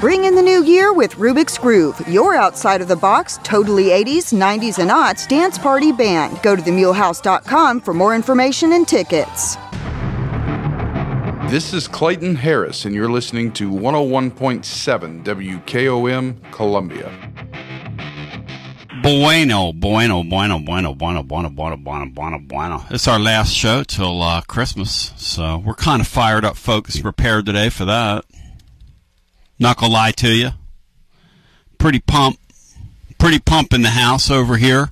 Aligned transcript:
Bring 0.00 0.24
in 0.24 0.34
the 0.34 0.42
new 0.42 0.64
year 0.64 0.92
with 0.92 1.14
Rubik's 1.14 1.56
Groove, 1.56 1.98
your 2.08 2.34
outside 2.34 2.80
of 2.80 2.88
the 2.88 2.96
box, 2.96 3.38
totally 3.42 3.86
80s, 3.86 4.32
90s, 4.32 4.78
and 4.78 4.90
aughts 4.90 5.26
dance 5.28 5.56
party 5.56 5.92
band. 5.92 6.42
Go 6.42 6.56
to 6.56 6.62
themulehouse.com 6.62 7.80
for 7.80 7.94
more 7.94 8.14
information 8.14 8.72
and 8.72 8.86
tickets. 8.86 9.56
This 11.48 11.72
is 11.72 11.86
Clayton 11.86 12.34
Harris, 12.34 12.84
and 12.84 12.94
you're 12.94 13.08
listening 13.08 13.52
to 13.52 13.70
101.7 13.70 15.22
WKOM 15.24 16.50
Columbia. 16.50 17.12
Bueno, 19.02 19.72
bueno, 19.74 20.24
bueno, 20.24 20.58
bueno, 20.58 20.94
bueno, 20.94 21.22
bueno, 21.22 21.50
bueno, 21.50 21.76
bueno, 21.76 22.10
bueno, 22.12 22.38
bueno. 22.48 22.84
It's 22.90 23.06
our 23.06 23.18
last 23.18 23.54
show 23.54 23.84
till 23.84 24.22
uh, 24.22 24.40
Christmas, 24.40 25.12
so 25.16 25.58
we're 25.58 25.74
kind 25.74 26.00
of 26.00 26.08
fired 26.08 26.44
up, 26.44 26.56
folks, 26.56 26.98
prepared 26.98 27.46
today 27.46 27.68
for 27.68 27.84
that. 27.84 28.24
Not 29.64 29.78
gonna 29.78 29.94
lie 29.94 30.10
to 30.10 30.30
you, 30.30 30.50
pretty 31.78 31.98
pump, 31.98 32.38
pretty 33.16 33.38
pump 33.38 33.72
in 33.72 33.80
the 33.80 33.88
house 33.88 34.30
over 34.30 34.58
here. 34.58 34.90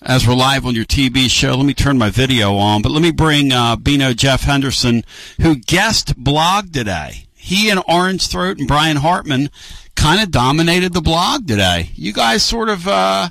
As 0.00 0.26
we're 0.26 0.32
live 0.32 0.64
on 0.64 0.74
your 0.74 0.86
TV 0.86 1.28
show, 1.28 1.54
let 1.56 1.66
me 1.66 1.74
turn 1.74 1.98
my 1.98 2.08
video 2.08 2.56
on, 2.56 2.80
but 2.80 2.90
let 2.90 3.02
me 3.02 3.10
bring 3.10 3.52
uh, 3.52 3.76
Bino 3.76 4.14
Jeff 4.14 4.44
Henderson, 4.44 5.04
who 5.42 5.56
guest 5.56 6.16
blog 6.16 6.72
today. 6.72 7.26
He 7.34 7.68
and 7.68 7.82
Orange 7.86 8.28
Throat 8.28 8.56
and 8.56 8.66
Brian 8.66 8.96
Hartman 8.96 9.50
kind 9.94 10.22
of 10.22 10.30
dominated 10.30 10.94
the 10.94 11.02
blog 11.02 11.46
today. 11.46 11.90
You 11.96 12.14
guys 12.14 12.42
sort 12.42 12.70
of, 12.70 12.88
uh, 12.88 13.28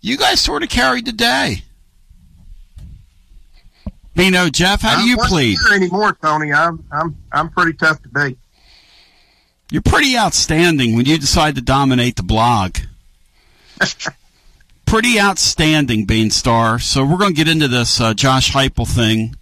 you 0.00 0.16
guys 0.16 0.40
sort 0.40 0.64
of 0.64 0.70
carried 0.70 1.06
the 1.06 1.12
day. 1.12 1.62
Bino, 4.16 4.48
Jeff, 4.48 4.80
how 4.80 5.00
do 5.00 5.08
you 5.08 5.18
plead? 5.18 5.56
Anymore, 5.72 6.18
Tony? 6.20 6.52
I'm 6.52 6.84
I'm 6.90 7.16
I'm 7.30 7.48
pretty 7.50 7.74
tough 7.74 8.02
to 8.02 8.08
beat. 8.08 8.38
You're 9.70 9.82
pretty 9.82 10.16
outstanding 10.16 10.96
when 10.96 11.06
you 11.06 11.18
decide 11.18 11.54
to 11.56 11.60
dominate 11.60 12.16
the 12.16 12.22
blog. 12.22 12.78
pretty 14.86 15.20
outstanding, 15.20 16.06
Beanstar. 16.06 16.80
So 16.80 17.04
we're 17.04 17.18
going 17.18 17.34
to 17.34 17.36
get 17.36 17.48
into 17.48 17.68
this 17.68 18.00
uh, 18.00 18.14
Josh 18.14 18.52
Heupel 18.52 18.88
thing. 18.88 19.36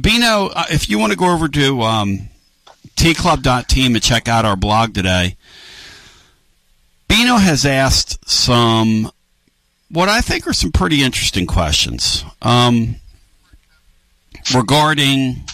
Bino, 0.00 0.46
uh, 0.46 0.64
if 0.70 0.88
you 0.88 0.98
want 0.98 1.12
to 1.12 1.18
go 1.18 1.30
over 1.30 1.48
to 1.48 1.82
um, 1.82 2.30
tclub.team 2.96 3.94
and 3.94 4.02
check 4.02 4.26
out 4.26 4.44
our 4.44 4.56
blog 4.56 4.94
today. 4.94 5.36
Bino 7.08 7.36
has 7.36 7.64
asked 7.64 8.28
some, 8.28 9.10
what 9.90 10.08
I 10.08 10.22
think 10.22 10.46
are 10.46 10.52
some 10.52 10.72
pretty 10.72 11.02
interesting 11.02 11.46
questions 11.46 12.24
um, 12.42 12.96
regarding 14.54 15.44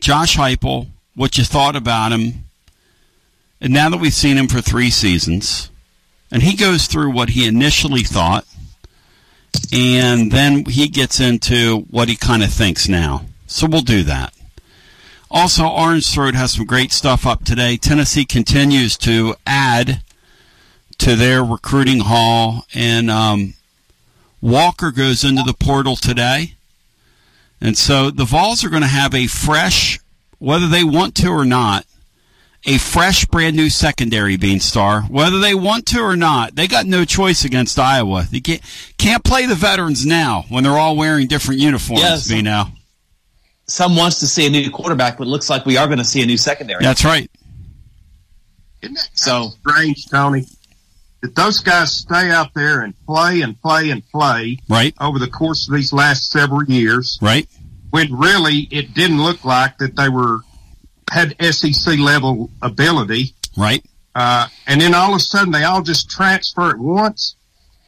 Josh 0.00 0.36
Heupel, 0.36 0.86
what 1.14 1.38
you 1.38 1.44
thought 1.44 1.76
about 1.76 2.12
him, 2.12 2.44
and 3.60 3.72
now 3.72 3.88
that 3.90 4.00
we've 4.00 4.12
seen 4.12 4.36
him 4.36 4.48
for 4.48 4.60
three 4.60 4.90
seasons, 4.90 5.70
and 6.30 6.42
he 6.42 6.56
goes 6.56 6.86
through 6.86 7.10
what 7.10 7.30
he 7.30 7.46
initially 7.46 8.02
thought, 8.02 8.46
and 9.72 10.32
then 10.32 10.64
he 10.64 10.88
gets 10.88 11.20
into 11.20 11.80
what 11.90 12.08
he 12.08 12.16
kind 12.16 12.42
of 12.42 12.52
thinks 12.52 12.88
now. 12.88 13.26
So 13.46 13.66
we'll 13.66 13.82
do 13.82 14.02
that. 14.04 14.32
Also, 15.30 15.66
Orange 15.66 16.12
Throat 16.12 16.34
has 16.34 16.52
some 16.52 16.66
great 16.66 16.92
stuff 16.92 17.26
up 17.26 17.44
today. 17.44 17.76
Tennessee 17.76 18.24
continues 18.24 18.98
to 18.98 19.34
add 19.46 20.02
to 20.98 21.16
their 21.16 21.42
recruiting 21.42 22.00
haul, 22.00 22.66
and 22.74 23.10
um, 23.10 23.54
Walker 24.40 24.90
goes 24.90 25.24
into 25.24 25.42
the 25.42 25.54
portal 25.54 25.96
today. 25.96 26.54
And 27.60 27.78
so 27.78 28.10
the 28.10 28.24
Vols 28.24 28.64
are 28.64 28.68
going 28.68 28.82
to 28.82 28.88
have 28.88 29.14
a 29.14 29.26
fresh, 29.26 30.00
whether 30.42 30.68
they 30.68 30.84
want 30.84 31.14
to 31.16 31.28
or 31.28 31.44
not, 31.44 31.86
a 32.64 32.78
fresh, 32.78 33.26
brand 33.26 33.56
new 33.56 33.70
secondary 33.70 34.36
bean 34.36 34.60
star, 34.60 35.02
whether 35.02 35.38
they 35.38 35.54
want 35.54 35.86
to 35.86 36.00
or 36.00 36.16
not. 36.16 36.54
They 36.54 36.68
got 36.68 36.86
no 36.86 37.04
choice 37.04 37.44
against 37.44 37.78
Iowa. 37.78 38.26
They 38.30 38.40
can't, 38.40 38.62
can't 38.98 39.24
play 39.24 39.46
the 39.46 39.54
veterans 39.54 40.06
now 40.06 40.44
when 40.48 40.62
they're 40.64 40.78
all 40.78 40.96
wearing 40.96 41.26
different 41.26 41.60
uniforms, 41.60 42.02
yes. 42.02 42.28
Bino 42.28 42.66
some 43.72 43.96
wants 43.96 44.20
to 44.20 44.26
see 44.26 44.46
a 44.46 44.50
new 44.50 44.70
quarterback, 44.70 45.18
but 45.18 45.26
it 45.26 45.30
looks 45.30 45.48
like 45.48 45.64
we 45.64 45.76
are 45.76 45.86
going 45.86 45.98
to 45.98 46.04
see 46.04 46.22
a 46.22 46.26
new 46.26 46.36
secondary. 46.36 46.82
That's 46.82 47.04
right. 47.04 47.30
Isn't 48.82 48.94
that 48.94 49.10
so 49.14 49.50
strange, 49.60 50.08
Tony? 50.08 50.46
That 51.22 51.34
those 51.36 51.60
guys 51.60 51.94
stay 51.94 52.30
out 52.30 52.52
there 52.54 52.82
and 52.82 52.94
play 53.06 53.42
and 53.42 53.60
play 53.62 53.90
and 53.90 54.02
play 54.08 54.58
right 54.68 54.92
over 55.00 55.20
the 55.20 55.28
course 55.28 55.68
of 55.68 55.74
these 55.74 55.92
last 55.92 56.30
several 56.30 56.64
years, 56.64 57.18
right? 57.22 57.48
When 57.92 58.10
really 58.14 58.68
it 58.70 58.94
didn't 58.94 59.22
look 59.22 59.44
like 59.44 59.76
that 59.78 59.96
they 59.96 60.08
were 60.08 60.40
had 61.10 61.36
SEC 61.54 61.98
level 61.98 62.48
ability, 62.62 63.34
right? 63.54 63.84
Uh, 64.14 64.48
and 64.66 64.80
then 64.80 64.94
all 64.94 65.10
of 65.10 65.16
a 65.16 65.20
sudden 65.20 65.52
they 65.52 65.62
all 65.62 65.82
just 65.82 66.08
transfer 66.08 66.70
at 66.70 66.78
once. 66.78 67.36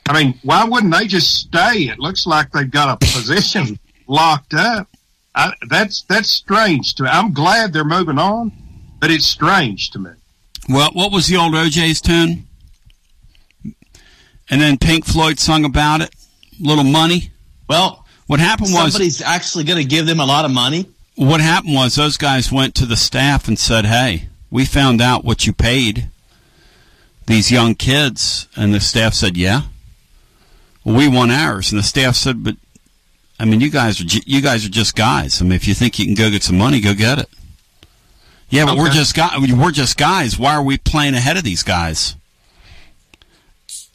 I 0.07 0.23
mean, 0.23 0.39
why 0.43 0.65
wouldn't 0.65 0.93
they 0.93 1.07
just 1.07 1.33
stay? 1.35 1.89
It 1.89 1.99
looks 1.99 2.27
like 2.27 2.53
they've 2.53 2.71
got 2.71 3.03
a 3.03 3.07
position 3.07 3.79
locked 4.07 4.53
up. 4.53 4.89
I, 5.35 5.53
that's 5.71 6.03
that's 6.03 6.31
strange 6.31 6.95
to 6.97 7.05
me. 7.05 7.09
I'm 7.09 7.33
glad 7.33 7.73
they're 7.73 7.83
moving 7.83 8.19
on, 8.19 8.53
but 9.01 9.11
it's 9.11 9.27
strange 9.27 9.91
to 9.93 9.99
me. 9.99 10.11
Well, 10.69 10.91
what 10.93 11.13
was 11.13 11.29
the 11.29 11.39
old 11.39 11.55
O'Jays 11.55 12.03
tune? 12.03 12.47
And 14.51 14.61
then 14.61 14.77
Pink 14.77 15.07
Floyd 15.07 15.39
sung 15.39 15.65
about 15.65 16.03
it. 16.03 16.15
Little 16.61 16.85
money. 16.85 17.31
Well, 17.69 18.04
what 18.27 18.41
happened 18.41 18.73
was 18.73 18.93
somebody's 18.93 19.23
actually 19.23 19.65
going 19.65 19.83
to 19.83 19.89
give 19.89 20.07
them 20.07 20.21
a 20.21 20.25
lot 20.25 20.45
of 20.45 20.51
money. 20.51 20.87
What 21.17 21.41
happened 21.41 21.75
was 21.75 21.95
those 21.95 22.17
guys 22.17 22.51
went 22.51 22.75
to 22.77 22.87
the 22.87 22.97
staff 22.97 23.49
and 23.49 23.59
said, 23.59 23.87
"Hey, 23.87 24.29
we 24.51 24.65
found 24.65 25.01
out 25.01 25.25
what 25.25 25.47
you 25.47 25.53
paid 25.53 26.09
these 27.27 27.51
young 27.51 27.75
kids," 27.75 28.49
and 28.57 28.75
the 28.75 28.81
staff 28.81 29.15
said, 29.15 29.37
"Yeah." 29.37 29.63
Well, 30.85 30.97
we 30.97 31.09
want 31.09 31.33
ours, 31.33 31.71
and 31.71 31.79
the 31.79 31.85
staff 31.85 32.17
said, 32.17 32.43
"But 32.43 32.57
I 33.39 33.45
mean, 33.45 33.61
you 33.61 33.71
guys 33.71 34.01
are 34.01 34.05
you 34.05 34.41
guys 34.41 34.65
are 34.65 34.71
just 34.71 34.97
guys. 34.97 35.41
I 35.41 35.45
mean, 35.45 35.53
if 35.53 35.69
you 35.69 35.75
think 35.75 35.99
you 35.99 36.07
can 36.07 36.15
go 36.15 36.31
get 36.31 36.43
some 36.43 36.59
money, 36.59 36.81
go 36.81 36.95
get 36.95 37.19
it. 37.19 37.29
Yeah, 38.49 38.65
but 38.65 38.73
okay. 38.73 38.81
we're 38.81 38.91
just 38.91 39.15
guys. 39.15 39.53
We're 39.53 39.71
just 39.71 39.97
guys. 39.97 40.39
Why 40.39 40.55
are 40.55 40.63
we 40.63 40.79
playing 40.79 41.15
ahead 41.15 41.37
of 41.37 41.45
these 41.45 41.63
guys? 41.63 42.15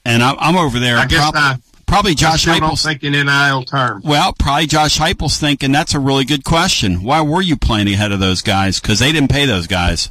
And 0.06 0.24
I, 0.24 0.36
am 0.40 0.58
over 0.58 0.80
there. 0.80 0.98
I 0.98 1.06
guess 1.06 1.20
prob- 1.20 1.36
I, 1.36 1.58
probably 1.90 2.16
Josh 2.16 2.46
Heupel's 2.46 2.84
thinking 2.84 3.12
NIL 3.12 3.64
terms. 3.64 4.04
Well, 4.04 4.34
probably 4.34 4.68
Josh 4.68 4.98
Heupel's 4.98 5.38
thinking 5.38 5.72
that's 5.72 5.94
a 5.94 6.00
really 6.00 6.26
good 6.26 6.44
question. 6.44 7.04
Why 7.04 7.22
were 7.22 7.42
you 7.42 7.58
playing 7.58 7.88
ahead 7.90 8.12
of 8.12 8.20
those 8.20 8.42
guys? 8.42 8.80
Because 8.80 9.00
they 9.00 9.12
didn't 9.12 9.32
pay 9.32 9.46
those 9.46 9.68
guys. 9.68 10.10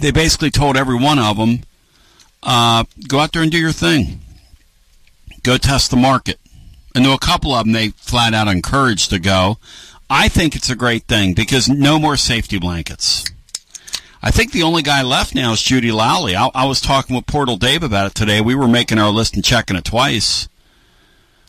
They 0.00 0.10
basically 0.10 0.50
told 0.50 0.76
every 0.76 0.96
one 0.96 1.18
of 1.18 1.36
them, 1.36 1.60
uh, 2.42 2.84
"Go 3.06 3.20
out 3.20 3.32
there 3.32 3.42
and 3.42 3.50
do 3.50 3.58
your 3.58 3.72
thing. 3.72 4.20
Go 5.42 5.56
test 5.56 5.90
the 5.90 5.96
market." 5.96 6.38
and 6.98 7.04
though 7.04 7.14
a 7.14 7.18
couple 7.18 7.54
of 7.54 7.64
them 7.64 7.72
they 7.72 7.90
flat 7.90 8.34
out 8.34 8.48
encouraged 8.48 9.10
to 9.10 9.20
go. 9.20 9.58
I 10.10 10.28
think 10.28 10.56
it's 10.56 10.68
a 10.68 10.74
great 10.74 11.04
thing 11.04 11.32
because 11.32 11.68
no 11.68 11.98
more 11.98 12.16
safety 12.16 12.58
blankets. 12.58 13.24
I 14.22 14.30
think 14.30 14.52
the 14.52 14.64
only 14.64 14.82
guy 14.82 15.02
left 15.02 15.34
now 15.34 15.52
is 15.52 15.62
Judy 15.62 15.92
Lally. 15.92 16.34
I, 16.34 16.50
I, 16.54 16.66
was 16.66 16.80
talking 16.80 17.14
with 17.14 17.26
Portal 17.26 17.56
Dave 17.56 17.84
about 17.84 18.08
it 18.08 18.14
today. 18.14 18.40
We 18.40 18.54
were 18.54 18.66
making 18.66 18.98
our 18.98 19.10
list 19.10 19.34
and 19.34 19.44
checking 19.44 19.76
it 19.76 19.84
twice. 19.84 20.48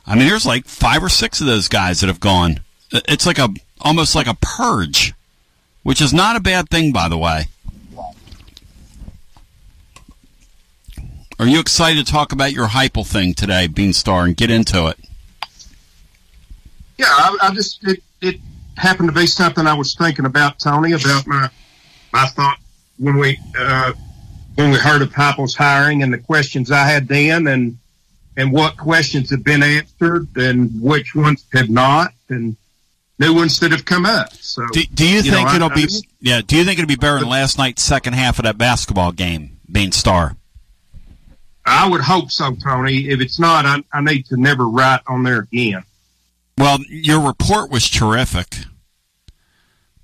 I 0.06 0.16
mean, 0.16 0.28
there's 0.28 0.46
like 0.46 0.66
five 0.66 1.04
or 1.04 1.10
six 1.10 1.42
of 1.42 1.48
those 1.48 1.68
guys 1.68 2.02
that 2.02 2.08
have 2.08 2.20
gone. 2.20 2.60
It's 2.92 3.26
like 3.26 3.40
a 3.40 3.50
almost 3.82 4.16
like 4.16 4.28
a 4.28 4.38
purge, 4.40 5.14
which 5.84 6.02
is 6.02 6.14
not 6.14 6.36
a 6.36 6.40
bad 6.40 6.70
thing, 6.70 6.92
by 6.92 7.08
the 7.10 7.18
way. 7.18 7.46
Are 11.40 11.48
you 11.48 11.60
excited 11.60 12.06
to 12.06 12.12
talk 12.12 12.34
about 12.34 12.52
your 12.52 12.68
Heupel 12.68 13.08
thing 13.08 13.34
today, 13.34 13.68
Beanstar, 13.68 14.26
and 14.26 14.36
get 14.36 14.52
into 14.52 14.88
it? 14.88 15.00
Yeah, 16.98 17.06
I, 17.08 17.38
I 17.44 17.54
just 17.54 17.88
it, 17.88 18.04
it 18.22 18.42
happened 18.76 19.10
to 19.10 19.16
be 19.16 19.26
something 19.26 19.66
I 19.66 19.74
was 19.74 19.96
thinking 19.96 20.26
about, 20.26 20.60
Tony, 20.60 20.92
about 20.92 21.26
my 21.26 21.50
my 22.12 22.26
thought 22.26 22.58
when 22.98 23.18
we 23.18 23.40
uh, 23.58 23.94
when 24.56 24.72
we 24.72 24.78
heard 24.78 25.02
of 25.02 25.12
Heupel's 25.12 25.56
hiring 25.56 26.04
and 26.04 26.14
the 26.14 26.18
questions 26.18 26.72
I 26.72 26.86
had 26.86 27.08
then, 27.08 27.48
and 27.48 27.78
and 28.38 28.52
what 28.52 28.78
questions 28.78 29.30
have 29.32 29.44
been 29.44 29.64
answered 29.64 30.28
and 30.36 30.82
which 30.82 31.16
ones 31.16 31.46
have 31.54 31.70
not, 31.70 32.14
and 32.30 32.56
new 33.20 33.34
ones 33.34 33.60
that 33.60 33.72
have 33.72 33.86
come 33.86 34.06
up. 34.06 34.34
So, 34.34 34.66
do, 34.72 34.84
do 34.94 35.08
you, 35.08 35.18
you, 35.18 35.32
think 35.32 35.50
know, 35.50 35.56
it'll 35.56 35.72
I, 35.72 35.76
be? 35.76 35.84
I 35.84 36.02
yeah. 36.22 36.42
Do 36.46 36.58
you 36.58 36.64
think 36.66 36.80
it'll 36.80 36.88
be 36.88 36.96
better 36.96 37.20
than 37.20 37.30
last 37.30 37.58
night's 37.58 37.82
second 37.82 38.14
half 38.14 38.40
of 38.40 38.44
that 38.46 38.58
basketball 38.58 39.12
game, 39.12 39.60
being 39.72 39.92
star? 39.92 40.36
I 41.66 41.88
would 41.88 42.02
hope 42.02 42.32
so, 42.32 42.56
Tony. 42.56 43.10
If 43.10 43.22
it's 43.22 43.40
not, 43.40 43.66
I, 43.66 43.84
I 43.94 44.02
need 44.02 44.26
to 44.28 44.38
never 44.38 44.68
write 44.68 45.02
on 45.08 45.24
there 45.24 45.40
again. 45.40 45.84
Well, 46.58 46.80
your 46.90 47.26
report 47.26 47.70
was 47.70 47.90
terrific. 47.90 48.48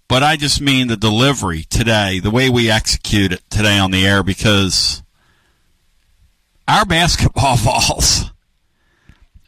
But 0.08 0.24
I 0.24 0.36
just 0.36 0.62
mean 0.62 0.88
the 0.88 0.98
delivery 0.98 1.64
today, 1.64 2.20
the 2.20 2.32
way 2.32 2.50
we 2.50 2.70
execute 2.70 3.32
it 3.32 3.42
today 3.50 3.80
on 3.80 3.92
the 3.92 4.06
air, 4.06 4.22
because 4.24 5.02
our 6.68 6.86
basketball 6.86 7.58
falls. 7.58 8.32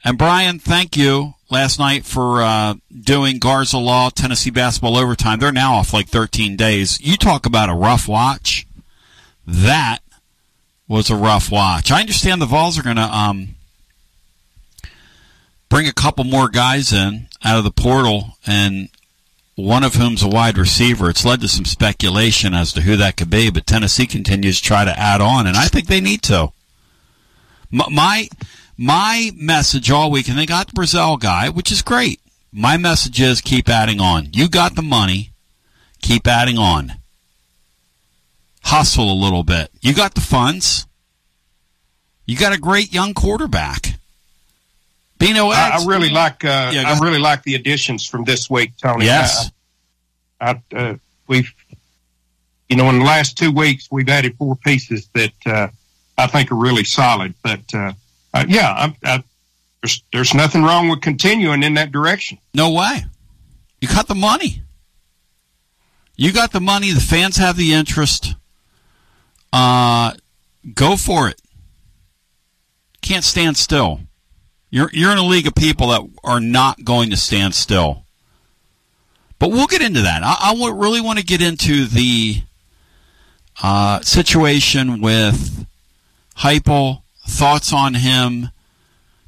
And 0.03 0.17
Brian, 0.17 0.57
thank 0.59 0.95
you 0.95 1.35
last 1.49 1.79
night 1.79 2.05
for 2.05 2.41
uh, 2.41 2.75
doing 2.97 3.39
Garza 3.39 3.77
Law 3.77 4.09
Tennessee 4.09 4.49
basketball 4.49 4.97
overtime. 4.97 5.39
They're 5.39 5.51
now 5.51 5.75
off 5.75 5.93
like 5.93 6.07
13 6.07 6.55
days. 6.55 6.99
You 7.01 7.17
talk 7.17 7.45
about 7.45 7.69
a 7.69 7.73
rough 7.73 8.07
watch. 8.07 8.65
That 9.45 9.99
was 10.87 11.09
a 11.09 11.15
rough 11.15 11.51
watch. 11.51 11.91
I 11.91 11.99
understand 11.99 12.41
the 12.41 12.45
Vols 12.45 12.79
are 12.79 12.83
going 12.83 12.95
to 12.95 13.01
um, 13.01 13.55
bring 15.69 15.87
a 15.87 15.93
couple 15.93 16.23
more 16.23 16.49
guys 16.49 16.93
in 16.93 17.27
out 17.43 17.57
of 17.57 17.63
the 17.63 17.71
portal 17.71 18.37
and 18.45 18.89
one 19.57 19.83
of 19.83 19.95
whom's 19.95 20.21
a 20.21 20.27
wide 20.27 20.55
receiver. 20.55 21.09
It's 21.09 21.25
led 21.25 21.41
to 21.41 21.47
some 21.47 21.65
speculation 21.65 22.53
as 22.53 22.71
to 22.73 22.81
who 22.81 22.95
that 22.97 23.17
could 23.17 23.31
be, 23.31 23.49
but 23.49 23.65
Tennessee 23.65 24.05
continues 24.05 24.61
to 24.61 24.67
try 24.67 24.85
to 24.85 24.97
add 24.97 25.19
on, 25.19 25.47
and 25.47 25.57
I 25.57 25.65
think 25.65 25.87
they 25.87 25.99
need 25.99 26.21
to. 26.23 26.53
My 27.71 28.29
my 28.77 29.31
message 29.35 29.89
all 29.89 30.11
week, 30.11 30.29
and 30.29 30.37
they 30.37 30.45
got 30.45 30.67
the 30.67 30.73
Brazzell 30.73 31.19
guy, 31.19 31.49
which 31.49 31.71
is 31.71 31.81
great. 31.81 32.21
My 32.51 32.77
message 32.77 33.19
is 33.19 33.41
keep 33.41 33.67
adding 33.67 33.99
on. 33.99 34.29
You 34.31 34.47
got 34.47 34.75
the 34.75 34.83
money, 34.83 35.31
keep 36.03 36.27
adding 36.27 36.59
on. 36.59 36.93
Hustle 38.61 39.11
a 39.11 39.13
little 39.13 39.43
bit. 39.43 39.71
You 39.81 39.95
got 39.95 40.13
the 40.13 40.21
funds. 40.21 40.85
You 42.27 42.37
got 42.37 42.53
a 42.53 42.59
great 42.59 42.93
young 42.93 43.15
quarterback. 43.15 43.96
Bino, 45.17 45.47
I, 45.47 45.79
I 45.79 45.85
really 45.85 46.09
like 46.09 46.45
uh, 46.45 46.71
Yeah, 46.73 46.83
I 46.85 46.99
really 46.99 47.19
like 47.19 47.43
the 47.43 47.55
additions 47.55 48.05
from 48.05 48.23
this 48.23 48.49
week, 48.49 48.73
Tony. 48.77 49.05
Yes. 49.05 49.51
I, 50.39 50.61
I, 50.71 50.75
uh, 50.75 50.95
we've 51.27 51.51
you 52.69 52.75
know 52.75 52.89
in 52.89 52.99
the 52.99 53.05
last 53.05 53.37
two 53.37 53.51
weeks 53.51 53.87
we've 53.89 54.09
added 54.09 54.37
four 54.37 54.55
pieces 54.55 55.09
that 55.13 55.33
uh, 55.45 55.67
I 56.17 56.27
think 56.27 56.51
are 56.51 56.55
really 56.55 56.83
solid. 56.83 57.33
But 57.41 57.73
uh, 57.73 57.93
uh, 58.33 58.45
yeah, 58.47 58.69
I, 58.71 58.95
I, 59.03 59.23
there's 59.81 60.03
there's 60.13 60.33
nothing 60.33 60.63
wrong 60.63 60.89
with 60.89 61.01
continuing 61.01 61.63
in 61.63 61.75
that 61.75 61.91
direction. 61.91 62.37
No 62.53 62.71
way. 62.71 63.05
You 63.81 63.87
got 63.87 64.07
the 64.07 64.15
money. 64.15 64.61
You 66.15 66.33
got 66.33 66.51
the 66.51 66.61
money. 66.61 66.91
The 66.91 66.99
fans 66.99 67.37
have 67.37 67.57
the 67.57 67.73
interest. 67.73 68.35
Uh, 69.53 70.13
go 70.73 70.97
for 70.97 71.29
it. 71.29 71.39
Can't 73.01 73.23
stand 73.23 73.55
still. 73.55 74.01
You're 74.69 74.89
you're 74.91 75.11
in 75.11 75.17
a 75.17 75.23
league 75.23 75.47
of 75.47 75.55
people 75.55 75.87
that 75.89 76.01
are 76.23 76.39
not 76.39 76.83
going 76.83 77.09
to 77.09 77.17
stand 77.17 77.55
still. 77.55 78.03
But 79.39 79.51
we'll 79.51 79.67
get 79.67 79.81
into 79.81 80.01
that. 80.01 80.23
I, 80.23 80.53
really 80.73 80.99
want 80.99 81.19
to 81.19 81.25
get 81.25 81.43
into 81.43 81.85
the 81.85 82.41
uh, 83.61 84.01
situation 84.01 84.99
with 84.99 85.65
Heupel. 86.37 87.03
Thoughts 87.27 87.71
on 87.71 87.95
him. 87.95 88.49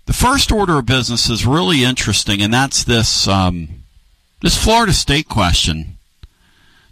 The 0.05 0.13
first 0.13 0.51
order 0.51 0.79
of 0.79 0.85
business 0.85 1.29
is 1.29 1.45
really 1.45 1.83
interesting, 1.83 2.41
and 2.41 2.51
that's 2.51 2.83
this 2.83 3.27
um, 3.27 3.83
this 4.41 4.61
Florida 4.61 4.93
State 4.93 5.27
question 5.27 5.97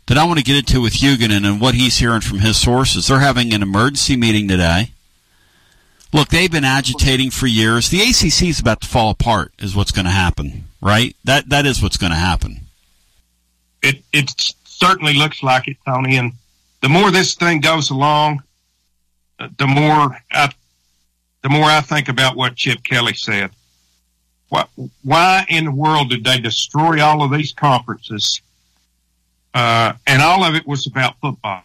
that 0.08 0.18
I 0.18 0.26
want 0.26 0.38
to 0.38 0.44
get 0.44 0.58
into 0.58 0.82
with 0.82 0.94
Huguenin 0.94 1.46
and 1.46 1.60
what 1.60 1.76
he's 1.76 1.98
hearing 1.98 2.22
from 2.22 2.40
his 2.40 2.58
sources. 2.58 3.08
They're 3.08 3.20
having 3.20 3.54
an 3.54 3.64
emergency 3.64 4.16
meeting 4.16 4.48
today. 4.48 4.92
Look, 6.18 6.30
they've 6.30 6.52
been 6.52 6.64
agitating 6.64 7.30
for 7.30 7.46
years. 7.46 7.90
The 7.90 8.02
ACC 8.02 8.50
is 8.50 8.60
about 8.60 8.82
to 8.82 8.88
fall 8.88 9.12
apart, 9.12 9.54
is 9.60 9.76
what's 9.76 9.92
going 9.92 10.06
to 10.06 10.12
happen, 10.12 10.64
right? 10.82 11.16
That 11.26 11.50
that 11.50 11.68
is 11.68 11.80
what's 11.80 11.98
going 11.98 12.12
to 12.12 12.18
happen. 12.18 12.62
It 13.84 14.04
it 14.12 14.34
certainly 14.66 15.14
looks 15.14 15.44
like 15.44 15.68
it, 15.68 15.78
Tony. 15.86 16.18
And 16.18 16.34
the 16.82 16.90
more 16.90 17.12
this 17.12 17.36
thing 17.36 17.60
goes 17.60 17.92
along, 17.92 18.42
the 19.38 19.68
more 19.68 20.18
I 20.32 20.52
the 21.44 21.50
more 21.50 21.66
I 21.66 21.82
think 21.82 22.10
about 22.10 22.36
what 22.36 22.56
Chip 22.56 22.84
Kelly 22.84 23.14
said. 23.14 23.52
What, 24.50 24.70
why 25.04 25.46
in 25.50 25.66
the 25.66 25.72
world 25.72 26.10
did 26.10 26.24
they 26.24 26.40
destroy 26.40 27.00
all 27.00 27.22
of 27.22 27.32
these 27.32 27.54
conferences? 27.54 28.42
Uh, 29.54 29.94
and 30.08 30.22
all 30.22 30.44
of 30.44 30.56
it 30.56 30.66
was 30.66 30.88
about 30.88 31.20
football. 31.22 31.62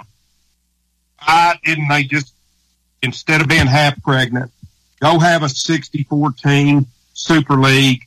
Why 1.24 1.58
didn't 1.64 1.88
they 1.88 2.04
just, 2.04 2.34
instead 3.02 3.40
of 3.40 3.48
being 3.48 3.66
half 3.66 4.00
pregnant, 4.02 4.50
go 5.00 5.18
have 5.18 5.42
a 5.42 5.48
64 5.48 6.32
team 6.32 6.86
super 7.14 7.56
league, 7.56 8.06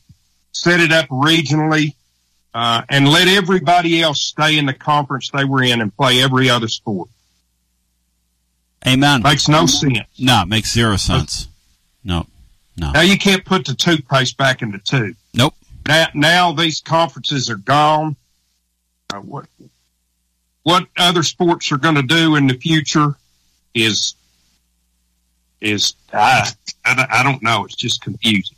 set 0.52 0.80
it 0.80 0.92
up 0.92 1.08
regionally, 1.08 1.94
uh, 2.54 2.82
and 2.88 3.08
let 3.08 3.28
everybody 3.28 4.00
else 4.00 4.22
stay 4.22 4.58
in 4.58 4.66
the 4.66 4.72
conference 4.72 5.30
they 5.30 5.44
were 5.44 5.62
in 5.62 5.80
and 5.80 5.94
play 5.94 6.22
every 6.22 6.48
other 6.48 6.68
sport? 6.68 7.08
Amen. 8.86 9.22
Makes 9.22 9.48
no 9.48 9.66
sense. 9.66 9.98
No, 10.18 10.42
it 10.42 10.48
makes 10.48 10.72
zero 10.72 10.96
sense. 10.96 11.48
No, 12.04 12.26
no. 12.76 12.92
Now 12.92 13.00
you 13.02 13.18
can't 13.18 13.44
put 13.44 13.66
the 13.66 13.74
toothpaste 13.74 14.36
back 14.36 14.62
in 14.62 14.70
the 14.70 14.78
tube. 14.78 15.16
Nope. 15.34 15.54
Now, 15.86 16.06
now 16.14 16.52
these 16.52 16.80
conferences 16.80 17.50
are 17.50 17.56
gone. 17.56 18.16
Uh, 19.12 19.18
what 19.18 19.46
what 20.62 20.86
other 20.96 21.22
sports 21.22 21.70
are 21.70 21.76
going 21.76 21.94
to 21.94 22.02
do 22.02 22.34
in 22.34 22.48
the 22.48 22.54
future 22.54 23.14
is 23.72 24.15
is 25.66 25.94
I, 26.12 26.50
I 26.84 27.06
I 27.10 27.22
don't 27.22 27.42
know. 27.42 27.64
It's 27.64 27.74
just 27.74 28.02
confusing. 28.02 28.56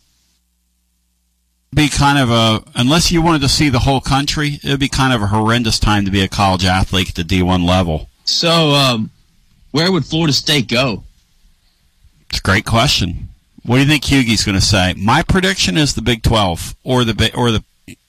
Be 1.74 1.88
kind 1.88 2.18
of 2.18 2.30
a 2.30 2.62
unless 2.74 3.10
you 3.12 3.22
wanted 3.22 3.42
to 3.42 3.48
see 3.48 3.68
the 3.68 3.80
whole 3.80 4.00
country, 4.00 4.58
it 4.62 4.70
would 4.70 4.80
be 4.80 4.88
kind 4.88 5.12
of 5.12 5.22
a 5.22 5.26
horrendous 5.26 5.78
time 5.78 6.04
to 6.04 6.10
be 6.10 6.22
a 6.22 6.28
college 6.28 6.64
athlete 6.64 7.10
at 7.10 7.14
the 7.14 7.24
D 7.24 7.42
one 7.42 7.64
level. 7.64 8.08
So, 8.24 8.72
um, 8.72 9.10
where 9.70 9.90
would 9.90 10.04
Florida 10.04 10.32
State 10.32 10.68
go? 10.68 11.04
It's 12.30 12.38
a 12.38 12.42
great 12.42 12.64
question. 12.64 13.28
What 13.64 13.76
do 13.76 13.82
you 13.82 13.88
think 13.88 14.04
Hughie's 14.04 14.44
going 14.44 14.54
to 14.54 14.64
say? 14.64 14.94
My 14.96 15.22
prediction 15.22 15.76
is 15.76 15.94
the 15.94 16.02
Big 16.02 16.22
Twelve 16.22 16.74
or 16.84 17.04
the 17.04 17.14
Bi- 17.14 17.32
or 17.34 17.50
the 17.50 17.62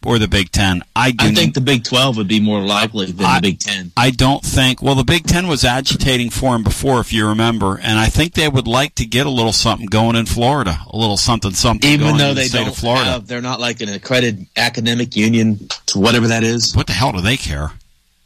or 0.05 0.17
the 0.17 0.27
Big 0.27 0.51
Ten. 0.51 0.83
I 0.95 1.13
I 1.19 1.33
think 1.33 1.53
the 1.53 1.61
Big 1.61 1.83
12 1.83 2.17
would 2.17 2.27
be 2.27 2.39
more 2.39 2.61
likely 2.61 3.07
than 3.07 3.17
the 3.17 3.39
Big 3.41 3.59
10. 3.59 3.91
I 3.97 4.11
don't 4.11 4.43
think. 4.43 4.81
Well, 4.81 4.95
the 4.95 5.03
Big 5.03 5.25
Ten 5.25 5.47
was 5.47 5.65
agitating 5.65 6.29
for 6.29 6.55
him 6.55 6.63
before, 6.63 6.99
if 6.99 7.11
you 7.11 7.27
remember, 7.27 7.77
and 7.77 7.99
I 7.99 8.07
think 8.07 8.33
they 8.33 8.47
would 8.47 8.67
like 8.67 8.95
to 8.95 9.05
get 9.05 9.25
a 9.25 9.29
little 9.29 9.51
something 9.51 9.87
going 9.87 10.15
in 10.15 10.25
Florida, 10.25 10.79
a 10.87 10.97
little 10.97 11.17
something 11.17 11.51
something. 11.51 11.89
Even 11.89 12.07
going 12.07 12.17
though 12.17 12.29
in 12.29 12.35
the 12.35 12.41
they 12.41 12.47
state 12.47 12.59
don't 12.59 12.69
of 12.69 12.77
Florida. 12.77 13.11
have, 13.11 13.27
they're 13.27 13.41
not 13.41 13.59
like 13.59 13.81
an 13.81 13.89
accredited 13.89 14.47
academic 14.55 15.15
union 15.15 15.59
to 15.87 15.99
whatever 15.99 16.27
that 16.27 16.43
is. 16.43 16.75
What 16.75 16.87
the 16.87 16.93
hell 16.93 17.11
do 17.11 17.21
they 17.21 17.37
care? 17.37 17.71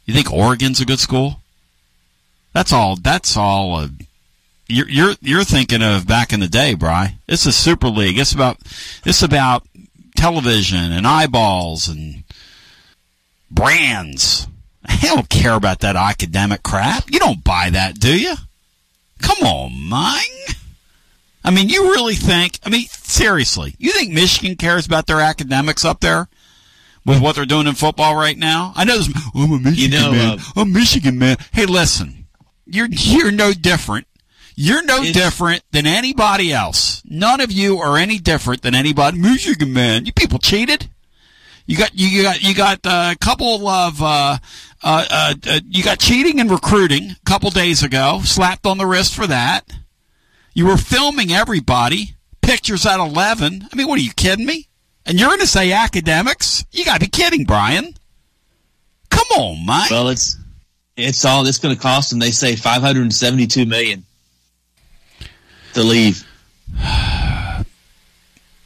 You 0.06 0.14
think 0.14 0.32
Oregon's 0.32 0.80
a 0.80 0.84
good 0.84 1.00
school? 1.00 1.40
That's 2.52 2.72
all. 2.72 2.96
That's 2.96 3.36
all. 3.36 3.76
Uh, 3.76 3.88
you're 4.68 4.88
you're 4.88 5.14
you're 5.20 5.44
thinking 5.44 5.82
of 5.82 6.06
back 6.06 6.32
in 6.32 6.40
the 6.40 6.48
day, 6.48 6.74
Bry. 6.74 7.16
It's 7.26 7.46
a 7.46 7.52
super 7.52 7.88
league. 7.88 8.18
It's 8.18 8.32
about 8.32 8.58
it's 9.04 9.22
about 9.22 9.66
television 10.16 10.92
and 10.92 11.06
eyeballs 11.06 11.88
and 11.88 12.24
brands. 13.50 14.46
I 14.86 14.96
don't 15.02 15.28
care 15.28 15.54
about 15.54 15.80
that 15.80 15.96
academic 15.96 16.62
crap. 16.62 17.10
You 17.10 17.18
don't 17.18 17.42
buy 17.44 17.70
that, 17.70 17.98
do 17.98 18.18
you? 18.18 18.34
Come 19.22 19.46
on, 19.46 19.88
man. 19.88 20.20
I 21.46 21.50
mean, 21.50 21.68
you 21.68 21.84
really 21.92 22.14
think? 22.14 22.58
I 22.64 22.70
mean, 22.70 22.86
seriously, 22.88 23.74
you 23.78 23.92
think 23.92 24.12
Michigan 24.12 24.56
cares 24.56 24.86
about 24.86 25.06
their 25.06 25.20
academics 25.20 25.84
up 25.84 26.00
there? 26.00 26.28
with 27.06 27.20
what 27.20 27.36
they're 27.36 27.44
doing 27.44 27.66
in 27.66 27.74
football 27.74 28.16
right 28.16 28.38
now. 28.38 28.72
I 28.74 28.84
know 28.84 28.96
this. 28.96 29.10
I'm 29.34 29.52
a 29.52 29.58
Michigan 29.58 29.76
You 29.76 29.88
know, 29.90 30.10
man. 30.12 30.38
uh, 30.38 30.42
I'm 30.56 30.68
a 30.68 30.70
Michigan 30.72 31.18
man. 31.18 31.36
Hey, 31.52 31.66
listen, 31.66 32.24
you're 32.64 32.86
you're 32.90 33.30
no 33.30 33.52
different. 33.52 34.06
You're 34.56 34.84
no 34.84 34.98
It's- 34.98 35.12
different 35.12 35.62
than 35.72 35.86
anybody 35.86 36.52
else. 36.52 37.02
None 37.04 37.40
of 37.40 37.50
you 37.50 37.78
are 37.80 37.96
any 37.96 38.18
different 38.18 38.62
than 38.62 38.74
anybody. 38.74 39.18
Michigan 39.18 39.72
man, 39.72 40.06
you 40.06 40.12
people 40.12 40.38
cheated. 40.38 40.88
You 41.66 41.76
got 41.76 41.90
you 41.94 42.22
got 42.22 42.42
you 42.42 42.54
got 42.54 42.80
uh, 42.84 43.10
a 43.14 43.16
couple 43.24 43.66
of 43.66 44.02
uh, 44.02 44.38
uh, 44.82 45.04
uh, 45.10 45.34
uh, 45.48 45.60
you 45.68 45.82
got 45.82 45.98
cheating 45.98 46.38
and 46.40 46.50
recruiting 46.50 47.10
a 47.12 47.16
couple 47.24 47.50
days 47.50 47.82
ago. 47.82 48.20
Slapped 48.22 48.66
on 48.66 48.78
the 48.78 48.86
wrist 48.86 49.14
for 49.14 49.26
that. 49.26 49.62
You 50.52 50.66
were 50.66 50.76
filming 50.76 51.32
everybody. 51.32 52.14
Pictures 52.42 52.84
at 52.84 53.00
eleven. 53.00 53.66
I 53.72 53.76
mean, 53.76 53.88
what 53.88 53.98
are 53.98 54.02
you 54.02 54.12
kidding 54.12 54.44
me? 54.44 54.68
And 55.06 55.18
you're 55.18 55.28
going 55.28 55.40
to 55.40 55.46
say 55.46 55.72
academics? 55.72 56.64
You 56.70 56.84
got 56.84 56.94
to 56.94 57.00
be 57.00 57.06
kidding, 57.08 57.44
Brian. 57.44 57.94
Come 59.10 59.26
on, 59.38 59.64
Mike. 59.66 59.90
Well, 59.90 60.08
it's 60.10 60.36
it's 60.96 61.24
all 61.24 61.46
it's 61.46 61.58
going 61.58 61.74
to 61.74 61.80
cost 61.80 62.10
them. 62.10 62.18
They 62.18 62.30
say 62.30 62.56
572 62.56 63.64
million 63.64 64.04
to 65.74 65.82
leave. 65.82 66.24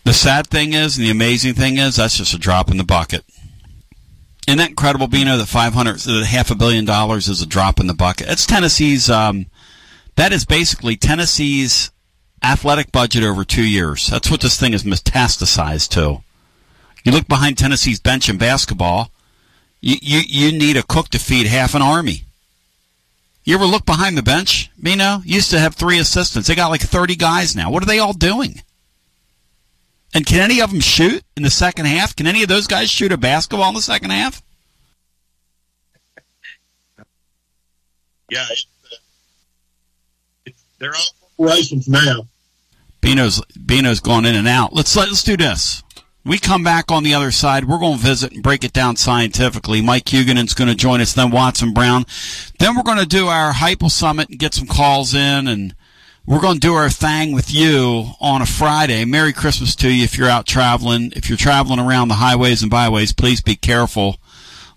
The 0.04 0.14
sad 0.14 0.46
thing 0.46 0.72
is, 0.72 0.96
and 0.96 1.06
the 1.06 1.10
amazing 1.10 1.54
thing 1.54 1.76
is, 1.76 1.96
that's 1.96 2.16
just 2.16 2.32
a 2.32 2.38
drop 2.38 2.70
in 2.70 2.78
the 2.78 2.84
bucket. 2.84 3.24
Isn't 4.46 4.58
that 4.58 4.70
incredible, 4.70 5.08
Bino? 5.08 5.36
That 5.36 5.46
five 5.46 5.74
hundred, 5.74 6.00
half 6.24 6.50
a 6.50 6.54
billion 6.54 6.86
dollars 6.86 7.28
is 7.28 7.42
a 7.42 7.46
drop 7.46 7.78
in 7.80 7.86
the 7.86 7.94
bucket. 7.94 8.28
It's 8.30 8.46
Tennessee's. 8.46 9.10
Um, 9.10 9.46
that 10.16 10.32
is 10.32 10.46
basically 10.46 10.96
Tennessee's 10.96 11.90
athletic 12.42 12.90
budget 12.90 13.24
over 13.24 13.44
two 13.44 13.66
years. 13.66 14.06
That's 14.06 14.30
what 14.30 14.40
this 14.40 14.58
thing 14.58 14.72
is 14.72 14.84
metastasized 14.84 15.90
to. 15.90 16.22
You 17.04 17.12
look 17.12 17.28
behind 17.28 17.58
Tennessee's 17.58 18.00
bench 18.00 18.30
in 18.30 18.38
basketball. 18.38 19.10
You 19.82 19.96
you 20.00 20.20
you 20.26 20.58
need 20.58 20.78
a 20.78 20.82
cook 20.82 21.08
to 21.10 21.18
feed 21.18 21.46
half 21.46 21.74
an 21.74 21.82
army. 21.82 22.24
You 23.48 23.54
ever 23.54 23.64
look 23.64 23.86
behind 23.86 24.18
the 24.18 24.22
bench? 24.22 24.70
Bino 24.78 25.22
used 25.24 25.52
to 25.52 25.58
have 25.58 25.74
three 25.74 25.98
assistants. 25.98 26.48
They 26.48 26.54
got 26.54 26.68
like 26.68 26.82
thirty 26.82 27.16
guys 27.16 27.56
now. 27.56 27.70
What 27.70 27.82
are 27.82 27.86
they 27.86 27.98
all 27.98 28.12
doing? 28.12 28.60
And 30.12 30.26
can 30.26 30.40
any 30.40 30.60
of 30.60 30.70
them 30.70 30.80
shoot 30.80 31.22
in 31.34 31.44
the 31.44 31.50
second 31.50 31.86
half? 31.86 32.14
Can 32.14 32.26
any 32.26 32.42
of 32.42 32.50
those 32.50 32.66
guys 32.66 32.90
shoot 32.90 33.10
a 33.10 33.16
basketball 33.16 33.70
in 33.70 33.74
the 33.74 33.80
second 33.80 34.10
half? 34.10 34.42
Yeah, 38.30 38.44
it's, 38.50 38.66
uh, 38.84 38.96
it's, 40.44 40.62
they're 40.78 40.94
all 40.94 41.30
corporations 41.38 41.88
now. 41.88 42.28
Bino's 43.00 43.40
Bino's 43.64 44.00
gone 44.00 44.26
in 44.26 44.34
and 44.34 44.46
out. 44.46 44.74
Let's 44.74 44.94
let's 44.94 45.22
do 45.22 45.38
this. 45.38 45.82
We 46.28 46.38
come 46.38 46.62
back 46.62 46.92
on 46.92 47.04
the 47.04 47.14
other 47.14 47.30
side. 47.30 47.64
We're 47.64 47.78
going 47.78 47.96
to 47.96 48.04
visit 48.04 48.32
and 48.32 48.42
break 48.42 48.62
it 48.62 48.74
down 48.74 48.96
scientifically. 48.96 49.80
Mike 49.80 50.04
Huguenin's 50.04 50.52
going 50.52 50.68
to 50.68 50.74
join 50.74 51.00
us, 51.00 51.14
then 51.14 51.30
Watson 51.30 51.72
Brown. 51.72 52.04
Then 52.58 52.76
we're 52.76 52.82
going 52.82 52.98
to 52.98 53.06
do 53.06 53.28
our 53.28 53.54
Hypo 53.54 53.88
Summit 53.88 54.28
and 54.28 54.38
get 54.38 54.52
some 54.52 54.66
calls 54.66 55.14
in, 55.14 55.48
and 55.48 55.74
we're 56.26 56.42
going 56.42 56.56
to 56.56 56.60
do 56.60 56.74
our 56.74 56.90
thing 56.90 57.32
with 57.32 57.50
you 57.50 58.10
on 58.20 58.42
a 58.42 58.46
Friday. 58.46 59.06
Merry 59.06 59.32
Christmas 59.32 59.74
to 59.76 59.90
you 59.90 60.04
if 60.04 60.18
you're 60.18 60.28
out 60.28 60.44
traveling. 60.44 61.14
If 61.16 61.30
you're 61.30 61.38
traveling 61.38 61.80
around 61.80 62.08
the 62.08 62.16
highways 62.16 62.60
and 62.60 62.70
byways, 62.70 63.14
please 63.14 63.40
be 63.40 63.56
careful. 63.56 64.18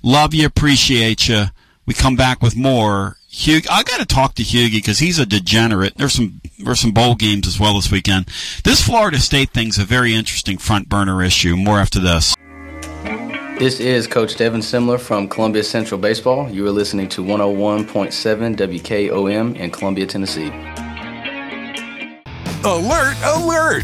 Love 0.02 0.34
you, 0.34 0.46
appreciate 0.46 1.28
you. 1.28 1.48
We 1.86 1.94
come 1.94 2.16
back 2.16 2.42
with 2.42 2.56
more. 2.56 3.18
Hugh, 3.34 3.62
I 3.72 3.84
got 3.84 4.02
to 4.02 4.06
talk 4.06 4.36
to 4.36 4.44
Hughie 4.44 4.80
because 4.80 5.00
he's 5.00 5.18
a 5.18 5.26
degenerate. 5.26 5.96
There's 5.96 6.14
some 6.14 6.42
there's 6.60 6.82
some 6.82 6.92
bowl 6.92 7.16
games 7.16 7.48
as 7.48 7.58
well 7.58 7.76
this 7.76 7.90
weekend. 7.90 8.28
This 8.66 8.86
Florida 8.86 9.20
State 9.20 9.52
thing's 9.52 9.80
a 9.80 9.86
very 9.86 10.14
interesting 10.14 10.58
front 10.58 10.90
burner 10.90 11.24
issue. 11.24 11.56
More 11.56 11.80
after 11.80 12.00
this. 12.00 12.36
This 13.58 13.80
is 13.80 14.06
Coach 14.06 14.36
Devin 14.36 14.60
Simler 14.60 15.00
from 15.00 15.30
Columbia 15.30 15.64
Central 15.64 15.98
Baseball. 16.00 16.50
You 16.50 16.68
are 16.68 16.72
listening 16.72 17.08
to 17.10 17.24
101.7 17.24 18.56
WKOM 18.58 19.56
in 19.56 19.72
Columbia, 19.72 20.08
Tennessee. 20.08 20.50
Alert, 22.66 23.16
alert! 23.24 23.84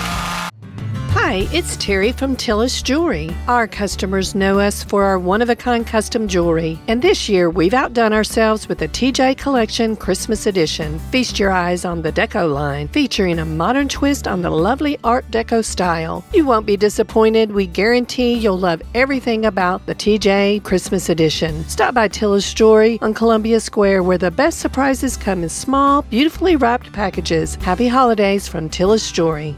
Hi, 1.13 1.45
it's 1.51 1.75
Terry 1.75 2.13
from 2.13 2.37
Tillis 2.37 2.81
Jewelry. 2.81 3.35
Our 3.49 3.67
customers 3.67 4.33
know 4.33 4.59
us 4.59 4.81
for 4.81 5.03
our 5.03 5.19
one 5.19 5.41
of 5.41 5.49
a 5.49 5.57
kind 5.57 5.85
custom 5.85 6.25
jewelry, 6.25 6.79
and 6.87 7.01
this 7.01 7.27
year 7.27 7.49
we've 7.49 7.73
outdone 7.73 8.13
ourselves 8.13 8.69
with 8.69 8.77
the 8.77 8.87
TJ 8.87 9.37
Collection 9.37 9.97
Christmas 9.97 10.45
Edition. 10.45 10.99
Feast 11.11 11.37
your 11.37 11.51
eyes 11.51 11.83
on 11.83 12.01
the 12.01 12.13
Deco 12.13 12.53
line, 12.53 12.87
featuring 12.87 13.39
a 13.39 13.45
modern 13.45 13.89
twist 13.89 14.25
on 14.25 14.41
the 14.41 14.49
lovely 14.49 14.97
Art 15.03 15.29
Deco 15.31 15.65
style. 15.65 16.23
You 16.33 16.45
won't 16.45 16.65
be 16.65 16.77
disappointed. 16.77 17.51
We 17.51 17.67
guarantee 17.67 18.35
you'll 18.35 18.57
love 18.59 18.81
everything 18.95 19.45
about 19.45 19.85
the 19.87 19.95
TJ 19.95 20.63
Christmas 20.63 21.09
Edition. 21.09 21.67
Stop 21.67 21.93
by 21.93 22.07
Tillis 22.07 22.55
Jewelry 22.55 22.99
on 23.01 23.13
Columbia 23.13 23.59
Square, 23.59 24.03
where 24.03 24.17
the 24.17 24.31
best 24.31 24.59
surprises 24.59 25.17
come 25.17 25.43
in 25.43 25.49
small, 25.49 26.03
beautifully 26.03 26.55
wrapped 26.55 26.93
packages. 26.93 27.55
Happy 27.55 27.89
holidays 27.89 28.47
from 28.47 28.69
Tillis 28.69 29.11
Jewelry. 29.11 29.57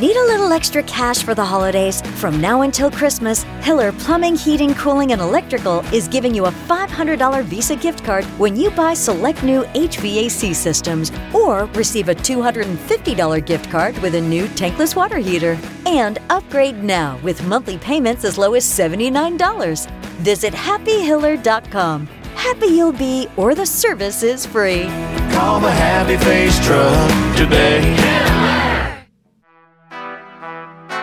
Need 0.00 0.16
a 0.16 0.26
little 0.26 0.52
extra 0.52 0.82
cash 0.82 1.22
for 1.22 1.36
the 1.36 1.44
holidays? 1.44 2.02
From 2.18 2.40
now 2.40 2.62
until 2.62 2.90
Christmas, 2.90 3.44
Hiller 3.60 3.92
Plumbing, 3.92 4.34
Heating, 4.34 4.74
Cooling, 4.74 5.12
and 5.12 5.20
Electrical 5.20 5.84
is 5.94 6.08
giving 6.08 6.34
you 6.34 6.46
a 6.46 6.50
$500 6.50 7.44
Visa 7.44 7.76
gift 7.76 8.04
card 8.04 8.24
when 8.36 8.56
you 8.56 8.72
buy 8.72 8.92
select 8.92 9.44
new 9.44 9.62
HVAC 9.62 10.52
systems 10.52 11.12
or 11.32 11.66
receive 11.74 12.08
a 12.08 12.14
$250 12.14 13.46
gift 13.46 13.70
card 13.70 13.96
with 13.98 14.16
a 14.16 14.20
new 14.20 14.46
tankless 14.48 14.96
water 14.96 15.18
heater. 15.18 15.56
And 15.86 16.18
upgrade 16.28 16.82
now 16.82 17.20
with 17.22 17.46
monthly 17.46 17.78
payments 17.78 18.24
as 18.24 18.36
low 18.36 18.54
as 18.54 18.64
$79. 18.64 19.88
Visit 20.22 20.54
happyhiller.com. 20.54 22.06
Happy 22.34 22.66
you'll 22.66 22.92
be, 22.92 23.28
or 23.36 23.54
the 23.54 23.64
service 23.64 24.24
is 24.24 24.44
free. 24.44 24.86
Call 25.30 25.60
the 25.60 25.70
Happy 25.70 26.16
Face 26.16 26.58
Truck 26.66 27.36
today. 27.36 28.73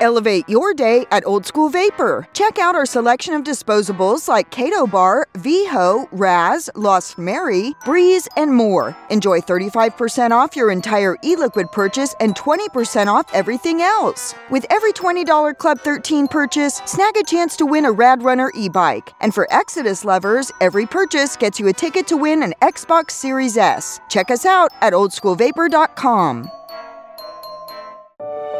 Elevate 0.02 0.50
your 0.50 0.74
day 0.74 1.06
at 1.12 1.26
Old 1.28 1.46
School 1.46 1.70
Vapor. 1.70 2.28
Check 2.34 2.58
out 2.58 2.76
our 2.76 2.88
selection 2.88 3.36
of 3.36 3.44
disposables 3.44 4.28
like 4.28 4.50
Kado 4.50 4.90
Bar, 4.90 5.28
VHO, 5.36 6.08
Raz, 6.12 6.72
Lost 6.76 7.20
Mary, 7.20 7.76
Breeze, 7.86 8.28
and 8.36 8.52
more. 8.52 8.98
Enjoy 9.12 9.40
35% 9.40 10.32
off 10.32 10.56
your 10.56 10.72
entire 10.72 11.18
e 11.24 11.36
liquid 11.36 11.72
purchase 11.72 12.16
and 12.20 12.36
20% 12.36 13.08
off 13.08 13.32
everything 13.32 13.82
else. 13.82 14.34
With 14.50 14.66
every 14.72 14.92
$20 14.92 15.58
Club 15.60 15.80
13 15.80 16.28
purchase, 16.28 16.82
snag 16.86 17.16
a 17.16 17.24
chance 17.24 17.56
to 17.58 17.68
win 17.68 17.86
a 17.86 17.92
Rad 17.92 18.24
Runner 18.24 18.52
e 18.56 18.70
bike. 18.70 19.14
And 19.22 19.36
for 19.36 19.48
Exodus 19.52 20.04
lovers, 20.04 20.52
every 20.62 20.88
purchase 20.88 21.38
gets 21.38 21.60
you 21.60 21.68
a 21.68 21.74
ticket 21.74 22.08
to 22.08 22.18
win 22.18 22.42
an 22.42 22.56
Xbox 22.64 23.12
Series 23.12 23.56
S. 23.56 24.00
Check 24.10 24.32
us 24.32 24.48
out 24.48 24.72
at 24.82 24.94
oldschoolvapor.com. 24.94 26.61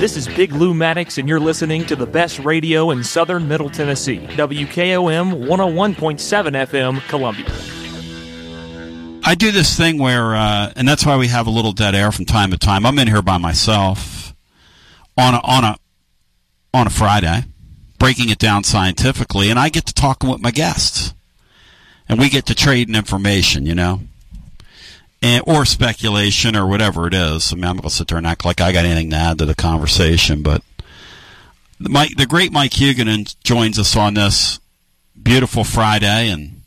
This 0.00 0.16
is 0.16 0.26
Big 0.28 0.52
Lou 0.52 0.74
Maddox, 0.74 1.18
and 1.18 1.28
you're 1.28 1.40
listening 1.40 1.86
to 1.86 1.96
the 1.96 2.06
best 2.06 2.38
radio 2.40 2.90
in 2.90 3.02
southern 3.04 3.48
Middle 3.48 3.70
Tennessee. 3.70 4.18
WKOM 4.18 5.46
101.7 5.46 6.66
FM, 6.66 7.00
Columbia. 7.08 7.46
I 9.24 9.34
do 9.34 9.50
this 9.50 9.76
thing 9.76 9.98
where, 9.98 10.34
uh, 10.34 10.72
and 10.76 10.86
that's 10.86 11.06
why 11.06 11.16
we 11.16 11.28
have 11.28 11.46
a 11.46 11.50
little 11.50 11.72
dead 11.72 11.94
air 11.94 12.12
from 12.12 12.26
time 12.26 12.50
to 12.50 12.58
time. 12.58 12.84
I'm 12.84 12.98
in 12.98 13.08
here 13.08 13.22
by 13.22 13.38
myself 13.38 14.34
on 15.16 15.34
a, 15.34 15.40
on 15.42 15.64
a 15.64 15.76
on 16.74 16.86
a 16.88 16.90
Friday, 16.90 17.44
breaking 17.98 18.28
it 18.28 18.38
down 18.38 18.64
scientifically, 18.64 19.48
and 19.48 19.58
I 19.58 19.68
get 19.68 19.86
to 19.86 19.94
talking 19.94 20.28
with 20.28 20.40
my 20.40 20.50
guests, 20.50 21.14
and 22.08 22.18
we 22.18 22.28
get 22.28 22.46
to 22.46 22.54
trading 22.54 22.96
information. 22.96 23.64
You 23.64 23.76
know, 23.76 24.00
and, 25.24 25.42
or 25.46 25.64
speculation 25.64 26.54
or 26.54 26.66
whatever 26.66 27.06
it 27.06 27.14
is. 27.14 27.50
I 27.50 27.56
mean, 27.56 27.64
I'm 27.64 27.76
going 27.76 27.88
to 27.88 27.90
sit 27.90 28.08
there 28.08 28.18
and 28.18 28.26
act 28.26 28.44
like 28.44 28.60
I 28.60 28.72
got 28.72 28.84
anything 28.84 29.08
to 29.10 29.16
add 29.16 29.38
to 29.38 29.46
the 29.46 29.54
conversation, 29.54 30.42
but 30.42 30.62
Mike, 31.78 32.16
the 32.16 32.26
great 32.26 32.52
Mike 32.52 32.72
Huguenin 32.72 33.34
joins 33.42 33.78
us 33.78 33.96
on 33.96 34.14
this 34.14 34.60
beautiful 35.20 35.64
Friday. 35.64 36.28
And 36.28 36.60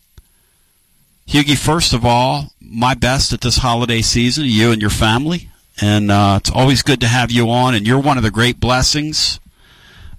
Hughie, 1.28 1.56
first 1.56 1.94
of 1.94 2.04
all, 2.04 2.52
my 2.60 2.96
best 2.96 3.32
at 3.32 3.42
this 3.42 3.58
holiday 3.58 4.02
season, 4.02 4.46
you 4.46 4.72
and 4.72 4.82
your 4.82 4.90
family. 4.90 5.52
And 5.80 6.12
uh, 6.12 6.38
it's 6.40 6.50
always 6.50 6.82
good 6.82 7.00
to 7.02 7.08
have 7.08 7.32
you 7.32 7.52
on. 7.52 7.76
And 7.76 7.86
you're 7.86 8.00
one 8.00 8.18
of 8.18 8.24
the 8.24 8.32
great 8.32 8.60
blessings 8.60 9.40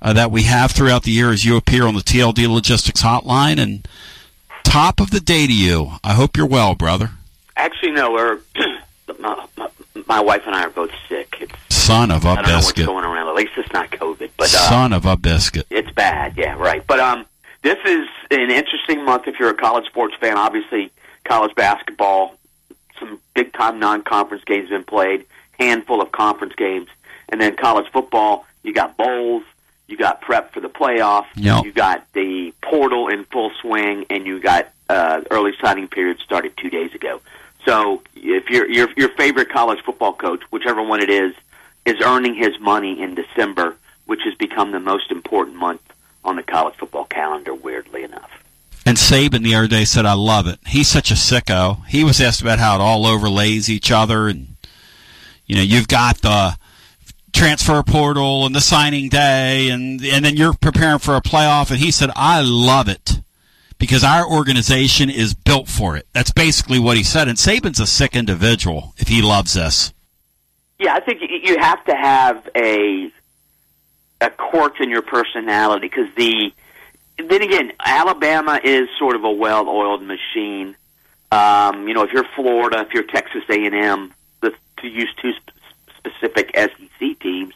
uh, 0.00 0.12
that 0.12 0.30
we 0.30 0.44
have 0.44 0.70
throughout 0.70 1.02
the 1.02 1.10
year 1.10 1.32
as 1.32 1.44
you 1.44 1.56
appear 1.56 1.86
on 1.86 1.94
the 1.94 2.02
TLD 2.02 2.48
Logistics 2.48 3.02
Hotline. 3.02 3.58
And 3.58 3.86
top 4.62 5.00
of 5.00 5.10
the 5.10 5.20
day 5.20 5.48
to 5.48 5.52
you. 5.52 5.94
I 6.04 6.14
hope 6.14 6.36
you're 6.36 6.46
well, 6.46 6.76
brother. 6.76 7.10
Actually, 7.58 7.92
no. 7.92 8.12
We're 8.12 8.40
my, 9.18 9.46
my, 9.56 9.70
my 10.06 10.20
wife 10.20 10.42
and 10.46 10.54
I 10.54 10.64
are 10.64 10.70
both 10.70 10.90
sick. 11.08 11.36
It's, 11.40 11.52
Son 11.74 12.10
of 12.10 12.24
a 12.24 12.28
I 12.28 12.34
don't 12.36 12.44
biscuit. 12.44 12.86
know 12.86 12.92
what's 12.92 13.02
going 13.02 13.04
around. 13.04 13.28
At 13.28 13.34
least 13.34 13.52
it's 13.56 13.72
not 13.72 13.90
COVID, 13.90 14.30
but 14.36 14.46
uh, 14.54 14.68
Son 14.68 14.92
of 14.92 15.06
a 15.06 15.16
biscuit. 15.16 15.66
it's 15.70 15.90
bad. 15.90 16.36
Yeah, 16.36 16.54
right. 16.58 16.86
But 16.86 17.00
um, 17.00 17.24
this 17.62 17.78
is 17.84 18.06
an 18.30 18.50
interesting 18.50 19.04
month 19.04 19.26
if 19.26 19.38
you're 19.38 19.50
a 19.50 19.54
college 19.54 19.86
sports 19.86 20.14
fan. 20.20 20.36
Obviously, 20.36 20.90
college 21.24 21.54
basketball, 21.54 22.36
some 22.98 23.20
big 23.34 23.52
time 23.54 23.78
non-conference 23.78 24.44
games 24.44 24.68
have 24.70 24.70
been 24.70 24.84
played, 24.84 25.24
handful 25.58 26.02
of 26.02 26.12
conference 26.12 26.54
games, 26.56 26.88
and 27.30 27.40
then 27.40 27.56
college 27.56 27.90
football. 27.90 28.46
You 28.62 28.72
got 28.74 28.96
bowls. 28.96 29.44
You 29.86 29.96
got 29.96 30.20
prep 30.20 30.52
for 30.52 30.60
the 30.60 30.68
playoff. 30.68 31.24
Yep. 31.36 31.64
You 31.64 31.72
got 31.72 32.06
the 32.12 32.52
portal 32.62 33.08
in 33.08 33.24
full 33.24 33.50
swing, 33.62 34.04
and 34.10 34.26
you 34.26 34.38
got 34.40 34.70
uh, 34.90 35.22
early 35.30 35.52
signing 35.62 35.88
period 35.88 36.18
started 36.18 36.54
two 36.58 36.68
days 36.68 36.94
ago. 36.94 37.22
So 37.68 38.02
if 38.16 38.48
your 38.48 38.66
your 38.66 38.88
your 38.96 39.10
favorite 39.10 39.50
college 39.50 39.80
football 39.84 40.14
coach, 40.14 40.40
whichever 40.50 40.82
one 40.82 41.02
it 41.02 41.10
is, 41.10 41.34
is 41.84 41.96
earning 42.00 42.34
his 42.34 42.58
money 42.58 42.98
in 43.02 43.14
December, 43.14 43.76
which 44.06 44.22
has 44.24 44.34
become 44.36 44.72
the 44.72 44.80
most 44.80 45.10
important 45.10 45.56
month 45.56 45.82
on 46.24 46.36
the 46.36 46.42
college 46.42 46.76
football 46.76 47.04
calendar. 47.04 47.52
Weirdly 47.52 48.04
enough, 48.04 48.42
And 48.86 48.96
Saban 48.96 49.42
the 49.42 49.54
other 49.54 49.68
day 49.68 49.84
said, 49.84 50.06
I 50.06 50.14
love 50.14 50.46
it. 50.46 50.60
He's 50.66 50.88
such 50.88 51.10
a 51.10 51.14
sicko. 51.14 51.84
He 51.84 52.04
was 52.04 52.22
asked 52.22 52.40
about 52.40 52.58
how 52.58 52.76
it 52.76 52.80
all 52.80 53.04
overlays 53.04 53.68
each 53.68 53.90
other. 53.90 54.28
And, 54.28 54.56
you 55.44 55.56
know, 55.56 55.62
you've 55.62 55.88
got 55.88 56.22
the 56.22 56.56
transfer 57.34 57.82
portal 57.82 58.46
and 58.46 58.54
the 58.54 58.62
signing 58.62 59.10
day, 59.10 59.68
and, 59.68 60.02
and 60.02 60.24
then 60.24 60.36
you're 60.38 60.54
preparing 60.54 61.00
for 61.00 61.16
a 61.16 61.20
playoff. 61.20 61.70
And 61.70 61.80
he 61.80 61.90
said, 61.90 62.10
I 62.16 62.40
love 62.40 62.88
it 62.88 63.20
because 63.78 64.04
our 64.04 64.26
organization 64.28 65.10
is 65.10 65.34
built 65.34 65.68
for 65.68 65.96
it. 65.96 66.06
That's 66.12 66.32
basically 66.32 66.78
what 66.78 66.96
he 66.96 67.02
said. 67.02 67.28
And 67.28 67.38
Saban's 67.38 67.80
a 67.80 67.86
sick 67.86 68.16
individual 68.16 68.94
if 68.98 69.08
he 69.08 69.22
loves 69.22 69.54
this. 69.54 69.92
yeah, 70.78 70.94
I 70.94 71.00
think 71.00 71.20
you 71.22 71.58
have 71.58 71.84
to 71.86 71.94
have 71.94 72.48
a 72.54 73.10
a 74.20 74.30
quirk 74.30 74.80
in 74.80 74.90
your 74.90 75.02
personality 75.02 75.88
because 75.88 76.12
the 76.16 76.52
then 77.18 77.42
again, 77.42 77.72
Alabama 77.84 78.60
is 78.62 78.88
sort 78.98 79.16
of 79.16 79.24
a 79.24 79.30
well-oiled 79.30 80.02
machine. 80.02 80.76
Um, 81.32 81.88
you 81.88 81.94
know, 81.94 82.04
if 82.04 82.12
you're 82.12 82.26
Florida, 82.36 82.80
if 82.80 82.94
you're 82.94 83.02
Texas 83.02 83.42
A&M, 83.48 84.14
the, 84.40 84.54
to 84.78 84.88
use 84.88 85.12
two 85.20 85.32
sp- 85.34 85.50
specific 85.96 86.52
SEC 86.56 87.18
teams, 87.18 87.54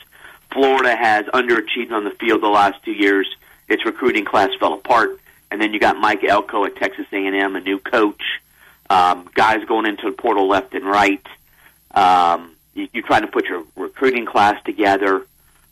Florida 0.53 0.97
has 0.97 1.27
underachieved 1.27 1.93
on 1.93 2.05
the 2.05 2.11
field 2.11 2.43
the 2.43 2.49
last 2.49 2.83
two 2.85 2.93
years. 2.93 3.35
Its 3.69 3.85
recruiting 3.87 4.25
class 4.25 4.51
fell 4.59 4.75
apart, 4.75 5.19
and 5.53 5.61
then 5.61 5.75
you 5.75 5.79
got 5.79 5.99
Mike 5.99 6.25
Elko 6.25 6.65
at 6.65 6.77
Texas 6.77 7.07
A&M, 7.13 7.57
a 7.57 7.61
new 7.61 7.79
coach, 7.79 8.23
um, 8.89 9.29
guys 9.35 9.65
going 9.67 9.85
into 9.85 10.11
the 10.11 10.17
portal 10.17 10.49
left 10.49 10.75
and 10.75 10.85
right. 10.85 11.25
Um, 11.91 12.53
you, 12.75 12.89
you're 12.95 13.07
trying 13.07 13.23
to 13.23 13.29
put 13.29 13.45
your 13.45 13.63
recruiting 13.77 14.25
class 14.25 14.63
together. 14.65 15.27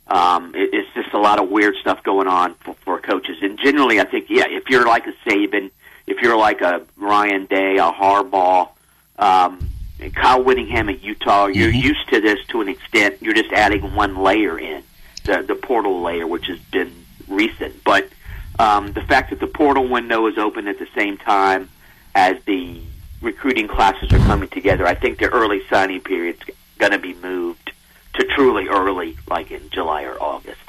Um, 0.06 0.54
it, 0.54 0.70
it's 0.74 0.92
just 0.94 1.14
a 1.14 1.18
lot 1.18 1.38
of 1.38 1.48
weird 1.48 1.76
stuff 1.76 2.02
going 2.02 2.28
on 2.28 2.54
for, 2.54 2.74
for 2.74 3.00
coaches. 3.00 3.38
And 3.40 3.58
generally, 3.58 4.00
I 4.00 4.04
think, 4.04 4.26
yeah, 4.28 4.44
if 4.48 4.68
you're 4.68 4.86
like 4.86 5.06
a 5.06 5.12
Saban, 5.26 5.70
if 6.06 6.20
you're 6.20 6.36
like 6.36 6.60
a 6.60 6.82
Ryan 6.98 7.46
Day, 7.46 7.78
a 7.78 7.90
Harbaugh, 7.90 8.68
um, 9.18 9.70
Kyle 10.14 10.42
Whittingham 10.42 10.90
at 10.90 11.02
Utah, 11.02 11.46
you're 11.46 11.70
used 11.70 12.06
to 12.10 12.20
this 12.20 12.38
to 12.48 12.60
an 12.60 12.68
extent. 12.68 13.16
You're 13.22 13.34
just 13.34 13.52
adding 13.52 13.94
one 13.94 14.16
layer 14.16 14.58
in, 14.58 14.82
the, 15.24 15.42
the 15.42 15.54
portal 15.54 16.02
layer, 16.02 16.26
which 16.26 16.46
has 16.48 16.58
been 16.70 16.92
recent. 17.28 17.82
But 17.82 18.08
um, 18.60 18.92
the 18.92 19.00
fact 19.00 19.30
that 19.30 19.40
the 19.40 19.46
portal 19.46 19.88
window 19.88 20.26
is 20.26 20.36
open 20.36 20.68
at 20.68 20.78
the 20.78 20.86
same 20.94 21.16
time 21.16 21.70
as 22.14 22.36
the 22.44 22.78
recruiting 23.22 23.66
classes 23.66 24.12
are 24.12 24.18
coming 24.18 24.50
together, 24.50 24.86
I 24.86 24.94
think 24.94 25.18
the 25.18 25.30
early 25.30 25.62
signing 25.70 26.02
period's 26.02 26.42
going 26.76 26.92
to 26.92 26.98
be 26.98 27.14
moved 27.14 27.72
to 28.14 28.24
truly 28.36 28.68
early, 28.68 29.16
like 29.28 29.50
in 29.50 29.70
July 29.70 30.02
or 30.02 30.22
August, 30.22 30.60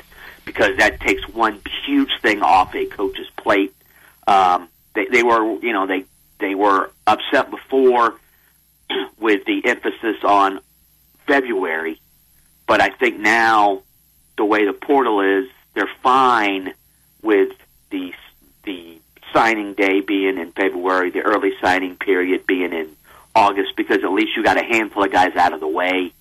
because 0.46 0.78
that 0.78 1.02
takes 1.02 1.28
one 1.28 1.60
huge 1.86 2.12
thing 2.22 2.42
off 2.42 2.74
a 2.76 2.86
coach's 2.86 3.30
plate. 3.36 3.76
Um, 4.26 4.70
they, 4.94 5.08
they 5.08 5.24
were, 5.24 5.60
you 5.60 5.74
know, 5.74 5.86
they 5.86 6.06
they 6.40 6.56
were 6.56 6.92
upset 7.06 7.52
before 7.52 8.16
with 9.20 9.44
the 9.44 9.66
emphasis 9.66 10.24
on 10.24 10.62
February, 11.28 12.00
but 12.68 12.80
I 12.80 12.90
think 12.90 13.20
now 13.20 13.82
the 14.38 14.46
way 14.46 14.66
the 14.66 14.74
portal 14.74 15.20
is, 15.20 15.50
they're 15.74 15.92
fine 16.02 16.74
with 17.22 17.52
the 17.92 18.14
the 18.64 19.00
signing 19.34 19.74
day 19.74 20.02
being 20.02 20.38
in 20.38 20.52
February, 20.52 21.10
the 21.10 21.22
early 21.22 21.52
signing 21.62 21.96
period 21.96 22.46
being 22.46 22.74
in 22.74 22.96
August, 23.36 23.76
because 23.76 24.04
at 24.04 24.12
least 24.12 24.36
you 24.36 24.44
got 24.44 24.58
a 24.58 24.64
handful 24.64 25.04
of 25.04 25.12
guys 25.12 25.36
out 25.36 25.54
of 25.54 25.60
the 25.60 25.68
way. 25.68 26.14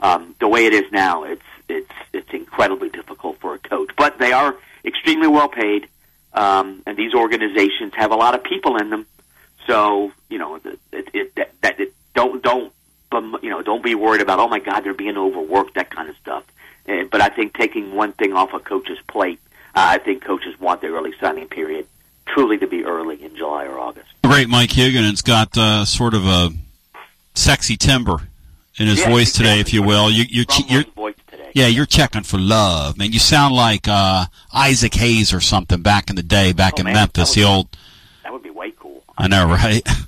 Um, 0.00 0.34
the 0.40 0.48
way 0.48 0.66
it 0.66 0.72
is 0.72 0.90
now, 0.92 1.24
it's 1.24 1.42
it's 1.68 1.92
it's 2.12 2.30
incredibly 2.32 2.88
difficult 2.88 3.38
for 3.38 3.54
a 3.54 3.58
coach, 3.58 3.90
but 3.96 4.18
they 4.18 4.32
are 4.32 4.56
extremely 4.84 5.28
well 5.28 5.48
paid, 5.48 5.88
um, 6.34 6.82
and 6.86 6.96
these 6.96 7.14
organizations 7.14 7.94
have 7.94 8.12
a 8.12 8.16
lot 8.16 8.34
of 8.34 8.44
people 8.44 8.76
in 8.76 8.90
them. 8.90 9.06
So 9.66 10.12
you 10.28 10.38
know, 10.38 10.56
it, 10.56 10.78
it, 10.92 11.34
that, 11.36 11.52
that 11.62 11.80
it, 11.80 11.94
don't 12.14 12.42
don't 12.42 12.72
you 13.42 13.50
know 13.50 13.62
don't 13.62 13.82
be 13.82 13.94
worried 13.94 14.20
about 14.20 14.38
oh 14.38 14.48
my 14.48 14.58
God 14.58 14.80
they're 14.80 14.94
being 14.94 15.16
overworked 15.16 15.74
that 15.74 15.90
kind 15.90 16.08
of 16.10 16.16
stuff. 16.16 16.44
But 16.86 17.20
I 17.20 17.30
think 17.30 17.54
taking 17.54 17.94
one 17.94 18.12
thing 18.12 18.32
off 18.32 18.52
a 18.52 18.60
coach's 18.60 18.98
plate, 19.08 19.40
I 19.76 19.98
think 19.98 20.24
coaches 20.24 20.58
want 20.58 20.80
their 20.80 20.92
early 20.92 21.12
signing 21.20 21.48
period 21.48 21.86
truly 22.26 22.58
to 22.58 22.66
be 22.66 22.84
early 22.84 23.22
in 23.22 23.36
July 23.36 23.66
or 23.66 23.78
August. 23.78 24.08
Great, 24.24 24.48
Mike 24.48 24.70
Huguenin. 24.70 25.10
It's 25.12 25.22
got 25.22 25.56
uh, 25.56 25.84
sort 25.84 26.14
of 26.14 26.26
a 26.26 26.50
sexy 27.34 27.76
timbre 27.76 28.28
in 28.78 28.86
his 28.88 29.00
Yeah, 29.00 29.10
voice 29.10 29.32
today, 29.32 29.60
if 29.60 29.72
you 29.72 29.82
will. 29.82 30.10
You, 30.10 30.24
you're, 30.28 30.44
che- 30.46 30.64
you're, 30.68 30.84
voice 30.94 31.14
today. 31.30 31.50
yeah, 31.54 31.66
you're 31.66 31.86
checking 31.86 32.22
for 32.24 32.38
love, 32.38 32.98
man. 32.98 33.12
You 33.12 33.18
sound 33.18 33.54
like 33.54 33.86
uh, 33.86 34.26
Isaac 34.52 34.94
Hayes 34.94 35.32
or 35.32 35.40
something 35.40 35.82
back 35.82 36.10
in 36.10 36.16
the 36.16 36.22
day, 36.22 36.52
back 36.52 36.74
Oh, 36.76 36.80
in 36.80 36.84
man, 36.86 36.94
Memphis. 36.94 37.34
The 37.34 37.44
old, 37.44 37.68
That 38.24 38.32
would 38.32 38.42
be 38.42 38.50
way 38.50 38.72
cool. 38.72 39.04
I 39.16 39.28
know, 39.28 39.46
right? 39.46 39.82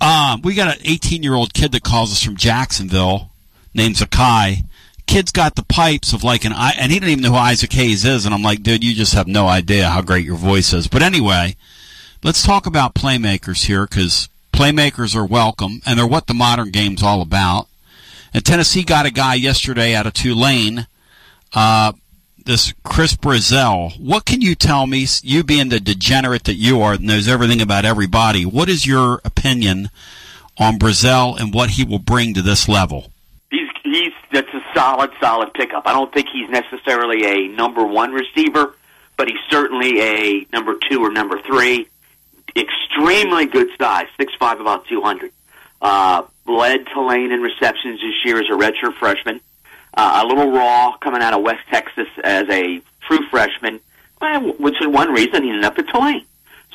Um, 0.00 0.42
we 0.42 0.54
got 0.54 0.76
an 0.76 0.80
18 0.84 1.24
year 1.24 1.34
old 1.34 1.52
kid 1.52 1.72
that 1.72 1.82
calls 1.82 2.12
us 2.12 2.22
from 2.22 2.36
Jacksonville, 2.36 3.32
named 3.74 3.96
Zakai. 3.96 4.64
Kid's 5.08 5.32
got 5.32 5.56
the 5.56 5.64
pipes 5.64 6.12
of 6.12 6.22
like 6.22 6.44
an, 6.44 6.52
I- 6.52 6.74
and 6.78 6.92
he 6.92 7.00
didn't 7.00 7.10
even 7.10 7.22
know 7.24 7.30
who 7.30 7.36
Isaac 7.36 7.72
Hayes 7.72 8.04
is, 8.04 8.24
and 8.26 8.34
I'm 8.34 8.42
like, 8.42 8.62
dude, 8.62 8.84
you 8.84 8.94
just 8.94 9.14
have 9.14 9.26
no 9.26 9.48
idea 9.48 9.88
how 9.88 10.02
great 10.02 10.24
your 10.24 10.36
voice 10.36 10.72
is. 10.72 10.86
But 10.86 11.02
anyway, 11.02 11.56
let's 12.22 12.42
talk 12.44 12.66
about 12.66 12.94
playmakers 12.94 13.66
here 13.66 13.86
because 13.86 14.28
playmakers 14.52 15.16
are 15.16 15.24
welcome 15.26 15.80
and 15.86 15.98
they're 15.98 16.06
what 16.06 16.26
the 16.26 16.34
modern 16.34 16.70
game's 16.70 17.02
all 17.02 17.22
about. 17.22 17.66
And 18.34 18.44
Tennessee 18.44 18.82
got 18.84 19.06
a 19.06 19.10
guy 19.10 19.34
yesterday 19.34 19.94
out 19.94 20.06
of 20.06 20.12
Tulane, 20.12 20.86
uh, 21.54 21.92
this 22.44 22.72
Chris 22.84 23.14
Brazzell. 23.16 23.98
What 23.98 24.24
can 24.26 24.40
you 24.42 24.54
tell 24.54 24.86
me, 24.86 25.06
you 25.22 25.42
being 25.42 25.70
the 25.70 25.80
degenerate 25.80 26.44
that 26.44 26.54
you 26.54 26.80
are, 26.82 26.98
knows 26.98 27.28
everything 27.28 27.60
about 27.62 27.84
everybody, 27.86 28.44
what 28.44 28.68
is 28.68 28.86
your 28.86 29.20
opinion 29.24 29.88
on 30.58 30.78
Brazzell 30.78 31.38
and 31.40 31.54
what 31.54 31.70
he 31.70 31.84
will 31.84 31.98
bring 31.98 32.34
to 32.34 32.42
this 32.42 32.68
level? 32.68 33.10
He's 33.50 33.68
he's 33.84 34.12
that's 34.30 34.52
a 34.52 34.57
solid, 34.74 35.10
solid 35.20 35.52
pickup. 35.54 35.86
I 35.86 35.92
don't 35.92 36.12
think 36.12 36.28
he's 36.32 36.48
necessarily 36.48 37.24
a 37.24 37.48
number 37.48 37.84
one 37.84 38.12
receiver, 38.12 38.74
but 39.16 39.28
he's 39.28 39.40
certainly 39.50 40.00
a 40.00 40.46
number 40.52 40.76
two 40.88 41.04
or 41.04 41.10
number 41.10 41.40
three. 41.42 41.88
Extremely 42.56 43.46
good 43.46 43.68
size, 43.78 44.06
six 44.16 44.32
five, 44.38 44.60
about 44.60 44.86
two 44.86 45.00
hundred. 45.02 45.32
Uh, 45.80 46.22
led 46.46 46.86
Tulane 46.92 47.30
in 47.30 47.40
receptions 47.40 48.00
this 48.00 48.24
year 48.24 48.38
as 48.38 48.46
a 48.46 48.52
redshirt 48.52 48.94
freshman. 48.94 49.40
Uh, 49.94 50.22
a 50.24 50.26
little 50.26 50.50
raw 50.50 50.96
coming 50.96 51.22
out 51.22 51.34
of 51.34 51.42
West 51.42 51.66
Texas 51.70 52.08
as 52.24 52.48
a 52.48 52.80
true 53.06 53.26
freshman, 53.30 53.80
which 54.58 54.80
is 54.80 54.86
one 54.86 55.12
reason 55.12 55.42
he 55.42 55.50
ended 55.50 55.64
up 55.64 55.78
at 55.78 55.88
Tulane. 55.88 56.24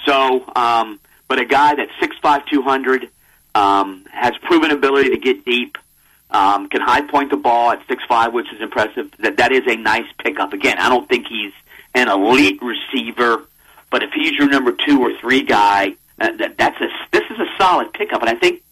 So, 0.06 0.46
um, 0.56 1.00
but 1.28 1.40
a 1.40 1.46
guy 1.46 1.76
that's 1.76 1.92
six 2.00 2.16
five, 2.22 2.46
two 2.46 2.62
hundred, 2.62 3.10
um, 3.56 4.06
has 4.12 4.34
proven 4.44 4.72
ability 4.72 5.10
to 5.10 5.18
get 5.18 5.46
deep, 5.46 5.78
um, 6.34 6.68
can 6.68 6.82
high 6.82 7.02
point 7.02 7.30
the 7.30 7.38
ball 7.38 7.72
at 7.72 7.88
six 7.88 8.04
five, 8.06 8.34
which 8.34 8.52
is 8.52 8.60
impressive. 8.62 9.12
That 9.20 9.38
that 9.38 9.52
is 9.52 9.64
a 9.68 9.76
nice 9.76 10.08
pickup. 10.18 10.52
Again, 10.54 10.78
I 10.80 10.90
don't 10.90 11.08
think 11.08 11.28
he's 11.28 11.54
an 11.94 12.10
elite 12.10 12.60
receiver, 12.62 13.44
but 13.92 14.04
if 14.04 14.12
he's 14.14 14.32
your 14.32 14.50
number 14.50 14.72
two 14.72 15.00
or 15.02 15.16
three 15.20 15.44
guy, 15.44 15.96
uh, 16.20 16.32
that, 16.38 16.58
that's 16.58 16.82
a 16.82 16.88
this 17.12 17.24
is 17.30 17.40
a 17.40 17.46
solid 17.58 17.94
pickup. 17.94 18.22
And 18.22 18.30
I 18.30 18.36
think 18.36 18.64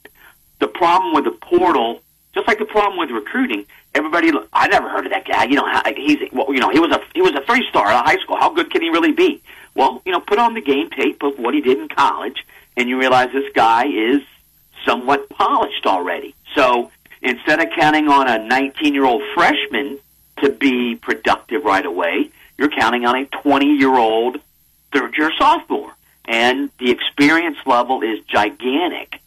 the 0.60 0.67
problem 0.67 1.13
with 1.13 1.26
the 1.26 1.32
portal, 1.32 2.02
just 2.34 2.47
like 2.47 2.58
the 2.58 2.65
problem 2.65 2.97
with 2.97 3.12
recruiting, 3.12 3.65
everybody 3.93 4.32
I 4.52 4.67
never 4.67 4.89
heard 4.89 5.06
of 5.06 5.12
that 5.12 5.28
guy. 5.28 5.43
You 5.45 5.56
know, 5.56 5.82
he's 5.95 6.17
well, 6.32 6.52
you 6.52 6.60
know 6.60 6.71
he 6.71 6.80
was 6.80 6.91
a 6.91 7.02
he 7.13 7.21
was 7.21 7.34
a 7.36 7.45
three 7.45 7.65
star 7.69 7.86
of 7.91 8.06
high 8.06 8.17
school. 8.17 8.38
How 8.38 8.50
good 8.50 8.71
can 8.71 8.82
he 8.82 8.89
really 8.89 9.12
be? 9.12 9.41
Well, 9.76 10.02
you 10.06 10.12
know, 10.12 10.19
put 10.19 10.39
on 10.39 10.56
the 10.56 10.62
game 10.62 10.89
tape 10.89 11.21
of 11.24 11.38
what 11.38 11.54
he 11.54 11.62
did 11.62 11.78
in 11.78 11.88
college, 11.88 12.45
and 12.76 12.89
you 12.89 13.00
realize 13.00 13.32
this 13.32 13.52
guy 13.54 13.86
is 13.86 14.21
somewhat 14.84 15.30
polished 15.30 15.86
already. 15.86 16.34
So 16.56 16.91
instead 17.21 17.62
of 17.62 17.69
counting 17.77 18.07
on 18.07 18.27
a 18.27 18.39
19 18.39 18.93
year 18.93 19.05
old 19.05 19.21
freshman 19.34 19.99
to 20.41 20.49
be 20.49 20.95
productive 20.95 21.63
right 21.63 21.86
away, 21.86 22.29
you're 22.57 22.69
counting 22.69 23.05
on 23.05 23.15
a 23.15 23.25
20 23.25 23.77
year 23.77 23.95
old 23.95 24.38
third 24.91 25.17
year 25.17 25.31
sophomore. 25.38 25.93
And 26.25 26.69
the 26.77 26.91
experience 26.91 27.57
level 27.65 28.03
is 28.03 28.19
gigantic. 28.25 29.19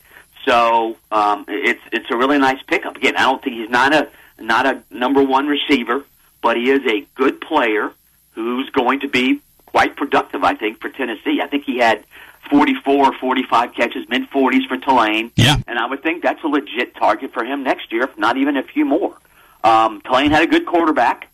So 0.45 0.97
um, 1.11 1.45
it's 1.49 1.81
it's 1.93 2.11
a 2.11 2.17
really 2.17 2.39
nice 2.39 2.63
pickup. 2.63 2.97
Again, 2.97 3.17
I 3.17 3.23
don't 3.23 3.43
think 3.43 3.57
he's 3.57 3.71
not 3.71 3.95
a 3.95 4.09
not 4.39 4.67
a 4.67 4.83
number 4.91 5.23
one 5.23 5.47
receiver, 5.47 6.05
but 6.43 6.57
he 6.57 6.71
is 6.71 6.83
a 6.87 7.07
good 7.15 7.41
player 7.41 7.93
who's 8.33 8.69
going 8.71 9.01
to 9.01 9.09
be 9.09 9.41
quite 9.67 9.97
productive. 9.97 10.45
I 10.45 10.55
think 10.55 10.81
for 10.81 10.89
Tennessee. 10.89 11.41
I 11.43 11.47
think 11.47 11.65
he 11.65 11.79
had 11.79 12.05
44 12.51 13.07
or 13.07 13.13
45 13.19 13.75
catches, 13.75 14.09
mid 14.09 14.31
40s 14.31 14.67
for 14.69 14.77
Tulane. 14.77 15.31
Yeah. 15.37 15.57
And 15.67 15.79
I 15.79 15.87
would 15.87 16.03
think 16.03 16.23
that's 16.23 16.43
a 16.45 16.47
legit 16.47 16.95
target 16.97 17.33
for 17.33 17.45
him 17.45 17.63
next 17.63 17.93
year, 17.93 18.05
if 18.05 18.19
not 18.19 18.37
even 18.37 18.57
a 18.57 18.63
few 18.63 18.85
more. 18.85 19.17
Um, 19.63 20.03
Tulane 20.03 20.31
had 20.31 20.43
a 20.43 20.47
good 20.47 20.67
quarterback 20.67 21.31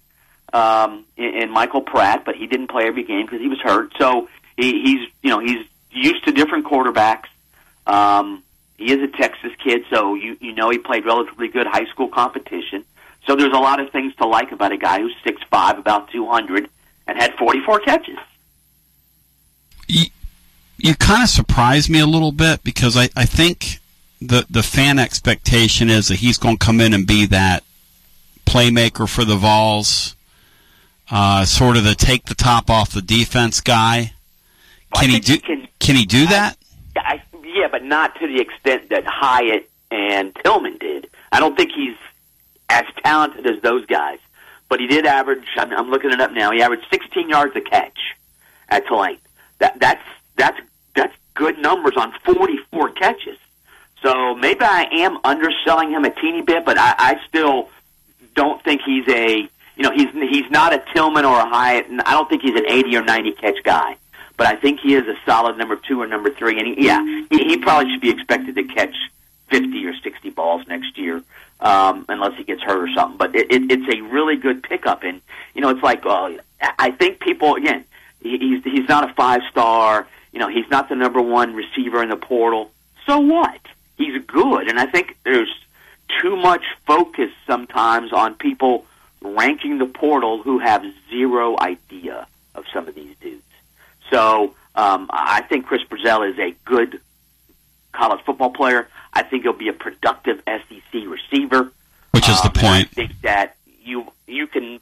um, 0.52 1.04
in, 1.16 1.42
in 1.42 1.50
Michael 1.50 1.82
Pratt, 1.82 2.24
but 2.24 2.36
he 2.36 2.46
didn't 2.46 2.68
play 2.68 2.84
every 2.86 3.02
game 3.02 3.26
because 3.26 3.40
he 3.40 3.48
was 3.48 3.60
hurt. 3.60 3.92
So 3.98 4.28
he, 4.56 4.82
he's 4.82 5.08
you 5.22 5.30
know 5.30 5.40
he's 5.40 5.66
used 5.90 6.24
to 6.24 6.32
different 6.32 6.66
quarterbacks. 6.66 7.26
Um, 7.86 8.42
he 8.76 8.92
is 8.92 9.02
a 9.02 9.08
Texas 9.08 9.52
kid, 9.62 9.82
so 9.90 10.14
you 10.14 10.36
you 10.40 10.52
know 10.54 10.70
he 10.70 10.78
played 10.78 11.04
relatively 11.04 11.48
good 11.48 11.66
high 11.66 11.86
school 11.86 12.08
competition. 12.08 12.84
So 13.26 13.36
there's 13.36 13.52
a 13.52 13.58
lot 13.58 13.80
of 13.80 13.90
things 13.90 14.14
to 14.16 14.26
like 14.26 14.52
about 14.52 14.72
a 14.72 14.78
guy 14.78 15.00
who's 15.00 15.14
six 15.24 15.42
five, 15.50 15.78
about 15.78 16.10
two 16.10 16.26
hundred, 16.26 16.68
and 17.06 17.18
had 17.18 17.34
forty 17.34 17.60
four 17.64 17.80
catches. 17.80 18.18
You 20.82 20.94
kind 20.94 21.22
of 21.22 21.28
surprised 21.28 21.90
me 21.90 22.00
a 22.00 22.06
little 22.06 22.32
bit 22.32 22.62
because 22.64 22.96
I, 22.96 23.08
I 23.16 23.24
think 23.24 23.78
the 24.20 24.46
the 24.50 24.62
fan 24.62 24.98
expectation 24.98 25.88
is 25.88 26.08
that 26.08 26.16
he's 26.16 26.38
going 26.38 26.58
to 26.58 26.64
come 26.64 26.80
in 26.80 26.92
and 26.92 27.06
be 27.06 27.26
that 27.26 27.64
playmaker 28.46 29.08
for 29.08 29.24
the 29.24 29.36
Vols, 29.36 30.16
uh, 31.10 31.44
sort 31.44 31.76
of 31.76 31.84
the 31.84 31.94
take 31.94 32.26
the 32.26 32.34
top 32.34 32.68
off 32.68 32.90
the 32.90 33.02
defense 33.02 33.60
guy. 33.60 34.12
Can 34.94 35.10
he 35.10 35.20
do? 35.20 35.38
Can, 35.78 35.96
he 35.96 36.04
do 36.04 36.26
that? 36.26 36.56
I, 36.96 37.22
yeah, 37.44 37.68
but 37.70 37.84
not 37.84 38.18
to 38.20 38.26
the 38.26 38.40
extent 38.40 38.90
that 38.90 39.04
Hyatt 39.06 39.70
and 39.90 40.34
Tillman 40.42 40.78
did. 40.78 41.08
I 41.30 41.38
don't 41.38 41.56
think 41.56 41.70
he's 41.72 41.96
as 42.68 42.84
talented 43.04 43.46
as 43.46 43.62
those 43.62 43.86
guys, 43.86 44.18
but 44.68 44.80
he 44.80 44.88
did 44.88 45.06
average. 45.06 45.46
I'm, 45.56 45.72
I'm 45.72 45.90
looking 45.90 46.10
it 46.10 46.20
up 46.20 46.32
now. 46.32 46.50
He 46.50 46.60
averaged 46.60 46.86
16 46.90 47.28
yards 47.28 47.54
a 47.54 47.60
catch 47.60 47.98
at 48.68 48.86
Tulane. 48.86 49.18
That 49.58 49.78
that's 49.78 50.02
that's 50.36 50.58
that's 50.58 50.69
good 51.40 51.58
numbers 51.58 51.96
on 51.96 52.12
44 52.22 52.90
catches. 52.90 53.38
So 54.02 54.34
maybe 54.34 54.60
I 54.60 54.82
am 54.92 55.18
underselling 55.24 55.90
him 55.90 56.04
a 56.04 56.10
teeny 56.10 56.42
bit, 56.42 56.66
but 56.66 56.76
I, 56.78 56.94
I 56.98 57.20
still 57.26 57.70
don't 58.34 58.62
think 58.62 58.82
he's 58.82 59.08
a 59.08 59.48
you 59.76 59.82
know 59.82 59.90
he's 59.90 60.12
he's 60.12 60.50
not 60.50 60.74
a 60.74 60.84
Tillman 60.92 61.24
or 61.24 61.38
a 61.40 61.48
Hyatt, 61.48 61.88
and 61.88 62.02
I 62.02 62.12
don't 62.12 62.28
think 62.28 62.42
he's 62.42 62.54
an 62.54 62.66
80 62.70 62.96
or 62.98 63.02
90 63.02 63.32
catch 63.32 63.62
guy. 63.64 63.96
But 64.36 64.46
I 64.48 64.56
think 64.56 64.80
he 64.80 64.94
is 64.94 65.06
a 65.06 65.16
solid 65.24 65.56
number 65.56 65.76
two 65.76 66.00
or 66.00 66.06
number 66.06 66.30
three, 66.30 66.58
and 66.58 66.66
he, 66.68 66.86
yeah, 66.86 67.02
he, 67.30 67.44
he 67.44 67.56
probably 67.56 67.90
should 67.90 68.00
be 68.00 68.10
expected 68.10 68.54
to 68.56 68.64
catch 68.64 68.94
50 69.48 69.86
or 69.86 69.94
60 69.94 70.30
balls 70.30 70.66
next 70.66 70.96
year, 70.96 71.22
um, 71.60 72.06
unless 72.08 72.36
he 72.36 72.44
gets 72.44 72.62
hurt 72.62 72.88
or 72.88 72.92
something. 72.92 73.18
But 73.18 73.34
it, 73.34 73.50
it, 73.50 73.70
it's 73.70 73.94
a 73.94 74.00
really 74.02 74.36
good 74.36 74.62
pickup, 74.62 75.02
and 75.04 75.20
you 75.54 75.62
know 75.62 75.70
it's 75.70 75.82
like 75.82 76.04
uh, 76.04 76.32
I 76.78 76.90
think 76.90 77.20
people 77.20 77.54
again 77.54 77.84
he, 78.22 78.36
he's 78.38 78.64
he's 78.64 78.88
not 78.88 79.08
a 79.08 79.14
five 79.14 79.40
star, 79.50 80.06
you 80.32 80.38
know 80.38 80.48
he's 80.48 80.68
not 80.70 80.88
the 80.88 80.96
number 80.96 81.20
one 81.20 81.54
receiver 81.54 82.02
in 82.02 82.08
the 82.10 82.16
portal. 82.16 82.70
So 83.06 83.18
what? 83.18 83.60
He's 83.96 84.22
good, 84.24 84.68
and 84.68 84.78
I 84.78 84.86
think 84.86 85.16
there's 85.24 85.52
too 86.22 86.36
much 86.36 86.64
focus 86.86 87.30
sometimes 87.46 88.12
on 88.12 88.34
people 88.34 88.86
ranking 89.22 89.78
the 89.78 89.86
portal 89.86 90.42
who 90.42 90.58
have 90.58 90.84
zero 91.10 91.56
idea 91.60 92.26
of 92.54 92.64
some 92.72 92.88
of 92.88 92.94
these 92.94 93.14
dudes. 93.20 93.42
So 94.10 94.54
um, 94.74 95.08
I 95.12 95.42
think 95.42 95.66
Chris 95.66 95.82
Brazzell 95.84 96.30
is 96.32 96.38
a 96.38 96.54
good 96.64 97.00
college 97.92 98.20
football 98.24 98.50
player. 98.50 98.88
I 99.12 99.22
think 99.22 99.42
he'll 99.42 99.52
be 99.52 99.68
a 99.68 99.72
productive 99.72 100.42
SEC 100.46 100.92
receiver. 101.06 101.72
Which 102.12 102.28
is 102.28 102.40
the 102.42 102.48
Um, 102.48 102.52
I 102.56 102.60
point. 102.60 102.88
think 102.90 103.20
that 103.22 103.56
you 103.82 104.06
you 104.26 104.46
can 104.46 104.80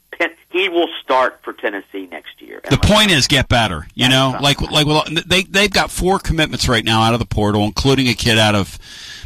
he 0.50 0.68
will 0.68 0.88
start 1.02 1.40
for 1.42 1.52
Tennessee 1.52 2.08
next 2.10 2.40
year. 2.40 2.60
The 2.68 2.78
point 2.78 3.10
is 3.10 3.26
get 3.26 3.48
better. 3.48 3.86
You 3.94 4.08
know, 4.08 4.36
like 4.40 4.60
like 4.60 4.86
well, 4.86 5.04
they 5.26 5.42
they've 5.42 5.70
got 5.70 5.90
four 5.90 6.18
commitments 6.18 6.68
right 6.68 6.84
now 6.84 7.02
out 7.02 7.14
of 7.14 7.20
the 7.20 7.26
portal, 7.26 7.64
including 7.64 8.08
a 8.08 8.14
kid 8.14 8.38
out 8.38 8.54
of 8.54 8.78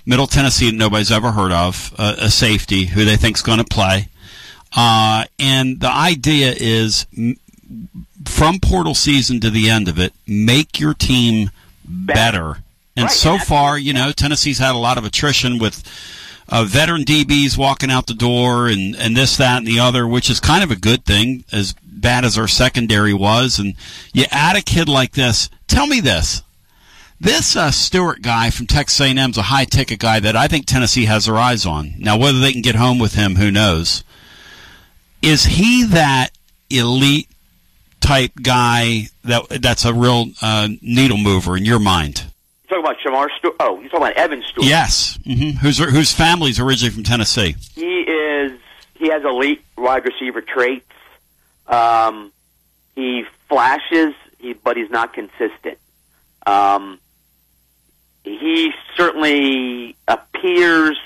Middle 0.05 0.27
Tennessee 0.27 0.71
that 0.71 0.77
nobody's 0.77 1.13
ever 1.13 1.31
heard 1.31 1.53
of, 1.53 1.95
uh, 1.99 2.17
a 2.19 2.31
safety 2.31 2.87
who 2.87 3.05
they 3.05 3.17
think's 3.17 3.43
going 3.43 3.59
to 3.59 3.65
play. 3.65 4.09
Uh, 4.75 5.25
and 5.39 5.81
the 5.81 5.91
idea 5.91 6.55
is 6.57 7.07
from 8.25 8.59
portal 8.59 8.95
season 8.95 9.41
to 9.41 9.51
the 9.51 9.71
end 9.71 9.89
of 9.89 9.99
it, 9.99 10.13
make 10.27 10.81
your 10.81 10.95
team 10.95 11.51
better. 11.85 12.59
And 12.97 13.11
so 13.11 13.39
far, 13.39 13.79
you 13.79 13.93
know, 13.93 14.13
Tennessee's 14.13 14.59
had 14.59 14.75
a 14.75 14.79
lot 14.79 14.99
of 14.99 15.05
attrition 15.05 15.59
with 15.59 15.83
uh, 16.53 16.65
veteran 16.65 17.03
DBs 17.03 17.57
walking 17.57 17.91
out 17.91 18.07
the 18.07 18.15
door 18.15 18.69
and, 18.69 18.95
and 18.97 19.17
this, 19.17 19.39
that, 19.39 19.57
and 19.57 19.67
the 19.67 19.81
other, 19.81 20.07
which 20.07 20.29
is 20.29 20.39
kind 20.39 20.63
of 20.63 20.71
a 20.71 20.77
good 20.77 21.03
thing, 21.07 21.45
as 21.51 21.73
bad 21.83 22.27
as 22.27 22.37
our 22.37 22.47
secondary 22.47 23.15
was. 23.15 23.59
And 23.59 23.75
you 24.13 24.27
add 24.31 24.55
a 24.55 24.61
kid 24.61 24.87
like 24.87 25.13
this. 25.13 25.49
Tell 25.67 25.87
me 25.87 26.01
this. 26.01 26.43
This 27.19 27.57
uh, 27.57 27.71
Stewart 27.71 28.21
guy 28.21 28.51
from 28.51 28.67
Texas 28.67 29.01
A&M 29.01 29.31
is 29.31 29.39
a 29.39 29.43
high 29.43 29.65
ticket 29.65 29.99
guy 29.99 30.21
that 30.21 30.37
I 30.37 30.47
think 30.47 30.67
Tennessee 30.67 31.07
has 31.07 31.25
their 31.25 31.39
eyes 31.39 31.65
on. 31.65 31.95
Now, 31.99 32.19
whether 32.19 32.39
they 32.39 32.53
can 32.53 32.63
get 32.63 32.75
home 32.75 32.99
with 32.99 33.15
him, 33.15 33.37
who 33.37 33.51
knows? 33.51 34.05
Is 35.23 35.45
he 35.45 35.85
that 35.85 36.33
elite 36.69 37.29
type 38.01 38.33
guy 38.43 39.07
that 39.25 39.49
that's 39.63 39.87
a 39.87 39.95
real 39.95 40.27
uh, 40.43 40.69
needle 40.83 41.17
mover 41.17 41.57
in 41.57 41.65
your 41.65 41.79
mind? 41.79 42.32
Talking 42.73 42.85
about 42.87 42.99
Shemar 43.01 43.29
Stewart? 43.37 43.57
Oh, 43.61 43.81
you're 43.81 43.91
talking 43.91 44.07
about 44.07 44.17
Evan 44.17 44.43
Stewart? 44.49 44.67
Yes. 44.67 45.19
hmm 45.25 45.51
Whose 45.61 45.77
whose 45.77 46.13
family's 46.15 46.59
originally 46.59 46.91
from 46.95 47.03
Tennessee? 47.03 47.55
He 47.75 48.01
is. 48.01 48.59
He 48.95 49.11
has 49.11 49.23
elite 49.25 49.63
wide 49.77 50.07
receiver 50.07 50.41
traits. 50.41 50.87
Um, 51.67 52.33
he 52.97 53.25
flashes, 53.51 54.15
he, 54.39 54.55
but 54.55 54.79
he's 54.79 54.89
not 54.89 55.13
consistent. 55.13 55.77
Um, 56.47 56.99
he 58.25 58.73
certainly 58.97 59.95
appears 60.09 60.99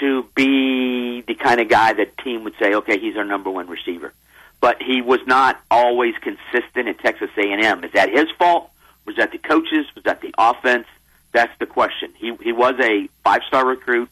to 0.00 0.24
be 0.34 1.20
the 1.20 1.34
kind 1.34 1.60
of 1.60 1.68
guy 1.68 1.92
that 1.92 2.16
team 2.16 2.44
would 2.44 2.54
say, 2.58 2.72
okay, 2.76 2.98
he's 2.98 3.18
our 3.18 3.24
number 3.24 3.50
one 3.50 3.68
receiver. 3.68 4.14
But 4.62 4.82
he 4.82 5.02
was 5.02 5.20
not 5.26 5.60
always 5.70 6.14
consistent 6.22 6.88
at 6.88 6.98
Texas 7.00 7.28
A&M. 7.36 7.84
Is 7.84 7.92
that 7.92 8.08
his 8.08 8.30
fault? 8.38 8.70
Was 9.10 9.16
that 9.16 9.32
the 9.32 9.38
coaches? 9.38 9.86
Was 9.96 10.04
that 10.04 10.20
the 10.20 10.32
offense? 10.38 10.86
That's 11.32 11.52
the 11.58 11.66
question. 11.66 12.12
He 12.16 12.32
he 12.36 12.52
was 12.52 12.76
a 12.78 13.08
five 13.24 13.42
star 13.48 13.66
recruit. 13.66 14.08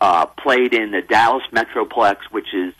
Uh, 0.00 0.24
played 0.24 0.72
in 0.72 0.92
the 0.92 1.02
Dallas 1.02 1.42
Metroplex, 1.52 2.18
which 2.30 2.54
is 2.54 2.72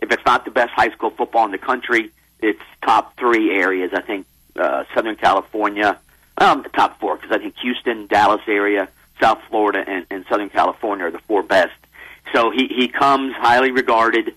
if 0.00 0.10
it's 0.10 0.24
not 0.26 0.44
the 0.44 0.50
best 0.50 0.72
high 0.72 0.90
school 0.90 1.10
football 1.10 1.44
in 1.44 1.52
the 1.52 1.58
country, 1.58 2.10
it's 2.40 2.62
top 2.82 3.16
three 3.16 3.54
areas. 3.54 3.92
I 3.94 4.00
think 4.00 4.26
uh, 4.56 4.82
Southern 4.94 5.14
California, 5.14 5.96
um, 6.38 6.64
top 6.74 6.98
four 6.98 7.16
because 7.16 7.30
I 7.30 7.38
think 7.38 7.54
Houston, 7.58 8.08
Dallas 8.08 8.42
area, 8.48 8.88
South 9.20 9.40
Florida, 9.48 9.84
and, 9.86 10.06
and 10.10 10.24
Southern 10.28 10.50
California 10.50 11.06
are 11.06 11.10
the 11.12 11.20
four 11.20 11.44
best. 11.44 11.74
So 12.32 12.50
he 12.50 12.66
he 12.66 12.88
comes 12.88 13.32
highly 13.36 13.70
regarded, 13.70 14.34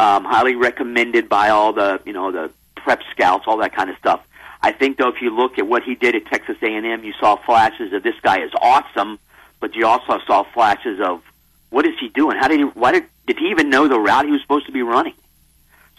um, 0.00 0.24
highly 0.24 0.56
recommended 0.56 1.28
by 1.28 1.50
all 1.50 1.72
the 1.72 2.00
you 2.04 2.12
know 2.12 2.32
the 2.32 2.50
prep 2.74 3.02
scouts, 3.12 3.44
all 3.46 3.58
that 3.58 3.74
kind 3.74 3.88
of 3.88 3.96
stuff. 3.98 4.20
I 4.64 4.72
think 4.72 4.96
though, 4.96 5.08
if 5.08 5.20
you 5.20 5.28
look 5.28 5.58
at 5.58 5.66
what 5.66 5.82
he 5.82 5.94
did 5.94 6.14
at 6.14 6.24
Texas 6.24 6.56
A&M, 6.62 7.04
you 7.04 7.12
saw 7.20 7.36
flashes 7.36 7.92
of 7.92 8.02
this 8.02 8.14
guy 8.22 8.42
is 8.42 8.50
awesome, 8.58 9.18
but 9.60 9.74
you 9.74 9.86
also 9.86 10.18
saw 10.26 10.42
flashes 10.42 11.00
of 11.00 11.22
what 11.68 11.84
is 11.84 11.92
he 12.00 12.08
doing? 12.08 12.38
How 12.38 12.48
did 12.48 12.60
he? 12.60 12.64
Why 12.64 12.92
did 12.92 13.04
did 13.26 13.38
he 13.38 13.50
even 13.50 13.68
know 13.68 13.88
the 13.88 14.00
route 14.00 14.24
he 14.24 14.30
was 14.30 14.40
supposed 14.40 14.64
to 14.64 14.72
be 14.72 14.80
running? 14.80 15.12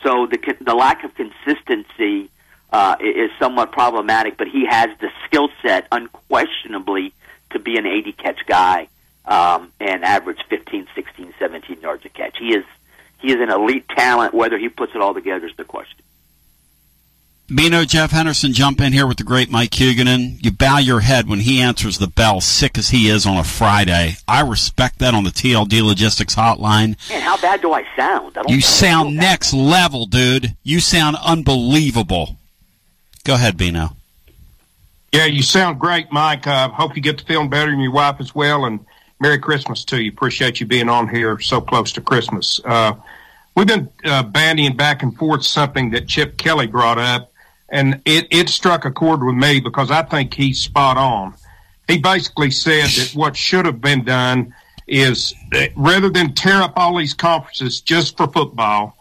So 0.01 0.25
the 0.25 0.39
the 0.61 0.73
lack 0.73 1.03
of 1.03 1.13
consistency 1.13 2.31
uh, 2.71 2.95
is 2.99 3.29
somewhat 3.37 3.71
problematic, 3.71 4.35
but 4.35 4.47
he 4.47 4.65
has 4.65 4.89
the 4.99 5.11
skill 5.25 5.49
set, 5.61 5.87
unquestionably, 5.91 7.13
to 7.51 7.59
be 7.59 7.77
an 7.77 7.85
80 7.85 8.13
catch 8.13 8.47
guy 8.47 8.87
um, 9.25 9.71
and 9.79 10.03
average 10.03 10.39
15, 10.49 10.87
16, 10.95 11.35
17 11.37 11.81
yards 11.81 12.03
a 12.03 12.09
catch. 12.09 12.35
He 12.39 12.55
is 12.55 12.65
he 13.19 13.31
is 13.31 13.39
an 13.39 13.51
elite 13.51 13.87
talent. 13.89 14.33
Whether 14.33 14.57
he 14.57 14.69
puts 14.69 14.95
it 14.95 15.01
all 15.01 15.13
together 15.13 15.45
is 15.45 15.55
the 15.55 15.65
question. 15.65 15.99
Bino, 17.53 17.85
Jeff 17.85 18.09
Henderson, 18.09 18.53
jump 18.53 18.81
in 18.81 18.91
here 18.91 19.05
with 19.05 19.17
the 19.17 19.23
great 19.23 19.51
Mike 19.51 19.69
Huguenin. 19.69 20.43
You 20.43 20.51
bow 20.51 20.79
your 20.79 21.01
head 21.01 21.27
when 21.29 21.41
he 21.41 21.61
answers 21.61 21.99
the 21.99 22.07
bell, 22.07 22.41
sick 22.41 22.75
as 22.75 22.89
he 22.89 23.07
is 23.07 23.27
on 23.27 23.37
a 23.37 23.43
Friday. 23.43 24.15
I 24.27 24.41
respect 24.41 24.97
that 24.99 25.13
on 25.13 25.25
the 25.25 25.29
TLD 25.29 25.83
Logistics 25.83 26.33
Hotline. 26.35 26.97
Man, 27.09 27.21
how 27.21 27.37
bad 27.37 27.61
do 27.61 27.71
I 27.71 27.85
sound? 27.95 28.35
I 28.35 28.41
don't 28.41 28.49
You 28.49 28.55
know. 28.57 28.61
sound 28.61 29.15
next 29.15 29.53
level, 29.53 30.07
dude. 30.07 30.55
You 30.63 30.79
sound 30.79 31.17
unbelievable. 31.23 32.37
Go 33.23 33.35
ahead, 33.35 33.57
Bino. 33.57 33.95
Yeah, 35.11 35.25
you 35.25 35.43
sound 35.43 35.79
great, 35.79 36.11
Mike. 36.11 36.47
Uh, 36.47 36.69
hope 36.69 36.95
you 36.95 37.01
get 37.01 37.19
to 37.19 37.25
feeling 37.25 37.49
better 37.49 37.69
and 37.71 37.81
your 37.81 37.91
wife 37.91 38.15
as 38.19 38.33
well. 38.33 38.65
And 38.65 38.79
Merry 39.19 39.37
Christmas 39.37 39.85
to 39.85 40.01
you. 40.01 40.09
Appreciate 40.09 40.59
you 40.59 40.65
being 40.65 40.89
on 40.89 41.07
here 41.09 41.39
so 41.39 41.61
close 41.61 41.91
to 41.93 42.01
Christmas. 42.01 42.59
Uh, 42.65 42.93
we've 43.55 43.67
been 43.67 43.87
uh, 44.03 44.23
bandying 44.23 44.75
back 44.75 45.03
and 45.03 45.15
forth 45.15 45.45
something 45.45 45.91
that 45.91 46.07
Chip 46.07 46.37
Kelly 46.37 46.67
brought 46.67 46.97
up, 46.97 47.31
and 47.75 48.01
it, 48.05 48.27
it 48.31 48.47
struck 48.47 48.85
a 48.85 48.91
chord 48.91 49.21
with 49.21 49.35
me 49.35 49.59
because 49.59 49.91
I 49.91 50.01
think 50.03 50.33
he's 50.33 50.61
spot 50.61 50.95
on. 50.95 51.33
He 51.89 51.97
basically 51.97 52.49
said 52.49 52.85
that 52.85 53.11
what 53.13 53.35
should 53.35 53.65
have 53.65 53.81
been 53.81 54.05
done 54.05 54.55
is 54.87 55.33
that 55.51 55.71
rather 55.75 56.09
than 56.09 56.33
tear 56.33 56.61
up 56.61 56.73
all 56.77 56.97
these 56.97 57.13
conferences 57.13 57.81
just 57.81 58.15
for 58.15 58.27
football, 58.27 58.97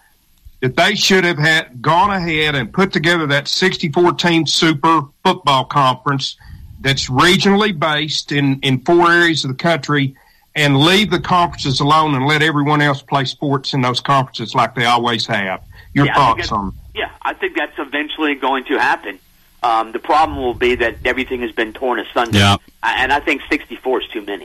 that 0.61 0.75
they 0.75 0.97
should 0.97 1.23
have 1.23 1.39
had 1.39 1.81
gone 1.81 2.11
ahead 2.11 2.57
and 2.57 2.73
put 2.73 2.93
together 2.93 3.29
that 3.29 3.47
64 3.47 4.15
team 4.15 4.45
super 4.45 5.03
football 5.23 5.67
conference 5.67 6.37
that's 6.81 7.09
regionally 7.09 7.79
based 7.79 8.33
in, 8.33 8.59
in 8.63 8.81
four 8.81 9.09
areas 9.09 9.45
of 9.45 9.51
the 9.51 9.57
country 9.57 10.17
and 10.57 10.81
leave 10.81 11.13
the 11.13 11.21
conferences 11.21 11.79
alone 11.79 12.17
and 12.17 12.27
let 12.27 12.43
everyone 12.43 12.81
else 12.83 13.03
play 13.03 13.25
sports 13.25 13.73
in 13.73 13.83
those 13.83 14.01
conferences 14.01 14.53
like 14.53 14.75
they 14.75 14.85
always 14.85 15.27
have. 15.27 15.63
Your 15.93 16.07
Yeah, 16.07 16.15
thoughts 16.17 16.51
on 16.51 16.73
Yeah, 16.95 17.11
I 17.21 17.35
think 17.35 17.57
that's 17.57 17.79
eventually 17.79 18.35
going 18.37 18.65
to 18.67 18.79
happen. 18.79 19.19
Um, 19.63 19.93
the 19.93 19.99
problem 19.99 20.39
will 20.39 20.55
be 20.55 20.75
that 20.77 20.99
everything 21.05 21.41
has 21.41 21.53
been 21.53 21.73
torn 21.73 21.99
asunder, 21.99 22.39
Yeah. 22.39 22.57
and 22.83 23.13
I 23.13 23.21
think 23.21 23.43
64 23.51 24.03
is 24.03 24.09
too 24.09 24.23
many. 24.23 24.45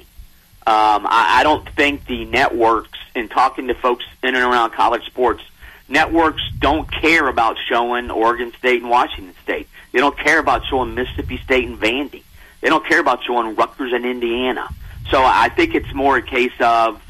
Um, 0.65 1.05
I, 1.07 1.39
I 1.39 1.43
don't 1.43 1.67
think 1.69 2.05
the 2.05 2.25
networks, 2.25 2.97
in 3.15 3.27
talking 3.27 3.67
to 3.67 3.73
folks 3.75 4.05
in 4.23 4.35
and 4.35 4.43
around 4.43 4.71
college 4.71 5.05
sports, 5.05 5.43
networks 5.87 6.41
don't 6.59 6.89
care 6.91 7.27
about 7.27 7.57
showing 7.67 8.09
Oregon 8.11 8.53
State 8.57 8.81
and 8.81 8.89
Washington 8.89 9.33
State. 9.43 9.67
They 9.91 9.99
don't 9.99 10.17
care 10.17 10.39
about 10.39 10.65
showing 10.65 10.95
Mississippi 10.95 11.37
State 11.39 11.65
and 11.67 11.77
Vandy. 11.79 12.23
They 12.61 12.69
don't 12.69 12.85
care 12.87 12.99
about 12.99 13.23
showing 13.23 13.55
Rutgers 13.55 13.93
and 13.93 14.05
Indiana. 14.05 14.67
So 15.09 15.23
I 15.23 15.49
think 15.49 15.75
it's 15.75 15.93
more 15.93 16.17
a 16.17 16.21
case 16.21 16.53
of 16.59 17.01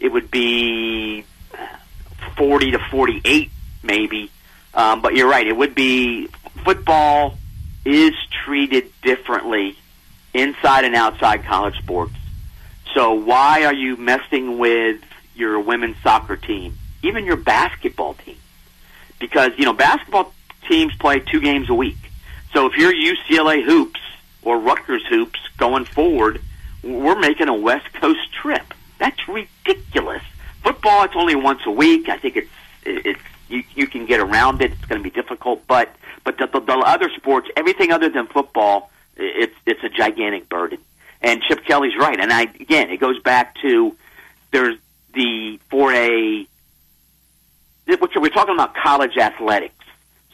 it 0.00 0.10
would 0.10 0.30
be 0.30 1.24
40 2.36 2.70
to 2.72 2.78
48 2.90 3.50
maybe. 3.82 4.30
Um, 4.74 5.02
but 5.02 5.14
you're 5.14 5.28
right. 5.28 5.46
It 5.46 5.56
would 5.56 5.74
be 5.74 6.28
football 6.64 7.38
is 7.84 8.14
treated 8.44 8.90
differently 9.02 9.76
inside 10.32 10.84
and 10.84 10.94
outside 10.94 11.44
college 11.44 11.76
sports. 11.78 12.14
So 12.94 13.12
why 13.14 13.64
are 13.64 13.74
you 13.74 13.96
messing 13.96 14.58
with 14.58 15.00
your 15.34 15.60
women's 15.60 15.96
soccer 16.02 16.36
team, 16.36 16.78
even 17.02 17.24
your 17.24 17.36
basketball 17.36 18.14
team? 18.14 18.36
Because 19.18 19.52
you 19.56 19.64
know 19.64 19.72
basketball 19.72 20.32
teams 20.68 20.94
play 20.96 21.20
two 21.20 21.40
games 21.40 21.70
a 21.70 21.74
week. 21.74 21.96
So 22.52 22.66
if 22.66 22.76
you're 22.76 22.92
UCLA 22.92 23.62
hoops 23.64 24.00
or 24.42 24.58
Rutgers 24.58 25.06
hoops 25.08 25.40
going 25.56 25.84
forward, 25.84 26.40
we're 26.82 27.18
making 27.18 27.48
a 27.48 27.54
West 27.54 27.92
Coast 27.94 28.32
trip. 28.32 28.74
That's 28.98 29.28
ridiculous. 29.28 30.22
Football, 30.62 31.04
it's 31.04 31.16
only 31.16 31.34
once 31.34 31.60
a 31.66 31.70
week. 31.70 32.08
I 32.08 32.18
think 32.18 32.36
it's 32.36 32.50
it's 32.84 33.20
you 33.52 33.64
you 33.74 33.86
can 33.86 34.06
get 34.06 34.20
around 34.20 34.62
it. 34.62 34.72
It's 34.72 34.84
going 34.86 35.00
to 35.00 35.04
be 35.04 35.14
difficult, 35.14 35.66
but 35.66 35.94
but 36.24 36.38
the, 36.38 36.46
the, 36.46 36.60
the 36.60 36.72
other 36.72 37.10
sports, 37.10 37.48
everything 37.56 37.92
other 37.92 38.08
than 38.08 38.26
football, 38.26 38.90
it's 39.16 39.54
it's 39.66 39.82
a 39.84 39.88
gigantic 39.88 40.48
burden. 40.48 40.78
And 41.20 41.40
Chip 41.42 41.64
Kelly's 41.64 41.96
right. 41.96 42.18
And 42.18 42.32
I 42.32 42.42
again, 42.42 42.90
it 42.90 42.98
goes 42.98 43.20
back 43.20 43.56
to 43.62 43.96
there's 44.50 44.78
the 45.14 45.60
for 45.70 45.92
a 45.92 46.46
which 47.86 48.12
we're 48.16 48.28
talking 48.28 48.54
about 48.54 48.74
college 48.74 49.16
athletics. 49.16 49.74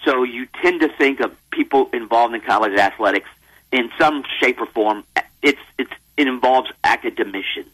So 0.04 0.22
you 0.22 0.46
tend 0.62 0.80
to 0.82 0.88
think 0.88 1.20
of 1.20 1.36
people 1.50 1.90
involved 1.92 2.34
in 2.34 2.40
college 2.40 2.78
athletics 2.78 3.28
in 3.72 3.90
some 3.98 4.24
shape 4.38 4.60
or 4.60 4.66
form. 4.66 5.04
It's 5.42 5.60
it's 5.76 5.92
it 6.16 6.28
involves 6.28 6.70
academicians. 6.84 7.68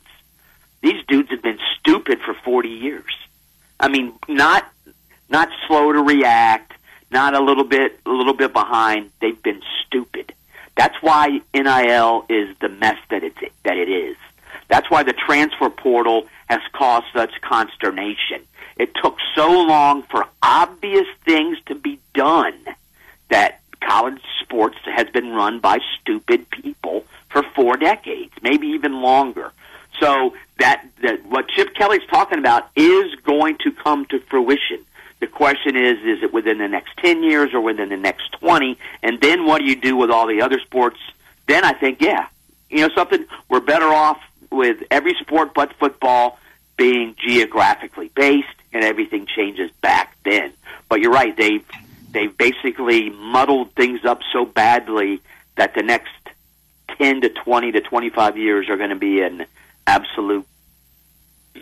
These 0.80 1.04
dudes 1.07 1.30
have 1.30 1.42
been 1.42 1.59
stupid 1.78 2.20
for 2.20 2.35
forty 2.35 2.70
years. 2.70 3.14
I 3.78 3.88
mean, 3.88 4.14
not 4.28 4.66
not 5.35 5.49
slow 5.66 5.92
to 5.92 6.01
react, 6.01 6.75
not 7.11 7.35
a 7.35 7.40
little 7.40 7.64
bit 7.64 7.99
a 8.07 8.11
little 8.11 8.35
bit 8.35 8.53
behind. 8.53 9.11
They've 9.20 9.42
been 9.42 9.62
stupid. 9.85 10.33
That's 10.77 10.94
why 11.03 11.40
NIL 11.53 12.25
is 12.29 12.57
the 12.61 12.68
mess 12.68 12.99
that 13.11 13.25
it's 13.25 13.40
that 13.64 13.77
it 13.77 13.88
is. 13.88 14.16
That's 14.68 14.88
why 14.88 15.03
the 15.03 15.12
transfer 15.12 15.70
portal 15.70 16.29
has 16.49 16.61
caused 16.73 17.07
such 17.12 17.40
consternation. 17.40 18.42
It 18.77 18.94
took 18.94 19.18
so 19.35 19.51
long 19.51 20.05
for 20.05 20.25
obvious 20.40 21.09
things 21.25 21.59
to 21.66 21.75
be 21.75 21.99
done 22.14 22.55
that 23.29 23.61
college 23.81 24.23
sports 24.40 24.79
has 24.85 25.09
been 25.09 25.31
run 25.33 25.59
by 25.59 25.79
stupid 26.01 26.49
people 26.49 27.05
for 27.29 27.42
four 27.57 27.77
decades, 27.77 28.33
maybe 28.40 28.68
even 28.68 29.03
longer. 29.03 29.51
So 29.99 30.35
that, 30.61 30.85
that 31.03 31.27
what 31.27 31.49
Chip 31.49 31.75
Kelly's 31.75 32.07
talking 32.09 32.38
about 32.38 32.68
is 32.77 33.14
going 33.16 33.59
to 33.64 33.73
come 33.73 34.07
to 34.07 34.20
fruition. 34.20 34.85
Question 35.35 35.75
is, 35.75 35.99
is 36.05 36.23
it 36.23 36.33
within 36.33 36.58
the 36.58 36.69
next 36.69 36.96
10 36.98 37.25
years 37.25 37.52
or 37.54 37.61
within 37.61 37.88
the 37.88 37.96
next 37.96 38.31
20? 38.38 38.79
And 39.02 39.21
then 39.21 39.46
what 39.46 39.58
do 39.58 39.65
you 39.65 39.75
do 39.75 39.96
with 39.96 40.11
all 40.11 40.29
the 40.29 40.42
other 40.42 40.61
sports? 40.61 40.98
Then 41.48 41.65
I 41.65 41.73
think, 41.73 42.00
yeah, 42.00 42.29
you 42.71 42.79
know 42.79 42.94
something, 42.94 43.25
we're 43.48 43.61
better 43.61 43.87
off 43.87 44.23
with 44.50 44.85
every 44.92 45.15
sport 45.15 45.52
but 45.52 45.73
football 45.75 46.38
being 46.77 47.17
geographically 47.19 48.13
based 48.15 48.46
and 48.73 48.85
everything 48.85 49.27
changes 49.27 49.73
back 49.81 50.17
then. 50.25 50.52
But 50.88 51.00
you're 51.00 51.13
right, 51.13 51.37
they've, 51.37 51.65
they've 52.13 52.37
basically 52.37 53.11
muddled 53.11 53.73
things 53.73 54.04
up 54.04 54.21
so 54.33 54.44
badly 54.44 55.21
that 55.56 55.75
the 55.75 55.83
next 55.83 56.13
10 56.98 57.23
to 57.23 57.29
20 57.29 57.73
to 57.73 57.81
25 57.81 58.38
years 58.38 58.69
are 58.69 58.77
going 58.77 58.90
to 58.90 58.96
be 58.96 59.21
an 59.21 59.46
absolute, 59.85 60.46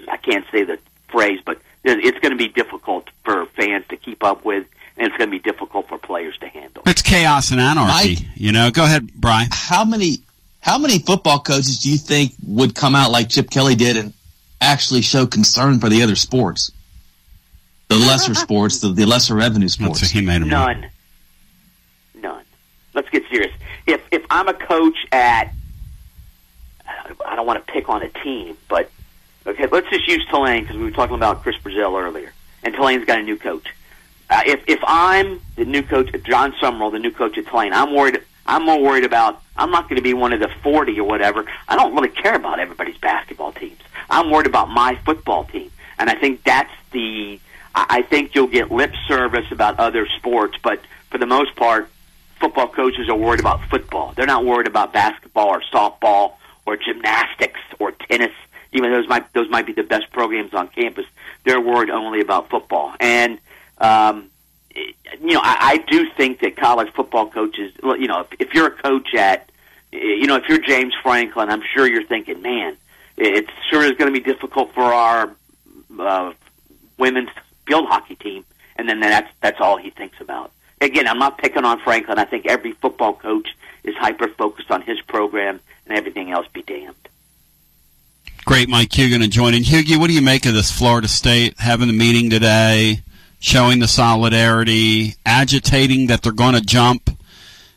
I 0.09 0.19
can't 0.19 0.45
say 0.53 0.65
the 0.65 0.79
phrase, 1.09 1.41
but 1.43 1.59
it's 1.85 2.19
going 2.21 2.31
to 2.33 2.37
be 2.37 2.49
difficult 2.49 3.09
for 3.25 3.47
fans 3.47 3.85
to 3.89 3.97
keep 3.97 4.23
up 4.23 4.45
with. 4.45 4.67
and 4.97 5.07
it's 5.07 5.17
going 5.17 5.31
to 5.31 5.37
be 5.37 5.43
difficult 5.43 5.89
for 5.89 5.99
players 5.99 6.37
to 6.39 6.49
handle. 6.49 6.83
It's 6.87 7.03
chaos 7.03 7.51
and 7.51 7.61
anarchy. 7.61 8.29
you 8.35 8.53
know, 8.53 8.71
go 8.71 8.85
ahead, 8.85 9.13
Brian. 9.15 9.49
How 9.51 9.85
many 9.85 10.19
how 10.61 10.79
many 10.79 11.01
football 11.01 11.41
coaches 11.41 11.81
do 11.81 11.91
you 11.91 11.99
think 11.99 12.33
would 12.47 12.75
come 12.75 12.95
out 12.95 13.11
like 13.11 13.29
Chip 13.29 13.51
Kelly 13.51 13.75
did 13.75 13.97
and 13.97 14.13
actually 14.61 15.03
show 15.03 15.27
concern 15.27 15.81
for 15.81 15.89
the 15.89 16.03
other 16.03 16.15
sports? 16.15 16.71
The 17.89 17.97
lesser 17.97 18.35
sports, 18.47 18.81
the, 18.81 18.89
the 18.89 19.05
lesser 19.05 19.35
revenue 19.35 19.69
sports. 19.69 20.01
he 20.09 20.21
made 20.21 20.43
None. 20.43 20.89
None. 22.15 22.45
Let's 22.95 23.09
get 23.11 23.25
serious. 23.29 23.53
If 23.87 24.01
if 24.13 24.25
I'm 24.31 24.47
a 24.49 24.55
coach 24.55 25.07
at, 25.11 25.53
I 27.27 27.35
don't 27.37 27.47
want 27.47 27.67
to 27.67 27.73
pick 27.73 27.89
on 27.89 28.03
a 28.03 28.09
team, 28.09 28.57
but 28.69 28.89
okay, 29.47 29.67
let's 29.67 29.89
just 29.91 30.07
use 30.09 30.25
Tulane 30.27 30.63
because 30.63 30.77
we 30.77 30.85
were 30.85 30.91
talking 30.91 31.17
about 31.17 31.43
Chris 31.43 31.57
Brazzell 31.57 32.01
earlier, 32.01 32.33
and 32.63 32.75
Tulane's 32.75 33.05
got 33.05 33.19
a 33.19 33.23
new 33.23 33.37
coach. 33.37 33.67
Uh, 34.31 34.43
if 34.47 34.63
if 34.67 34.81
I'm 34.85 35.41
the 35.57 35.65
new 35.65 35.83
coach, 35.83 36.11
Jon 36.25 36.53
Sumrall, 36.53 36.93
the 36.93 36.99
new 36.99 37.11
coach 37.11 37.37
at 37.39 37.47
Tulane, 37.47 37.73
I'm 37.73 37.95
worried. 37.95 38.23
I'm 38.47 38.65
more 38.65 38.81
worried 38.81 39.05
about. 39.05 39.43
I'm 39.57 39.71
not 39.71 39.89
going 39.89 39.97
to 39.97 40.03
be 40.03 40.15
one 40.15 40.33
of 40.33 40.41
the 40.41 40.49
40 40.63 40.99
or 40.99 41.05
whatever. 41.05 41.45
I 41.69 41.77
don't 41.77 41.95
really 41.95 42.09
care 42.09 42.35
about 42.35 42.59
everybody's 42.59 42.97
basketball 42.99 43.53
teams. 43.53 43.79
I'm 44.11 44.31
worried 44.31 44.47
about 44.47 44.69
my 44.71 44.97
football 45.05 45.45
team, 45.45 45.71
and 45.99 46.11
I 46.11 46.15
think 46.15 46.43
that's 46.45 46.73
the. 46.93 47.41
I 47.75 47.87
I 47.89 48.03
think 48.03 48.35
you'll 48.35 48.47
get 48.47 48.71
lip 48.71 48.93
service 49.07 49.51
about 49.51 49.79
other 49.79 50.07
sports, 50.19 50.57
but 50.63 50.81
for 51.11 51.19
the 51.19 51.27
most 51.27 51.55
part, 51.57 51.91
football 52.41 52.69
coaches 52.69 53.09
are 53.09 53.17
worried 53.17 53.41
about 53.41 53.63
football. 53.69 54.13
They're 54.17 54.27
not 54.27 54.45
worried 54.45 54.67
about 54.67 54.93
basketball 54.93 55.49
or 55.49 55.63
softball 55.73 56.35
or 56.67 56.77
gymnastics 56.77 57.61
or 57.79 57.93
tennis. 57.93 58.33
Even 58.73 58.91
those 58.91 59.09
might 59.09 59.33
those 59.33 59.49
might 59.51 59.67
be 59.67 59.73
the 59.73 59.83
best 59.83 60.11
programs 60.13 60.55
on 60.55 60.69
campus. 60.69 61.07
They're 61.45 61.61
worried 61.61 61.91
only 61.91 62.21
about 62.21 62.51
football. 62.51 62.95
And 63.01 63.39
um, 63.79 64.31
you 64.75 65.35
know, 65.35 65.41
I, 65.43 65.57
I 65.73 65.77
do 65.91 66.09
think 66.17 66.41
that 66.41 66.57
college 66.57 66.93
football 66.95 67.29
coaches. 67.29 67.73
You 67.83 68.07
know, 68.07 68.21
if, 68.21 68.41
if 68.41 68.55
you're 68.55 68.69
a 68.69 68.71
coach 68.71 69.15
at, 69.15 69.51
you 69.93 70.27
know, 70.27 70.37
if 70.37 70.49
you're 70.49 70.61
James 70.61 70.95
Franklin, 71.03 71.51
I'm 71.51 71.63
sure 71.75 71.87
you're 71.87 72.05
thinking, 72.05 72.41
man, 72.41 72.77
it 73.17 73.49
sure 73.71 73.83
is 73.83 73.93
going 73.93 74.13
to 74.13 74.19
be 74.19 74.25
difficult 74.25 74.73
for 74.73 74.83
our 74.83 75.35
uh, 75.99 76.33
women's 76.99 77.31
field 77.67 77.87
hockey 77.89 78.15
team. 78.15 78.45
And 78.77 78.89
then 78.89 79.01
that's 79.01 79.31
that's 79.41 79.61
all 79.61 79.77
he 79.77 79.91
thinks 79.91 80.21
about 80.21 80.53
again, 80.83 81.07
I'm 81.07 81.19
not 81.19 81.39
picking 81.39 81.65
on 81.65 81.81
Franklin. 81.81 82.19
I 82.19 82.25
think 82.25 82.47
every 82.47 82.73
football 82.73 83.15
coach 83.15 83.49
is 83.85 83.95
hyper 83.97 84.29
focused 84.29 84.71
on 84.71 84.83
his 84.83 85.01
program, 85.01 85.61
and 85.87 85.97
everything 85.97 86.31
else 86.31 86.47
be 86.53 86.63
damned. 86.63 86.97
Great, 88.45 88.69
Mike 88.69 88.91
Huguenin 88.91 89.23
to 89.23 89.29
join 89.29 89.55
in. 89.55 89.63
Hughie, 89.63 89.97
what 89.97 90.09
do 90.09 90.15
you 90.15 90.23
make 90.23 90.47
of 90.47 90.55
this 90.55 90.71
Florida 90.71 91.07
State 91.07 91.59
having 91.61 91.87
the 91.87 91.93
meeting 91.95 92.29
today, 92.29 93.03
showing 93.39 93.79
the 93.79 93.87
solidarity, 93.87 95.15
agitating 95.25 96.09
that 96.09 96.23
they're 96.23 96.33
going 96.33 96.55
to 96.55 96.61
jump 96.61 97.11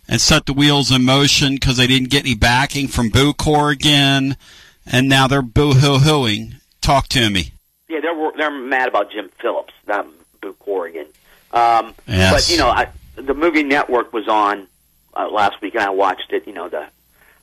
and 0.08 0.20
set 0.20 0.46
the 0.48 0.54
wheels 0.54 0.92
in 0.92 1.04
motion 1.04 1.54
because 1.56 1.78
they 1.78 1.88
didn't 1.88 2.10
get 2.10 2.26
any 2.26 2.34
backing 2.36 2.88
from 2.88 3.10
Boo 3.10 3.34
Corrigan, 3.34 4.38
and 4.86 5.08
now 5.08 5.28
they're 5.28 5.42
boo-hoo-hooing. 5.44 6.56
Talk 6.82 7.08
to 7.10 7.30
me. 7.30 7.52
Yeah, 7.88 8.00
they're 8.02 8.32
they're 8.36 8.52
mad 8.52 8.88
about 8.88 9.12
Jim 9.12 9.30
Phillips, 9.40 9.74
not 9.88 10.08
Boo 10.42 10.54
Corrigan. 10.54 11.08
Um, 11.52 11.94
Yes. 12.08 12.34
But 12.34 12.52
you 12.52 12.58
know, 12.58 12.70
I, 12.70 12.88
the 13.16 13.34
movie 13.36 13.64
Network 13.64 14.14
was 14.14 14.28
on 14.28 14.68
uh, 15.16 15.30
last 15.30 15.62
week, 15.62 15.76
and 15.76 15.84
I 15.84 15.92
watched 15.92 16.34
it. 16.34 16.48
You 16.48 16.54
know, 16.54 16.70
the 16.70 16.88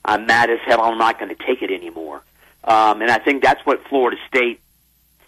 I'm 0.05 0.27
mad 0.27 0.51
as 0.51 0.59
hell. 0.61 0.81
I'm 0.81 0.99
not 0.99 1.19
going 1.21 1.35
to 1.35 1.45
take 1.45 1.63
it 1.63 1.71
anymore. 1.71 2.23
Um, 2.65 3.03
and 3.03 3.11
I 3.11 3.19
think 3.19 3.43
that's 3.43 3.65
what 3.67 3.87
Florida 3.89 4.17
State 4.29 4.61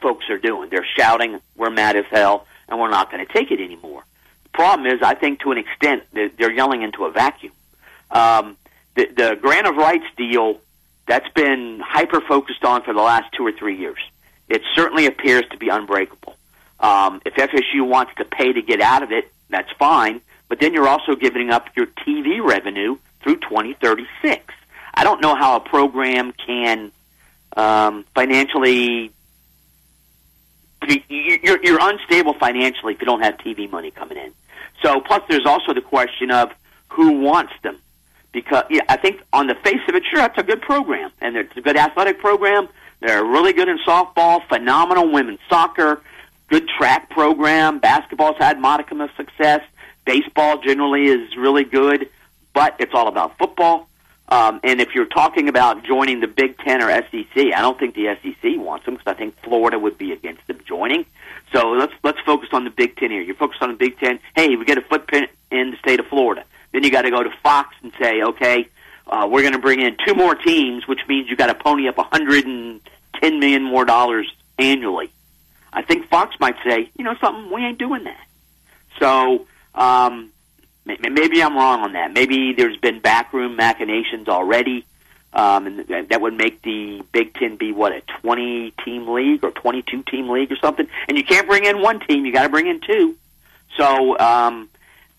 folks 0.01 0.29
are 0.31 0.39
doing. 0.39 0.71
They're 0.71 0.87
shouting, 0.97 1.41
"We're 1.57 1.71
mad 1.71 1.97
as 1.97 2.05
hell, 2.07 2.47
and 2.69 2.79
we're 2.79 2.91
not 2.91 3.11
going 3.11 3.25
to 3.25 3.33
take 3.33 3.51
it 3.51 3.61
anymore." 3.61 4.05
The 4.45 4.51
problem 4.51 4.87
is, 4.87 5.03
I 5.03 5.15
think 5.15 5.41
to 5.41 5.53
an 5.53 5.59
extent 5.59 6.05
they're, 6.13 6.53
yelling 6.53 6.83
into 6.83 7.05
a 7.05 7.11
vacuum. 7.11 7.53
Um, 8.11 8.57
the, 8.95 9.07
the 9.07 9.39
grant 9.41 9.67
of 9.67 9.77
rights 9.77 10.07
deal 10.17 10.61
that's 11.07 11.29
been 11.31 11.81
hyper 11.81 12.21
focused 12.21 12.65
on 12.65 12.83
for 12.83 12.95
the 12.95 13.03
last 13.03 13.33
two 13.33 13.45
or 13.47 13.53
three 13.53 13.77
years. 13.77 13.99
It 14.49 14.63
certainly 14.75 15.07
appears 15.07 15.45
to 15.51 15.57
be 15.57 15.69
unbreakable. 15.69 16.37
Um, 16.81 17.21
if 17.25 17.35
FSU 17.35 17.87
wants 17.87 18.13
to 18.17 18.25
pay 18.25 18.53
to 18.53 18.63
get 18.63 18.81
out 18.81 19.03
of 19.03 19.11
it, 19.13 19.31
that's 19.49 19.71
fine. 19.73 20.21
But 20.49 20.61
then 20.61 20.75
you're 20.75 20.89
also 20.89 21.15
giving 21.17 21.51
up 21.51 21.69
your 21.77 21.87
TV 21.87 22.43
revenue 22.45 22.99
through 23.23 23.37
2036. 23.37 24.55
I 24.95 25.05
don't 25.05 25.21
know 25.21 25.35
how 25.35 25.57
a 25.57 25.61
program 25.61 26.33
can 26.33 26.93
um, 27.55 28.05
financially. 28.15 29.11
You're, 31.09 31.65
you're 31.65 31.79
unstable 31.81 32.35
financially 32.35 32.93
if 32.93 33.01
you 33.01 33.07
don't 33.07 33.23
have 33.23 33.39
TV 33.39 33.71
money 33.71 33.91
coming 33.91 34.19
in. 34.19 34.33
So, 34.83 35.01
plus, 35.01 35.23
there's 35.29 35.47
also 35.47 35.73
the 35.73 35.81
question 35.81 36.31
of 36.31 36.53
who 36.89 37.21
wants 37.21 37.55
them. 37.63 37.79
Because 38.33 38.65
yeah, 38.69 38.83
I 38.89 38.97
think 38.97 39.23
on 39.33 39.47
the 39.47 39.55
face 39.55 39.81
of 39.89 39.95
it, 39.95 40.03
sure, 40.11 40.19
that's 40.19 40.37
a 40.37 40.43
good 40.43 40.61
program, 40.61 41.11
and 41.21 41.37
it's 41.37 41.57
a 41.57 41.61
good 41.61 41.77
athletic 41.77 42.19
program. 42.19 42.69
They're 43.01 43.25
really 43.25 43.53
good 43.53 43.69
in 43.69 43.79
softball, 43.79 44.47
phenomenal 44.49 45.11
women's 45.11 45.39
soccer, 45.49 46.03
good 46.49 46.69
track 46.69 47.11
program. 47.11 47.79
Basketball's 47.79 48.37
had 48.39 48.61
modicum 48.61 49.01
of 49.01 49.11
success. 49.17 49.63
Baseball 50.05 50.59
generally 50.59 51.07
is 51.07 51.37
really 51.37 51.65
good, 51.65 52.11
but 52.53 52.77
it's 52.79 52.93
all 52.93 53.09
about 53.09 53.39
football. 53.39 53.89
Um, 54.29 54.61
and 54.65 54.81
if 54.81 54.95
you're 54.95 55.07
talking 55.07 55.49
about 55.49 55.85
joining 55.85 56.21
the 56.21 56.27
Big 56.27 56.57
Ten 56.59 56.83
or 56.83 56.91
SEC, 56.91 57.37
I 57.37 57.61
don't 57.61 57.79
think 57.79 57.95
the 57.95 58.17
SEC 58.23 58.57
wants 58.57 58.87
them 58.87 58.95
because 58.95 59.07
I 59.07 59.15
think 59.15 59.37
Florida 59.43 59.79
would 59.79 59.99
be 59.99 60.13
against 60.13 60.47
them 60.47 60.61
joining. 60.67 61.05
So 61.53 61.73
let's 61.73 61.93
let's 62.03 62.19
focus 62.21 62.49
on 62.53 62.65
the 62.65 62.71
Big 62.71 62.97
Ten 62.97 63.11
here. 63.11 63.21
You're 63.21 63.35
focused 63.35 63.63
on 63.63 63.71
the 63.71 63.77
Big 63.77 63.99
Ten. 63.99 64.19
Hey, 64.35 64.57
we 64.57 64.65
get 64.65 64.79
a 64.79 64.83
footprint 64.83 65.31
in 65.51 65.71
the 65.71 65.77
state 65.77 66.01
of 66.01 66.07
Florida. 66.07 66.45
Then 66.73 66.83
you 66.83 66.91
got 66.91 67.03
to 67.03 67.11
go 67.11 67.23
to 67.23 67.31
Fox 67.43 67.75
and 67.83 67.93
say, 68.01 68.23
okay, 68.23 68.67
uh, 69.07 69.29
we're 69.31 69.43
going 69.43 69.53
to 69.53 69.61
bring 69.61 69.81
in 69.81 69.97
two 70.05 70.15
more 70.15 70.35
teams, 70.35 70.89
which 70.89 71.07
means 71.07 71.29
you 71.29 71.37
got 71.37 71.47
to 71.47 71.55
pony 71.55 71.87
up 71.87 71.99
110 71.99 73.39
million 73.39 73.63
more 73.63 73.85
dollars 73.85 74.33
annually. 74.59 75.11
I 75.73 75.83
think 75.83 76.09
Fox 76.09 76.35
might 76.41 76.57
say, 76.65 76.91
you 76.97 77.05
know 77.05 77.15
something, 77.21 77.53
we 77.53 77.65
ain't 77.65 77.79
doing 77.79 78.05
that. 78.05 78.27
So 78.99 79.47
um, 79.75 80.31
maybe 80.85 81.43
I'm 81.43 81.57
wrong 81.57 81.81
on 81.81 81.93
that. 81.93 82.13
Maybe 82.13 82.53
there's 82.53 82.77
been 82.77 83.01
backroom 83.01 83.57
machinations 83.57 84.29
already, 84.29 84.85
um, 85.33 85.67
and 85.67 86.09
that 86.09 86.21
would 86.21 86.35
make 86.35 86.63
the 86.63 87.03
Big 87.13 87.35
Ten 87.35 87.57
be 87.57 87.73
what 87.73 87.93
a 87.93 88.03
20 88.21 88.73
team 88.85 89.09
league 89.09 89.45
or 89.45 89.51
22 89.51 90.03
team 90.03 90.29
league 90.29 90.53
or 90.53 90.57
something. 90.57 90.87
And 91.09 91.17
you 91.17 91.25
can't 91.25 91.49
bring 91.49 91.65
in 91.65 91.81
one 91.81 92.01
team; 92.01 92.27
you 92.27 92.33
got 92.33 92.45
to 92.45 92.49
bring 92.49 92.67
in 92.67 92.81
two. 92.81 93.17
So 93.77 94.19
um, 94.19 94.69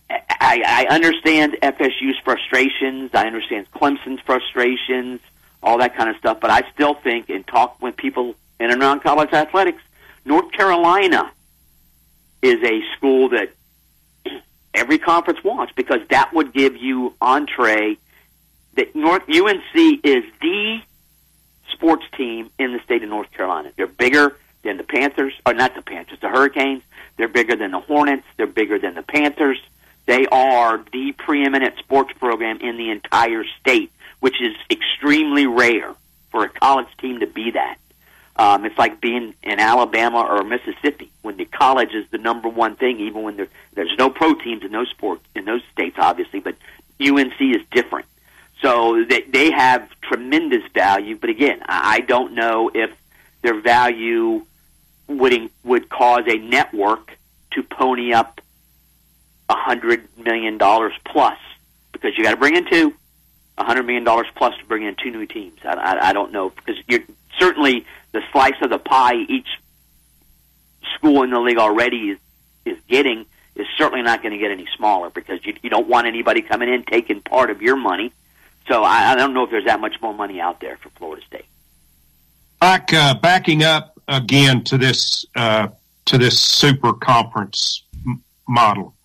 I, 0.09 0.87
I 0.89 0.93
understand 0.93 1.57
FSU's 1.61 2.17
frustrations. 2.23 3.11
I 3.13 3.27
understand 3.27 3.69
Clemson's 3.71 4.21
frustrations, 4.21 5.19
all 5.63 5.79
that 5.79 5.95
kind 5.95 6.09
of 6.09 6.17
stuff. 6.17 6.39
But 6.39 6.51
I 6.51 6.69
still 6.73 6.93
think, 6.93 7.29
and 7.29 7.45
talk 7.45 7.81
with 7.81 7.97
people 7.97 8.35
in 8.59 8.71
and 8.71 8.81
around 8.81 9.01
college 9.01 9.33
athletics, 9.33 9.81
North 10.23 10.51
Carolina 10.51 11.31
is 12.41 12.61
a 12.63 12.81
school 12.95 13.29
that 13.29 13.49
every 14.75 14.97
conference 14.97 15.43
wants 15.43 15.73
because 15.75 16.01
that 16.09 16.33
would 16.33 16.53
give 16.53 16.77
you 16.77 17.13
entree. 17.21 17.97
That 18.75 18.95
North 18.95 19.23
UNC 19.29 20.01
is 20.03 20.23
the 20.41 20.81
sports 21.71 22.05
team 22.17 22.49
in 22.59 22.73
the 22.73 22.79
state 22.79 23.03
of 23.03 23.09
North 23.09 23.31
Carolina. 23.31 23.71
They're 23.75 23.87
bigger 23.87 24.37
than 24.63 24.77
the 24.77 24.83
Panthers, 24.83 25.33
or 25.45 25.53
not 25.53 25.75
the 25.75 25.81
Panthers, 25.81 26.19
the 26.19 26.29
Hurricanes. 26.29 26.83
They're 27.17 27.27
bigger 27.29 27.55
than 27.55 27.71
the 27.71 27.79
Hornets. 27.79 28.25
They're 28.35 28.47
bigger 28.47 28.77
than 28.79 28.95
the 28.95 29.03
Panthers. 29.03 29.59
They 30.05 30.27
are 30.27 30.83
the 30.91 31.13
preeminent 31.13 31.77
sports 31.79 32.11
program 32.19 32.59
in 32.59 32.77
the 32.77 32.89
entire 32.89 33.43
state, 33.59 33.91
which 34.19 34.41
is 34.41 34.55
extremely 34.69 35.47
rare 35.47 35.95
for 36.31 36.43
a 36.43 36.49
college 36.49 36.87
team 36.99 37.21
to 37.21 37.27
be 37.27 37.51
that. 37.51 37.77
Um, 38.37 38.65
it's 38.65 38.77
like 38.77 38.99
being 38.99 39.33
in 39.43 39.59
Alabama 39.59 40.21
or 40.21 40.43
Mississippi 40.43 41.09
when 41.21 41.37
the 41.37 41.45
college 41.45 41.93
is 41.93 42.05
the 42.09 42.17
number 42.17 42.49
one 42.49 42.75
thing, 42.75 42.99
even 42.99 43.23
when 43.23 43.37
there, 43.37 43.47
there's 43.75 43.97
no 43.97 44.09
pro 44.09 44.33
teams 44.33 44.63
in 44.63 44.71
those 44.71 44.89
sports 44.89 45.23
in 45.35 45.45
those 45.45 45.61
states, 45.71 45.95
obviously. 45.97 46.41
But 46.41 46.55
UNC 46.99 47.39
is 47.39 47.61
different, 47.71 48.07
so 48.61 49.05
they 49.05 49.21
they 49.21 49.51
have 49.51 49.89
tremendous 50.01 50.63
value. 50.73 51.17
But 51.17 51.29
again, 51.29 51.61
I 51.65 52.01
don't 52.01 52.33
know 52.33 52.69
if 52.73 52.91
their 53.41 53.59
value 53.59 54.45
would 55.07 55.49
would 55.63 55.87
cause 55.89 56.25
a 56.27 56.37
network 56.37 57.17
to 57.51 57.63
pony 57.63 58.11
up 58.11 58.41
a 59.49 59.55
hundred 59.55 60.07
million 60.17 60.57
dollars 60.57 60.93
plus 61.05 61.37
because 61.91 62.17
you 62.17 62.23
got 62.23 62.31
to 62.31 62.37
bring 62.37 62.55
in 62.55 62.69
two, 62.69 62.93
a 63.57 63.63
hundred 63.63 63.83
million 63.83 64.03
dollars 64.03 64.27
plus 64.35 64.57
to 64.57 64.65
bring 64.65 64.83
in 64.83 64.95
two 64.95 65.11
new 65.11 65.25
teams. 65.25 65.59
I, 65.63 65.73
I, 65.73 66.09
I 66.09 66.13
don't 66.13 66.31
know 66.31 66.49
because 66.49 66.75
you're 66.87 67.03
certainly 67.37 67.85
the 68.15 68.23
slice 68.31 68.55
of 68.61 68.69
the 68.69 68.79
pie 68.79 69.15
each 69.27 69.59
school 70.95 71.23
in 71.23 71.29
the 71.31 71.39
league 71.39 71.57
already 71.57 72.11
is 72.11 72.19
is 72.63 72.77
getting 72.87 73.25
is 73.55 73.67
certainly 73.77 74.01
not 74.01 74.21
going 74.23 74.31
to 74.31 74.37
get 74.37 74.51
any 74.51 74.65
smaller 74.77 75.09
because 75.09 75.45
you 75.45 75.53
you 75.61 75.69
don't 75.69 75.87
want 75.87 76.07
anybody 76.07 76.41
coming 76.41 76.69
in 76.73 76.83
taking 76.83 77.21
part 77.21 77.49
of 77.49 77.61
your 77.61 77.75
money. 77.75 78.13
So 78.67 78.83
I, 78.83 79.11
I 79.11 79.15
don't 79.15 79.33
know 79.33 79.43
if 79.43 79.51
there's 79.51 79.65
that 79.65 79.81
much 79.81 80.01
more 80.01 80.13
money 80.13 80.39
out 80.39 80.61
there 80.61 80.77
for 80.77 80.89
Florida 80.91 81.23
State. 81.25 81.45
Back 82.61 82.93
uh, 82.93 83.13
backing 83.15 83.63
up 83.63 83.99
again 84.07 84.63
to 84.63 84.77
this 84.77 85.25
uh, 85.35 85.67
to 86.05 86.17
this 86.17 86.39
super 86.39 86.93
conference 86.93 87.83
m- 88.07 88.23
model. 88.47 88.95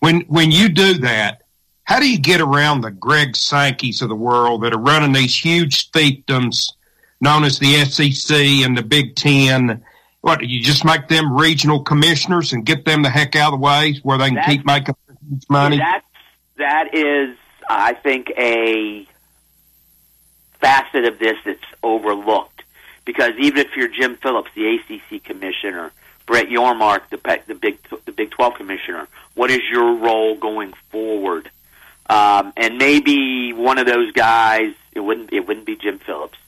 when 0.00 0.20
when 0.22 0.52
you 0.52 0.68
do 0.68 0.92
that, 0.98 1.42
how 1.84 1.98
do 2.00 2.08
you 2.08 2.18
get 2.18 2.42
around 2.42 2.82
the 2.82 2.90
Greg 2.90 3.32
Sankeys 3.32 4.02
of 4.02 4.10
the 4.10 4.14
world 4.14 4.62
that 4.62 4.74
are 4.74 4.78
running 4.78 5.12
these 5.12 5.34
huge 5.34 5.90
fiefdoms 5.90 6.72
known 7.20 7.44
as 7.44 7.58
the 7.58 7.84
SEC 7.84 8.36
and 8.36 8.76
the 8.76 8.82
Big 8.82 9.16
Ten? 9.16 9.84
What 10.20 10.42
you 10.42 10.60
just 10.60 10.84
make 10.84 11.08
them 11.08 11.32
regional 11.32 11.82
commissioners 11.84 12.52
and 12.52 12.66
get 12.66 12.84
them 12.84 13.02
the 13.02 13.10
heck 13.10 13.36
out 13.36 13.52
of 13.52 13.60
the 13.60 13.64
way 13.64 13.98
where 14.02 14.18
they 14.18 14.26
can 14.26 14.34
That's- 14.34 14.56
keep 14.56 14.66
making 14.66 14.96
money? 15.48 15.78
That's 15.78 16.04
that 16.56 16.92
is, 16.94 17.36
I 17.68 17.92
think, 17.94 18.32
a 18.36 19.06
facet 20.60 21.04
of 21.04 21.18
this 21.18 21.36
that's 21.44 21.60
overlooked 21.82 22.64
because 23.04 23.32
even 23.38 23.58
if 23.58 23.76
you're 23.76 23.88
Jim 23.88 24.16
Phillips, 24.16 24.50
the 24.54 24.76
ACC 24.76 25.22
commissioner, 25.22 25.92
Brett 26.26 26.48
Yormark, 26.48 27.08
the 27.10 27.40
the 27.46 27.54
Big 27.54 27.78
the 28.04 28.12
Big 28.12 28.30
Twelve 28.30 28.54
commissioner, 28.54 29.08
what 29.34 29.50
is 29.50 29.60
your 29.70 29.94
role 29.94 30.34
going 30.36 30.74
forward? 30.90 31.50
Um, 32.10 32.52
and 32.56 32.78
maybe 32.78 33.52
one 33.52 33.78
of 33.78 33.86
those 33.86 34.12
guys. 34.12 34.74
It 34.92 35.00
wouldn't. 35.00 35.32
It 35.32 35.46
wouldn't 35.46 35.66
be 35.66 35.76
Jim 35.76 35.98
Phillips. 36.00 36.38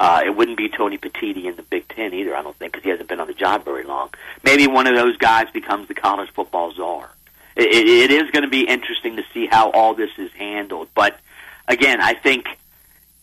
Uh, 0.00 0.22
it 0.24 0.34
wouldn't 0.34 0.56
be 0.56 0.70
Tony 0.70 0.96
Petitti 0.96 1.44
in 1.44 1.56
the 1.56 1.62
Big 1.62 1.86
Ten 1.88 2.14
either. 2.14 2.34
I 2.34 2.40
don't 2.40 2.56
think 2.56 2.72
because 2.72 2.84
he 2.84 2.88
hasn't 2.88 3.10
been 3.10 3.20
on 3.20 3.26
the 3.26 3.34
job 3.34 3.66
very 3.66 3.84
long. 3.84 4.08
Maybe 4.42 4.66
one 4.66 4.86
of 4.86 4.94
those 4.94 5.18
guys 5.18 5.50
becomes 5.52 5.88
the 5.88 5.94
college 5.94 6.30
football 6.30 6.72
czar. 6.72 7.10
It, 7.54 7.66
it, 7.66 7.86
it 7.86 8.10
is 8.10 8.30
going 8.30 8.44
to 8.44 8.48
be 8.48 8.62
interesting 8.62 9.16
to 9.16 9.24
see 9.34 9.46
how 9.46 9.70
all 9.70 9.92
this 9.92 10.08
is 10.16 10.32
handled. 10.32 10.88
But 10.94 11.20
again, 11.68 12.00
I 12.00 12.14
think 12.14 12.46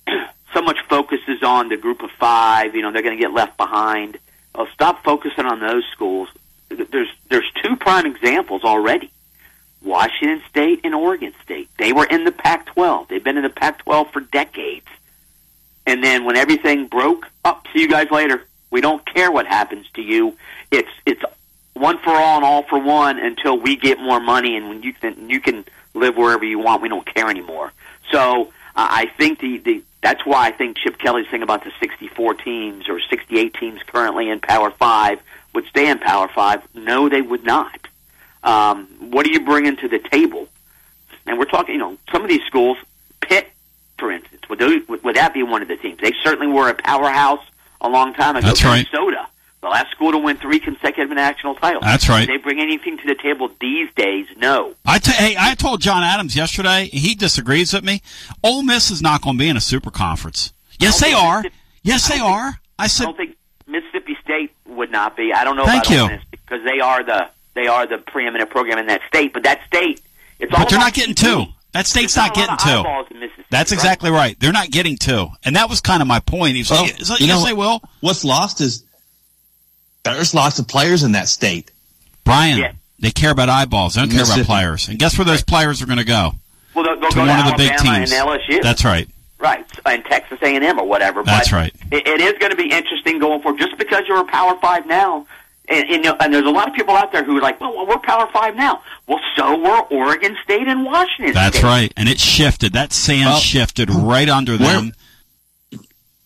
so 0.53 0.61
much 0.61 0.78
focus 0.88 1.17
is 1.28 1.41
on 1.41 1.69
the 1.69 1.78
group 1.78 2.03
of 2.03 2.11
five. 2.11 2.75
You 2.75 2.84
know, 2.84 2.91
they're 2.91 3.01
going 3.01 3.17
to 3.17 3.23
get 3.23 3.34
left 3.34 3.57
behind. 3.57 4.19
Well, 4.53 4.67
stop 4.71 5.03
focusing 5.03 5.45
on 5.45 5.59
those 5.59 5.84
schools. 5.93 6.30
There's 6.69 7.09
there's 7.30 7.51
two 7.63 7.75
prime 7.78 8.05
examples 8.05 8.63
already. 8.63 9.09
Washington 9.82 10.43
State 10.47 10.82
and 10.84 10.93
Oregon 10.93 11.34
State. 11.43 11.69
They 11.80 11.91
were 11.91 12.05
in 12.05 12.23
the 12.23 12.32
Pac-12. 12.32 13.07
They've 13.07 13.23
been 13.23 13.38
in 13.38 13.43
the 13.43 13.49
Pac-12 13.49 14.11
for 14.11 14.19
decades. 14.19 14.86
And 15.88 16.03
then 16.03 16.25
when 16.25 16.35
everything 16.35 16.88
broke, 16.88 17.27
up, 17.45 17.65
see 17.73 17.79
you 17.79 17.88
guys 17.88 18.11
later. 18.11 18.45
We 18.69 18.81
don't 18.81 19.03
care 19.05 19.31
what 19.31 19.47
happens 19.47 19.88
to 19.93 20.01
you. 20.01 20.38
It's 20.69 20.89
it's 21.05 21.23
one 21.73 21.97
for 21.99 22.11
all 22.11 22.35
and 22.35 22.45
all 22.45 22.63
for 22.63 22.77
one 22.77 23.17
until 23.17 23.57
we 23.57 23.77
get 23.77 23.97
more 23.97 24.19
money 24.19 24.57
and 24.57 24.67
when 24.67 24.83
you 24.83 24.93
can 24.93 25.29
you 25.29 25.39
can 25.39 25.63
live 25.93 26.17
wherever 26.17 26.43
you 26.43 26.59
want. 26.59 26.81
We 26.81 26.89
don't 26.89 27.05
care 27.05 27.29
anymore. 27.29 27.71
So 28.11 28.47
uh, 28.75 28.88
I 28.91 29.05
think 29.17 29.39
the, 29.39 29.59
the 29.59 29.83
that's 30.01 30.25
why 30.25 30.47
I 30.47 30.51
think 30.51 30.77
Chip 30.77 30.97
Kelly's 30.99 31.27
thing 31.29 31.41
about 31.41 31.63
the 31.63 31.71
64 31.79 32.33
teams 32.35 32.89
or 32.89 32.99
68 32.99 33.53
teams 33.53 33.81
currently 33.83 34.29
in 34.29 34.41
Power 34.41 34.71
Five 34.71 35.21
would 35.53 35.65
stay 35.67 35.89
in 35.89 35.99
Power 35.99 36.27
Five. 36.27 36.67
No, 36.75 37.07
they 37.07 37.21
would 37.21 37.45
not. 37.45 37.88
Um, 38.43 38.88
what 38.99 39.25
are 39.25 39.29
you 39.29 39.45
bringing 39.45 39.77
to 39.77 39.88
the 39.88 39.99
table? 39.99 40.49
And 41.25 41.39
we're 41.39 41.45
talking, 41.45 41.75
you 41.75 41.79
know, 41.79 41.97
some 42.11 42.23
of 42.23 42.29
these 42.29 42.43
schools, 42.43 42.77
for 43.97 44.11
instance, 44.11 44.47
would, 44.49 44.59
those, 44.59 44.87
would, 44.87 45.15
that 45.15 45.33
be 45.33 45.43
one 45.43 45.61
of 45.61 45.67
the 45.67 45.77
teams? 45.77 45.99
They 45.99 46.13
certainly 46.23 46.47
were 46.47 46.69
a 46.69 46.73
powerhouse 46.73 47.43
a 47.81 47.89
long 47.89 48.13
time 48.13 48.35
ago. 48.35 48.47
That's 48.47 48.63
right. 48.63 48.85
Minnesota, 48.91 49.27
the 49.61 49.67
last 49.67 49.91
school 49.91 50.11
to 50.11 50.17
win 50.17 50.37
three 50.37 50.59
consecutive 50.59 51.09
national 51.15 51.55
titles. 51.55 51.83
That's 51.83 52.07
right. 52.09 52.27
Do 52.27 52.37
they 52.37 52.41
bring 52.41 52.59
anything 52.59 52.97
to 52.97 53.07
the 53.07 53.15
table 53.15 53.49
these 53.59 53.89
days? 53.95 54.27
No. 54.37 54.73
I 54.85 54.99
t- 54.99 55.11
hey, 55.11 55.35
I 55.37 55.55
told 55.55 55.81
John 55.81 56.03
Adams 56.03 56.35
yesterday. 56.35 56.85
He 56.85 57.15
disagrees 57.15 57.73
with 57.73 57.83
me. 57.83 58.01
Ole 58.43 58.63
Miss 58.63 58.91
is 58.91 59.01
not 59.01 59.21
going 59.21 59.37
to 59.37 59.39
be 59.39 59.49
in 59.49 59.57
a 59.57 59.61
super 59.61 59.91
conference. 59.91 60.53
Yes, 60.79 60.99
they 60.99 61.13
are. 61.13 61.43
Yes, 61.83 62.07
they 62.07 62.19
are. 62.19 62.59
I 62.79 62.83
I 62.83 62.87
said 62.87 63.05
don't 63.05 63.17
think 63.17 63.35
Mississippi 63.65 64.15
State 64.23 64.51
would 64.67 64.91
not 64.91 65.17
be. 65.17 65.33
I 65.33 65.43
don't 65.43 65.55
know 65.55 65.65
Thank 65.65 65.85
about 65.85 65.95
you. 65.95 66.01
Ole 66.01 66.09
Miss 66.09 66.23
because 66.29 66.63
they 66.63 66.79
are 66.79 67.03
the 67.03 67.29
they 67.55 67.65
are 67.67 67.87
the 67.87 67.97
preeminent 67.97 68.51
program 68.51 68.77
in 68.77 68.85
that 68.87 69.01
state. 69.07 69.33
But 69.33 69.43
that 69.43 69.61
state, 69.65 70.01
it's 70.37 70.53
all 70.53 70.59
But 70.59 70.69
they're 70.69 70.79
not 70.79 70.93
getting 70.93 71.15
two. 71.15 71.45
That 71.74 71.86
state's 71.86 72.15
There's 72.15 72.28
not 72.28 72.36
getting 72.36 72.53
of 72.53 72.59
two. 72.59 72.70
eyeballs 72.70 73.07
in 73.11 73.20
Mississippi, 73.20 73.45
That's 73.51 73.72
exactly 73.72 74.09
right. 74.09 74.39
They're 74.39 74.51
not 74.53 74.72
getting 74.72 74.97
two, 74.97 75.28
and 75.43 75.55
that 75.55 75.70
was 75.70 75.82
kind 75.82 76.01
of 76.01 76.07
my 76.07 76.20
point. 76.20 76.53
He 76.55 76.61
was 76.61 76.72
Well, 76.72 76.84
like, 76.84 76.99
yes, 76.99 77.20
you 77.20 77.28
know, 77.28 77.43
they 77.45 77.53
will. 77.53 77.82
What's 78.01 78.24
lost 78.24 78.61
is 78.61 78.84
there's 80.03 80.34
lots 80.34 80.59
of 80.59 80.68
players 80.68 81.03
in 81.03 81.11
that 81.13 81.28
state. 81.28 81.72
Brian, 82.24 82.78
they 82.99 83.11
care 83.11 83.32
about 83.32 83.49
eyeballs. 83.49 83.95
They 83.95 84.01
don't 84.01 84.11
care 84.11 84.24
about 84.24 84.45
players. 84.45 84.88
And 84.89 84.97
guess 84.97 85.18
where 85.18 85.26
those 85.26 85.43
players 85.43 85.82
are 85.82 85.86
going 85.86 85.97
to 85.99 86.03
go? 86.05 86.32
Well, 86.74 86.84
they'll, 86.86 86.99
they'll 86.99 87.09
To 87.09 87.15
go 87.15 87.26
one 87.26 87.43
to 87.45 87.51
of 87.51 87.57
the 87.57 87.57
big 87.57 87.78
teams. 87.78 88.11
and 88.11 88.28
LSU. 88.28 88.61
That's 88.61 88.84
right. 88.86 89.07
right, 89.39 89.65
and 89.86 90.03
Texas 90.05 90.39
A 90.41 90.55
and 90.55 90.63
M 90.63 90.80
or 90.80 90.88
whatever. 90.88 91.24
That's 91.24 91.49
but 91.51 91.55
right. 91.55 91.74
It, 91.91 92.07
it 92.07 92.22
is 92.22 92.34
going 92.39 92.51
to 92.51 92.57
be 92.57 92.72
interesting 92.72 93.20
going 93.20 93.41
forward. 93.41 93.59
Just 93.59 93.78
because 93.78 94.03
you're 94.07 94.20
a 94.20 94.26
Power 94.26 94.57
Five 94.59 94.88
now, 94.88 95.28
and, 95.70 95.89
and, 95.89 96.05
and 96.22 96.34
there's 96.34 96.45
a 96.45 96.49
lot 96.51 96.68
of 96.68 96.74
people 96.74 96.95
out 96.95 97.11
there 97.11 97.24
who 97.24 97.38
are 97.38 97.41
like, 97.41 97.59
well, 97.59 97.86
we're 97.88 97.97
Power 97.99 98.28
Five 98.32 98.55
now. 98.55 98.82
Well, 99.07 99.20
so 99.36 99.57
were 99.57 99.82
Oregon 99.91 100.36
State 100.43 100.68
and 100.68 100.86
Washington. 100.86 101.34
That's 101.34 101.57
State. 101.57 101.68
right. 101.68 101.93
And 101.97 102.07
it 102.09 102.20
shifted. 102.20 102.74
That 102.74 102.93
sand 102.93 103.26
Well, 103.26 103.39
shifted 103.39 103.89
right 103.89 104.30
under 104.30 104.57
them. 104.57 104.93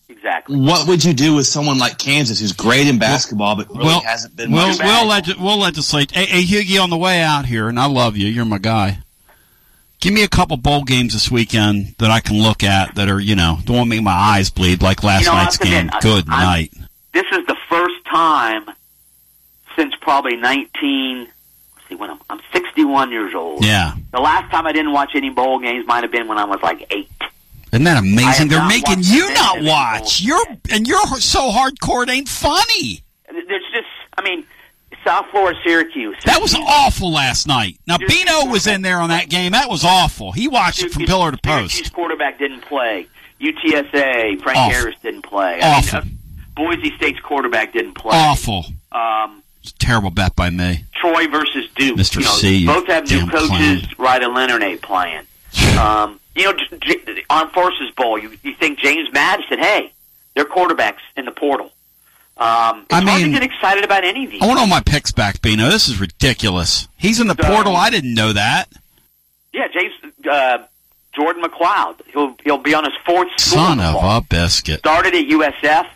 Exactly. 0.08 0.56
What 0.60 0.86
would 0.86 1.02
you 1.04 1.12
do 1.14 1.34
with 1.34 1.46
someone 1.46 1.78
like 1.78 1.98
Kansas, 1.98 2.38
who's 2.38 2.52
great 2.52 2.86
in 2.86 2.98
basketball, 2.98 3.56
but 3.56 3.68
really 3.70 3.84
well, 3.86 4.00
hasn't 4.02 4.36
been 4.36 4.52
we'll, 4.52 4.68
much? 4.68 4.78
we'll, 4.78 5.06
leg- 5.06 5.36
we'll 5.40 5.58
legislate. 5.58 6.12
Hey, 6.12 6.26
hey, 6.26 6.42
Hughie, 6.42 6.78
on 6.78 6.90
the 6.90 6.96
way 6.96 7.20
out 7.20 7.46
here, 7.46 7.68
and 7.68 7.78
I 7.80 7.86
love 7.86 8.16
you. 8.16 8.28
You're 8.28 8.44
my 8.44 8.58
guy. 8.58 8.98
Give 10.00 10.12
me 10.12 10.22
a 10.22 10.28
couple 10.28 10.56
bowl 10.56 10.84
games 10.84 11.12
this 11.12 11.30
weekend 11.30 11.94
that 11.98 12.10
I 12.10 12.20
can 12.20 12.40
look 12.40 12.62
at 12.62 12.94
that 12.96 13.08
are, 13.08 13.20
you 13.20 13.34
know, 13.36 13.58
don't 13.64 13.76
want 13.76 13.86
to 13.90 13.96
make 13.96 14.02
my 14.04 14.12
eyes 14.12 14.50
bleed 14.50 14.82
like 14.82 15.02
last 15.02 15.22
You 15.22 15.26
know, 15.28 15.34
night's 15.34 15.58
game. 15.58 15.90
Good 16.00 16.28
I'm- 16.28 16.40
night. 16.44 16.72
This 17.12 17.26
is 17.32 17.44
the 17.46 17.56
first 17.68 18.04
time 18.06 18.66
since 19.76 19.94
probably 20.00 20.36
19. 20.36 21.18
let's 21.20 21.88
See, 21.88 21.94
when 21.94 22.10
I'm, 22.10 22.20
I'm 22.30 22.40
61 22.52 23.10
years 23.10 23.34
old. 23.34 23.64
Yeah. 23.64 23.94
The 24.12 24.20
last 24.20 24.50
time 24.50 24.66
I 24.66 24.72
didn't 24.72 24.92
watch 24.92 25.12
any 25.14 25.30
bowl 25.30 25.58
games 25.58 25.86
might 25.86 26.02
have 26.02 26.12
been 26.12 26.28
when 26.28 26.38
I 26.38 26.44
was 26.44 26.60
like 26.62 26.86
eight. 26.90 27.10
Isn't 27.72 27.84
that 27.84 27.98
amazing? 27.98 28.48
They're 28.48 28.68
making 28.68 28.98
you 29.00 29.32
not 29.32 29.62
watch. 29.62 30.20
You're 30.20 30.44
and 30.70 30.86
you're 30.86 31.06
so 31.18 31.50
hardcore 31.50 32.02
it 32.02 32.10
ain't 32.10 32.28
funny. 32.28 33.02
There's 33.30 33.62
just, 33.72 33.88
I 34.18 34.22
mean, 34.22 34.44
South 35.04 35.26
Florida, 35.30 35.58
Syracuse. 35.64 36.16
That 36.26 36.42
was 36.42 36.54
awful 36.54 37.10
last 37.10 37.46
night. 37.48 37.78
Now 37.86 37.96
Bino 37.96 38.46
was 38.46 38.66
in 38.66 38.82
there 38.82 38.98
on 38.98 39.08
that 39.08 39.30
game. 39.30 39.52
That 39.52 39.70
was 39.70 39.84
awful. 39.84 40.32
He 40.32 40.48
watched 40.48 40.82
it 40.82 40.92
from 40.92 41.06
pillar 41.06 41.30
to 41.32 41.38
post. 41.38 41.74
Syracuse 41.74 41.90
quarterback 41.90 42.38
didn't 42.38 42.60
play. 42.60 43.06
UTSA, 43.40 44.40
Frank 44.42 44.58
Awful. 44.58 44.70
Harris 44.70 44.94
didn't 45.02 45.22
play. 45.22 45.60
Awful. 45.62 45.98
I 45.98 46.04
mean, 46.04 46.18
uh, 46.38 46.54
Boise 46.54 46.94
State's 46.96 47.20
quarterback 47.20 47.72
didn't 47.72 47.94
play. 47.94 48.12
Awful. 48.14 48.66
Um, 48.92 49.41
terrible 49.78 50.10
bet 50.10 50.34
by 50.36 50.50
me. 50.50 50.84
Troy 50.94 51.26
versus 51.28 51.68
Duke. 51.76 51.98
Mr. 51.98 52.16
You 52.16 52.24
know, 52.24 52.30
C, 52.30 52.66
both 52.66 52.86
have 52.86 53.08
new 53.10 53.28
coaches. 53.28 53.98
Riley 53.98 54.26
Leonard 54.26 54.62
ain't 54.62 54.82
playing. 54.82 55.22
Um, 55.78 56.18
you 56.34 56.44
know, 56.44 56.52
J- 56.80 56.98
J- 57.04 57.24
Armed 57.28 57.52
Forces 57.52 57.90
Bowl. 57.96 58.18
You, 58.18 58.30
you 58.42 58.54
think 58.54 58.78
James 58.78 59.08
Madison? 59.12 59.58
Hey, 59.58 59.92
they're 60.34 60.44
quarterbacks 60.46 61.00
in 61.16 61.24
the 61.26 61.30
portal. 61.30 61.66
Um, 62.38 62.86
I 62.90 63.02
hard 63.02 63.06
to 63.06 63.22
mean- 63.24 63.32
get 63.32 63.42
excited 63.42 63.84
about 63.84 64.04
any 64.04 64.24
of 64.24 64.30
these. 64.30 64.40
I 64.42 64.46
want 64.46 64.58
all 64.58 64.66
my 64.66 64.80
picks 64.80 65.12
back, 65.12 65.42
Bino. 65.42 65.68
This 65.68 65.88
is 65.88 66.00
ridiculous. 66.00 66.88
He's 66.96 67.20
in 67.20 67.26
the 67.26 67.36
So- 67.40 67.48
portal. 67.48 67.76
I 67.76 67.90
didn't 67.90 68.14
know 68.14 68.32
that. 68.32 68.68
Yeah, 69.52 69.68
James 69.68 69.92
uh, 70.30 70.58
Jordan 71.14 71.42
McCloud. 71.42 72.00
He'll 72.12 72.34
he'll 72.44 72.56
be 72.58 72.72
on 72.74 72.84
his 72.84 72.94
fourth 73.04 73.28
Son 73.38 73.80
of 73.80 73.92
fall. 73.94 74.18
a 74.18 74.20
biscuit. 74.22 74.78
Started 74.78 75.14
at 75.14 75.26
USF, 75.26 75.86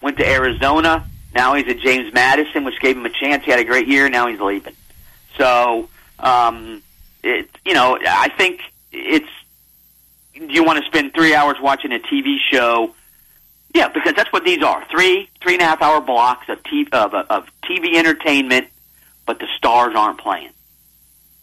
went 0.00 0.16
to 0.18 0.26
Arizona. 0.28 1.04
Now 1.34 1.54
he's 1.54 1.68
at 1.68 1.78
James 1.78 2.12
Madison, 2.12 2.64
which 2.64 2.80
gave 2.80 2.96
him 2.96 3.06
a 3.06 3.10
chance. 3.10 3.44
He 3.44 3.50
had 3.50 3.60
a 3.60 3.64
great 3.64 3.86
year. 3.86 4.08
Now 4.08 4.26
he's 4.26 4.40
leaving. 4.40 4.74
So, 5.36 5.88
um, 6.18 6.82
it 7.22 7.48
you 7.64 7.74
know, 7.74 7.98
I 8.06 8.28
think 8.36 8.60
it's. 8.92 9.28
Do 10.34 10.46
you 10.46 10.64
want 10.64 10.78
to 10.82 10.86
spend 10.86 11.12
three 11.12 11.34
hours 11.34 11.56
watching 11.60 11.92
a 11.92 11.98
TV 11.98 12.36
show? 12.50 12.94
Yeah, 13.74 13.88
because 13.88 14.14
that's 14.14 14.32
what 14.32 14.44
these 14.44 14.62
are 14.62 14.84
three 14.90 15.28
three 15.40 15.54
and 15.54 15.62
a 15.62 15.66
half 15.66 15.82
hour 15.82 16.00
blocks 16.00 16.48
of 16.48 16.62
TV, 16.62 16.92
of, 16.92 17.14
of 17.14 17.46
TV 17.62 17.96
entertainment, 17.96 18.68
but 19.26 19.38
the 19.38 19.46
stars 19.56 19.94
aren't 19.94 20.18
playing. 20.18 20.50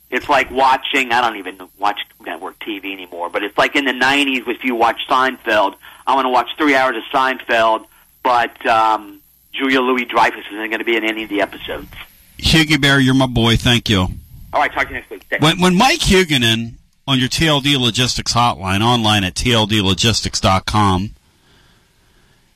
It's 0.10 0.28
like 0.28 0.50
watching. 0.52 1.12
I 1.12 1.22
don't 1.22 1.38
even 1.38 1.70
watch 1.78 2.00
network 2.26 2.60
TV 2.60 2.92
anymore, 2.92 3.30
but 3.30 3.44
it's 3.44 3.58
like 3.58 3.76
in 3.76 3.86
the 3.86 3.94
'90s 3.94 4.48
if 4.48 4.64
you 4.64 4.76
watch 4.76 5.00
Seinfeld. 5.10 5.76
I 6.06 6.16
want 6.16 6.26
to 6.26 6.30
watch 6.30 6.50
three 6.58 6.76
hours 6.76 6.98
of 6.98 7.04
Seinfeld, 7.14 7.86
but 8.24 8.66
um, 8.66 9.17
Julia 9.58 9.82
Louis 9.82 10.06
Dreyfus 10.06 10.46
isn't 10.52 10.70
going 10.70 10.80
to 10.80 10.86
be 10.86 10.96
in 10.96 11.04
any 11.04 11.24
of 11.24 11.30
the 11.30 11.42
episodes. 11.42 11.90
Hughie 12.38 12.78
Bear, 12.78 13.00
you're 13.00 13.16
my 13.16 13.26
boy. 13.26 13.58
Thank 13.58 13.90
you. 13.90 14.00
All 14.00 14.62
right, 14.62 14.72
talk 14.72 14.88
to 14.88 14.90
you 14.90 15.00
next 15.00 15.10
week. 15.10 15.24
Thanks. 15.30 15.44
When, 15.44 15.60
when 15.60 15.76
Mike 15.76 16.00
Huguenin 16.00 16.76
on 17.08 17.20
your 17.20 17.30
TLD 17.30 17.80
Logistics 17.80 18.34
hotline, 18.34 18.82
online 18.82 19.24
at 19.24 19.34
tldlogistics.com, 19.34 21.12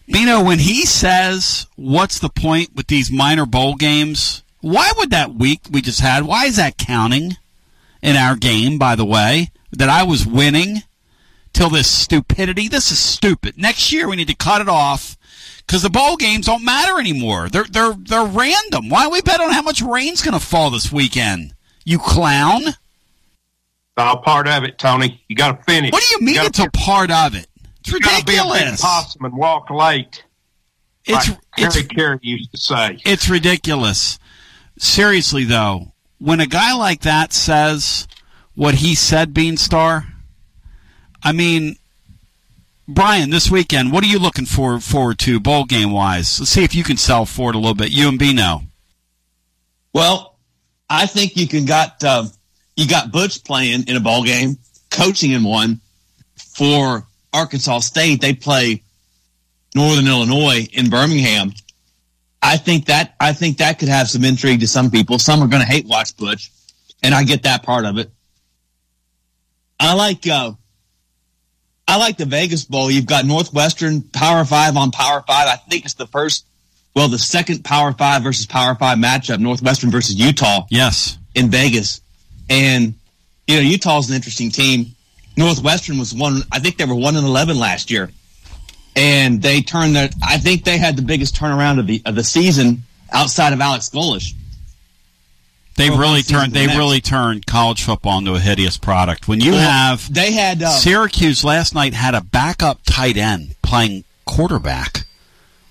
Bino, 0.07 0.43
when 0.43 0.59
he 0.59 0.85
says, 0.85 1.67
what's 1.75 2.19
the 2.19 2.29
point 2.29 2.75
with 2.75 2.87
these 2.87 3.11
minor 3.11 3.45
bowl 3.45 3.75
games? 3.75 4.43
Why 4.59 4.91
would 4.97 5.09
that 5.11 5.33
week 5.33 5.61
we 5.71 5.81
just 5.81 6.01
had, 6.01 6.23
why 6.23 6.45
is 6.45 6.57
that 6.57 6.77
counting 6.77 7.37
in 8.01 8.15
our 8.15 8.35
game, 8.35 8.77
by 8.77 8.95
the 8.95 9.05
way, 9.05 9.51
that 9.71 9.89
I 9.89 10.03
was 10.03 10.27
winning 10.27 10.83
till 11.53 11.69
this 11.69 11.89
stupidity? 11.89 12.67
This 12.67 12.91
is 12.91 12.99
stupid. 12.99 13.57
Next 13.57 13.91
year 13.91 14.09
we 14.09 14.17
need 14.17 14.27
to 14.27 14.35
cut 14.35 14.61
it 14.61 14.69
off 14.69 15.10
because 15.65 15.81
the 15.81 15.89
bowl 15.89 16.17
games 16.17 16.45
don't 16.45 16.65
matter 16.65 16.99
anymore. 16.99 17.49
They're, 17.49 17.65
they're, 17.65 17.93
they're 17.93 18.25
random. 18.25 18.89
Why 18.89 19.03
don't 19.03 19.13
we 19.13 19.21
bet 19.21 19.39
on 19.39 19.51
how 19.51 19.61
much 19.61 19.81
rain's 19.81 20.21
going 20.21 20.37
to 20.37 20.45
fall 20.45 20.69
this 20.69 20.91
weekend? 20.91 21.53
You 21.85 21.97
clown. 21.97 22.63
It's 22.67 22.77
all 23.97 24.17
part 24.17 24.47
of 24.47 24.63
it, 24.63 24.77
Tony. 24.77 25.23
You 25.27 25.35
got 25.35 25.57
to 25.57 25.63
finish. 25.63 25.91
What 25.91 26.03
do 26.03 26.09
you 26.09 26.21
mean 26.21 26.35
gotta 26.35 26.47
it's 26.47 26.59
a 26.59 26.69
part 26.71 27.11
of 27.11 27.35
it? 27.35 27.47
It's 27.79 27.91
You 27.91 27.99
gotta 27.99 28.23
be 28.25 28.35
a 28.37 28.43
possum 28.77 29.25
and 29.25 29.35
walk 29.35 29.69
late. 29.69 30.23
It's 31.05 31.29
like 31.29 31.39
Harry 31.57 31.83
Caray 31.83 32.19
used 32.21 32.51
to 32.51 32.57
say. 32.57 32.99
It's 33.05 33.27
ridiculous. 33.27 34.19
Seriously, 34.77 35.43
though, 35.43 35.93
when 36.19 36.39
a 36.39 36.45
guy 36.45 36.73
like 36.73 37.01
that 37.01 37.33
says 37.33 38.07
what 38.55 38.75
he 38.75 38.95
said, 38.95 39.33
Beanstar, 39.33 40.05
I 41.23 41.31
mean, 41.31 41.77
Brian, 42.87 43.29
this 43.29 43.49
weekend, 43.49 43.91
what 43.91 44.03
are 44.03 44.07
you 44.07 44.19
looking 44.19 44.45
for 44.45 44.79
forward 44.79 45.19
to 45.19 45.39
bowl 45.39 45.65
game 45.65 45.91
wise? 45.91 46.39
Let's 46.39 46.51
see 46.51 46.63
if 46.63 46.75
you 46.75 46.83
can 46.83 46.97
sell 46.97 47.25
for 47.25 47.49
it 47.49 47.55
a 47.55 47.59
little 47.59 47.75
bit. 47.75 47.91
You 47.91 48.09
and 48.09 48.19
Bino. 48.19 48.63
Well, 49.93 50.37
I 50.89 51.05
think 51.05 51.37
you 51.37 51.47
can 51.47 51.65
got 51.65 52.03
uh, 52.03 52.25
you 52.75 52.87
got 52.87 53.11
Butch 53.11 53.43
playing 53.43 53.87
in 53.87 53.95
a 53.95 53.99
ball 53.99 54.23
game, 54.23 54.57
coaching 54.89 55.31
in 55.31 55.43
one 55.43 55.79
for 56.37 57.05
Arkansas 57.33 57.79
State. 57.79 58.19
They 58.19 58.33
play 58.33 58.83
Northern 59.75 60.07
Illinois 60.07 60.67
in 60.73 60.89
Birmingham. 60.89 61.53
I 62.41 62.57
think 62.57 62.85
that 62.85 63.15
I 63.19 63.33
think 63.33 63.57
that 63.57 63.79
could 63.79 63.89
have 63.89 64.09
some 64.09 64.25
intrigue 64.25 64.61
to 64.61 64.67
some 64.67 64.89
people. 64.89 65.19
Some 65.19 65.41
are 65.41 65.47
going 65.47 65.61
to 65.61 65.67
hate 65.67 65.85
watch 65.85 66.17
Butch, 66.17 66.51
and 67.03 67.13
I 67.13 67.23
get 67.23 67.43
that 67.43 67.63
part 67.63 67.85
of 67.85 67.97
it. 67.97 68.11
I 69.79 69.93
like 69.93 70.27
uh, 70.27 70.53
I 71.91 71.97
like 71.97 72.15
the 72.15 72.25
Vegas 72.25 72.63
Bowl. 72.63 72.89
You've 72.89 73.05
got 73.05 73.25
Northwestern 73.25 74.01
Power 74.01 74.45
Five 74.45 74.77
on 74.77 74.91
Power 74.91 75.25
Five. 75.27 75.49
I 75.49 75.57
think 75.57 75.83
it's 75.83 75.95
the 75.95 76.07
first, 76.07 76.45
well, 76.95 77.09
the 77.09 77.19
second 77.19 77.65
Power 77.65 77.91
Five 77.91 78.23
versus 78.23 78.45
Power 78.45 78.75
Five 78.75 78.97
matchup. 78.97 79.39
Northwestern 79.39 79.91
versus 79.91 80.15
Utah. 80.15 80.65
Yes, 80.69 81.17
in 81.35 81.49
Vegas, 81.49 81.99
and 82.49 82.93
you 83.45 83.57
know 83.57 83.61
Utah's 83.61 84.09
an 84.09 84.15
interesting 84.15 84.51
team. 84.51 84.95
Northwestern 85.35 85.97
was 85.97 86.13
one. 86.13 86.43
I 86.49 86.59
think 86.59 86.77
they 86.77 86.85
were 86.85 86.95
one 86.95 87.17
and 87.17 87.27
eleven 87.27 87.59
last 87.59 87.91
year, 87.91 88.09
and 88.95 89.41
they 89.41 89.61
turned 89.61 89.93
their. 89.93 90.09
I 90.25 90.37
think 90.37 90.63
they 90.63 90.77
had 90.77 90.95
the 90.95 91.01
biggest 91.01 91.35
turnaround 91.35 91.77
of 91.77 91.87
the 91.87 92.01
of 92.05 92.15
the 92.15 92.23
season 92.23 92.83
outside 93.11 93.51
of 93.51 93.59
Alex 93.59 93.89
Golesh. 93.89 94.33
They've 95.77 95.97
really 95.97 96.21
turned. 96.21 96.53
They 96.53 96.65
next. 96.67 96.77
really 96.77 97.01
turned 97.01 97.45
college 97.45 97.83
football 97.83 98.19
into 98.19 98.33
a 98.35 98.39
hideous 98.39 98.77
product. 98.77 99.27
When 99.27 99.39
you 99.39 99.51
Well, 99.53 99.61
have 99.61 100.13
they 100.13 100.31
had 100.33 100.61
uh, 100.61 100.69
Syracuse 100.69 101.43
last 101.43 101.73
night 101.73 101.93
had 101.93 102.13
a 102.13 102.21
backup 102.21 102.79
tight 102.85 103.17
end 103.17 103.55
playing 103.63 104.03
quarterback. 104.25 105.05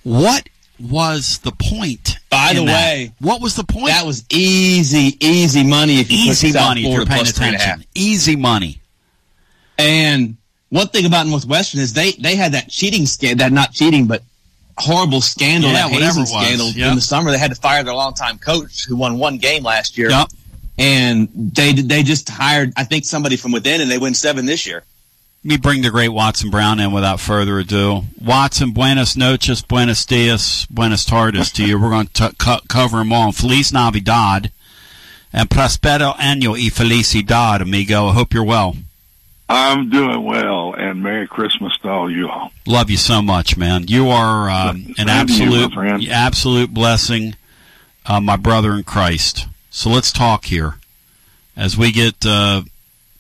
What 0.03 0.49
was 0.81 1.39
the 1.41 1.53
point? 1.53 2.17
By 2.31 2.55
the 2.55 2.65
that? 2.65 2.73
way, 2.73 3.13
what 3.21 3.43
was 3.43 3.55
the 3.55 3.65
point? 3.65 3.89
That 3.89 4.07
was 4.07 4.25
easy, 4.31 5.17
easy 5.21 5.63
money. 5.63 6.01
If 6.01 6.11
you 6.11 6.31
Easy 6.31 6.53
money 6.53 6.87
if 6.87 6.93
you're 6.95 7.05
paying 7.05 7.19
plus 7.25 7.33
three 7.33 7.49
and 7.49 7.57
a 7.57 7.59
half. 7.59 7.67
attention. 7.77 7.91
Easy 7.95 8.37
money. 8.37 8.81
And 9.79 10.37
one 10.71 10.89
thing 10.89 11.07
about 11.07 11.27
Northwestern 11.27 11.81
is 11.81 11.93
they 11.93 12.13
they 12.13 12.37
had 12.37 12.53
that 12.53 12.69
cheating 12.71 13.05
scandal, 13.07 13.45
that 13.47 13.53
not 13.53 13.73
cheating, 13.73 14.07
but 14.07 14.23
horrible 14.81 15.21
scandal, 15.21 15.71
Yeah, 15.71 15.77
that 15.89 15.93
whatever 15.93 16.21
hazing 16.21 16.27
scandal 16.27 16.67
Yep. 16.69 16.89
in 16.91 16.95
the 16.97 17.01
summer. 17.01 17.31
They 17.31 17.39
had 17.39 17.51
to 17.51 17.61
fire 17.61 17.83
their 17.85 17.95
longtime 17.95 18.39
coach 18.39 18.85
who 18.87 18.97
won 18.97 19.19
one 19.19 19.39
game 19.39 19.63
last 19.63 19.97
year. 19.99 20.11
Yep. 20.11 20.29
And 20.79 21.29
they 21.35 21.73
they 21.73 22.03
just 22.03 22.29
hired, 22.29 22.73
I 22.77 22.85
think, 22.85 23.05
somebody 23.05 23.37
from 23.37 23.53
within, 23.53 23.81
and 23.81 23.91
they 23.91 23.99
win 23.99 24.15
seven 24.15 24.47
this 24.47 24.67
year. 24.67 24.83
Let 25.45 25.49
me 25.51 25.57
bring 25.57 25.83
the 25.83 25.91
great 25.91 26.09
Watson 26.11 26.51
Brown 26.51 26.81
in 26.81 26.93
without 26.93 27.19
further 27.21 27.59
ado. 27.59 28.05
Watson, 28.21 28.73
buenas 28.73 29.17
noches, 29.17 29.63
buenos 29.63 30.05
dias, 30.05 30.67
buenas 30.71 31.05
tardes 31.05 31.51
to 31.53 31.65
you. 31.65 31.79
We're 31.79 31.91
going 31.91 32.09
to 32.15 32.35
co- 32.39 32.61
cover 32.69 32.99
them 32.99 33.11
all. 33.13 33.33
Feliz 33.33 33.73
Navidad 33.73 34.51
and 35.33 35.49
prospero 35.49 36.13
año 36.19 36.53
y 36.53 36.69
felicidad, 36.71 37.63
amigo. 37.63 38.09
I 38.09 38.13
hope 38.15 38.35
you're 38.35 38.45
well. 38.45 38.77
I'm 39.49 39.89
doing 39.91 40.25
well, 40.25 40.70
and 40.91 41.03
Merry 41.03 41.27
Christmas 41.27 41.77
to 41.79 41.89
all 41.89 42.11
you 42.11 42.29
all. 42.29 42.53
Love 42.67 42.91
you 42.91 42.97
so 42.97 43.23
much, 43.23 43.57
man. 43.57 43.87
You 43.87 44.09
are 44.09 44.51
um, 44.51 44.95
an 44.99 45.07
to 45.07 45.35
you, 45.45 45.65
absolute, 45.65 46.09
absolute 46.09 46.75
blessing, 46.75 47.37
uh, 48.07 48.21
my 48.21 48.37
brother 48.37 48.75
in 48.75 48.83
Christ. 48.83 49.47
So 49.71 49.89
let's 49.89 50.13
talk 50.13 50.47
here 50.47 50.75
as 51.57 51.77
we 51.79 51.93
get 51.93 52.27
uh, 52.27 52.63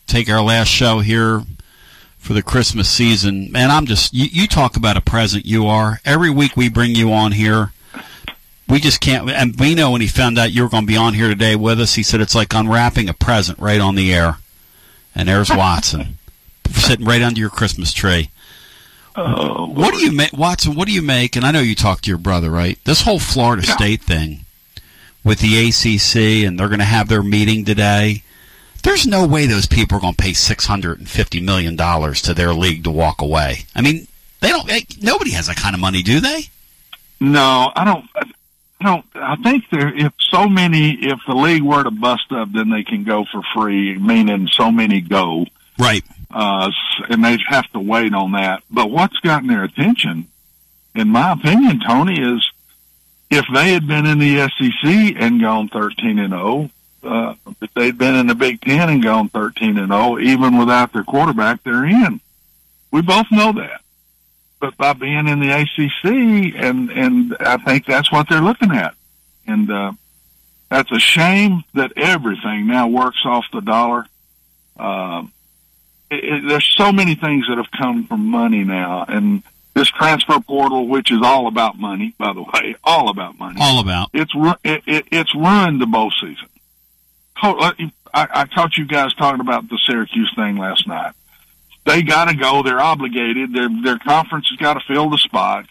take 0.06 0.28
our 0.28 0.42
last 0.42 0.68
show 0.68 0.98
here 0.98 1.42
for 2.18 2.34
the 2.34 2.42
Christmas 2.42 2.88
season. 2.90 3.50
Man, 3.52 3.70
I'm 3.70 3.86
just 3.86 4.12
you, 4.12 4.26
you 4.30 4.46
talk 4.48 4.76
about 4.76 4.96
a 4.96 5.00
present. 5.00 5.46
You 5.46 5.66
are 5.66 6.00
every 6.04 6.30
week 6.30 6.56
we 6.56 6.68
bring 6.68 6.94
you 6.94 7.12
on 7.12 7.32
here. 7.32 7.72
We 8.68 8.80
just 8.80 9.00
can't. 9.00 9.30
And 9.30 9.58
we 9.58 9.74
know 9.74 9.92
when 9.92 10.00
he 10.00 10.06
found 10.06 10.38
out 10.38 10.52
you 10.52 10.62
were 10.62 10.68
going 10.68 10.84
to 10.84 10.92
be 10.92 10.96
on 10.96 11.14
here 11.14 11.28
today 11.28 11.56
with 11.56 11.80
us, 11.80 11.94
he 11.94 12.02
said 12.02 12.20
it's 12.20 12.34
like 12.34 12.54
unwrapping 12.54 13.08
a 13.08 13.14
present 13.14 13.58
right 13.58 13.80
on 13.80 13.94
the 13.94 14.12
air. 14.12 14.38
And 15.14 15.28
there's 15.28 15.50
Watson 15.54 16.18
sitting 16.76 17.06
right 17.06 17.22
under 17.22 17.40
your 17.40 17.50
Christmas 17.50 17.92
tree. 17.92 18.30
Oh, 19.16 19.66
What 19.66 19.92
do 19.92 20.00
you 20.00 20.12
make, 20.12 20.32
Watson? 20.32 20.74
What 20.74 20.86
do 20.86 20.94
you 20.94 21.02
make? 21.02 21.36
And 21.36 21.44
I 21.44 21.50
know 21.50 21.60
you 21.60 21.74
talked 21.74 22.04
to 22.04 22.10
your 22.10 22.18
brother, 22.18 22.50
right? 22.50 22.78
This 22.84 23.02
whole 23.02 23.18
Florida 23.18 23.62
State 23.66 24.02
thing 24.02 24.44
with 25.24 25.40
the 25.40 25.68
ACC, 25.68 26.46
and 26.46 26.58
they're 26.58 26.68
going 26.68 26.78
to 26.78 26.84
have 26.84 27.08
their 27.08 27.22
meeting 27.22 27.64
today. 27.64 28.22
There's 28.82 29.06
no 29.06 29.26
way 29.26 29.46
those 29.46 29.66
people 29.66 29.98
are 29.98 30.00
going 30.00 30.14
to 30.14 30.22
pay 30.22 30.32
six 30.32 30.64
hundred 30.64 30.98
and 31.00 31.08
fifty 31.08 31.40
million 31.40 31.76
dollars 31.76 32.22
to 32.22 32.32
their 32.34 32.54
league 32.54 32.84
to 32.84 32.90
walk 32.90 33.20
away. 33.20 33.66
I 33.74 33.82
mean, 33.82 34.06
they 34.40 34.48
don't. 34.48 34.66
They, 34.66 34.86
nobody 35.02 35.32
has 35.32 35.48
that 35.48 35.56
kind 35.56 35.74
of 35.74 35.80
money, 35.80 36.02
do 36.02 36.20
they? 36.20 36.44
No, 37.20 37.70
I 37.76 37.84
don't. 37.84 38.08
I 38.80 38.84
don't. 38.84 39.04
I 39.14 39.36
think 39.36 39.64
there. 39.70 39.94
If 39.94 40.14
so 40.30 40.48
many, 40.48 40.92
if 40.92 41.18
the 41.26 41.34
league 41.34 41.62
were 41.62 41.82
to 41.82 41.90
bust 41.90 42.32
up, 42.32 42.52
then 42.52 42.70
they 42.70 42.82
can 42.84 43.04
go 43.04 43.26
for 43.30 43.42
free. 43.54 43.98
Meaning, 43.98 44.48
so 44.50 44.70
many 44.70 45.02
go. 45.02 45.44
Right. 45.78 46.04
Uh, 46.32 46.70
and 47.08 47.24
they'd 47.24 47.40
have 47.48 47.70
to 47.72 47.80
wait 47.80 48.14
on 48.14 48.32
that. 48.32 48.62
But 48.70 48.90
what's 48.90 49.18
gotten 49.18 49.48
their 49.48 49.64
attention, 49.64 50.28
in 50.94 51.08
my 51.08 51.32
opinion, 51.32 51.80
Tony, 51.80 52.20
is 52.20 52.50
if 53.30 53.44
they 53.52 53.72
had 53.72 53.86
been 53.86 54.06
in 54.06 54.18
the 54.18 54.48
SEC 54.48 55.16
and 55.16 55.40
gone 55.40 55.68
thirteen 55.68 56.18
and 56.18 56.32
zero. 56.32 56.70
Uh, 57.02 57.34
if 57.62 57.72
they'd 57.72 57.96
been 57.96 58.14
in 58.14 58.26
the 58.26 58.34
Big 58.34 58.60
Ten 58.60 58.90
and 58.90 59.02
gone 59.02 59.30
13 59.30 59.78
and 59.78 59.90
0, 59.90 60.18
even 60.18 60.58
without 60.58 60.92
their 60.92 61.02
quarterback, 61.02 61.62
they're 61.62 61.86
in. 61.86 62.20
We 62.90 63.00
both 63.00 63.24
know 63.30 63.52
that. 63.52 63.80
But 64.60 64.76
by 64.76 64.92
being 64.92 65.26
in 65.26 65.40
the 65.40 65.50
ACC, 65.50 66.62
and, 66.62 66.90
and 66.90 67.36
I 67.40 67.56
think 67.56 67.86
that's 67.86 68.12
what 68.12 68.28
they're 68.28 68.42
looking 68.42 68.72
at. 68.72 68.92
And, 69.46 69.70
uh, 69.70 69.92
that's 70.70 70.92
a 70.92 71.00
shame 71.00 71.64
that 71.74 71.92
everything 71.96 72.68
now 72.68 72.86
works 72.88 73.20
off 73.24 73.44
the 73.52 73.60
dollar. 73.60 74.06
Um, 74.78 75.32
it, 76.10 76.24
it, 76.24 76.48
there's 76.48 76.66
so 76.76 76.92
many 76.92 77.14
things 77.14 77.46
that 77.48 77.56
have 77.58 77.70
come 77.70 78.06
from 78.06 78.26
money 78.26 78.64
now, 78.64 79.04
and 79.08 79.42
this 79.74 79.88
transfer 79.88 80.40
portal, 80.40 80.88
which 80.88 81.10
is 81.10 81.20
all 81.22 81.46
about 81.46 81.78
money, 81.78 82.14
by 82.18 82.32
the 82.32 82.42
way, 82.42 82.74
all 82.84 83.08
about 83.08 83.38
money. 83.38 83.58
All 83.60 83.80
about. 83.80 84.10
It's 84.12 84.34
ru- 84.34 84.54
it, 84.64 84.82
it, 84.86 85.06
it's 85.10 85.34
ruined 85.34 85.80
the 85.80 85.86
bowl 85.86 86.10
season. 86.20 86.48
Uh, 87.42 87.72
I, 88.12 88.26
I 88.32 88.46
caught 88.46 88.76
you 88.76 88.86
guys 88.86 89.14
talking 89.14 89.40
about 89.40 89.68
the 89.68 89.78
Syracuse 89.86 90.32
thing 90.36 90.56
last 90.56 90.86
night. 90.86 91.14
They 91.86 92.02
got 92.02 92.28
to 92.28 92.36
go. 92.36 92.62
They're 92.62 92.80
obligated. 92.80 93.54
Their 93.54 93.68
their 93.82 93.98
conference 93.98 94.48
has 94.50 94.58
got 94.58 94.74
to 94.74 94.80
fill 94.86 95.08
the 95.08 95.16
spots. 95.18 95.70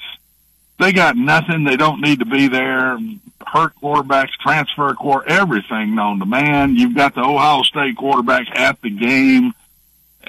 They 0.80 0.94
got 0.94 1.16
nothing. 1.18 1.66
They 1.66 1.78
don't 1.78 2.02
need 2.02 2.20
to 2.20 2.26
be 2.26 2.48
there. 2.48 2.98
Hurt 3.46 3.74
quarterbacks, 3.82 4.32
transfer 4.42 4.94
core, 4.96 5.28
everything 5.28 5.96
known 5.96 6.20
to 6.20 6.26
man. 6.26 6.76
You've 6.76 6.96
got 6.96 7.16
the 7.16 7.22
Ohio 7.22 7.64
State 7.64 7.98
quarterback 7.98 8.48
at 8.56 8.82
the 8.82 8.90
game. 8.90 9.54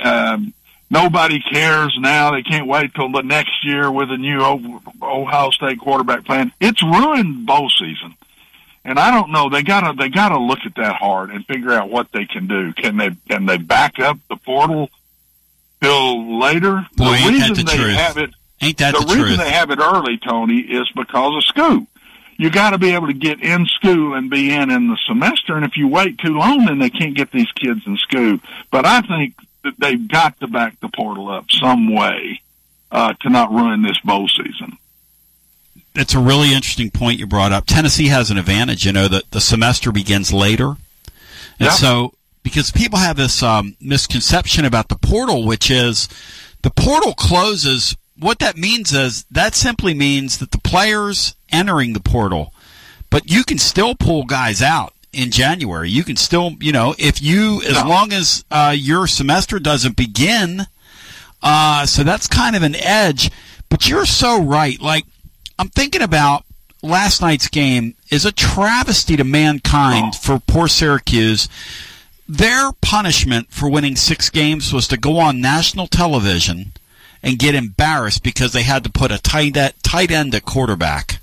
Um, 0.02 0.52
nobody 0.90 1.40
cares 1.40 1.96
now. 2.00 2.32
They 2.32 2.42
can't 2.42 2.66
wait 2.66 2.94
till 2.94 3.10
the 3.10 3.22
next 3.22 3.64
year 3.64 3.90
with 3.90 4.10
a 4.10 4.16
new 4.16 4.40
Ohio 5.02 5.50
State 5.50 5.80
quarterback 5.80 6.24
plan. 6.24 6.52
It's 6.60 6.82
ruined 6.82 7.46
bowl 7.46 7.70
season. 7.70 8.14
And 8.84 8.98
I 8.98 9.10
don't 9.10 9.30
know. 9.30 9.50
They 9.50 9.62
gotta 9.62 9.94
they 9.96 10.08
gotta 10.08 10.38
look 10.38 10.60
at 10.64 10.74
that 10.76 10.96
hard 10.96 11.30
and 11.30 11.44
figure 11.44 11.72
out 11.72 11.90
what 11.90 12.10
they 12.12 12.24
can 12.24 12.46
do. 12.46 12.72
Can 12.72 12.96
they 12.96 13.10
can 13.28 13.44
they 13.44 13.58
back 13.58 13.98
up 13.98 14.18
the 14.30 14.36
portal 14.36 14.88
till 15.82 16.38
later? 16.40 16.86
Boy, 16.96 17.04
the 17.04 17.10
ain't 17.12 17.24
that 17.40 17.48
reason 17.50 17.54
the 17.54 17.62
they 17.70 17.76
truth. 17.76 17.94
have 17.96 18.16
it 18.16 18.30
Ain't 18.62 18.78
that 18.78 18.94
the, 18.94 19.00
the, 19.00 19.06
reason 19.06 19.26
truth? 19.26 19.38
they 19.38 19.50
have 19.50 19.70
it 19.70 19.78
early, 19.80 20.18
Tony, 20.18 20.58
is 20.60 20.88
because 20.94 21.34
of 21.36 21.44
school. 21.44 21.86
You 22.36 22.50
got 22.50 22.70
to 22.70 22.78
be 22.78 22.90
able 22.94 23.06
to 23.06 23.12
get 23.14 23.42
in 23.42 23.66
school 23.66 24.14
and 24.14 24.30
be 24.30 24.50
in 24.50 24.70
in 24.70 24.88
the 24.88 24.98
semester. 25.06 25.56
And 25.56 25.64
if 25.64 25.76
you 25.76 25.88
wait 25.88 26.18
too 26.18 26.34
long, 26.38 26.64
then 26.66 26.78
they 26.78 26.90
can't 26.90 27.14
get 27.14 27.30
these 27.32 27.50
kids 27.52 27.80
in 27.86 27.96
school. 27.98 28.38
But 28.70 28.86
I 28.86 29.00
think 29.02 29.34
they've 29.78 30.08
got 30.08 30.38
to 30.40 30.46
back 30.46 30.78
the 30.80 30.88
portal 30.88 31.28
up 31.30 31.46
some 31.50 31.92
way 31.94 32.40
uh, 32.90 33.12
to 33.20 33.28
not 33.30 33.50
ruin 33.52 33.82
this 33.82 33.98
bowl 34.00 34.28
season. 34.28 34.76
it's 35.94 36.14
a 36.14 36.18
really 36.20 36.52
interesting 36.54 36.90
point 36.90 37.18
you 37.18 37.26
brought 37.26 37.52
up. 37.52 37.64
Tennessee 37.66 38.08
has 38.08 38.30
an 38.30 38.38
advantage, 38.38 38.86
you 38.86 38.92
know, 38.92 39.08
that 39.08 39.30
the 39.30 39.40
semester 39.40 39.92
begins 39.92 40.32
later. 40.32 40.76
And 41.58 41.66
Yeah. 41.66 41.70
so, 41.70 42.14
because 42.42 42.70
people 42.70 42.98
have 42.98 43.16
this 43.16 43.42
um, 43.42 43.76
misconception 43.80 44.64
about 44.64 44.88
the 44.88 44.96
portal, 44.96 45.44
which 45.44 45.70
is 45.70 46.08
the 46.62 46.70
portal 46.70 47.12
closes. 47.14 47.96
What 48.18 48.38
that 48.40 48.56
means 48.56 48.92
is 48.92 49.24
that 49.30 49.54
simply 49.54 49.94
means 49.94 50.38
that 50.38 50.50
the 50.50 50.58
players 50.58 51.34
entering 51.50 51.92
the 51.92 52.00
portal, 52.00 52.52
but 53.10 53.30
you 53.30 53.44
can 53.44 53.58
still 53.58 53.94
pull 53.94 54.24
guys 54.24 54.62
out 54.62 54.94
in 55.12 55.30
January. 55.30 55.90
You 55.90 56.04
can 56.04 56.16
still, 56.16 56.52
you 56.60 56.72
know, 56.72 56.94
if 56.98 57.20
you, 57.20 57.62
as 57.62 57.84
long 57.84 58.12
as 58.12 58.44
uh, 58.50 58.74
your 58.76 59.06
semester 59.06 59.58
doesn't 59.58 59.96
begin, 59.96 60.66
uh, 61.42 61.86
so 61.86 62.02
that's 62.02 62.26
kind 62.26 62.56
of 62.56 62.62
an 62.62 62.76
edge. 62.76 63.30
But 63.68 63.88
you're 63.88 64.06
so 64.06 64.42
right. 64.42 64.80
Like, 64.80 65.04
I'm 65.58 65.68
thinking 65.68 66.02
about 66.02 66.44
last 66.82 67.20
night's 67.20 67.48
game 67.48 67.94
is 68.10 68.24
a 68.24 68.32
travesty 68.32 69.16
to 69.16 69.24
mankind 69.24 70.14
for 70.16 70.40
poor 70.40 70.68
Syracuse. 70.68 71.48
Their 72.28 72.72
punishment 72.80 73.50
for 73.50 73.70
winning 73.70 73.96
six 73.96 74.30
games 74.30 74.72
was 74.72 74.86
to 74.88 74.96
go 74.96 75.18
on 75.18 75.40
national 75.40 75.88
television 75.88 76.72
and 77.22 77.38
get 77.38 77.54
embarrassed 77.54 78.22
because 78.22 78.52
they 78.52 78.62
had 78.62 78.84
to 78.84 78.90
put 78.90 79.10
a 79.10 79.20
tight 79.20 79.56
tight 79.82 80.10
end 80.10 80.34
at 80.34 80.44
quarterback. 80.44 81.20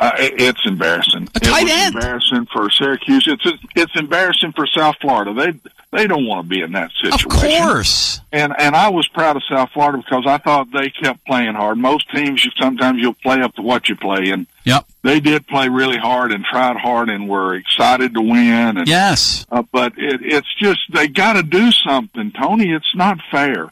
Uh, 0.00 0.12
it- 0.18 0.40
it's 0.40 0.64
embarrassing. 0.66 1.28
A 1.34 1.40
tight 1.40 1.62
it 1.62 1.64
was 1.64 1.72
end. 1.72 1.94
embarrassing 1.96 2.46
for 2.52 2.70
Syracuse. 2.70 3.26
It's 3.26 3.44
it's 3.74 3.96
embarrassing 3.96 4.52
for 4.52 4.66
South 4.66 4.96
Florida. 5.00 5.32
They 5.34 5.52
they 5.90 6.06
don't 6.06 6.26
want 6.26 6.44
to 6.44 6.48
be 6.48 6.60
in 6.60 6.72
that 6.72 6.90
situation. 7.02 7.30
Of 7.30 7.62
course. 7.66 8.20
And 8.30 8.54
and 8.58 8.76
I 8.76 8.90
was 8.90 9.08
proud 9.08 9.36
of 9.36 9.42
South 9.48 9.70
Florida 9.72 9.98
because 9.98 10.24
I 10.26 10.38
thought 10.38 10.68
they 10.72 10.90
kept 10.90 11.24
playing 11.26 11.54
hard. 11.54 11.78
Most 11.78 12.10
teams, 12.10 12.44
you 12.44 12.50
sometimes 12.60 13.00
you'll 13.00 13.14
play 13.14 13.40
up 13.40 13.54
to 13.56 13.62
what 13.62 13.88
you 13.88 13.96
play, 13.96 14.30
and 14.30 14.46
Yep. 14.64 14.84
they 15.02 15.18
did 15.18 15.46
play 15.46 15.68
really 15.68 15.96
hard 15.96 16.30
and 16.30 16.44
tried 16.44 16.76
hard 16.76 17.08
and 17.08 17.26
were 17.28 17.54
excited 17.54 18.12
to 18.14 18.20
win. 18.20 18.76
And, 18.76 18.86
Yes. 18.86 19.46
uh, 19.50 19.62
but 19.72 19.94
it, 19.96 20.20
it's 20.22 20.54
just 20.58 20.80
they 20.90 21.08
got 21.08 21.32
to 21.32 21.42
do 21.42 21.72
something, 21.72 22.30
Tony. 22.32 22.70
It's 22.72 22.94
not 22.94 23.18
fair. 23.30 23.70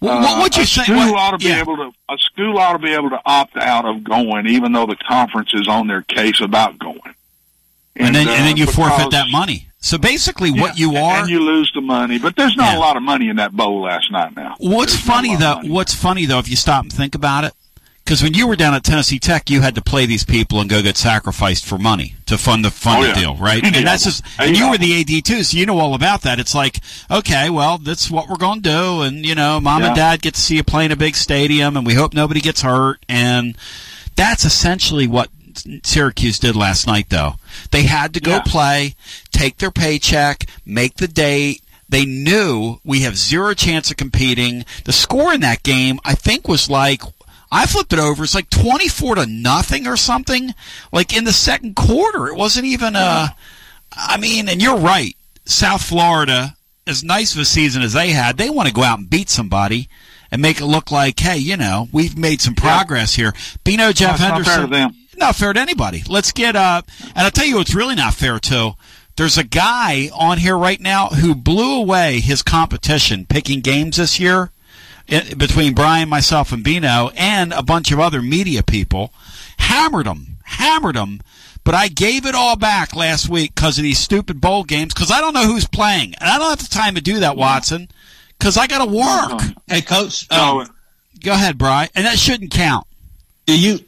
What- 0.00 0.20
what 0.20 0.42
would 0.42 0.56
you 0.56 0.62
a 0.62 0.66
say- 0.66 0.82
School 0.84 0.96
what- 0.96 1.14
ought 1.18 1.30
to 1.32 1.38
be 1.38 1.46
yeah. 1.46 1.60
able 1.60 1.76
to. 1.76 1.92
A 2.08 2.18
school 2.18 2.58
ought 2.58 2.72
to 2.72 2.78
be 2.78 2.92
able 2.92 3.10
to 3.10 3.20
opt 3.24 3.56
out 3.56 3.84
of 3.84 4.04
going, 4.04 4.46
even 4.46 4.72
though 4.72 4.86
the 4.86 4.96
conference 4.96 5.50
is 5.54 5.66
on 5.68 5.86
their 5.86 6.02
case 6.02 6.40
about 6.40 6.78
going. 6.78 7.00
And, 7.98 8.14
then, 8.14 8.28
uh, 8.28 8.32
and 8.32 8.46
then 8.46 8.56
you 8.58 8.66
forfeit 8.66 9.10
that 9.12 9.28
money. 9.30 9.68
So 9.78 9.96
basically, 9.98 10.50
what 10.50 10.78
you 10.78 10.96
are. 10.96 11.20
and 11.20 11.30
you 11.30 11.40
lose 11.40 11.70
the 11.74 11.80
money. 11.80 12.18
But 12.18 12.36
there's 12.36 12.56
not 12.56 12.74
a 12.74 12.78
lot 12.78 12.96
of 12.96 13.02
money 13.02 13.28
in 13.28 13.36
that 13.36 13.52
bowl 13.52 13.82
last 13.82 14.10
night. 14.10 14.34
Now, 14.36 14.54
What's 14.58 14.94
There's 14.94 15.04
funny 15.06 15.36
though? 15.36 15.60
What's 15.64 15.94
funny 15.94 16.26
though, 16.26 16.38
if 16.40 16.48
you 16.48 16.56
stop 16.56 16.82
and 16.84 16.92
think 16.92 17.14
about 17.14 17.44
it, 17.44 17.54
because 18.06 18.22
when 18.22 18.34
you 18.34 18.46
were 18.46 18.54
down 18.54 18.72
at 18.72 18.84
Tennessee 18.84 19.18
Tech, 19.18 19.50
you 19.50 19.60
had 19.62 19.74
to 19.74 19.82
play 19.82 20.06
these 20.06 20.24
people 20.24 20.60
and 20.60 20.70
go 20.70 20.80
get 20.80 20.96
sacrificed 20.96 21.66
for 21.66 21.76
money 21.76 22.14
to 22.26 22.38
fund 22.38 22.64
the 22.64 22.70
fund 22.70 22.98
Oh, 22.98 23.02
the 23.02 23.08
yeah. 23.08 23.14
deal, 23.14 23.36
right? 23.36 23.60
Yeah. 23.64 23.72
And 23.74 23.86
that's 23.86 24.04
just, 24.04 24.24
and 24.38 24.56
you 24.56 24.70
were 24.70 24.78
the 24.78 25.00
AD 25.00 25.24
too, 25.24 25.42
so 25.42 25.58
you 25.58 25.66
know 25.66 25.78
all 25.80 25.94
about 25.94 26.22
that. 26.22 26.38
It's 26.38 26.54
like, 26.54 26.78
okay, 27.10 27.50
well, 27.50 27.78
that's 27.78 28.08
what 28.10 28.28
we're 28.28 28.36
going 28.36 28.62
to 28.62 28.68
do, 28.70 29.02
and 29.02 29.26
you 29.26 29.34
know, 29.34 29.60
mom 29.60 29.82
and 29.82 29.96
dad 29.96 30.22
get 30.22 30.34
to 30.34 30.40
see 30.40 30.54
you 30.56 30.62
play 30.64 30.84
in 30.84 30.92
a 30.92 30.96
big 30.96 31.16
stadium, 31.16 31.76
and 31.76 31.84
we 31.84 31.94
hope 31.94 32.14
nobody 32.14 32.40
gets 32.40 32.62
hurt, 32.62 33.04
and 33.08 33.56
that's 34.14 34.44
essentially 34.44 35.06
what 35.08 35.28
Syracuse 35.82 36.38
did 36.38 36.54
last 36.54 36.86
night, 36.86 37.06
though. 37.10 37.34
They 37.72 37.82
had 37.82 38.14
to 38.14 38.20
go 38.20 38.32
Yeah. 38.36 38.40
play, 38.46 38.94
take 39.32 39.58
their 39.58 39.70
paycheck, 39.72 40.46
make 40.64 40.96
the 40.96 41.08
date. 41.08 41.62
They 41.88 42.04
knew 42.04 42.78
we 42.84 43.00
have 43.02 43.16
zero 43.16 43.54
chance 43.54 43.90
of 43.90 43.96
competing. 43.96 44.64
The 44.84 44.92
score 44.92 45.32
in 45.32 45.40
that 45.40 45.62
game, 45.62 45.98
I 46.04 46.14
think, 46.14 46.46
was 46.48 46.68
like 46.68 47.02
I 47.50 47.66
flipped 47.66 47.92
it 47.92 47.98
over. 47.98 48.24
It's 48.24 48.34
like 48.34 48.50
twenty-four 48.50 49.16
to 49.16 49.26
nothing 49.26 49.86
or 49.86 49.96
something. 49.96 50.54
Like 50.92 51.16
in 51.16 51.24
the 51.24 51.32
second 51.32 51.76
quarter, 51.76 52.26
it 52.28 52.36
wasn't 52.36 52.66
even 52.66 52.96
a. 52.96 53.34
I 53.92 54.16
mean, 54.18 54.48
and 54.48 54.60
you're 54.60 54.78
right. 54.78 55.16
South 55.44 55.82
Florida, 55.82 56.56
as 56.86 57.04
nice 57.04 57.34
of 57.34 57.40
a 57.40 57.44
season 57.44 57.82
as 57.82 57.92
they 57.92 58.10
had, 58.10 58.36
they 58.36 58.50
want 58.50 58.68
to 58.68 58.74
go 58.74 58.82
out 58.82 58.98
and 58.98 59.08
beat 59.08 59.30
somebody 59.30 59.88
and 60.30 60.42
make 60.42 60.60
it 60.60 60.66
look 60.66 60.90
like, 60.90 61.18
hey, 61.20 61.38
you 61.38 61.56
know, 61.56 61.88
we've 61.92 62.18
made 62.18 62.40
some 62.40 62.54
progress 62.54 63.14
here. 63.14 63.32
Bino 63.62 63.92
Jeff 63.92 64.18
not 64.18 64.18
fair 64.18 64.32
Henderson, 64.32 64.60
to 64.62 64.66
them. 64.66 64.90
not 65.16 65.36
fair 65.36 65.52
to 65.52 65.60
anybody. 65.60 66.02
Let's 66.08 66.32
get 66.32 66.56
up. 66.56 66.88
And 67.00 67.18
I'll 67.18 67.30
tell 67.30 67.46
you 67.46 67.56
what's 67.56 67.74
really 67.74 67.94
not 67.94 68.14
fair 68.14 68.40
too. 68.40 68.72
There's 69.16 69.38
a 69.38 69.44
guy 69.44 70.10
on 70.12 70.38
here 70.38 70.58
right 70.58 70.80
now 70.80 71.06
who 71.06 71.34
blew 71.34 71.80
away 71.80 72.20
his 72.20 72.42
competition 72.42 73.24
picking 73.24 73.60
games 73.60 73.96
this 73.96 74.20
year 74.20 74.50
i- 75.10 75.34
between 75.34 75.74
Brian, 75.74 76.08
myself, 76.08 76.52
and 76.52 76.62
Bino, 76.64 77.10
and 77.16 77.52
a 77.52 77.62
bunch 77.62 77.90
of 77.92 78.00
other 78.00 78.22
media 78.22 78.62
people. 78.62 79.12
Hammered 79.58 80.06
him, 80.06 80.36
hammered 80.44 80.96
him. 80.96 81.20
But 81.64 81.74
I 81.74 81.88
gave 81.88 82.26
it 82.26 82.34
all 82.36 82.54
back 82.56 82.94
last 82.94 83.28
week 83.28 83.54
because 83.54 83.76
of 83.78 83.82
these 83.82 83.98
stupid 83.98 84.40
bowl 84.40 84.62
games 84.62 84.94
because 84.94 85.10
I 85.10 85.20
don't 85.20 85.34
know 85.34 85.46
who's 85.46 85.66
playing. 85.66 86.14
And 86.20 86.30
I 86.30 86.38
don't 86.38 86.50
have 86.50 86.58
the 86.68 86.72
time 86.72 86.94
to 86.94 87.00
do 87.00 87.20
that, 87.20 87.36
Watson, 87.36 87.88
because 88.38 88.56
I 88.56 88.66
got 88.68 88.84
to 88.84 88.86
work. 88.86 89.42
Hey, 89.66 89.80
coach. 89.82 90.30
Um, 90.30 90.68
Go 91.24 91.32
ahead, 91.32 91.58
Brian. 91.58 91.88
And 91.96 92.06
that 92.06 92.18
shouldn't 92.18 92.52
count. 92.52 92.86
Do 93.46 93.58
you, 93.58 93.80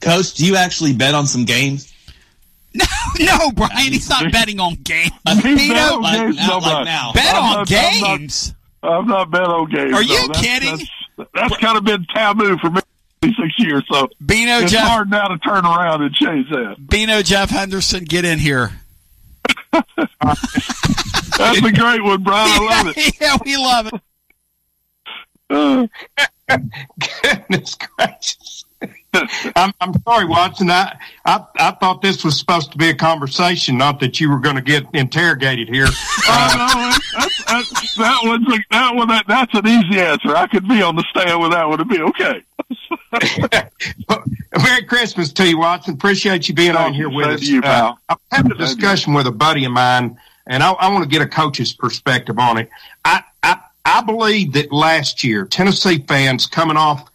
coach? 0.00 0.34
Do 0.34 0.44
you 0.44 0.56
actually 0.56 0.92
bet 0.92 1.14
on 1.14 1.26
some 1.26 1.44
games? 1.44 1.92
No, 2.74 2.84
no, 3.18 3.50
Brian, 3.52 3.92
he's 3.92 4.08
not 4.10 4.30
betting 4.32 4.60
on 4.60 4.74
games. 4.74 5.10
He's 5.26 5.42
Bino, 5.42 5.74
bet 5.74 5.92
on 5.92 6.02
like 6.02 6.34
now, 6.36 6.46
so 6.48 6.58
like 6.58 6.62
much. 6.74 6.84
now. 6.84 7.12
Bet 7.14 7.34
I'm 7.34 7.42
on 7.42 7.52
not- 7.60 7.66
games. 7.66 8.54
I'm 8.82 9.06
not 9.06 9.30
bet 9.30 9.42
on 9.42 9.68
games. 9.70 9.92
Are 9.94 10.02
you 10.02 10.08
though. 10.20 10.26
That's- 10.28 10.40
kidding? 10.44 10.76
That's, 11.16 11.30
that's 11.34 11.56
kind 11.58 11.76
of 11.76 11.84
been 11.84 12.04
taboo 12.14 12.56
for 12.58 12.70
me 12.70 12.80
these 13.22 13.34
six 13.36 13.58
years. 13.58 13.82
So 13.90 14.08
Bino 14.24 14.58
it's 14.58 14.70
Jeff- 14.72 14.86
hard 14.86 15.10
now 15.10 15.26
to 15.28 15.38
turn 15.38 15.64
around 15.64 16.02
and 16.02 16.14
change 16.14 16.48
that. 16.50 16.76
Bino 16.88 17.20
Jeff 17.22 17.50
Henderson, 17.50 18.04
get 18.04 18.24
in 18.24 18.38
here. 18.38 18.70
That's 19.72 21.58
a 21.62 21.72
great 21.72 22.02
one, 22.02 22.22
Brian. 22.22 22.48
I 22.50 22.82
love 22.84 22.94
it. 22.96 23.20
yeah, 23.20 23.36
we 23.44 23.56
love 23.56 23.86
it. 23.88 23.94
Uh. 25.50 25.86
Goodness 27.22 27.74
gracious. 27.96 28.64
I'm, 29.56 29.72
I'm 29.80 29.92
sorry, 30.02 30.24
Watson. 30.24 30.70
I, 30.70 30.96
I 31.24 31.44
I 31.58 31.70
thought 31.72 32.02
this 32.02 32.24
was 32.24 32.38
supposed 32.38 32.72
to 32.72 32.78
be 32.78 32.88
a 32.90 32.94
conversation, 32.94 33.78
not 33.78 34.00
that 34.00 34.20
you 34.20 34.30
were 34.30 34.38
going 34.38 34.56
to 34.56 34.62
get 34.62 34.84
interrogated 34.94 35.68
here. 35.68 35.86
Oh, 35.88 36.54
no, 36.56 37.20
that's, 37.20 37.44
that's, 37.44 37.96
that 37.96 38.20
one's 38.24 38.48
a, 38.48 38.58
that 38.70 38.94
one. 38.94 39.08
That, 39.08 39.26
that's 39.26 39.54
an 39.54 39.66
easy 39.66 40.00
answer. 40.00 40.36
I 40.36 40.46
could 40.46 40.68
be 40.68 40.82
on 40.82 40.96
the 40.96 41.04
stand 41.10 41.40
with 41.40 41.52
that 41.52 41.68
one. 41.68 41.80
It'd 41.80 41.88
be 41.88 42.00
okay. 42.00 42.42
Merry 44.62 44.84
Christmas 44.84 45.32
to 45.32 45.48
you, 45.48 45.58
Watson. 45.58 45.94
Appreciate 45.94 46.48
you 46.48 46.54
being 46.54 46.76
on 46.76 46.94
here 46.94 47.08
with 47.08 47.26
us. 47.26 47.42
you. 47.42 47.60
Uh, 47.62 47.94
I 48.08 48.14
was 48.14 48.20
having 48.30 48.52
a 48.52 48.56
discussion 48.56 49.14
with 49.14 49.26
a 49.26 49.32
buddy 49.32 49.64
of 49.64 49.72
mine, 49.72 50.18
and 50.46 50.62
I, 50.62 50.72
I 50.72 50.92
want 50.92 51.04
to 51.04 51.08
get 51.08 51.22
a 51.22 51.28
coach's 51.28 51.72
perspective 51.72 52.38
on 52.38 52.58
it. 52.58 52.70
I, 53.04 53.22
I 53.42 53.60
I 53.84 54.02
believe 54.02 54.52
that 54.52 54.70
last 54.70 55.24
year, 55.24 55.46
Tennessee 55.46 56.04
fans 56.06 56.46
coming 56.46 56.76
off 56.76 57.08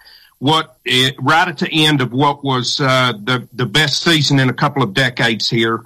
what 0.44 0.78
eh, 0.86 1.12
right 1.22 1.48
at 1.48 1.58
the 1.60 1.86
end 1.86 2.02
of 2.02 2.12
what 2.12 2.44
was 2.44 2.82
uh, 2.82 3.14
the 3.14 3.48
the 3.54 3.66
best 3.66 4.02
season 4.04 4.40
in 4.40 4.50
a 4.50 4.54
couple 4.54 4.84
of 4.84 4.94
decades 4.94 5.50
here, 5.50 5.82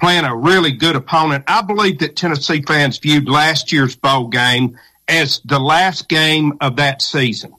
playing 0.00 0.24
a 0.24 0.34
really 0.34 0.72
good 0.72 0.96
opponent. 0.96 1.44
I 1.46 1.60
believe 1.60 1.98
that 1.98 2.16
Tennessee 2.16 2.62
fans 2.62 2.96
viewed 2.98 3.28
last 3.28 3.70
year's 3.70 3.96
bowl 3.96 4.28
game 4.28 4.78
as 5.06 5.40
the 5.44 5.58
last 5.58 6.08
game 6.08 6.54
of 6.62 6.76
that 6.76 7.02
season 7.02 7.52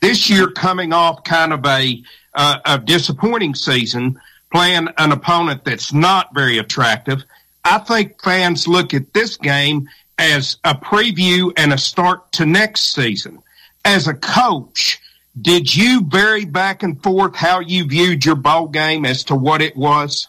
this 0.00 0.28
year 0.28 0.48
coming 0.48 0.92
off 0.92 1.24
kind 1.24 1.52
of 1.52 1.64
a 1.64 2.02
uh, 2.34 2.58
a 2.66 2.78
disappointing 2.78 3.54
season, 3.54 4.20
playing 4.52 4.88
an 4.98 5.12
opponent 5.12 5.64
that's 5.64 5.94
not 5.94 6.34
very 6.34 6.58
attractive. 6.58 7.24
I 7.64 7.78
think 7.78 8.22
fans 8.22 8.68
look 8.68 8.92
at 8.92 9.14
this 9.14 9.38
game 9.38 9.88
as 10.18 10.58
a 10.62 10.74
preview 10.74 11.52
and 11.56 11.72
a 11.72 11.78
start 11.78 12.30
to 12.32 12.44
next 12.44 12.92
season. 12.92 13.42
As 13.84 14.06
a 14.06 14.14
coach, 14.14 15.00
did 15.40 15.74
you 15.74 16.02
vary 16.02 16.44
back 16.44 16.82
and 16.82 17.02
forth 17.02 17.34
how 17.34 17.60
you 17.60 17.86
viewed 17.86 18.24
your 18.24 18.36
bowl 18.36 18.68
game 18.68 19.04
as 19.04 19.24
to 19.24 19.34
what 19.34 19.60
it 19.60 19.76
was? 19.76 20.28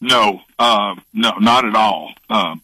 No, 0.00 0.40
uh, 0.58 0.94
no, 1.12 1.32
not 1.38 1.64
at 1.64 1.74
all. 1.74 2.12
Um, 2.30 2.62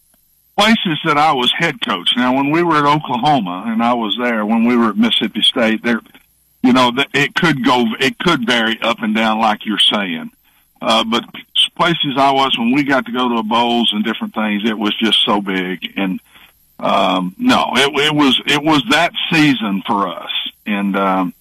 places 0.57 0.99
that 1.03 1.17
I 1.17 1.33
was 1.33 1.51
head 1.57 1.81
coach. 1.81 2.11
Now, 2.15 2.33
when 2.35 2.51
we 2.51 2.63
were 2.63 2.77
at 2.77 2.85
Oklahoma 2.85 3.65
and 3.67 3.83
I 3.83 3.93
was 3.93 4.17
there, 4.17 4.45
when 4.45 4.65
we 4.65 4.77
were 4.77 4.89
at 4.89 4.97
Mississippi 4.97 5.41
State, 5.41 5.83
there, 5.83 5.99
you 6.63 6.71
know, 6.71 6.91
it 7.13 7.35
could 7.35 7.65
go, 7.65 7.85
it 7.99 8.17
could 8.17 8.45
vary 8.45 8.79
up 8.81 9.01
and 9.01 9.13
down, 9.13 9.39
like 9.39 9.65
you're 9.65 9.77
saying. 9.77 10.31
Uh, 10.81 11.03
but 11.03 11.25
places 11.75 12.15
I 12.17 12.31
was 12.31 12.57
when 12.57 12.71
we 12.71 12.83
got 12.83 13.05
to 13.05 13.11
go 13.11 13.35
to 13.35 13.43
bowls 13.43 13.91
and 13.93 14.03
different 14.03 14.33
things, 14.33 14.63
it 14.65 14.77
was 14.77 14.95
just 14.97 15.23
so 15.23 15.41
big. 15.41 15.93
And 15.97 16.19
um, 16.79 17.35
no, 17.37 17.71
it, 17.75 17.91
it 17.93 18.15
was 18.15 18.41
it 18.45 18.61
was 18.61 18.83
that 18.89 19.13
season 19.31 19.83
for 19.85 20.07
us. 20.07 20.31
And 20.65 20.95
um, 20.95 21.33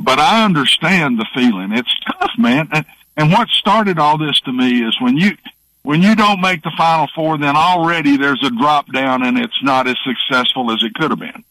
but 0.00 0.18
I 0.18 0.44
understand 0.44 1.18
the 1.18 1.26
feeling. 1.34 1.72
It's 1.72 1.94
tough, 2.00 2.32
man. 2.38 2.68
And, 2.72 2.86
and 3.16 3.32
what 3.32 3.48
started 3.48 3.98
all 3.98 4.18
this 4.18 4.40
to 4.40 4.52
me 4.52 4.82
is 4.82 5.00
when 5.00 5.16
you 5.16 5.36
when 5.82 6.02
you 6.02 6.16
don't 6.16 6.40
make 6.40 6.62
the 6.62 6.72
final 6.76 7.08
four, 7.14 7.36
then 7.36 7.56
already 7.56 8.16
there's 8.16 8.42
a 8.42 8.50
drop 8.50 8.90
down 8.92 9.22
and 9.22 9.38
it's 9.38 9.62
not 9.62 9.86
as 9.86 9.96
successful 10.02 10.72
as 10.72 10.82
it 10.82 10.94
could 10.94 11.10
have 11.10 11.20
been. 11.20 11.44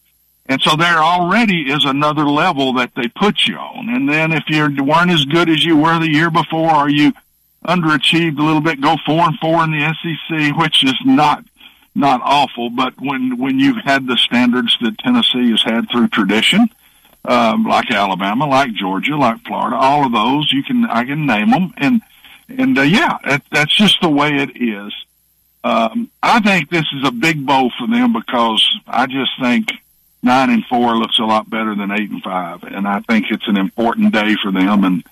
And 0.48 0.62
so 0.62 0.76
there 0.76 0.98
already 0.98 1.72
is 1.72 1.86
another 1.86 2.26
level 2.26 2.74
that 2.74 2.92
they 2.96 3.08
put 3.08 3.48
you 3.48 3.56
on. 3.56 3.90
And 3.90 4.10
then 4.10 4.34
if 4.34 4.44
you 4.48 4.84
weren't 4.84 5.12
as 5.12 5.24
good 5.26 5.50
as 5.50 5.64
you 5.64 5.78
were 5.78 6.00
the 6.00 6.10
year 6.10 6.30
before, 6.30 6.76
or 6.76 6.90
you 6.90 7.14
underachieved 7.66 8.38
a 8.40 8.44
little 8.44 8.60
bit, 8.60 8.82
go 8.82 8.98
four 9.06 9.22
and 9.22 9.38
four 9.40 9.64
in 9.64 9.72
the 9.72 9.96
SEC, 10.02 10.58
which 10.58 10.84
is 10.84 10.96
not 11.06 11.46
not 11.96 12.22
awful. 12.24 12.70
But 12.72 13.00
when 13.00 13.38
when 13.38 13.60
you've 13.60 13.84
had 13.86 14.08
the 14.08 14.18
standards 14.18 14.78
that 14.82 14.98
Tennessee 14.98 15.52
has 15.52 15.64
had 15.64 15.90
through 15.90 16.10
tradition, 16.10 16.68
um, 17.26 17.66
like 17.66 17.90
Alabama, 17.92 18.46
like 18.46 18.74
Georgia, 18.74 19.16
like 19.16 19.42
Florida, 19.46 19.76
all 19.78 20.06
of 20.06 20.12
those 20.12 20.52
you 20.52 20.64
can 20.64 20.86
I 20.86 21.06
can 21.06 21.26
name 21.26 21.52
them, 21.52 21.74
and 21.78 22.02
And 22.50 22.78
uh, 22.78 22.82
yeah, 22.82 23.18
that, 23.26 23.42
that's 23.52 23.76
just 23.76 24.02
the 24.02 24.10
way 24.10 24.36
it 24.36 24.62
is. 24.62 24.94
Um, 25.64 26.12
I 26.22 26.42
think 26.42 26.70
this 26.70 26.86
is 26.94 27.08
a 27.08 27.12
big 27.12 27.46
bowl 27.46 27.72
for 27.80 27.88
them 27.88 28.12
because 28.12 28.62
I 28.86 29.08
just 29.08 29.32
think 29.40 29.72
nine 30.22 30.50
and 30.50 30.66
four 30.66 30.98
looks 30.98 31.20
a 31.20 31.24
lot 31.24 31.50
better 31.50 31.74
than 31.74 31.92
eight 31.92 32.12
and 32.12 32.22
five, 32.22 32.64
and 32.64 32.86
I 32.86 33.00
think 33.00 33.32
it's 33.32 33.48
an 33.48 33.58
important 33.58 34.14
day 34.14 34.36
for 34.36 34.52
them. 34.52 34.84
And 34.84 35.04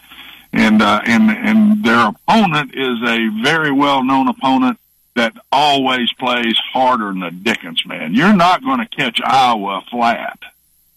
and 0.52 0.82
uh, 0.82 1.02
and 1.06 1.32
and 1.32 1.84
their 1.86 2.10
opponent 2.10 2.76
is 2.76 3.02
a 3.02 3.30
very 3.42 3.72
well 3.72 4.04
known 4.04 4.28
opponent 4.28 4.78
that 5.16 5.34
always 5.52 6.12
plays 6.14 6.58
harder 6.74 7.08
than 7.08 7.20
the 7.22 7.32
Dickens 7.32 7.86
man. 7.86 8.14
You're 8.14 8.36
not 8.36 8.62
going 8.62 8.80
to 8.80 8.96
catch 8.96 9.22
Iowa 9.24 9.84
flat. 9.90 10.40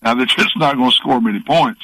Now 0.05 0.15
they're 0.15 0.27
just 0.27 0.57
not 0.57 0.77
going 0.77 0.91
to 0.91 0.97
score 0.97 1.21
many 1.21 1.41
points. 1.41 1.81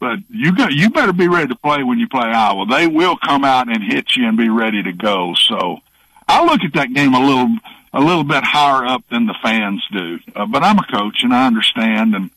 But 0.00 0.20
you 0.30 0.54
got 0.54 0.72
you 0.72 0.90
better 0.90 1.12
be 1.12 1.26
ready 1.26 1.48
to 1.48 1.56
play 1.56 1.82
when 1.82 1.98
you 1.98 2.06
play 2.08 2.26
Iowa. 2.28 2.66
They 2.66 2.86
will 2.86 3.16
come 3.16 3.42
out 3.44 3.68
and 3.68 3.82
hit 3.82 4.14
you 4.14 4.28
and 4.28 4.36
be 4.36 4.48
ready 4.48 4.82
to 4.84 4.92
go. 4.92 5.34
So 5.34 5.78
I 6.28 6.44
look 6.44 6.60
at 6.62 6.74
that 6.74 6.92
game 6.94 7.14
a 7.14 7.20
little 7.20 7.56
a 7.92 8.00
little 8.00 8.22
bit 8.22 8.44
higher 8.44 8.86
up 8.86 9.02
than 9.10 9.26
the 9.26 9.34
fans 9.42 9.82
do. 9.90 10.20
Uh, 10.36 10.46
but 10.46 10.62
I'm 10.62 10.78
a 10.78 10.86
coach 10.86 11.24
and 11.24 11.34
I 11.34 11.46
understand 11.48 12.14
and 12.14 12.30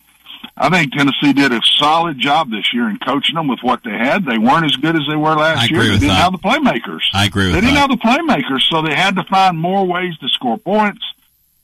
I 0.57 0.70
think 0.70 0.93
Tennessee 0.93 1.34
did 1.34 1.51
a 1.51 1.62
solid 1.78 2.18
job 2.18 2.49
this 2.49 2.74
year 2.74 2.89
in 2.89 2.97
coaching 2.97 3.36
them 3.36 3.47
with 3.47 3.59
what 3.62 3.84
they 3.84 3.91
had. 3.91 4.26
They 4.26 4.39
weren't 4.39 4.66
as 4.66 4.76
good 4.76 4.95
as 4.95 5.03
they 5.07 5.16
were 5.16 5.36
last 5.36 5.59
I 5.59 5.66
year. 5.66 5.76
agree 5.82 5.86
They 5.88 5.91
with 5.93 5.99
didn't 6.01 6.16
that. 6.16 6.24
have 6.24 6.32
the 6.32 6.39
playmakers. 6.39 7.01
I 7.14 7.26
agree 7.26 7.45
with 7.45 7.53
They 7.55 7.62
didn't 7.62 7.76
that. 7.76 7.89
have 7.89 7.89
the 7.89 7.97
playmakers, 7.97 8.62
so 8.70 8.82
they 8.82 8.95
had 8.95 9.16
to 9.18 9.24
find 9.26 9.57
more 9.59 9.86
ways 9.86 10.18
to 10.18 10.30
score 10.30 10.57
points, 10.57 11.03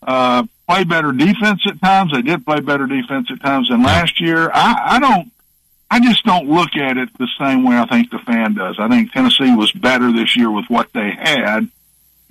uh, 0.07 0.43
play 0.67 0.85
better 0.85 1.11
defense 1.11 1.61
at 1.67 1.79
times. 1.81 2.13
They 2.13 2.21
did 2.21 2.45
play 2.45 2.61
better 2.61 2.87
defense 2.87 3.29
at 3.29 3.41
times 3.41 3.69
than 3.69 3.83
last 3.83 4.19
year. 4.19 4.49
I, 4.51 4.95
I 4.95 4.99
don't, 4.99 5.31
I 5.91 5.99
just 5.99 6.23
don't 6.23 6.49
look 6.49 6.75
at 6.75 6.97
it 6.97 7.15
the 7.17 7.27
same 7.39 7.63
way 7.63 7.77
I 7.77 7.85
think 7.85 8.09
the 8.09 8.19
fan 8.19 8.55
does. 8.55 8.77
I 8.79 8.87
think 8.87 9.11
Tennessee 9.11 9.55
was 9.55 9.71
better 9.71 10.11
this 10.11 10.35
year 10.35 10.49
with 10.49 10.65
what 10.69 10.91
they 10.93 11.11
had, 11.11 11.69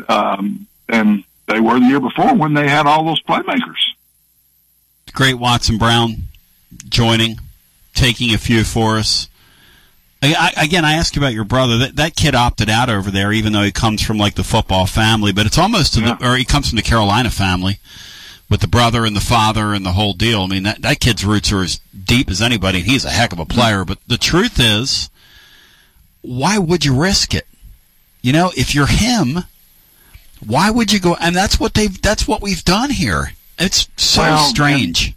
um, 0.08 0.66
than 0.88 1.24
they 1.46 1.60
were 1.60 1.78
the 1.78 1.86
year 1.86 2.00
before 2.00 2.34
when 2.34 2.54
they 2.54 2.68
had 2.68 2.86
all 2.86 3.04
those 3.04 3.22
playmakers. 3.22 3.92
Great 5.12 5.34
Watson 5.34 5.78
Brown 5.78 6.24
joining, 6.88 7.38
taking 7.94 8.34
a 8.34 8.38
few 8.38 8.64
for 8.64 8.96
us. 8.96 9.28
I, 10.22 10.52
I, 10.56 10.64
again, 10.64 10.84
I 10.84 10.94
ask 10.94 11.14
you 11.14 11.22
about 11.22 11.34
your 11.34 11.44
brother. 11.44 11.78
That 11.78 11.96
that 11.96 12.16
kid 12.16 12.34
opted 12.34 12.70
out 12.70 12.88
over 12.88 13.10
there, 13.10 13.32
even 13.32 13.52
though 13.52 13.62
he 13.62 13.72
comes 13.72 14.02
from 14.02 14.18
like 14.18 14.34
the 14.34 14.44
football 14.44 14.86
family. 14.86 15.32
But 15.32 15.46
it's 15.46 15.58
almost 15.58 15.94
to 15.94 16.00
the, 16.00 16.26
or 16.26 16.36
he 16.36 16.44
comes 16.44 16.68
from 16.68 16.76
the 16.76 16.82
Carolina 16.82 17.30
family 17.30 17.78
with 18.48 18.60
the 18.60 18.68
brother 18.68 19.04
and 19.04 19.14
the 19.16 19.20
father 19.20 19.72
and 19.72 19.84
the 19.84 19.92
whole 19.92 20.12
deal. 20.12 20.42
I 20.42 20.46
mean, 20.46 20.62
that 20.62 20.82
that 20.82 21.00
kid's 21.00 21.24
roots 21.24 21.52
are 21.52 21.62
as 21.62 21.78
deep 21.78 22.30
as 22.30 22.40
anybody. 22.40 22.80
He's 22.80 23.04
a 23.04 23.10
heck 23.10 23.32
of 23.32 23.38
a 23.38 23.44
mm-hmm. 23.44 23.58
player. 23.58 23.84
But 23.84 23.98
the 24.06 24.18
truth 24.18 24.58
is, 24.58 25.10
why 26.22 26.58
would 26.58 26.84
you 26.84 26.94
risk 26.94 27.34
it? 27.34 27.46
You 28.22 28.32
know, 28.32 28.50
if 28.56 28.74
you're 28.74 28.86
him, 28.86 29.44
why 30.44 30.70
would 30.70 30.92
you 30.92 31.00
go? 31.00 31.16
And 31.20 31.36
that's 31.36 31.60
what 31.60 31.74
they've. 31.74 32.00
That's 32.00 32.26
what 32.26 32.42
we've 32.42 32.64
done 32.64 32.90
here. 32.90 33.32
It's 33.58 33.88
so 33.96 34.22
Well, 34.22 34.38
strange. 34.48 35.14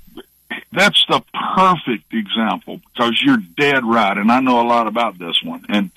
That's 0.71 1.05
the 1.07 1.21
perfect 1.55 2.13
example 2.13 2.81
because 2.93 3.21
you're 3.23 3.41
dead 3.57 3.83
right, 3.83 4.17
and 4.17 4.31
I 4.31 4.39
know 4.39 4.61
a 4.61 4.67
lot 4.67 4.87
about 4.87 5.17
this 5.17 5.41
one. 5.43 5.65
And 5.69 5.91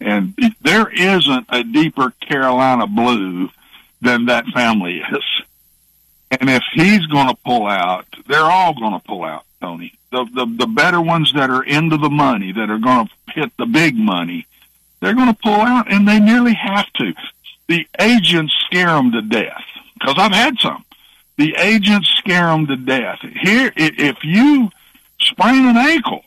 and 0.00 0.34
there 0.60 0.88
isn't 0.88 1.46
a 1.48 1.62
deeper 1.62 2.12
Carolina 2.20 2.86
blue 2.86 3.50
than 4.00 4.26
that 4.26 4.46
family 4.46 4.98
is. 4.98 5.42
And 6.30 6.50
if 6.50 6.62
he's 6.72 7.06
going 7.06 7.28
to 7.28 7.36
pull 7.44 7.66
out, 7.66 8.06
they're 8.26 8.40
all 8.40 8.74
going 8.74 8.94
to 8.94 9.06
pull 9.06 9.24
out, 9.24 9.44
Tony. 9.60 9.92
The, 10.10 10.24
the 10.24 10.46
the 10.46 10.66
better 10.66 11.00
ones 11.00 11.32
that 11.34 11.50
are 11.50 11.62
into 11.62 11.96
the 11.96 12.10
money, 12.10 12.52
that 12.52 12.70
are 12.70 12.78
going 12.78 13.06
to 13.06 13.32
hit 13.32 13.56
the 13.56 13.66
big 13.66 13.96
money, 13.96 14.46
they're 15.00 15.14
going 15.14 15.32
to 15.32 15.38
pull 15.42 15.60
out, 15.60 15.92
and 15.92 16.06
they 16.06 16.20
nearly 16.20 16.54
have 16.54 16.90
to. 16.94 17.12
The 17.68 17.86
agents 17.98 18.54
scare 18.66 18.88
them 18.88 19.12
to 19.12 19.22
death 19.22 19.64
because 19.94 20.14
I've 20.18 20.32
had 20.32 20.58
some. 20.58 20.84
The 21.36 21.54
agents 21.56 22.08
scare 22.18 22.48
them 22.48 22.66
to 22.66 22.76
death. 22.76 23.20
Here, 23.20 23.72
if 23.76 24.18
you 24.22 24.70
sprain 25.20 25.66
an 25.66 25.76
ankle 25.76 26.24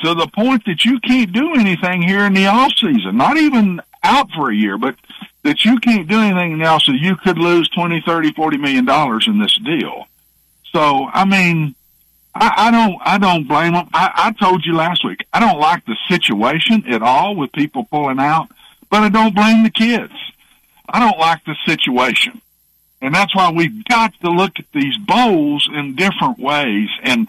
to 0.00 0.14
the 0.14 0.26
point 0.26 0.64
that 0.66 0.84
you 0.84 1.00
can't 1.00 1.32
do 1.32 1.54
anything 1.54 2.02
here 2.02 2.24
in 2.24 2.34
the 2.34 2.46
off 2.46 2.72
season, 2.76 3.16
not 3.16 3.36
even 3.36 3.80
out 4.02 4.30
for 4.32 4.50
a 4.50 4.54
year, 4.54 4.76
but 4.76 4.96
that 5.42 5.64
you 5.64 5.78
can't 5.78 6.08
do 6.08 6.20
anything 6.20 6.58
now, 6.58 6.78
so 6.78 6.92
you 6.92 7.16
could 7.16 7.38
lose 7.38 7.68
twenty, 7.68 8.02
thirty, 8.04 8.32
forty 8.32 8.56
million 8.58 8.84
dollars 8.84 9.26
in 9.26 9.38
this 9.38 9.56
deal. 9.64 10.06
So, 10.72 11.08
I 11.12 11.24
mean, 11.24 11.74
I, 12.34 12.52
I 12.56 12.70
don't, 12.70 12.98
I 13.04 13.18
don't 13.18 13.46
blame 13.46 13.74
them. 13.74 13.88
I, 13.92 14.10
I 14.14 14.32
told 14.32 14.64
you 14.64 14.74
last 14.74 15.04
week, 15.04 15.24
I 15.32 15.40
don't 15.40 15.58
like 15.58 15.84
the 15.84 15.96
situation 16.08 16.84
at 16.88 17.02
all 17.02 17.36
with 17.36 17.52
people 17.52 17.84
pulling 17.84 18.18
out, 18.18 18.48
but 18.90 19.02
I 19.02 19.08
don't 19.08 19.34
blame 19.34 19.64
the 19.64 19.70
kids. 19.70 20.14
I 20.88 20.98
don't 21.00 21.18
like 21.18 21.44
the 21.44 21.56
situation. 21.66 22.40
And 23.02 23.12
that's 23.12 23.34
why 23.34 23.50
we've 23.50 23.84
got 23.84 24.14
to 24.20 24.30
look 24.30 24.58
at 24.60 24.66
these 24.72 24.96
bowls 24.96 25.68
in 25.72 25.96
different 25.96 26.38
ways. 26.38 26.88
And 27.02 27.26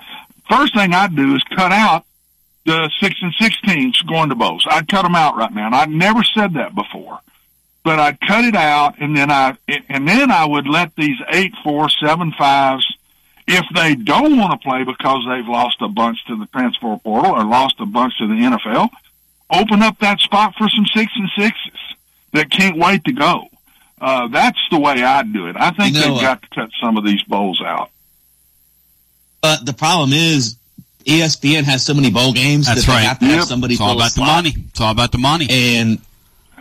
first 0.48 0.76
thing 0.76 0.94
I'd 0.94 1.16
do 1.16 1.36
is 1.36 1.44
cut 1.56 1.72
out 1.72 2.06
the 2.66 2.92
six 3.00 3.16
and 3.22 3.34
six 3.40 3.60
teams 3.62 4.00
going 4.04 4.30
to 4.30 4.36
bowls. 4.36 4.66
I'd 4.70 4.88
cut 4.88 5.02
them 5.02 5.16
out 5.16 5.36
right 5.36 5.52
now. 5.52 5.66
And 5.66 5.76
I'd 5.76 5.90
never 5.90 6.24
said 6.24 6.54
that 6.54 6.76
before, 6.76 7.20
but 7.84 8.00
I'd 8.00 8.22
cut 8.22 8.46
it 8.46 8.56
out 8.56 9.00
and 9.00 9.18
then 9.18 9.32
I, 9.32 9.58
and 9.68 10.08
then 10.08 10.30
I 10.32 10.46
would 10.46 10.68
let 10.68 10.96
these 10.96 11.18
eight, 11.30 11.54
four, 11.64 11.90
seven, 11.90 12.32
fives, 12.32 12.86
if 13.48 13.66
they 13.76 13.96
don't 13.96 14.38
want 14.38 14.62
to 14.62 14.66
play 14.66 14.84
because 14.84 15.26
they've 15.28 15.48
lost 15.48 15.78
a 15.82 15.90
bunch 15.90 16.24
to 16.28 16.38
the 16.38 16.46
transfer 16.46 16.98
portal 17.04 17.32
or 17.32 17.44
lost 17.44 17.76
a 17.80 17.86
bunch 17.86 18.18
to 18.20 18.28
the 18.28 18.36
NFL, 18.36 18.90
open 19.50 19.82
up 19.82 20.00
that 20.00 20.20
spot 20.20 20.54
for 20.56 20.70
some 20.70 20.86
six 20.86 21.12
and 21.16 21.30
sixes 21.36 21.80
that 22.32 22.50
can't 22.50 22.78
wait 22.78 23.04
to 23.06 23.12
go. 23.12 23.48
Uh, 24.04 24.28
that's 24.28 24.60
the 24.70 24.78
way 24.80 25.02
I'd 25.02 25.32
do 25.32 25.48
it. 25.48 25.56
I 25.58 25.72
think 25.72 25.96
You 25.96 26.02
know, 26.02 26.14
they've 26.16 26.22
got 26.22 26.42
to 26.42 26.48
cut 26.50 26.70
some 26.82 26.98
of 26.98 27.06
these 27.06 27.24
bowls 27.24 27.62
out. 27.66 27.90
But 29.42 29.66
the 29.66 29.74
problem 29.74 30.12
is, 30.14 30.58
ESPN 31.06 31.64
has 31.64 31.86
so 31.86 31.94
many 31.94 32.12
bowl 32.12 32.34
games 32.34 32.66
That's 32.68 32.82
that 32.86 32.88
they 32.92 32.94
right. 32.98 33.04
have 33.08 33.20
to 33.20 33.26
have 33.26 33.44
somebody 33.46 33.74
It's 33.76 33.82
all 33.82 33.94
about 33.96 34.06
the 34.06 34.10
slot. 34.12 34.28
money. 34.44 34.54
It's 34.70 34.80
all 34.82 34.92
about 34.92 35.12
the 35.12 35.18
money. 35.18 35.48
And 35.50 36.00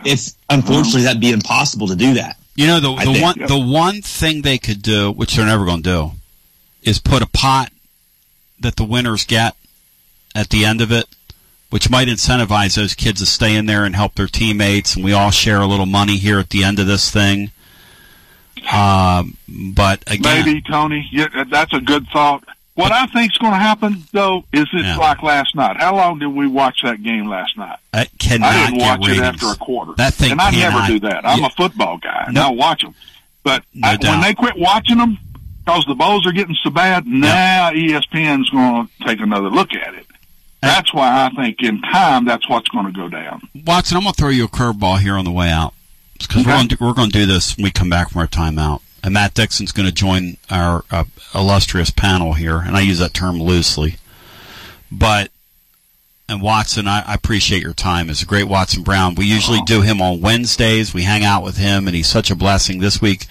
it's 0.05 0.35
unfortunately 0.49 1.03
that'd 1.03 1.21
be 1.21 1.31
impossible 1.31 1.87
to 1.87 1.95
do 1.95 2.13
that. 2.15 2.37
You 2.55 2.67
know 2.67 2.79
the 2.79 2.93
the 2.95 3.13
think. 3.13 3.21
one 3.23 3.39
the 3.47 3.57
one 3.59 4.01
thing 4.01 4.41
they 4.41 4.57
could 4.57 4.81
do, 4.81 5.11
which 5.11 5.35
they're 5.35 5.45
never 5.45 5.65
going 5.65 5.81
to 5.83 5.89
do, 5.89 6.11
is 6.83 6.99
put 6.99 7.21
a 7.23 7.25
pot 7.27 7.71
that 8.59 8.75
the 8.75 8.83
winners 8.85 9.25
get 9.25 9.55
at 10.35 10.49
the 10.49 10.65
end 10.65 10.81
of 10.81 10.91
it, 10.91 11.05
which 11.73 11.89
might 11.89 12.07
incentivize 12.07 12.75
those 12.75 12.93
kids 12.93 13.19
to 13.19 13.25
stay 13.25 13.55
in 13.55 13.65
there 13.65 13.83
and 13.83 13.95
help 13.95 14.13
their 14.13 14.27
teammates, 14.27 14.95
and 14.95 15.03
we 15.03 15.11
all 15.11 15.31
share 15.31 15.59
a 15.59 15.65
little 15.65 15.87
money 15.87 16.17
here 16.17 16.37
at 16.37 16.51
the 16.51 16.63
end 16.63 16.77
of 16.77 16.85
this 16.85 17.09
thing. 17.09 17.49
Um, 18.71 19.37
but 19.49 20.03
again, 20.05 20.45
Maybe 20.45 20.61
Tony, 20.61 21.09
yeah, 21.11 21.45
that's 21.49 21.73
a 21.73 21.81
good 21.81 22.05
thought. 22.13 22.43
What 22.75 22.91
I 22.91 23.07
think's 23.07 23.37
going 23.39 23.53
to 23.53 23.57
happen 23.59 24.03
though 24.13 24.45
is 24.53 24.67
it's 24.71 24.83
Yeah. 24.83 24.97
like 24.97 25.23
last 25.23 25.55
night. 25.55 25.77
How 25.77 25.95
long 25.95 26.19
did 26.19 26.27
we 26.27 26.45
watch 26.47 26.81
that 26.83 27.01
game 27.01 27.27
last 27.27 27.57
night? 27.57 27.77
that 27.91 28.09
cannot 28.19 28.53
I 28.53 28.65
didn't 28.67 28.79
watch 28.79 29.09
it 29.09 29.19
after 29.19 29.47
a 29.49 29.55
quarter. 29.55 29.93
That 29.97 30.13
thing 30.13 30.31
and 30.31 30.41
I 30.41 30.51
cannot- 30.51 30.73
never 30.87 30.87
do 30.93 30.99
that. 31.07 31.25
I'm 31.27 31.39
Yeah. 31.39 31.47
a 31.47 31.49
football 31.49 31.97
guy, 31.97 32.23
and 32.27 32.35
No. 32.35 32.43
I'll 32.43 32.55
watch 32.55 32.81
them. 32.83 32.93
But 33.43 33.63
No 33.73 33.89
I, 33.89 33.97
when 33.99 34.21
they 34.21 34.33
quit 34.35 34.57
watching 34.57 34.97
them 34.97 35.17
because 35.65 35.85
the 35.85 35.95
bowls 35.95 36.25
are 36.27 36.31
getting 36.31 36.55
so 36.63 36.69
bad, 36.69 37.07
now 37.07 37.71
ESPN's 37.71 38.49
going 38.51 38.87
to 38.99 39.05
take 39.07 39.19
another 39.19 39.49
look 39.49 39.73
at 39.73 39.95
it. 39.95 40.05
That's 40.63 40.93
why 40.93 41.25
I 41.25 41.29
think 41.35 41.61
in 41.61 41.81
time 41.81 42.25
that's 42.25 42.47
what's 42.47 42.69
going 42.69 42.85
to 42.85 42.91
go 42.91 43.09
down. 43.09 43.41
Watson, 43.65 43.97
I'm 43.97 44.03
going 44.03 44.13
to 44.13 44.21
throw 44.21 44.29
you 44.29 44.45
a 44.45 44.47
curveball 44.47 44.99
here 44.99 45.15
on 45.15 45.25
the 45.25 45.31
way 45.31 45.49
out 45.49 45.73
because 46.17 46.45
we're 46.45 46.53
going 46.53 46.69
to 46.69 46.77
we're 46.79 46.93
going 46.93 47.09
to 47.09 47.19
do 47.19 47.25
this 47.25 47.57
when 47.57 47.65
we 47.65 47.71
come 47.71 47.89
back 47.89 48.09
from 48.09 48.21
our 48.21 48.27
timeout. 48.27 48.81
And 49.03 49.13
Matt 49.13 49.33
Dixon's 49.33 49.73
going 49.73 49.87
to 49.87 49.93
join 49.93 50.37
our 50.49 50.85
uh, 50.89 51.03
illustrious 51.35 51.89
panel 51.91 52.33
here, 52.33 52.59
and 52.59 52.77
I 52.77 52.81
use 52.81 52.99
that 52.99 53.13
term 53.13 53.41
loosely. 53.41 53.97
But 54.89 55.31
and 56.29 56.41
Watson, 56.41 56.87
I, 56.87 57.03
I 57.05 57.13
appreciate 57.13 57.61
your 57.61 57.73
time. 57.73 58.09
It's 58.09 58.21
a 58.21 58.25
great 58.25 58.45
Watson 58.47 58.83
Brown. 58.83 59.15
We 59.15 59.25
usually 59.25 59.59
do 59.65 59.81
him 59.81 60.01
on 60.01 60.21
Wednesdays. 60.21 60.93
We 60.93 61.03
hang 61.03 61.25
out 61.25 61.43
with 61.43 61.57
him, 61.57 61.87
and 61.87 61.95
he's 61.95 62.07
such 62.07 62.31
a 62.31 62.35
blessing. 62.35 62.79
This 62.79 63.01
week 63.01 63.27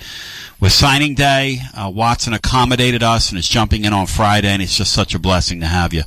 with 0.61 0.73
signing 0.73 1.15
day. 1.15 1.59
Uh, 1.75 1.91
Watson 1.93 2.35
accommodated 2.35 3.03
us 3.03 3.31
and 3.31 3.39
is 3.39 3.49
jumping 3.49 3.85
in 3.85 3.93
on 3.93 4.07
Friday, 4.07 4.49
and 4.49 4.63
it's 4.63 4.77
just 4.77 4.93
such 4.93 5.15
a 5.15 5.19
blessing 5.19 5.61
to 5.61 5.67
have 5.67 5.95
you. 5.95 6.03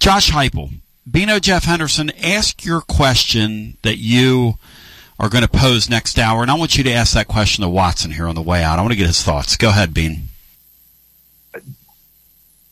Josh 0.00 0.30
Heupel, 0.30 0.70
Bino 1.08 1.38
Jeff 1.38 1.64
Henderson, 1.64 2.10
ask 2.24 2.64
your 2.64 2.80
question 2.80 3.76
that 3.82 3.98
you 3.98 4.54
are 5.18 5.28
going 5.28 5.42
to 5.42 5.48
pose 5.48 5.90
next 5.90 6.18
hour, 6.18 6.40
and 6.40 6.50
I 6.50 6.54
want 6.54 6.78
you 6.78 6.84
to 6.84 6.90
ask 6.90 7.12
that 7.12 7.28
question 7.28 7.62
to 7.62 7.68
Watson 7.68 8.10
here 8.10 8.26
on 8.26 8.34
the 8.34 8.40
way 8.40 8.64
out. 8.64 8.78
I 8.78 8.82
want 8.82 8.92
to 8.92 8.96
get 8.96 9.06
his 9.06 9.22
thoughts. 9.22 9.58
Go 9.58 9.68
ahead, 9.68 9.92
Bean. 9.92 10.28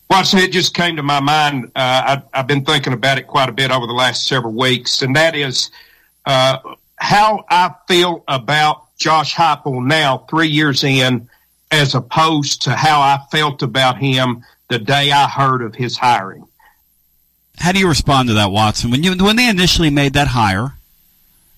Watson, 0.09 0.39
it 0.39 0.51
just 0.51 0.73
came 0.73 0.95
to 0.95 1.03
my 1.03 1.19
mind. 1.19 1.65
Uh, 1.65 1.69
I, 1.75 2.23
I've 2.33 2.47
been 2.47 2.65
thinking 2.65 2.93
about 2.93 3.19
it 3.19 3.27
quite 3.27 3.47
a 3.47 3.51
bit 3.51 3.69
over 3.69 3.85
the 3.85 3.93
last 3.93 4.25
several 4.25 4.53
weeks, 4.53 5.03
and 5.03 5.15
that 5.15 5.35
is 5.35 5.69
uh, 6.25 6.57
how 6.95 7.45
I 7.47 7.75
feel 7.87 8.23
about 8.27 8.87
Josh 8.97 9.35
Heupel 9.35 9.85
now, 9.85 10.25
three 10.31 10.47
years 10.47 10.83
in, 10.83 11.29
as 11.69 11.93
opposed 11.93 12.63
to 12.63 12.75
how 12.75 13.01
I 13.01 13.19
felt 13.29 13.61
about 13.61 13.99
him 13.99 14.43
the 14.69 14.79
day 14.79 15.11
I 15.11 15.27
heard 15.27 15.61
of 15.61 15.75
his 15.75 15.95
hiring. 15.95 16.47
How 17.59 17.71
do 17.71 17.79
you 17.79 17.87
respond 17.87 18.29
to 18.29 18.35
that, 18.35 18.51
Watson? 18.51 18.89
When 18.91 19.03
you 19.03 19.15
when 19.17 19.35
they 19.35 19.49
initially 19.49 19.89
made 19.89 20.13
that 20.13 20.29
hire, 20.29 20.73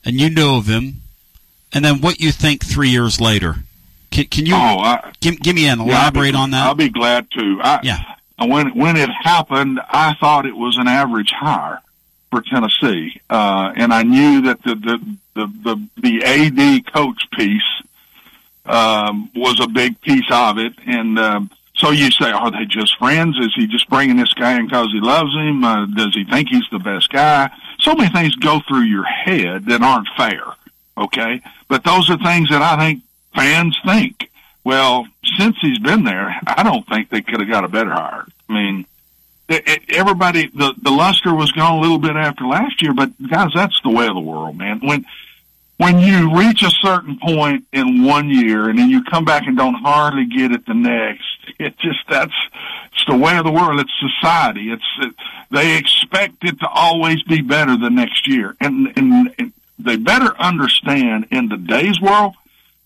and 0.04 0.20
you 0.20 0.30
knew 0.30 0.56
of 0.56 0.66
him, 0.68 1.02
and 1.74 1.86
then 1.86 2.02
what 2.02 2.20
you 2.20 2.32
think 2.32 2.66
three 2.66 2.89
years 2.89 3.22
later. 3.22 3.56
Can, 4.10 4.26
can 4.26 4.45
you 4.45 4.56
Oh, 4.56 4.58
I- 4.80 5.12
give, 5.22 5.39
give 5.39 5.56
me 5.56 5.68
an 5.68 5.80
Yeah, 5.80 5.84
I'll 5.84 5.86
be- 5.86 5.91
elaborate 5.91 6.36
on 6.36 6.52
that? 6.52 6.66
I'll 6.66 6.76
be 6.76 6.89
glad 6.89 7.32
to. 7.32 7.62
I, 7.64 7.80
Yeah. 7.84 7.99
When 8.39 8.76
when 8.78 8.97
it 8.97 9.10
happened, 9.10 9.80
I 9.89 10.16
thought 10.16 10.45
it 10.47 10.56
was 10.58 10.78
an 10.78 10.88
average 10.88 11.30
hire 11.32 11.80
for 12.32 12.41
Tennessee, 12.41 13.22
uh, 13.30 13.72
and 13.76 13.93
I 13.93 14.02
knew 14.04 14.41
that 14.41 14.64
the 14.64 14.74
the 14.76 14.97
the 15.36 15.47
the, 15.64 15.88
the 16.02 16.24
AD 16.26 16.91
coach 16.91 17.22
piece 17.38 17.62
um, 18.66 19.30
was 19.36 19.60
a 19.60 19.68
big 19.68 20.02
piece 20.02 20.30
of 20.32 20.58
it, 20.58 20.74
and. 20.86 21.20
Um, 21.20 21.52
so 21.82 21.89
you 21.89 22.11
say, 22.11 22.29
are 22.29 22.51
they 22.51 22.65
just 22.65 22.95
friends? 22.97 23.38
Is 23.39 23.53
he 23.55 23.65
just 23.65 23.89
bringing 23.89 24.15
this 24.15 24.34
guy 24.36 24.57
in 24.57 24.67
because 24.67 24.91
he 24.91 24.99
loves 24.99 25.34
him? 25.34 25.63
Uh, 25.63 25.88
does 25.88 26.13
he 26.13 26.23
think 26.23 26.49
he's 26.49 26.69
the 26.71 26.77
best 26.77 27.09
guy? 27.09 27.49
So 27.79 27.95
many 27.95 28.11
things 28.13 28.36
go 28.36 28.61
through 28.67 28.84
your 28.84 29.03
head 29.03 29.65
that 29.65 29.82
aren't 29.82 30.07
fair. 30.15 30.43
Okay, 30.95 31.41
but 31.67 31.84
those 31.84 32.09
are 32.11 32.17
things 32.17 32.49
that 32.49 32.61
I 32.61 32.77
think 32.77 33.03
fans 33.34 33.75
think. 33.84 34.29
Well, 34.63 35.07
since 35.39 35.57
he's 35.59 35.79
been 35.79 36.03
there, 36.03 36.39
I 36.45 36.61
don't 36.61 36.88
think 36.88 37.09
they 37.09 37.21
could 37.21 37.39
have 37.39 37.49
got 37.49 37.63
a 37.63 37.69
better 37.69 37.89
hire. 37.89 38.27
I 38.47 38.53
mean, 38.53 38.86
everybody, 39.89 40.51
the 40.53 40.75
the 40.79 40.91
luster 40.91 41.34
was 41.34 41.51
gone 41.51 41.79
a 41.79 41.82
little 41.82 41.97
bit 41.97 42.15
after 42.15 42.45
last 42.45 42.82
year, 42.84 42.93
but 42.93 43.09
guys, 43.27 43.49
that's 43.55 43.82
the 43.82 43.89
way 43.89 44.05
of 44.05 44.13
the 44.13 44.21
world, 44.21 44.55
man. 44.55 44.82
When 44.82 45.05
when 45.77 45.99
you 45.99 46.38
reach 46.38 46.61
a 46.61 46.69
certain 46.69 47.17
point 47.17 47.65
in 47.73 48.03
one 48.03 48.29
year 48.29 48.69
and 48.69 48.77
then 48.77 48.89
you 48.89 49.03
come 49.03 49.25
back 49.25 49.47
and 49.47 49.57
don't 49.57 49.73
hardly 49.73 50.25
get 50.25 50.51
it 50.51 50.67
the 50.67 50.75
next, 50.75 51.25
it 51.62 51.78
just 51.80 51.99
that's 52.09 52.34
it's 52.93 53.05
the 53.05 53.16
way 53.16 53.38
of 53.38 53.45
the 53.45 53.51
world. 53.51 53.80
It's 53.80 53.91
society. 53.99 54.72
It's 54.72 54.84
it, 54.99 55.14
they 55.49 55.78
expect 55.78 56.43
it 56.43 56.59
to 56.59 56.68
always 56.68 57.24
be 57.24 57.41
better 57.41 57.78
the 57.78 57.89
next 57.89 58.28
year, 58.28 58.55
and 58.59 58.91
and, 58.95 59.34
and 59.38 59.53
they 59.80 59.95
better 59.95 60.36
understand 60.38 61.28
in 61.32 61.49
today's 61.49 61.99
world, 62.01 62.36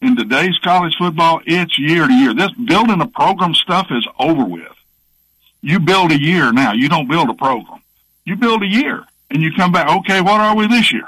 in 0.01 0.15
today's 0.15 0.57
college 0.63 0.95
football, 0.97 1.41
it's 1.45 1.77
year 1.77 2.07
to 2.07 2.13
year. 2.13 2.33
This 2.33 2.51
building 2.51 3.01
a 3.01 3.07
program 3.07 3.53
stuff 3.53 3.87
is 3.91 4.07
over 4.19 4.45
with. 4.45 4.71
You 5.61 5.79
build 5.79 6.11
a 6.11 6.19
year 6.19 6.51
now. 6.51 6.73
You 6.73 6.89
don't 6.89 7.09
build 7.09 7.29
a 7.29 7.33
program. 7.33 7.81
You 8.23 8.35
build 8.35 8.63
a 8.63 8.67
year, 8.67 9.03
and 9.29 9.41
you 9.41 9.51
come 9.53 9.71
back. 9.71 9.89
Okay, 9.89 10.21
what 10.21 10.39
are 10.39 10.55
we 10.55 10.67
this 10.67 10.91
year? 10.93 11.07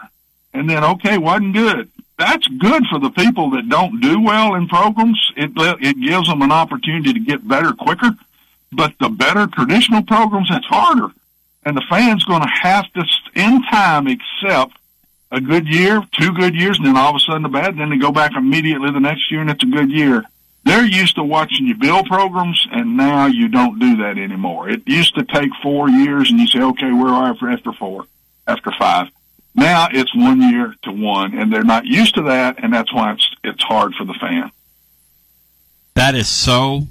and 0.57 0.69
then 0.69 0.83
okay, 0.83 1.17
wasn't 1.17 1.53
good. 1.53 1.89
That's 2.17 2.47
good 2.47 2.83
for 2.87 2.99
the 2.99 3.11
people 3.11 3.51
that 3.51 3.69
don't 3.69 4.01
do 4.01 4.19
well 4.19 4.55
in 4.55 4.67
programs. 4.67 5.19
It 5.35 5.51
it 5.55 6.01
gives 6.01 6.27
them 6.27 6.41
an 6.41 6.51
opportunity 6.51 7.13
to 7.13 7.19
get 7.19 7.47
better 7.47 7.73
quicker. 7.73 8.11
But 8.71 8.93
the 8.99 9.09
better 9.09 9.47
traditional 9.47 10.03
programs, 10.03 10.49
it's 10.51 10.65
harder, 10.65 11.09
and 11.63 11.77
the 11.77 11.83
fans 11.89 12.25
going 12.25 12.41
to 12.41 12.47
have 12.47 12.91
to 12.93 13.05
in 13.33 13.63
time 13.63 14.07
accept 14.07 14.77
a 15.31 15.39
good 15.39 15.67
year, 15.67 16.03
two 16.11 16.33
good 16.33 16.55
years, 16.55 16.77
and 16.77 16.87
then 16.87 16.97
all 16.97 17.11
of 17.11 17.15
a 17.15 17.19
sudden 17.19 17.45
a 17.45 17.49
bad. 17.49 17.77
Then 17.77 17.89
they 17.89 17.97
go 17.97 18.11
back 18.11 18.31
immediately 18.35 18.91
the 18.91 18.99
next 18.99 19.31
year, 19.31 19.41
and 19.41 19.49
it's 19.49 19.63
a 19.63 19.67
good 19.67 19.91
year. 19.91 20.23
They're 20.63 20.85
used 20.85 21.15
to 21.15 21.23
watching 21.23 21.65
you 21.65 21.75
build 21.75 22.07
programs, 22.07 22.67
and 22.71 22.97
now 22.97 23.27
you 23.27 23.47
don't 23.47 23.79
do 23.79 23.97
that 23.97 24.17
anymore. 24.17 24.69
It 24.69 24.81
used 24.85 25.15
to 25.15 25.23
take 25.23 25.51
four 25.61 25.89
years, 25.89 26.29
and 26.29 26.39
you 26.39 26.47
say, 26.47 26.59
okay, 26.61 26.91
where 26.91 27.13
are 27.13 27.37
we 27.41 27.53
after 27.53 27.71
four, 27.71 28.05
after 28.47 28.71
five? 28.77 29.09
Now 29.57 29.89
it's 29.91 30.15
one 30.15 30.41
year 30.41 30.75
to 30.83 30.91
one, 30.91 31.37
and 31.37 31.51
they're 31.51 31.63
not 31.63 31.85
used 31.85 32.15
to 32.15 32.21
that, 32.23 32.63
and 32.63 32.71
that's 32.71 32.93
why 32.93 33.13
it's 33.13 33.35
it's 33.43 33.63
hard 33.63 33.95
for 33.95 34.05
the 34.05 34.13
fan. 34.13 34.51
That 35.95 36.15
is 36.15 36.29
so. 36.29 36.87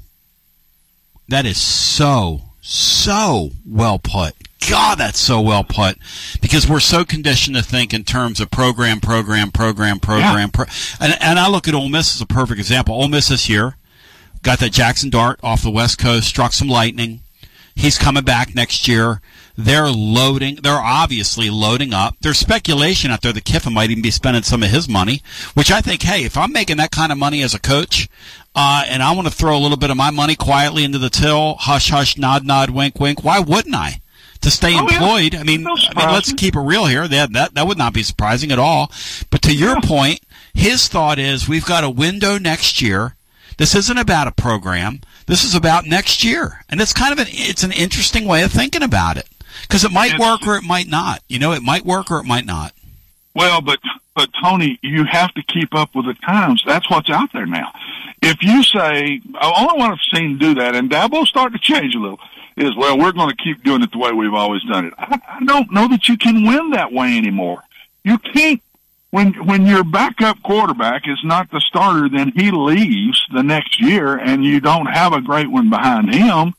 That 1.28 1.46
is 1.46 1.60
so 1.60 2.42
so 2.60 3.50
well 3.64 3.98
put. 3.98 4.34
God, 4.68 4.98
that's 4.98 5.20
so 5.20 5.40
well 5.40 5.62
put. 5.62 5.98
Because 6.40 6.68
we're 6.68 6.80
so 6.80 7.04
conditioned 7.04 7.56
to 7.56 7.62
think 7.62 7.94
in 7.94 8.02
terms 8.02 8.40
of 8.40 8.50
program, 8.50 9.00
program, 9.00 9.52
program, 9.52 10.00
program. 10.00 10.50
Pro- 10.50 10.66
and, 11.00 11.16
and 11.20 11.38
I 11.38 11.48
look 11.48 11.68
at 11.68 11.74
Ole 11.74 11.88
Miss 11.88 12.16
as 12.16 12.20
a 12.20 12.26
perfect 12.26 12.58
example. 12.58 12.96
Ole 12.96 13.08
Miss 13.08 13.28
this 13.28 13.48
year 13.48 13.76
got 14.42 14.58
that 14.60 14.72
Jaxson 14.72 15.10
Dart 15.10 15.38
off 15.42 15.62
the 15.62 15.70
West 15.70 15.98
Coast, 15.98 16.26
struck 16.26 16.52
some 16.52 16.68
lightning. 16.68 17.20
He's 17.74 17.98
coming 17.98 18.24
back 18.24 18.54
next 18.54 18.88
year. 18.88 19.20
They're 19.56 19.88
loading. 19.88 20.56
They're 20.56 20.74
obviously 20.74 21.48
loading 21.48 21.94
up. 21.94 22.16
There's 22.20 22.38
speculation 22.38 23.10
out 23.10 23.22
there 23.22 23.32
that 23.32 23.44
Kiffin 23.44 23.72
might 23.72 23.90
even 23.90 24.02
be 24.02 24.10
spending 24.10 24.42
some 24.42 24.62
of 24.62 24.70
his 24.70 24.88
money, 24.88 25.22
which 25.54 25.70
I 25.70 25.80
think, 25.80 26.02
hey, 26.02 26.24
if 26.24 26.36
I'm 26.36 26.52
making 26.52 26.76
that 26.76 26.90
kind 26.90 27.10
of 27.10 27.16
money 27.18 27.42
as 27.42 27.54
a 27.54 27.58
coach, 27.58 28.08
uh, 28.54 28.84
and 28.86 29.02
I 29.02 29.12
want 29.12 29.28
to 29.28 29.34
throw 29.34 29.56
a 29.56 29.60
little 29.60 29.78
bit 29.78 29.90
of 29.90 29.96
my 29.96 30.10
money 30.10 30.36
quietly 30.36 30.84
into 30.84 30.98
the 30.98 31.10
till, 31.10 31.54
hush, 31.54 31.90
hush, 31.90 32.18
nod, 32.18 32.44
nod, 32.44 32.70
wink, 32.70 33.00
wink, 33.00 33.24
why 33.24 33.38
wouldn't 33.38 33.74
I? 33.74 34.00
To 34.42 34.50
stay 34.50 34.76
employed, 34.76 35.34
I 35.34 35.42
mean, 35.42 35.66
I 35.66 35.74
mean, 35.96 36.12
let's 36.12 36.32
keep 36.32 36.54
it 36.54 36.60
real 36.60 36.84
here. 36.84 37.08
That, 37.08 37.32
that 37.32 37.54
that 37.54 37.66
would 37.66 37.78
not 37.78 37.94
be 37.94 38.02
surprising 38.02 38.52
at 38.52 38.58
all. 38.58 38.92
But 39.30 39.42
to 39.42 39.54
your 39.54 39.80
point, 39.80 40.20
his 40.54 40.88
thought 40.88 41.18
is 41.18 41.48
we've 41.48 41.64
got 41.64 41.84
a 41.84 41.90
window 41.90 42.38
next 42.38 42.80
year. 42.82 43.16
This 43.56 43.74
isn't 43.74 43.98
about 43.98 44.28
a 44.28 44.32
program. 44.32 45.00
This 45.24 45.42
is 45.42 45.54
about 45.54 45.86
next 45.86 46.22
year, 46.22 46.64
and 46.68 46.80
it's 46.80 46.92
kind 46.92 47.12
of 47.12 47.18
an 47.18 47.26
it's 47.30 47.64
an 47.64 47.72
interesting 47.72 48.26
way 48.26 48.42
of 48.42 48.52
thinking 48.52 48.82
about 48.82 49.16
it 49.16 49.26
because 49.62 49.84
it 49.84 49.92
might 49.92 50.18
work 50.18 50.46
or 50.46 50.56
it 50.56 50.64
might 50.64 50.88
not. 50.88 51.22
You 51.28 51.38
know, 51.38 51.52
it 51.52 51.62
might 51.62 51.84
work 51.84 52.10
or 52.10 52.18
it 52.20 52.24
might 52.24 52.46
not. 52.46 52.72
Well, 53.34 53.60
but 53.60 53.78
but 54.14 54.30
Tony, 54.42 54.78
you 54.82 55.04
have 55.04 55.32
to 55.34 55.42
keep 55.42 55.74
up 55.74 55.94
with 55.94 56.06
the 56.06 56.14
times. 56.14 56.62
That's 56.66 56.88
what's 56.90 57.10
out 57.10 57.32
there 57.32 57.46
now. 57.46 57.70
If 58.22 58.42
you 58.42 58.62
say, 58.62 59.20
the 59.24 59.52
only 59.56 59.78
one 59.78 59.92
I've 59.92 59.98
seen 60.14 60.38
do 60.38 60.54
that, 60.54 60.74
and 60.74 60.90
Dabo's 60.90 61.28
starting 61.28 61.58
to 61.58 61.62
change 61.62 61.94
a 61.94 61.98
little, 61.98 62.18
is 62.56 62.74
well, 62.74 62.98
we're 62.98 63.12
going 63.12 63.28
to 63.28 63.36
keep 63.36 63.62
doing 63.62 63.82
it 63.82 63.92
the 63.92 63.98
way 63.98 64.12
we've 64.12 64.32
always 64.32 64.62
done 64.62 64.86
it. 64.86 64.94
I, 64.96 65.20
I 65.28 65.44
don't 65.44 65.70
know 65.70 65.86
that 65.88 66.08
you 66.08 66.16
can 66.16 66.46
win 66.46 66.70
that 66.70 66.92
way 66.92 67.16
anymore. 67.16 67.62
You 68.04 68.18
can't. 68.18 68.62
When 69.10 69.34
when 69.46 69.66
your 69.66 69.84
backup 69.84 70.42
quarterback 70.42 71.06
is 71.06 71.18
not 71.22 71.50
the 71.50 71.60
starter, 71.60 72.08
then 72.08 72.32
he 72.34 72.50
leaves 72.50 73.24
the 73.32 73.42
next 73.42 73.80
year, 73.80 74.16
and 74.16 74.44
you 74.44 74.60
don't 74.60 74.86
have 74.86 75.12
a 75.12 75.20
great 75.20 75.50
one 75.50 75.70
behind 75.70 76.12
him. 76.12 76.54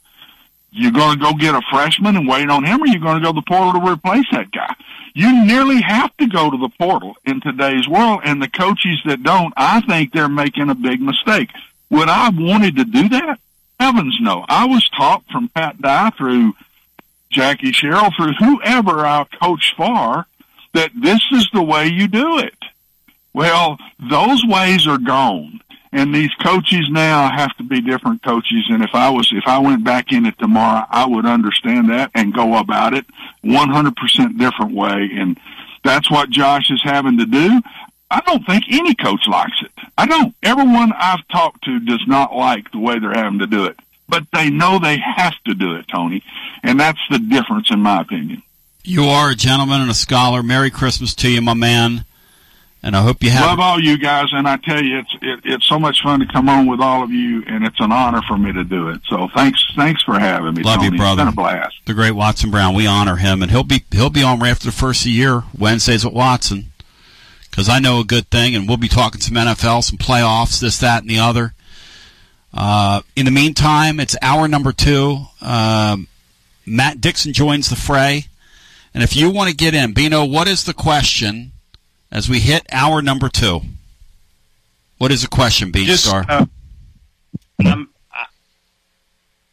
You're 0.78 0.92
going 0.92 1.18
to 1.18 1.24
go 1.24 1.34
get 1.34 1.56
a 1.56 1.62
freshman 1.72 2.16
and 2.16 2.28
wait 2.28 2.50
on 2.50 2.64
him, 2.64 2.84
or 2.84 2.88
you're 2.88 3.00
going 3.00 3.20
to 3.20 3.26
go 3.26 3.32
to 3.34 3.42
the 3.42 3.46
portal 3.48 3.74
to 3.74 3.92
replace 3.92 4.26
that 4.32 4.52
guy. 4.52 4.76
You 5.16 5.44
nearly 5.44 5.82
have 5.82 6.16
to 6.18 6.28
go 6.28 6.52
to 6.52 6.58
the 6.58 6.70
portal 6.70 7.16
in 7.26 7.42
today's 7.42 7.88
world, 7.88 8.22
and 8.24 8.42
the 8.42 8.48
coaches 8.48 9.02
that 9.06 9.24
don't, 9.24 9.54
I 9.58 9.82
think 9.82 10.14
they're 10.14 10.30
making 10.30 10.70
a 10.70 10.76
big 10.76 11.02
mistake. 11.02 11.50
Would 11.90 12.10
I 12.10 12.26
have 12.26 12.38
wanted 12.38 12.76
to 12.76 12.86
do 12.86 13.10
that? 13.10 13.40
Heavens 13.80 14.18
no. 14.22 14.46
I 14.48 14.66
was 14.66 14.88
taught 14.90 15.24
from 15.32 15.50
Pat 15.50 15.82
Dye 15.82 16.12
through 16.12 16.54
Jackie 17.32 17.72
Sherrill 17.72 18.12
through 18.16 18.34
whoever 18.34 19.06
I 19.06 19.26
coached 19.42 19.76
for 19.76 20.28
that 20.74 20.92
this 20.96 21.22
is 21.32 21.50
the 21.54 21.64
way 21.64 21.88
you 21.88 22.08
do 22.08 22.38
it. 22.38 22.56
Well, 23.34 23.78
those 24.00 24.44
ways 24.46 24.88
are 24.88 24.98
gone. 24.98 25.62
And 25.92 26.14
these 26.14 26.34
coaches 26.36 26.90
now 26.90 27.30
have 27.30 27.56
to 27.58 27.64
be 27.64 27.82
different 27.82 28.22
coaches. 28.24 28.66
And 28.70 28.84
if 28.84 28.94
I 28.94 29.10
was, 29.10 29.32
if 29.32 29.48
I 29.48 29.60
went 29.60 29.84
back 29.84 30.12
in 30.12 30.26
it 30.26 30.38
tomorrow, 30.38 30.86
I 30.90 31.06
would 31.06 31.26
understand 31.26 31.90
that 31.90 32.12
and 32.14 32.34
go 32.34 32.58
about 32.58 32.94
it 32.94 33.06
100% 33.44 34.38
different 34.38 34.74
way. 34.74 35.10
And 35.14 35.40
that's 35.84 36.12
what 36.12 36.30
Josh 36.30 36.70
is 36.70 36.82
having 36.84 37.18
to 37.20 37.26
do. 37.26 37.62
I 38.10 38.22
don't 38.22 38.46
think 38.46 38.66
any 38.70 38.96
coach 38.96 39.28
likes 39.28 39.62
it. 39.62 39.72
I 39.98 40.06
don't. 40.06 40.34
Everyone 40.44 40.94
I've 40.94 41.28
talked 41.28 41.64
to 41.66 41.80
does 41.80 42.04
not 42.08 42.36
like 42.36 42.72
the 42.72 42.80
way 42.80 43.00
they're 43.00 43.14
having 43.14 43.40
to 43.40 43.48
do 43.48 43.66
it. 43.66 43.78
But 44.10 44.24
they 44.32 44.50
know 44.50 44.80
they 44.80 44.98
have 44.98 45.36
to 45.46 45.54
do 45.54 45.76
it, 45.76 45.88
Tony. 45.88 46.24
And 46.64 46.80
that's 46.80 47.00
the 47.10 47.20
difference 47.20 47.72
in 47.72 47.82
my 47.82 48.02
opinion. 48.02 48.44
You 48.84 49.04
are 49.04 49.32
a 49.32 49.36
gentleman 49.36 49.82
and 49.82 49.92
a 49.92 49.94
scholar. 49.94 50.42
Merry 50.42 50.72
Christmas 50.72 51.14
to 51.16 51.30
you, 51.30 51.42
my 51.42 51.54
man. 51.54 52.06
And 52.88 52.96
I 52.96 53.02
hope 53.02 53.22
you 53.22 53.32
have. 53.32 53.46
Love 53.48 53.60
all 53.60 53.82
you 53.82 53.98
guys, 53.98 54.30
and 54.32 54.48
I 54.48 54.56
tell 54.56 54.82
you, 54.82 55.00
it's 55.00 55.14
it, 55.22 55.42
it's 55.44 55.66
so 55.66 55.78
much 55.78 56.02
fun 56.02 56.22
to 56.22 56.26
come 56.26 56.48
on 56.48 56.68
with 56.68 56.80
all 56.80 57.04
of 57.04 57.12
you, 57.12 57.44
and 57.46 57.66
it's 57.66 57.82
an 57.82 57.92
honor 57.92 58.22
for 58.22 58.38
me 58.38 58.54
to 58.54 58.64
do 58.64 58.88
it. 58.88 59.02
So 59.10 59.28
thanks, 59.36 59.62
thanks 59.76 60.02
for 60.04 60.18
having 60.18 60.54
me. 60.54 60.64
Love 60.64 60.78
Tony. 60.78 60.92
you, 60.92 60.98
brother. 60.98 61.24
It's 61.24 61.26
been 61.26 61.34
a 61.34 61.36
blast. 61.36 61.76
The 61.86 61.94
great 61.94 62.14
Watson 62.14 62.50
Brown. 62.50 62.74
We 62.74 62.88
honor 62.88 63.18
him, 63.18 63.42
and 63.42 63.52
he'll 63.52 63.66
be 63.66 63.84
he'll 63.92 64.10
be 64.10 64.24
on 64.24 64.40
right 64.40 64.52
after 64.52 64.68
the 64.68 64.72
first 64.72 65.02
of 65.02 65.08
the 65.08 65.12
year. 65.12 65.44
Wednesdays 65.60 66.06
with 66.06 66.14
Watson, 66.14 66.72
because 67.52 67.68
I 67.68 67.80
know 67.80 68.00
a 68.00 68.06
good 68.06 68.30
thing, 68.30 68.56
and 68.56 68.70
we'll 68.70 68.78
be 68.78 68.88
talking 68.88 69.20
some 69.20 69.36
NFL, 69.36 69.84
some 69.84 69.98
playoffs, 69.98 70.62
this, 70.62 70.78
that, 70.78 71.02
and 71.02 71.10
the 71.10 71.20
other. 71.20 71.54
Uh, 72.54 73.02
in 73.18 73.26
the 73.26 73.32
meantime, 73.32 74.00
it's 74.00 74.16
hour 74.22 74.48
number 74.48 74.72
two. 74.72 75.26
Um, 75.42 76.08
Matt 76.66 77.02
Dixon 77.02 77.34
joins 77.34 77.70
the 77.70 77.76
fray, 77.76 78.28
and 78.94 79.04
if 79.04 79.14
you 79.14 79.30
want 79.30 79.50
to 79.50 79.56
get 79.58 79.74
in, 79.74 79.92
Bino, 79.92 80.24
what 80.24 80.48
is 80.48 80.64
the 80.64 80.74
question 80.74 81.52
as 82.12 82.30
we 82.30 82.40
hit 82.40 82.66
hour 82.72 83.02
number 83.02 83.30
two? 83.30 83.62
What 84.98 85.12
is 85.12 85.22
the 85.22 85.28
question, 85.28 85.72
Beanstar? 85.72 86.28
uh, 86.30 86.46
um, 87.66 87.90
I- 88.12 88.26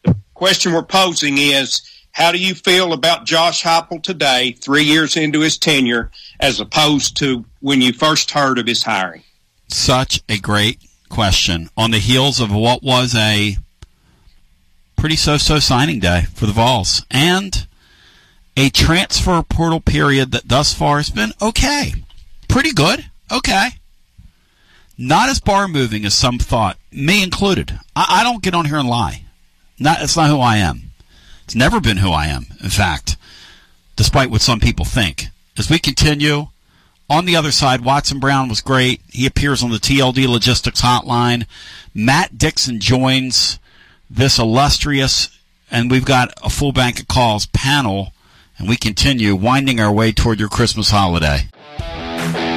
the 0.04 0.16
question 0.34 0.72
we're 0.72 0.82
posing 0.82 1.38
is 1.38 1.82
how 2.12 2.32
do 2.32 2.38
you 2.38 2.54
feel 2.54 2.92
about 2.92 3.26
Josh 3.26 3.62
Heupel 3.62 4.02
today, 4.02 4.52
three 4.52 4.84
years 4.84 5.16
into 5.16 5.40
his 5.40 5.58
tenure, 5.58 6.10
as 6.40 6.60
opposed 6.60 7.16
to 7.18 7.44
when 7.60 7.80
you 7.82 7.92
first 7.92 8.30
heard 8.30 8.58
of 8.58 8.66
his 8.66 8.82
hiring? 8.84 9.22
Such 9.68 10.20
a 10.28 10.38
great 10.38 10.80
question 11.08 11.70
on 11.76 11.90
the 11.90 11.98
heels 11.98 12.40
of 12.40 12.52
what 12.52 12.82
was 12.82 13.14
a 13.14 13.56
pretty 14.96 15.16
so-so 15.16 15.58
signing 15.58 15.98
day 16.00 16.22
for 16.34 16.46
the 16.46 16.52
Vols 16.52 17.04
and 17.10 17.66
a 18.56 18.70
transfer 18.70 19.42
portal 19.42 19.80
period 19.80 20.30
that 20.32 20.48
thus 20.48 20.72
far 20.72 20.98
has 20.98 21.10
been 21.10 21.32
okay, 21.42 21.94
pretty 22.54 22.72
good. 22.72 23.04
Okay. 23.32 23.70
Not 24.96 25.28
as 25.28 25.40
bar 25.40 25.66
moving 25.66 26.04
as 26.04 26.14
some 26.14 26.38
thought, 26.38 26.78
me 26.92 27.20
included. 27.20 27.80
I, 27.96 28.20
I 28.20 28.22
don't 28.22 28.44
get 28.44 28.54
on 28.54 28.66
here 28.66 28.76
and 28.76 28.88
lie. 28.88 29.24
Not, 29.80 29.98
that's 29.98 30.16
not 30.16 30.30
who 30.30 30.38
I 30.38 30.58
am. 30.58 30.92
It's 31.42 31.56
never 31.56 31.80
been 31.80 31.96
who 31.96 32.12
I 32.12 32.26
am, 32.26 32.46
in 32.62 32.70
fact, 32.70 33.16
despite 33.96 34.30
what 34.30 34.40
some 34.40 34.60
people 34.60 34.84
think. 34.84 35.26
As 35.58 35.68
we 35.68 35.80
continue, 35.80 36.46
on 37.10 37.24
the 37.24 37.34
other 37.34 37.50
side, 37.50 37.80
Watson 37.80 38.20
Brown 38.20 38.48
was 38.48 38.60
great. 38.60 39.00
He 39.10 39.26
appears 39.26 39.64
on 39.64 39.72
the 39.72 39.78
TLD 39.78 40.28
Logistics 40.28 40.80
Hotline. 40.80 41.46
Matt 41.92 42.38
Dixon 42.38 42.78
joins 42.78 43.58
this 44.08 44.38
illustrious, 44.38 45.36
and 45.72 45.90
we've 45.90 46.04
got 46.04 46.32
a 46.40 46.50
full 46.50 46.70
bank 46.70 47.00
of 47.00 47.08
calls 47.08 47.46
panel, 47.46 48.12
and 48.58 48.68
we 48.68 48.76
continue 48.76 49.34
winding 49.34 49.80
our 49.80 49.92
way 49.92 50.12
toward 50.12 50.38
your 50.38 50.48
Christmas 50.48 50.90
holiday. 50.90 51.48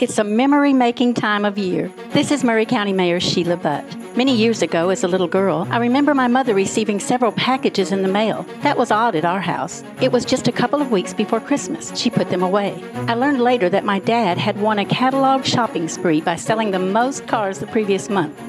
It's 0.00 0.18
a 0.18 0.22
memory 0.22 0.72
making 0.72 1.14
time 1.14 1.44
of 1.44 1.58
year. 1.58 1.90
This 2.10 2.30
is 2.30 2.44
Maury 2.44 2.64
County 2.64 2.92
Mayor 2.92 3.18
Sheila 3.18 3.56
Butt. 3.56 3.84
Many 4.16 4.32
years 4.32 4.62
ago, 4.62 4.90
as 4.90 5.02
a 5.02 5.08
little 5.08 5.26
girl, 5.26 5.66
I 5.70 5.78
remember 5.78 6.14
my 6.14 6.28
mother 6.28 6.54
receiving 6.54 7.00
several 7.00 7.32
packages 7.32 7.90
in 7.90 8.02
the 8.02 8.08
mail. 8.08 8.46
That 8.62 8.78
was 8.78 8.92
odd 8.92 9.16
at 9.16 9.24
our 9.24 9.40
house. 9.40 9.82
It 10.00 10.12
was 10.12 10.24
just 10.24 10.46
a 10.46 10.52
couple 10.52 10.80
of 10.80 10.92
weeks 10.92 11.14
before 11.14 11.40
Christmas. 11.40 11.92
She 11.98 12.10
put 12.10 12.30
them 12.30 12.44
away. 12.44 12.80
I 13.08 13.14
learned 13.14 13.40
later 13.40 13.68
that 13.70 13.84
my 13.84 13.98
dad 13.98 14.38
had 14.38 14.60
won 14.60 14.78
a 14.78 14.84
catalog 14.84 15.44
shopping 15.44 15.88
spree 15.88 16.20
by 16.20 16.36
selling 16.36 16.70
the 16.70 16.78
most 16.78 17.26
cars 17.26 17.58
the 17.58 17.66
previous 17.66 18.08
month. 18.08 18.40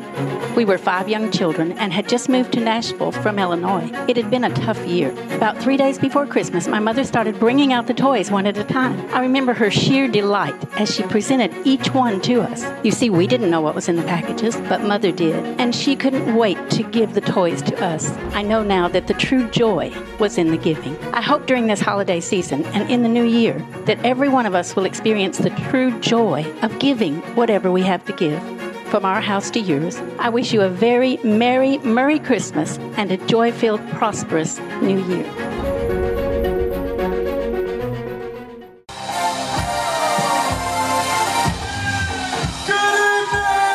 We 0.56 0.66
were 0.66 0.78
five 0.78 1.08
young 1.08 1.32
children 1.32 1.72
and 1.74 1.94
had 1.94 2.10
just 2.10 2.30
moved 2.30 2.54
to 2.54 2.60
Nashville 2.60 3.12
from 3.12 3.40
Illinois. 3.40 3.90
It 4.08 4.18
had 4.18 4.30
been 4.30 4.44
a 4.44 4.54
tough 4.54 4.80
year. 4.86 5.12
About 5.36 5.58
three 5.58 5.78
days 5.78 5.98
before 5.98 6.26
Christmas, 6.26 6.68
my 6.68 6.80
mother 6.80 7.04
started 7.04 7.40
bringing 7.40 7.72
out 7.72 7.88
the 7.88 7.94
toys 7.94 8.30
one 8.30 8.46
at 8.46 8.58
a 8.58 8.64
time. 8.64 9.00
I 9.14 9.22
remember 9.22 9.54
her 9.54 9.72
sheer 9.72 10.08
delight 10.08 10.56
as 10.80 10.94
she 10.94 11.04
presented 11.04 11.56
each 11.66 11.94
one 11.94 12.20
to 12.22 12.42
us. 12.42 12.66
You 12.84 12.92
see, 12.92 13.10
we 13.10 13.28
didn't 13.28 13.50
know 13.50 13.62
what 13.62 13.76
was 13.76 13.88
in 13.88 13.96
the 13.96 14.04
packages, 14.04 14.58
but 14.68 14.84
Mother 14.84 15.12
did, 15.12 15.44
and 15.60 15.74
she 15.74 15.96
couldn't 15.96 16.36
wait 16.36 16.58
to 16.72 16.84
give 16.84 17.14
the 17.14 17.22
toys 17.22 17.62
to 17.64 17.84
us. 17.84 18.12
I 18.34 18.42
know 18.42 18.64
now 18.64 18.88
that 18.90 19.08
the 19.08 19.14
true 19.14 19.50
joy 19.50 19.94
was 20.20 20.38
in 20.38 20.52
the 20.52 20.58
giving. 20.58 20.98
I 21.14 21.22
hope 21.22 21.46
during 21.46 21.68
this 21.68 21.80
holiday 21.80 22.20
season 22.20 22.66
and 22.68 22.90
in 22.90 23.04
the 23.04 23.10
new 23.10 23.24
year 23.24 23.66
that 23.86 24.04
every 24.04 24.30
one 24.30 24.46
of 24.46 24.56
us 24.56 24.76
will 24.76 24.86
experience 24.86 25.38
the 25.38 25.52
true 25.70 25.98
joy 26.00 26.46
of 26.62 26.78
giving 26.80 27.18
whatever 27.36 27.72
we 27.72 27.84
have 27.84 28.04
to 28.06 28.14
give 28.14 28.59
from 28.90 29.06
our 29.06 29.22
house 29.22 29.52
to 29.52 29.60
yours. 29.60 30.02
I 30.18 30.30
wish 30.30 30.52
you 30.52 30.62
a 30.62 30.70
very 30.70 31.18
merry, 31.18 31.78
merry 31.80 32.20
Christmas 32.20 32.78
and 32.98 33.12
a 33.12 33.18
joy 33.28 33.52
filled, 33.52 33.88
prosperous 33.92 34.60
new 34.82 35.00
year. 35.06 35.24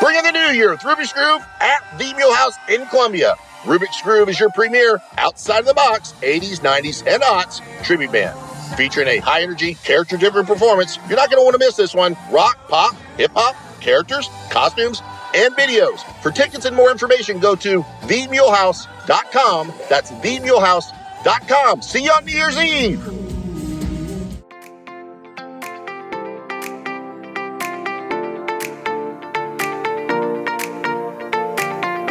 Bring 0.01 0.16
in 0.16 0.24
the 0.24 0.32
new 0.32 0.53
year 0.55 0.70
with 0.70 0.81
Rubik's 0.81 1.12
Groove 1.12 1.43
at 1.61 1.99
the 1.99 2.12
Mule 2.15 2.35
House 2.35 2.57
in 2.69 2.85
Columbia. 2.86 3.36
Rubik's 3.62 4.03
Groove 4.03 4.28
is 4.28 4.39
your 4.39 4.51
premier 4.51 5.01
outside 5.16 5.61
of 5.61 5.66
the 5.66 5.74
box 5.74 6.12
80s, 6.20 6.59
90s, 6.61 7.07
and 7.07 7.23
aughts 7.23 7.62
tribute 7.82 8.12
band. 8.12 8.39
Featuring 8.77 9.09
a 9.09 9.19
high 9.19 9.43
energy, 9.43 9.74
character 9.74 10.16
driven 10.16 10.45
performance, 10.45 10.99
you're 11.09 11.16
not 11.16 11.31
going 11.31 11.41
to 11.41 11.45
want 11.45 11.55
to 11.55 11.59
miss 11.59 11.77
this 11.77 11.95
one. 11.95 12.16
Rock, 12.31 12.59
pop, 12.69 12.95
hip 13.16 13.31
hop, 13.35 13.55
characters, 13.85 14.28
costumes, 14.51 15.02
and 15.35 15.55
videos. 15.55 16.01
For 16.23 16.31
tickets 16.31 16.65
and 16.65 16.74
more 16.74 16.90
information, 16.90 17.39
go 17.39 17.55
to 17.56 17.82
themulehouse.com. 18.02 19.73
That's 19.89 20.11
themulehouse.com. 20.11 21.82
See 21.82 22.05
you 22.05 22.11
on 22.11 22.24
New 22.24 22.32
Year's 22.32 22.56
Eve. 22.56 23.05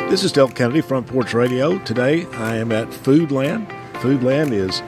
This 0.09 0.23
is 0.23 0.31
Del 0.31 0.47
Kennedy, 0.47 0.81
Front 0.81 1.07
Porch 1.07 1.33
Radio. 1.33 1.79
Today 1.79 2.27
I 2.33 2.57
am 2.57 2.71
at 2.71 2.87
Foodland. 2.89 3.67
Foodland 3.93 4.51
is 4.51 4.83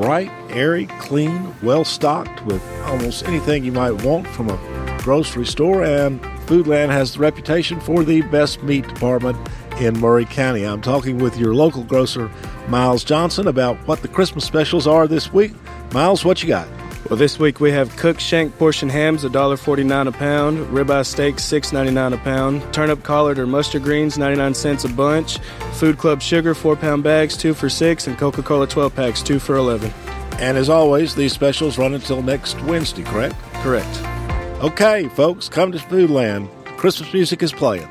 bright, 0.00 0.30
airy, 0.48 0.86
clean, 0.98 1.54
well 1.62 1.84
stocked 1.84 2.42
with 2.46 2.62
almost 2.84 3.24
anything 3.24 3.64
you 3.64 3.72
might 3.72 4.02
want 4.02 4.26
from 4.28 4.48
a 4.48 4.71
grocery 5.02 5.46
store, 5.46 5.84
and 5.84 6.20
Foodland 6.46 6.90
has 6.90 7.14
the 7.14 7.18
reputation 7.20 7.80
for 7.80 8.04
the 8.04 8.22
best 8.22 8.62
meat 8.62 8.86
department 8.86 9.36
in 9.80 9.98
Maury 9.98 10.24
County. 10.24 10.64
I'm 10.64 10.80
talking 10.80 11.18
with 11.18 11.36
your 11.36 11.54
local 11.54 11.84
grocer, 11.84 12.30
Miles 12.68 13.04
Johnson, 13.04 13.48
about 13.48 13.76
what 13.86 14.02
the 14.02 14.08
Christmas 14.08 14.44
specials 14.44 14.86
are 14.86 15.06
this 15.06 15.32
week. 15.32 15.52
Miles, 15.92 16.24
what 16.24 16.42
you 16.42 16.48
got? 16.48 16.68
Well, 17.10 17.18
this 17.18 17.38
week 17.38 17.60
we 17.60 17.72
have 17.72 17.94
cooked 17.96 18.20
shank 18.20 18.56
portion 18.58 18.88
hams, 18.88 19.24
$1.49 19.24 20.06
a 20.06 20.12
pound, 20.12 20.58
ribeye 20.68 21.04
steaks, 21.04 21.42
$6.99 21.42 22.14
a 22.14 22.16
pound, 22.18 22.72
turnip 22.72 23.02
collard 23.02 23.38
or 23.38 23.46
mustard 23.46 23.82
greens, 23.82 24.16
99 24.16 24.54
cents 24.54 24.84
a 24.84 24.88
bunch, 24.88 25.38
Food 25.74 25.98
Club 25.98 26.22
sugar, 26.22 26.54
4 26.54 26.76
pound 26.76 27.02
bags, 27.02 27.36
2 27.36 27.54
for 27.54 27.68
6, 27.68 28.06
and 28.06 28.16
Coca 28.16 28.42
Cola 28.42 28.66
12 28.66 28.94
packs, 28.94 29.20
2 29.20 29.40
for 29.40 29.56
11. 29.56 29.92
And 30.38 30.56
as 30.56 30.68
always, 30.68 31.14
these 31.14 31.32
specials 31.32 31.76
run 31.76 31.92
until 31.92 32.22
next 32.22 32.60
Wednesday, 32.62 33.02
correct? 33.02 33.34
Correct. 33.62 34.21
Okay, 34.62 35.08
folks, 35.08 35.48
come 35.48 35.72
to 35.72 35.78
Foodland. 35.78 36.48
Christmas 36.76 37.12
music 37.12 37.42
is 37.42 37.52
playing. 37.52 37.88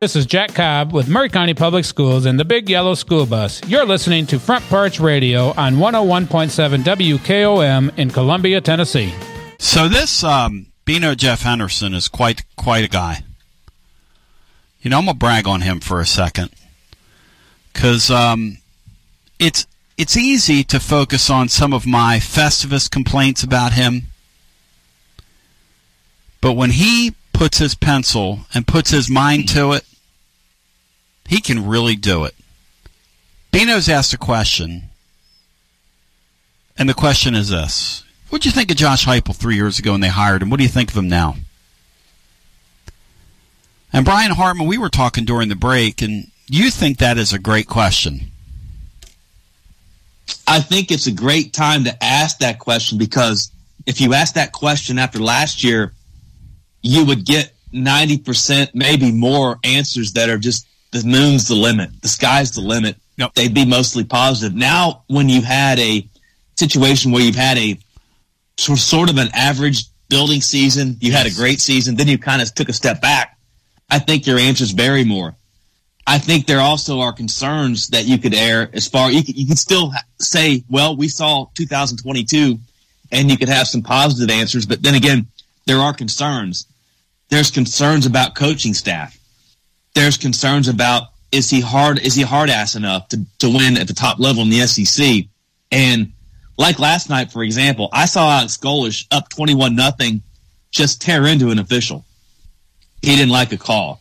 This 0.00 0.14
is 0.14 0.26
Jack 0.26 0.52
Cobb 0.54 0.92
with 0.92 1.08
Maury 1.08 1.30
County 1.30 1.54
Public 1.54 1.86
Schools 1.86 2.26
and 2.26 2.38
the 2.38 2.44
Big 2.44 2.68
Yellow 2.68 2.92
School 2.92 3.24
Bus. 3.24 3.66
You're 3.66 3.86
listening 3.86 4.26
to 4.26 4.38
Front 4.38 4.62
Porch 4.66 5.00
Radio 5.00 5.54
on 5.54 5.76
101.7 5.76 6.82
WKOM 6.82 7.98
in 7.98 8.10
Columbia, 8.10 8.60
Tennessee. 8.60 9.14
So 9.58 9.88
this 9.88 10.22
um, 10.22 10.66
Bino 10.84 11.14
Jeff 11.14 11.40
Henderson 11.40 11.94
is 11.94 12.08
quite 12.08 12.44
quite 12.56 12.84
a 12.84 12.88
guy. 12.88 13.24
You 14.82 14.90
know, 14.90 14.98
I'm 14.98 15.06
gonna 15.06 15.16
brag 15.16 15.48
on 15.48 15.62
him 15.62 15.80
for 15.80 15.98
a 15.98 16.06
second 16.06 16.50
because 17.74 18.10
um, 18.10 18.58
it's 19.38 19.66
it's 19.98 20.16
easy 20.16 20.64
to 20.64 20.80
focus 20.80 21.28
on 21.28 21.48
some 21.48 21.74
of 21.74 21.86
my 21.86 22.18
Festivus 22.18 22.90
complaints 22.90 23.42
about 23.42 23.72
him, 23.72 24.04
but 26.40 26.52
when 26.52 26.70
he 26.70 27.14
puts 27.32 27.58
his 27.58 27.74
pencil 27.74 28.40
and 28.54 28.66
puts 28.66 28.90
his 28.90 29.10
mind 29.10 29.48
to 29.50 29.72
it, 29.72 29.84
he 31.28 31.40
can 31.40 31.66
really 31.66 31.96
do 31.96 32.24
it. 32.24 32.34
Bino's 33.52 33.88
asked 33.88 34.14
a 34.14 34.18
question, 34.18 34.84
and 36.78 36.88
the 36.88 36.94
question 36.94 37.34
is 37.34 37.50
this. 37.50 38.02
What 38.30 38.42
do 38.42 38.48
you 38.48 38.52
think 38.52 38.70
of 38.70 38.76
Josh 38.76 39.06
Heupel 39.06 39.36
three 39.36 39.54
years 39.54 39.78
ago 39.78 39.92
when 39.92 40.00
they 40.00 40.08
hired 40.08 40.42
him? 40.42 40.50
What 40.50 40.56
do 40.56 40.64
you 40.64 40.68
think 40.68 40.90
of 40.90 40.96
him 40.96 41.08
now? 41.08 41.36
And 43.92 44.04
Brian 44.04 44.32
Hartman, 44.32 44.66
we 44.66 44.76
were 44.76 44.88
talking 44.88 45.24
during 45.24 45.48
the 45.48 45.54
break, 45.54 46.02
and 46.02 46.32
you 46.46 46.70
think 46.70 46.98
that 46.98 47.18
is 47.18 47.32
a 47.32 47.38
great 47.38 47.66
question. 47.66 48.30
I 50.46 50.60
think 50.60 50.90
it's 50.90 51.06
a 51.06 51.12
great 51.12 51.52
time 51.52 51.84
to 51.84 52.04
ask 52.04 52.38
that 52.38 52.58
question 52.58 52.98
because 52.98 53.50
if 53.86 54.00
you 54.00 54.14
ask 54.14 54.34
that 54.34 54.52
question 54.52 54.98
after 54.98 55.18
last 55.18 55.64
year, 55.64 55.92
you 56.82 57.04
would 57.04 57.24
get 57.24 57.52
90%, 57.72 58.74
maybe 58.74 59.10
more 59.10 59.58
answers 59.64 60.12
that 60.12 60.28
are 60.28 60.38
just 60.38 60.66
the 60.92 61.02
moon's 61.04 61.48
the 61.48 61.54
limit, 61.54 61.90
the 62.02 62.08
sky's 62.08 62.52
the 62.52 62.60
limit. 62.60 62.96
Yep. 63.16 63.34
They'd 63.34 63.54
be 63.54 63.64
mostly 63.64 64.04
positive. 64.04 64.56
Now, 64.56 65.04
when 65.08 65.28
you 65.28 65.42
had 65.42 65.78
a 65.78 66.06
situation 66.56 67.12
where 67.12 67.22
you've 67.22 67.36
had 67.36 67.58
a 67.58 67.78
sort 68.56 69.10
of 69.10 69.18
an 69.18 69.28
average 69.34 69.84
building 70.08 70.40
season, 70.40 70.96
you 71.00 71.12
had 71.12 71.26
a 71.26 71.34
great 71.34 71.60
season, 71.60 71.96
then 71.96 72.08
you 72.08 72.18
kind 72.18 72.42
of 72.42 72.54
took 72.54 72.68
a 72.68 72.72
step 72.72 73.00
back. 73.00 73.38
I 73.90 73.98
think 73.98 74.26
your 74.26 74.38
answers 74.38 74.70
vary 74.72 75.04
more. 75.04 75.36
I 76.06 76.18
think 76.18 76.46
there 76.46 76.60
also 76.60 77.00
are 77.00 77.12
concerns 77.12 77.88
that 77.88 78.04
you 78.04 78.18
could 78.18 78.34
air 78.34 78.68
as 78.72 78.86
far 78.86 79.10
you 79.10 79.24
could, 79.24 79.36
you 79.36 79.46
could 79.46 79.58
still 79.58 79.92
say, 80.18 80.62
well, 80.68 80.96
we 80.96 81.08
saw 81.08 81.46
2022, 81.54 82.58
and 83.10 83.30
you 83.30 83.38
could 83.38 83.48
have 83.48 83.66
some 83.66 83.82
positive 83.82 84.30
answers, 84.34 84.66
but 84.66 84.82
then 84.82 84.94
again, 84.94 85.26
there 85.66 85.78
are 85.78 85.94
concerns. 85.94 86.66
There's 87.30 87.50
concerns 87.50 88.06
about 88.06 88.34
coaching 88.34 88.74
staff. 88.74 89.18
There's 89.94 90.16
concerns 90.16 90.68
about 90.68 91.08
is 91.32 91.50
he 91.50 91.60
hard 91.60 91.98
is 91.98 92.14
he 92.14 92.22
hard 92.22 92.50
ass 92.50 92.76
enough 92.76 93.08
to, 93.08 93.24
to 93.38 93.48
win 93.48 93.76
at 93.76 93.88
the 93.88 93.94
top 93.94 94.18
level 94.18 94.42
in 94.42 94.50
the 94.50 94.66
SEC? 94.66 95.24
And 95.72 96.12
like 96.58 96.78
last 96.78 97.08
night, 97.08 97.32
for 97.32 97.42
example, 97.42 97.88
I 97.92 98.06
saw 98.06 98.30
Alex 98.38 98.56
Golesh 98.56 99.06
up 99.10 99.28
21 99.30 99.74
nothing 99.74 100.22
just 100.70 101.00
tear 101.00 101.26
into 101.26 101.50
an 101.50 101.58
official. 101.58 102.04
He 103.02 103.16
didn't 103.16 103.32
like 103.32 103.52
a 103.52 103.56
call. 103.56 104.00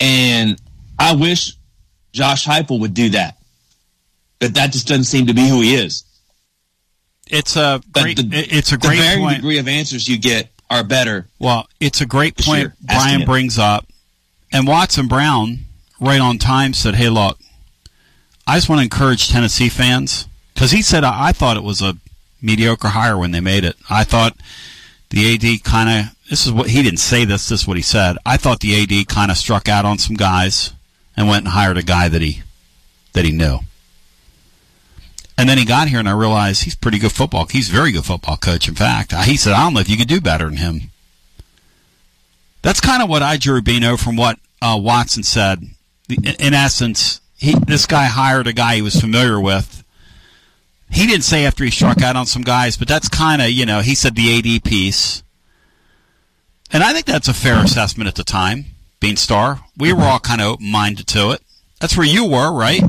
And 0.00 0.60
I 0.98 1.14
wish 1.14 1.54
Josh 2.12 2.46
Heupel 2.46 2.80
would 2.80 2.94
do 2.94 3.10
that. 3.10 3.36
But 4.38 4.54
that 4.54 4.72
just 4.72 4.86
doesn't 4.86 5.04
seem 5.04 5.26
to 5.26 5.34
be 5.34 5.48
who 5.48 5.60
he 5.60 5.74
is. 5.74 6.04
It's 7.28 7.56
a 7.56 7.80
great, 7.92 8.16
the, 8.16 8.28
it's 8.32 8.72
a 8.72 8.78
great 8.78 8.96
the 8.96 9.02
varying 9.02 9.20
point. 9.24 9.36
degree 9.36 9.58
of 9.58 9.68
answers 9.68 10.08
you 10.08 10.18
get 10.18 10.50
are 10.70 10.84
better. 10.84 11.26
Well, 11.38 11.68
it's 11.80 12.00
a 12.00 12.06
great 12.06 12.36
point 12.36 12.58
year, 12.60 12.76
Brian 12.80 13.24
brings 13.24 13.58
up. 13.58 13.86
And 14.52 14.66
Watson 14.66 15.08
Brown, 15.08 15.58
right 16.00 16.20
on 16.20 16.38
time, 16.38 16.72
said, 16.72 16.94
Hey, 16.94 17.10
look, 17.10 17.38
I 18.46 18.56
just 18.56 18.68
want 18.68 18.78
to 18.78 18.84
encourage 18.84 19.28
Tennessee 19.28 19.68
fans. 19.68 20.26
Because 20.54 20.70
he 20.70 20.80
said, 20.80 21.04
I, 21.04 21.28
I 21.28 21.32
thought 21.32 21.56
it 21.56 21.62
was 21.62 21.82
a 21.82 21.96
mediocre 22.40 22.88
hire 22.88 23.18
when 23.18 23.30
they 23.30 23.40
made 23.40 23.64
it. 23.64 23.76
I 23.90 24.04
thought 24.04 24.36
the 25.10 25.34
AD 25.34 25.64
kind 25.64 26.06
of, 26.06 26.16
this 26.30 26.46
is 26.46 26.52
what, 26.52 26.68
he 26.68 26.82
didn't 26.82 26.98
say 26.98 27.24
this, 27.24 27.48
this 27.48 27.62
is 27.62 27.68
what 27.68 27.76
he 27.76 27.82
said. 27.82 28.16
I 28.24 28.36
thought 28.36 28.60
the 28.60 28.82
AD 28.82 29.08
kind 29.08 29.30
of 29.30 29.36
struck 29.36 29.68
out 29.68 29.84
on 29.84 29.98
some 29.98 30.16
guys 30.16 30.72
and 31.18 31.26
went 31.26 31.44
and 31.44 31.52
hired 31.52 31.76
a 31.76 31.82
guy 31.82 32.08
that 32.08 32.22
he, 32.22 32.42
that 33.12 33.24
he 33.24 33.32
knew. 33.32 33.58
And 35.36 35.48
then 35.48 35.58
he 35.58 35.64
got 35.64 35.88
here, 35.88 35.98
and 35.98 36.08
I 36.08 36.12
realized 36.12 36.62
he's 36.62 36.76
pretty 36.76 37.00
good 37.00 37.10
football. 37.10 37.46
He's 37.46 37.68
a 37.68 37.72
very 37.72 37.90
good 37.90 38.04
football 38.04 38.36
coach. 38.36 38.68
In 38.68 38.76
fact, 38.76 39.12
he 39.24 39.36
said, 39.36 39.52
"I 39.52 39.64
don't 39.64 39.74
know 39.74 39.80
if 39.80 39.90
you 39.90 39.96
could 39.96 40.08
do 40.08 40.20
better 40.20 40.44
than 40.46 40.56
him." 40.56 40.90
That's 42.62 42.80
kind 42.80 43.02
of 43.02 43.08
what 43.08 43.22
I 43.22 43.36
drew 43.36 43.60
Bino 43.62 43.96
from 43.96 44.16
what 44.16 44.38
uh, 44.62 44.78
Watson 44.80 45.22
said. 45.22 45.62
In 46.08 46.54
essence, 46.54 47.20
he 47.36 47.54
this 47.54 47.86
guy 47.86 48.06
hired 48.06 48.46
a 48.46 48.52
guy 48.52 48.76
he 48.76 48.82
was 48.82 49.00
familiar 49.00 49.40
with. 49.40 49.84
He 50.90 51.06
didn't 51.06 51.24
say 51.24 51.44
after 51.44 51.64
he 51.64 51.70
struck 51.70 52.00
out 52.02 52.16
on 52.16 52.26
some 52.26 52.42
guys, 52.42 52.76
but 52.76 52.88
that's 52.88 53.08
kind 53.08 53.42
of 53.42 53.50
you 53.50 53.66
know 53.66 53.80
he 53.80 53.94
said 53.94 54.16
the 54.16 54.38
AD 54.38 54.64
piece, 54.64 55.22
and 56.72 56.82
I 56.82 56.92
think 56.92 57.06
that's 57.06 57.28
a 57.28 57.34
fair 57.34 57.62
assessment 57.62 58.08
at 58.08 58.16
the 58.16 58.24
time. 58.24 58.66
Beanstar, 59.00 59.60
we 59.76 59.92
were 59.92 60.02
all 60.02 60.18
kind 60.18 60.40
of 60.40 60.48
open 60.48 60.70
minded 60.70 61.06
to 61.08 61.30
it. 61.30 61.42
That's 61.80 61.96
where 61.96 62.06
you 62.06 62.24
were, 62.24 62.52
right? 62.52 62.82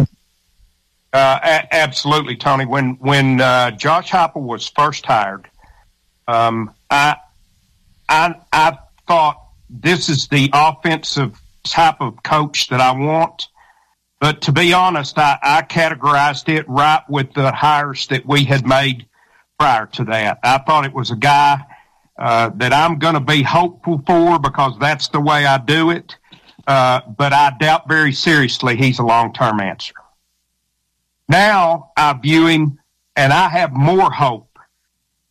Uh, 1.13 1.39
a- 1.43 1.75
absolutely, 1.75 2.35
Tony. 2.35 2.65
When 2.65 2.95
when 2.99 3.41
uh, 3.41 3.71
Josh 3.71 4.09
Heupel 4.09 4.41
was 4.41 4.67
first 4.67 5.05
hired, 5.05 5.49
um, 6.27 6.73
I 6.89 7.17
I 8.07 8.35
I 8.51 8.77
thought 9.07 9.37
this 9.69 10.09
is 10.09 10.27
the 10.27 10.49
offensive 10.53 11.39
type 11.63 12.01
of 12.01 12.21
coach 12.23 12.69
that 12.69 12.81
I 12.81 12.91
want. 12.91 13.47
But 14.19 14.41
to 14.43 14.51
be 14.51 14.73
honest, 14.73 15.17
I, 15.17 15.37
I 15.41 15.61
categorized 15.61 16.49
it 16.49 16.67
right 16.67 17.01
with 17.07 17.33
the 17.33 17.51
hires 17.51 18.07
that 18.07 18.25
we 18.25 18.43
had 18.43 18.67
made 18.67 19.07
prior 19.57 19.85
to 19.85 20.03
that. 20.05 20.39
I 20.43 20.57
thought 20.57 20.85
it 20.85 20.93
was 20.93 21.11
a 21.11 21.15
guy 21.15 21.61
uh, 22.19 22.51
that 22.55 22.73
I'm 22.73 22.99
going 22.99 23.13
to 23.13 23.21
be 23.21 23.41
hopeful 23.41 24.01
for 24.05 24.39
because 24.39 24.77
that's 24.79 25.07
the 25.07 25.21
way 25.21 25.45
I 25.45 25.57
do 25.57 25.89
it. 25.89 26.15
Uh, 26.67 27.01
but 27.17 27.33
I 27.33 27.53
doubt 27.59 27.87
very 27.87 28.11
seriously 28.13 28.75
he's 28.75 28.99
a 28.99 29.03
long 29.03 29.33
term 29.33 29.59
answer. 29.59 29.93
Now 31.27 31.91
I 31.95 32.13
view 32.13 32.47
him 32.47 32.79
and 33.15 33.31
I 33.31 33.47
have 33.49 33.71
more 33.71 34.11
hope. 34.11 34.59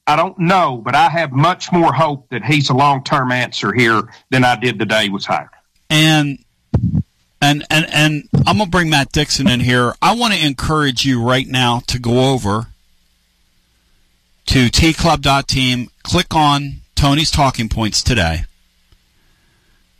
I 0.06 0.16
don't 0.16 0.38
know, 0.38 0.80
but 0.82 0.94
I 0.94 1.10
have 1.10 1.32
much 1.32 1.70
more 1.70 1.92
hope 1.92 2.30
that 2.30 2.42
he's 2.42 2.70
a 2.70 2.74
long 2.74 3.04
term 3.04 3.30
answer 3.30 3.72
here 3.74 4.02
than 4.30 4.42
I 4.42 4.56
did 4.56 4.78
the 4.78 4.86
day 4.86 5.04
he 5.04 5.10
was 5.10 5.26
hired. 5.26 5.50
And 5.90 6.38
and 7.42 7.64
and 7.70 7.86
and 7.92 8.28
I'm 8.46 8.58
gonna 8.58 8.66
bring 8.70 8.88
Matt 8.88 9.12
Dixon 9.12 9.48
in 9.48 9.60
here. 9.60 9.94
I 10.00 10.14
want 10.14 10.32
to 10.32 10.44
encourage 10.44 11.04
you 11.04 11.22
right 11.22 11.46
now 11.46 11.80
to 11.88 11.98
go 11.98 12.32
over 12.32 12.68
to 14.46 14.68
tclub.team, 14.68 15.90
click 16.08 16.34
on 16.34 16.80
Tony's 16.94 17.30
talking 17.30 17.68
points 17.68 18.02
today. 18.02 18.44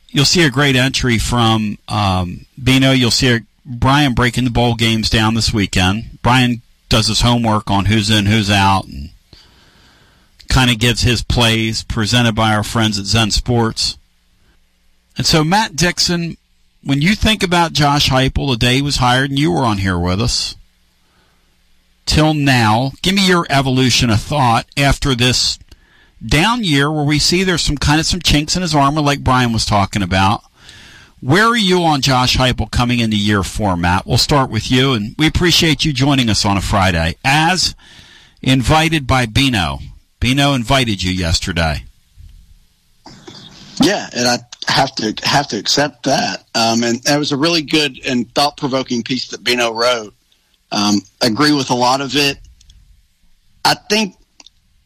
You'll 0.09 0.25
see 0.25 0.43
a 0.43 0.51
great 0.51 0.75
entry 0.75 1.19
from 1.19 1.77
um, 1.87 2.47
Bino. 2.63 2.93
You'll 2.93 3.11
see 3.11 3.29
a, 3.29 3.41
Brian 3.67 4.15
breaking 4.15 4.45
the 4.45 4.51
bowl 4.51 4.75
games 4.75 5.11
down 5.11 5.35
this 5.35 5.53
weekend. 5.53 6.19
Brian 6.23 6.63
does 6.89 7.09
his 7.09 7.21
homework 7.21 7.71
on 7.71 7.85
who's 7.85 8.09
in, 8.09 8.25
who's 8.25 8.51
out, 8.51 8.87
and 8.87 9.11
kind 10.49 10.71
of 10.71 10.79
gives 10.79 11.03
his 11.03 11.23
plays 11.23 11.85
presented 11.85 12.35
by 12.35 12.55
our 12.55 12.65
friends 12.65 12.99
at 12.99 13.05
Zen 13.05 13.31
Sports. 13.31 13.99
And 15.19 15.27
so, 15.27 15.45
Matt 15.45 15.77
Dixon, 15.77 16.39
when 16.83 17.03
you 17.03 17.15
think 17.15 17.43
about 17.43 17.75
Josh 17.75 18.09
Heupel 18.09 18.51
the 18.51 18.57
day 18.57 18.77
he 18.77 18.83
was 18.83 18.97
hired, 18.97 19.29
and 19.29 19.39
you 19.39 19.53
were 19.53 19.67
on 19.67 19.77
here 19.77 19.99
with 19.99 20.23
us, 20.23 20.57
till 22.07 22.33
now, 22.33 22.93
give 23.03 23.15
me 23.15 23.29
your 23.29 23.47
evolution 23.51 24.09
of 24.09 24.23
thought 24.23 24.65
after 24.75 25.15
this 25.15 25.59
down 26.25 26.65
year 26.65 26.91
where 26.91 27.05
we 27.05 27.19
see 27.19 27.45
there's 27.45 27.63
some 27.63 27.77
kind 27.77 28.01
of 28.01 28.07
some 28.07 28.21
chinks 28.21 28.57
in 28.57 28.63
his 28.63 28.75
armor, 28.75 29.01
like 29.01 29.25
Brian 29.25 29.53
was 29.53 29.65
talking 29.65 30.03
about. 30.03 30.43
Where 31.21 31.47
are 31.47 31.57
you 31.57 31.83
on 31.83 32.01
Josh 32.01 32.37
Heupel 32.37 32.71
coming 32.71 33.01
into 33.01 33.17
year 33.17 33.43
four, 33.43 33.77
Matt? 33.77 34.07
We'll 34.07 34.19
start 34.19 34.51
with 34.51 34.71
you, 34.71 34.93
and 34.93 35.17
we 35.19 35.27
appreciate 35.27 35.85
you 35.85 35.93
joining 35.93 36.31
us 36.31 36.45
on 36.45 36.57
a 36.57 36.61
Friday, 36.61 37.17
as 37.25 37.75
invited 38.41 39.07
by 39.07 39.27
Bino. 39.27 39.79
Bino 40.21 40.55
invited 40.55 41.03
you 41.03 41.11
yesterday. 41.11 41.85
Yeah, 43.81 44.09
and 44.15 44.29
I 44.29 44.39
have 44.69 44.95
to 44.97 45.15
have 45.25 45.49
to 45.49 45.59
accept 45.59 46.05
that. 46.05 46.45
Um, 46.55 46.83
and 46.83 47.03
that 47.05 47.19
was 47.19 47.33
a 47.33 47.37
really 47.37 47.63
good 47.63 47.99
and 48.07 48.33
thought 48.35 48.57
provoking 48.57 49.03
piece 49.03 49.29
that 49.29 49.43
Bino 49.43 49.73
wrote. 49.73 50.15
Um, 50.71 51.01
agree 51.21 51.53
with 51.53 51.71
a 51.71 51.75
lot 51.75 52.01
of 52.01 52.15
it. 52.15 52.39
I 53.65 53.75
think 53.75 54.15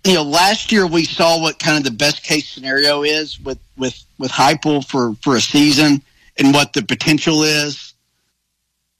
you 0.04 0.14
know 0.14 0.22
last 0.22 0.72
year 0.72 0.86
we 0.86 1.04
saw 1.04 1.40
what 1.40 1.58
kind 1.58 1.76
of 1.78 1.84
the 1.84 1.96
best 1.96 2.22
case 2.22 2.48
scenario 2.48 3.02
is 3.02 3.40
with 3.40 3.58
with 3.76 4.04
with 4.18 4.30
Heupel 4.30 4.84
for 4.86 5.14
for 5.22 5.36
a 5.36 5.40
season 5.40 6.02
and 6.38 6.54
what 6.54 6.72
the 6.72 6.82
potential 6.82 7.42
is. 7.42 7.94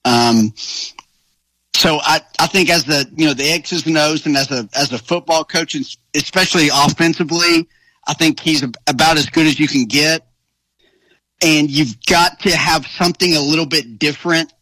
Um, 0.05 0.53
so 1.74 1.99
I, 2.03 2.20
I 2.39 2.47
think 2.47 2.70
as 2.70 2.85
the 2.85 3.09
you 3.16 3.27
know 3.27 3.35
the 3.35 3.51
X's 3.51 3.87
and 3.87 3.99
O's 3.99 4.27
and 4.27 4.37
as 4.37 4.51
a 4.51 4.69
as 4.74 4.93
a 4.93 4.99
football 4.99 5.45
coach, 5.45 5.74
and 5.74 5.85
especially 6.15 6.69
offensively, 6.73 7.69
I 8.07 8.15
think 8.15 8.41
he's 8.41 8.62
about 8.62 9.16
as 9.16 9.29
good 9.29 9.47
as 9.47 9.59
you 9.59 9.69
can 9.69 9.87
get. 9.87 10.27
And 11.45 11.69
you've 11.69 11.97
got 12.07 12.39
to 12.41 12.57
have 12.57 12.87
something 12.87 13.35
a 13.35 13.41
little 13.41 13.66
bit 13.66 13.99
different 13.99 14.53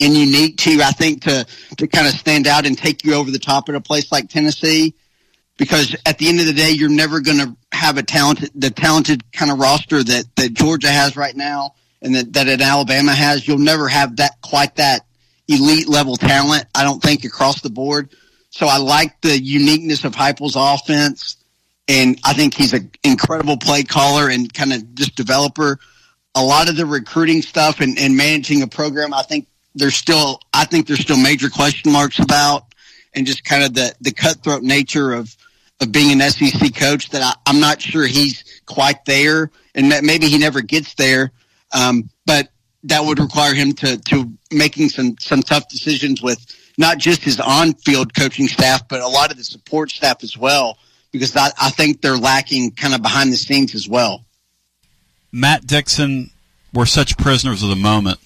and 0.00 0.14
unique 0.14 0.58
to 0.58 0.82
I 0.82 0.90
think 0.90 1.22
to 1.22 1.46
to 1.78 1.86
kind 1.86 2.06
of 2.06 2.12
stand 2.12 2.46
out 2.46 2.66
and 2.66 2.76
take 2.76 3.04
you 3.04 3.14
over 3.14 3.30
the 3.30 3.38
top 3.38 3.68
at 3.68 3.74
a 3.74 3.80
place 3.80 4.12
like 4.12 4.28
Tennessee. 4.28 4.94
Because 5.56 5.94
at 6.04 6.18
the 6.18 6.28
end 6.28 6.40
of 6.40 6.46
the 6.46 6.52
day, 6.52 6.70
you're 6.70 6.88
never 6.88 7.20
going 7.20 7.38
to 7.38 7.56
have 7.72 7.96
a 7.96 8.02
talented 8.02 8.50
the 8.54 8.70
talented 8.70 9.30
kind 9.32 9.50
of 9.50 9.58
roster 9.58 10.02
that 10.02 10.24
that 10.36 10.54
Georgia 10.54 10.90
has 10.90 11.16
right 11.16 11.36
now 11.36 11.74
and 12.02 12.14
that 12.14 12.32
that 12.32 12.60
Alabama 12.60 13.12
has. 13.12 13.46
You'll 13.46 13.58
never 13.58 13.88
have 13.88 14.16
that 14.16 14.40
quite 14.42 14.76
that 14.76 15.06
elite 15.48 15.88
level 15.88 16.16
talent. 16.16 16.66
I 16.74 16.84
don't 16.84 17.02
think 17.02 17.24
across 17.24 17.60
the 17.60 17.70
board. 17.70 18.10
So 18.50 18.66
I 18.66 18.78
like 18.78 19.20
the 19.20 19.36
uniqueness 19.36 20.04
of 20.04 20.14
Heupel's 20.14 20.54
offense, 20.56 21.36
and 21.88 22.18
I 22.24 22.34
think 22.34 22.54
he's 22.54 22.72
an 22.72 22.90
incredible 23.02 23.56
play 23.56 23.82
caller 23.82 24.28
and 24.28 24.52
kind 24.52 24.72
of 24.72 24.94
just 24.94 25.16
developer. 25.16 25.78
A 26.36 26.42
lot 26.42 26.68
of 26.68 26.76
the 26.76 26.86
recruiting 26.86 27.42
stuff 27.42 27.80
and, 27.80 27.98
and 27.98 28.16
managing 28.16 28.62
a 28.62 28.66
program, 28.68 29.12
I 29.12 29.22
think 29.22 29.48
there's 29.74 29.96
still, 29.96 30.40
I 30.52 30.64
think 30.64 30.86
there's 30.86 31.00
still 31.00 31.16
major 31.16 31.48
question 31.48 31.92
marks 31.92 32.20
about, 32.20 32.64
and 33.12 33.26
just 33.26 33.44
kind 33.44 33.64
of 33.64 33.74
the 33.74 33.94
the 34.00 34.12
cutthroat 34.12 34.62
nature 34.62 35.12
of 35.12 35.36
of 35.80 35.92
being 35.92 36.12
an 36.12 36.30
SEC 36.30 36.74
coach 36.74 37.10
that 37.10 37.22
I, 37.22 37.34
I'm 37.50 37.60
not 37.60 37.80
sure 37.80 38.06
he's 38.06 38.62
quite 38.66 39.04
there, 39.04 39.50
and 39.74 39.88
maybe 40.02 40.26
he 40.26 40.38
never 40.38 40.60
gets 40.60 40.94
there. 40.94 41.32
Um, 41.72 42.08
but 42.26 42.48
that 42.84 43.04
would 43.04 43.18
require 43.18 43.54
him 43.54 43.72
to 43.74 43.96
to 43.96 44.32
making 44.52 44.88
some 44.90 45.16
some 45.18 45.42
tough 45.42 45.68
decisions 45.68 46.22
with 46.22 46.44
not 46.78 46.98
just 46.98 47.22
his 47.22 47.40
on 47.40 47.74
field 47.74 48.14
coaching 48.14 48.48
staff, 48.48 48.86
but 48.88 49.00
a 49.00 49.08
lot 49.08 49.30
of 49.30 49.36
the 49.36 49.44
support 49.44 49.90
staff 49.90 50.22
as 50.22 50.36
well, 50.36 50.78
because 51.12 51.36
I, 51.36 51.50
I 51.60 51.70
think 51.70 52.00
they're 52.00 52.16
lacking 52.16 52.72
kind 52.72 52.94
of 52.94 53.02
behind 53.02 53.32
the 53.32 53.36
scenes 53.36 53.74
as 53.74 53.88
well. 53.88 54.24
Matt 55.32 55.66
Dixon, 55.66 56.30
we're 56.72 56.86
such 56.86 57.16
prisoners 57.16 57.62
of 57.62 57.68
the 57.68 57.76
moment. 57.76 58.18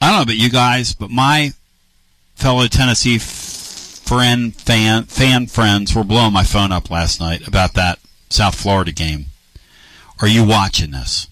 I 0.00 0.08
don't 0.08 0.16
know 0.16 0.22
about 0.22 0.36
you 0.36 0.50
guys, 0.50 0.94
but 0.94 1.10
my 1.10 1.52
fellow 2.36 2.66
Tennessee 2.68 3.18
friend 4.08 4.54
fan 4.54 5.04
fan 5.04 5.46
friends 5.46 5.94
were 5.94 6.02
blowing 6.02 6.32
my 6.32 6.42
phone 6.42 6.72
up 6.72 6.90
last 6.90 7.20
night 7.20 7.46
about 7.46 7.74
that 7.74 7.98
South 8.30 8.54
Florida 8.54 8.90
game. 8.90 9.26
Are 10.22 10.26
you 10.26 10.44
watching 10.44 10.92
this? 10.92 11.28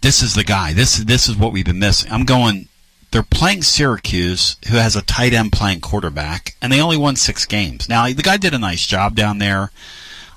This 0.00 0.22
is 0.22 0.34
the 0.36 0.44
guy. 0.44 0.72
This 0.72 0.98
this 0.98 1.28
is 1.28 1.36
what 1.36 1.52
we've 1.52 1.64
been 1.64 1.80
missing. 1.80 2.12
I'm 2.12 2.24
going. 2.24 2.68
They're 3.10 3.24
playing 3.24 3.62
Syracuse, 3.62 4.56
who 4.68 4.76
has 4.76 4.94
a 4.94 5.02
tight 5.02 5.32
end 5.32 5.50
playing 5.50 5.80
quarterback, 5.80 6.54
and 6.62 6.72
they 6.72 6.80
only 6.80 6.96
won 6.96 7.16
six 7.16 7.44
games. 7.44 7.88
Now 7.88 8.06
the 8.06 8.22
guy 8.22 8.36
did 8.36 8.54
a 8.54 8.58
nice 8.58 8.86
job 8.86 9.16
down 9.16 9.38
there. 9.38 9.72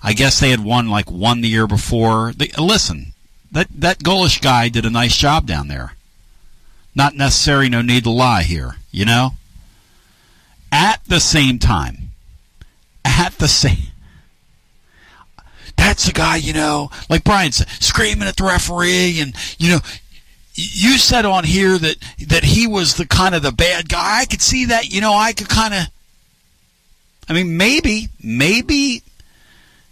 I 0.02 0.14
guess 0.14 0.40
they 0.40 0.50
had 0.50 0.64
won 0.64 0.90
like 0.90 1.12
one 1.12 1.42
the 1.42 1.50
year 1.50 1.68
before. 1.68 2.34
They, 2.36 2.50
listen, 2.58 3.14
that 3.52 3.68
that 3.76 4.00
Golesh 4.00 4.42
guy 4.42 4.70
did 4.70 4.86
a 4.86 4.90
nice 4.90 5.16
job 5.16 5.46
down 5.46 5.68
there. 5.68 5.94
Not 6.96 7.16
necessary, 7.16 7.70
no 7.70 7.84
need 7.84 8.06
to 8.06 8.10
lie 8.10 8.42
here, 8.42 8.78
you 8.92 9.06
know? 9.06 9.34
At 10.74 11.06
the 11.06 11.20
same 11.20 11.60
time, 11.60 12.10
at 13.06 13.34
the 13.38 13.48
same 13.48 13.94
that's 15.78 16.06
the 16.06 16.12
guy, 16.12 16.38
you 16.38 16.54
know, 16.54 16.90
like 17.10 17.24
Brian 17.24 17.52
said, 17.52 17.68
screaming 17.80 18.28
at 18.28 18.38
the 18.38 18.46
referee 18.46 19.20
and 19.20 19.36
you 19.58 19.70
know 19.70 19.80
you 20.56 20.98
said 20.98 21.26
on 21.26 21.44
here 21.44 21.78
that 21.78 21.98
that 22.28 22.44
he 22.44 22.68
was 22.68 22.96
the 22.96 23.08
kind 23.08 23.36
of 23.36 23.42
the 23.42 23.52
bad 23.52 23.90
guy. 23.90 24.22
I 24.22 24.26
could 24.26 24.42
see 24.42 24.66
that, 24.66 24.90
you 24.90 25.02
know, 25.02 25.14
I 25.14 25.34
could 25.34 25.50
kind 25.50 25.74
of 25.74 25.88
I 27.28 27.34
mean, 27.34 27.58
maybe, 27.58 28.10
maybe 28.22 29.04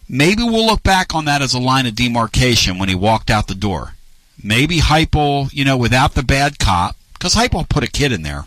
maybe 0.08 0.44
we'll 0.44 0.66
look 0.66 0.84
back 0.84 1.16
on 1.16 1.26
that 1.26 1.42
as 1.42 1.54
a 1.54 1.60
line 1.60 1.86
of 1.86 1.96
demarcation 1.96 2.78
when 2.78 2.90
he 2.90 2.96
walked 2.96 3.30
out 3.30 3.48
the 3.48 3.56
door. 3.56 3.96
Maybe 4.44 4.80
Heupel, 4.80 5.54
you 5.54 5.66
know, 5.66 5.78
without 5.78 6.14
the 6.14 6.24
bad 6.24 6.58
cop, 6.58 6.96
because 7.14 7.36
Heupel 7.36 7.70
put 7.70 7.84
a 7.84 7.92
kid 7.92 8.12
in 8.12 8.24
there 8.24 8.46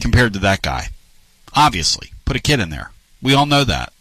compared 0.00 0.32
to 0.34 0.38
that 0.40 0.62
guy. 0.62 0.88
Obviously, 1.54 2.12
put 2.24 2.36
a 2.36 2.40
kid 2.40 2.60
in 2.60 2.70
there. 2.70 2.90
We 3.20 3.34
all 3.34 3.46
know 3.46 3.64
that. 3.64 3.92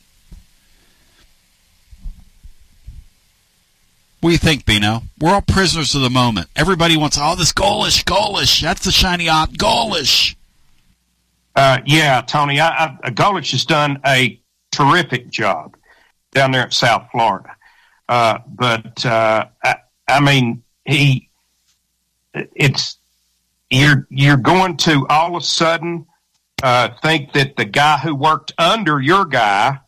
What 4.22 4.30
do 4.30 4.34
you 4.34 4.38
think, 4.38 4.66
Bino? 4.66 5.02
We're 5.20 5.34
all 5.34 5.42
prisoners 5.42 5.96
of 5.96 6.02
the 6.02 6.10
moment. 6.10 6.48
Everybody 6.56 6.96
wants, 6.96 7.18
oh, 7.20 7.36
this 7.36 7.52
Golesh, 7.52 8.04
Golesh. 8.04 8.62
That's 8.62 8.86
the 8.86 8.92
shiny 8.92 9.28
op, 9.28 9.50
Golesh. 9.54 10.36
Uh, 11.56 11.80
yeah, 11.86 12.22
Tony, 12.22 12.60
I, 12.60 12.98
I, 13.04 13.10
Golesh 13.10 13.52
has 13.52 13.66
done 13.66 14.00
a 14.06 14.40
terrific 14.72 15.30
job 15.30 15.76
down 16.32 16.52
there 16.52 16.62
at 16.62 16.74
South 16.74 17.08
Florida. 17.12 17.56
Uh, 18.08 18.38
but 18.48 19.04
uh, 19.06 19.46
I, 19.64 19.76
I 20.08 20.20
mean, 20.20 20.62
he, 20.86 21.30
it's 22.34 22.98
you're 23.72 24.06
you're 24.10 24.38
going 24.38 24.78
to 24.78 25.08
all 25.10 25.36
of 25.36 25.42
a 25.42 25.46
sudden 25.46 26.06
uh, 26.62 26.90
think 27.02 27.34
that 27.34 27.56
the 27.56 27.66
guy 27.66 27.98
who 27.98 28.14
worked 28.14 28.54
under 28.58 29.00
your 29.00 29.26
guy 29.26 29.80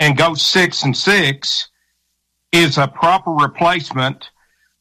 and 0.00 0.16
goes 0.16 0.40
six 0.40 0.84
and 0.84 0.96
six 0.96 1.68
is 2.52 2.78
a 2.78 2.88
proper 2.88 3.32
replacement 3.32 4.30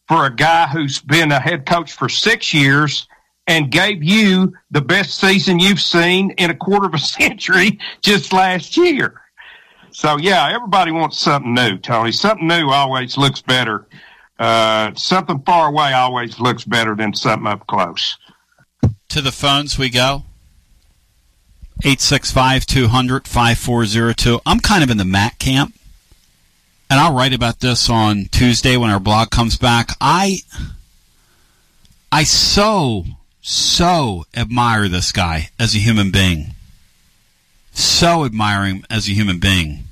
for 0.07 0.26
a 0.26 0.34
guy 0.34 0.68
who's 0.68 0.99
been 0.99 1.31
a 1.31 1.39
head 1.39 1.65
coach 1.65 1.91
for 1.91 2.07
six 2.07 2.53
years 2.53 3.07
and 3.47 3.72
gave 3.72 4.03
you 4.03 4.53
the 4.72 4.81
best 4.81 5.19
season 5.19 5.59
you've 5.59 5.81
seen 5.81 6.31
in 6.31 6.49
a 6.49 6.55
quarter 6.55 6.85
of 6.85 6.93
a 6.93 6.99
century 6.99 7.80
just 8.01 8.31
last 8.31 8.77
year. 8.77 9.22
So 9.91 10.18
yeah, 10.18 10.47
everybody 10.53 10.91
wants 10.91 11.18
something 11.18 11.53
new, 11.53 11.77
Tony. 11.77 12.11
Something 12.11 12.47
new 12.47 12.69
always 12.69 13.18
looks 13.18 13.41
better. 13.41 13.88
Uh, 14.38 14.93
something 14.93 15.41
far 15.41 15.69
away 15.69 15.93
always 15.93 16.39
looks 16.39 16.64
better 16.64 16.95
than 16.95 17.14
something 17.15 17.47
up 17.47 17.65
close. 17.65 18.18
To 19.10 19.22
the 19.22 19.32
phones 19.32 19.78
we 19.78 19.90
go. 19.90 20.24
865 21.84 22.66
200 22.66 23.28
5402. 23.28 24.40
I'm 24.46 24.60
kind 24.60 24.84
of 24.84 24.90
in 24.90 24.98
the 24.98 25.06
Matt 25.06 25.38
camp, 25.40 25.76
and 26.90 27.00
I'll 27.00 27.14
write 27.14 27.34
about 27.34 27.60
this 27.60 27.90
on 27.90 28.26
Tuesday 28.32 28.78
when 28.78 28.90
our 28.90 29.00
blog 29.00 29.30
comes 29.30 29.58
back. 29.58 29.92
I, 30.02 30.40
I 32.12 32.24
so, 32.24 33.06
so 33.42 34.26
admire 34.36 34.88
this 34.88 35.12
guy 35.12 35.50
as 35.60 35.76
a 35.76 35.80
human 35.80 36.12
being. 36.12 36.56
So 37.72 38.26
admire 38.26 38.66
him 38.66 38.86
as 38.90 39.08
a 39.08 39.14
human 39.14 39.40
being. 39.40 39.84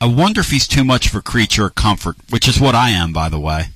I 0.00 0.06
wonder 0.06 0.40
if 0.40 0.50
he's 0.50 0.68
too 0.68 0.84
much 0.84 1.06
of 1.06 1.14
a 1.14 1.22
creature 1.22 1.64
of 1.64 1.74
comfort, 1.74 2.16
which 2.28 2.46
is 2.46 2.60
what 2.60 2.74
I 2.74 2.90
am, 2.90 3.12
by 3.12 3.30
the 3.30 3.40
way. 3.40 3.68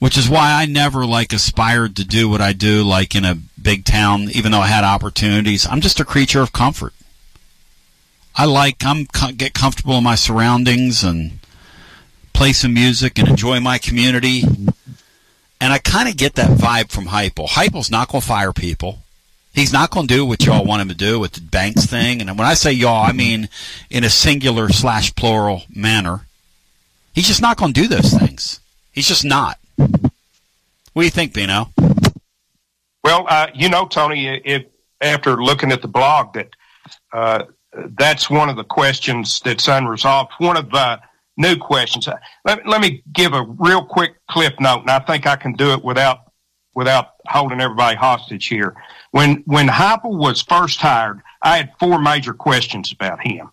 Which 0.00 0.18
is 0.18 0.28
why 0.28 0.52
I 0.60 0.66
never 0.66 1.06
like 1.06 1.32
aspired 1.32 1.94
to 1.96 2.04
do 2.04 2.28
what 2.28 2.40
I 2.40 2.52
do, 2.52 2.82
like 2.82 3.14
in 3.14 3.24
a 3.24 3.38
big 3.60 3.84
town, 3.84 4.28
even 4.32 4.50
though 4.50 4.60
I 4.60 4.66
had 4.66 4.82
opportunities. 4.82 5.66
I'm 5.66 5.82
just 5.82 6.00
a 6.00 6.04
creature 6.04 6.40
of 6.40 6.52
comfort. 6.52 6.94
I 8.34 8.46
like 8.46 8.82
I'm 8.84 9.06
get 9.36 9.54
comfortable 9.54 9.98
in 9.98 10.04
my 10.04 10.14
surroundings 10.14 11.04
and 11.04 11.38
play 12.32 12.52
some 12.52 12.72
music 12.72 13.18
and 13.18 13.28
enjoy 13.28 13.60
my 13.60 13.76
community. 13.76 14.42
And 15.60 15.72
I 15.72 15.78
kind 15.78 16.08
of 16.08 16.16
get 16.16 16.36
that 16.36 16.56
vibe 16.56 16.90
from 16.90 17.06
Heupel. 17.06 17.48
Heupel's 17.48 17.90
not 17.90 18.08
going 18.08 18.22
to 18.22 18.26
fire 18.26 18.52
people. 18.52 19.00
He's 19.52 19.72
not 19.72 19.90
going 19.90 20.06
to 20.06 20.14
do 20.14 20.24
what 20.24 20.46
y'all 20.46 20.64
want 20.64 20.80
him 20.80 20.88
to 20.88 20.94
do 20.94 21.18
with 21.20 21.32
the 21.32 21.40
banks 21.42 21.84
thing. 21.84 22.22
And 22.22 22.38
when 22.38 22.46
I 22.46 22.54
say 22.54 22.72
y'all, 22.72 23.04
I 23.04 23.12
mean 23.12 23.48
in 23.90 24.04
a 24.04 24.10
singular 24.10 24.70
slash 24.70 25.14
plural 25.14 25.64
manner. 25.74 26.26
He's 27.12 27.26
just 27.26 27.42
not 27.42 27.58
going 27.58 27.74
to 27.74 27.80
do 27.82 27.88
those 27.88 28.14
things. 28.14 28.60
He's 28.92 29.08
just 29.08 29.24
not. 29.24 29.58
What 29.80 31.02
do 31.02 31.04
you 31.04 31.10
think, 31.10 31.32
Bino? 31.32 31.70
Well, 33.02 33.26
uh, 33.28 33.48
you 33.54 33.68
know, 33.68 33.86
Tony, 33.86 34.26
if 34.44 34.66
after 35.00 35.42
looking 35.42 35.72
at 35.72 35.82
the 35.82 35.88
blog, 35.88 36.34
that 36.34 36.48
uh, 37.12 37.44
that's 37.98 38.28
one 38.28 38.48
of 38.48 38.56
the 38.56 38.64
questions 38.64 39.40
that's 39.44 39.68
unresolved. 39.68 40.32
One 40.38 40.56
of 40.56 40.70
the 40.70 41.00
new 41.36 41.56
questions. 41.56 42.06
Uh, 42.06 42.18
let, 42.44 42.66
let 42.66 42.80
me 42.80 43.02
give 43.12 43.32
a 43.32 43.42
real 43.42 43.84
quick 43.84 44.14
clip 44.28 44.60
note, 44.60 44.82
and 44.82 44.90
I 44.90 44.98
think 44.98 45.26
I 45.26 45.36
can 45.36 45.54
do 45.54 45.72
it 45.72 45.82
without 45.82 46.30
without 46.74 47.14
holding 47.26 47.60
everybody 47.60 47.96
hostage 47.96 48.46
here. 48.46 48.74
When 49.10 49.42
when 49.46 49.68
Heupel 49.68 50.16
was 50.16 50.42
first 50.42 50.80
hired, 50.80 51.20
I 51.42 51.56
had 51.56 51.72
four 51.78 52.00
major 52.00 52.34
questions 52.34 52.92
about 52.92 53.26
him. 53.26 53.50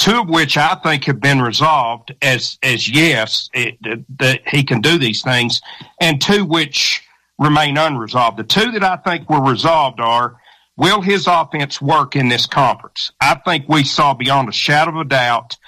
Two 0.00 0.20
of 0.22 0.30
which 0.30 0.56
I 0.56 0.76
think 0.76 1.04
have 1.04 1.20
been 1.20 1.42
resolved 1.42 2.14
as 2.22 2.58
as 2.62 2.88
yes 2.88 3.50
it, 3.52 3.76
that 4.18 4.48
he 4.48 4.64
can 4.64 4.80
do 4.80 4.98
these 4.98 5.22
things, 5.22 5.60
and 6.00 6.22
two 6.22 6.46
which 6.46 7.02
remain 7.38 7.76
unresolved. 7.76 8.38
The 8.38 8.44
two 8.44 8.70
that 8.72 8.82
I 8.82 8.96
think 8.96 9.28
were 9.28 9.42
resolved 9.42 10.00
are 10.00 10.38
will 10.78 11.02
his 11.02 11.26
offense 11.26 11.82
work 11.82 12.16
in 12.16 12.30
this 12.30 12.46
conference? 12.46 13.12
I 13.20 13.34
think 13.44 13.68
we 13.68 13.84
saw 13.84 14.14
beyond 14.14 14.48
a 14.48 14.52
shadow 14.52 14.92
of 14.92 14.96
a 14.96 15.04
doubt 15.04 15.58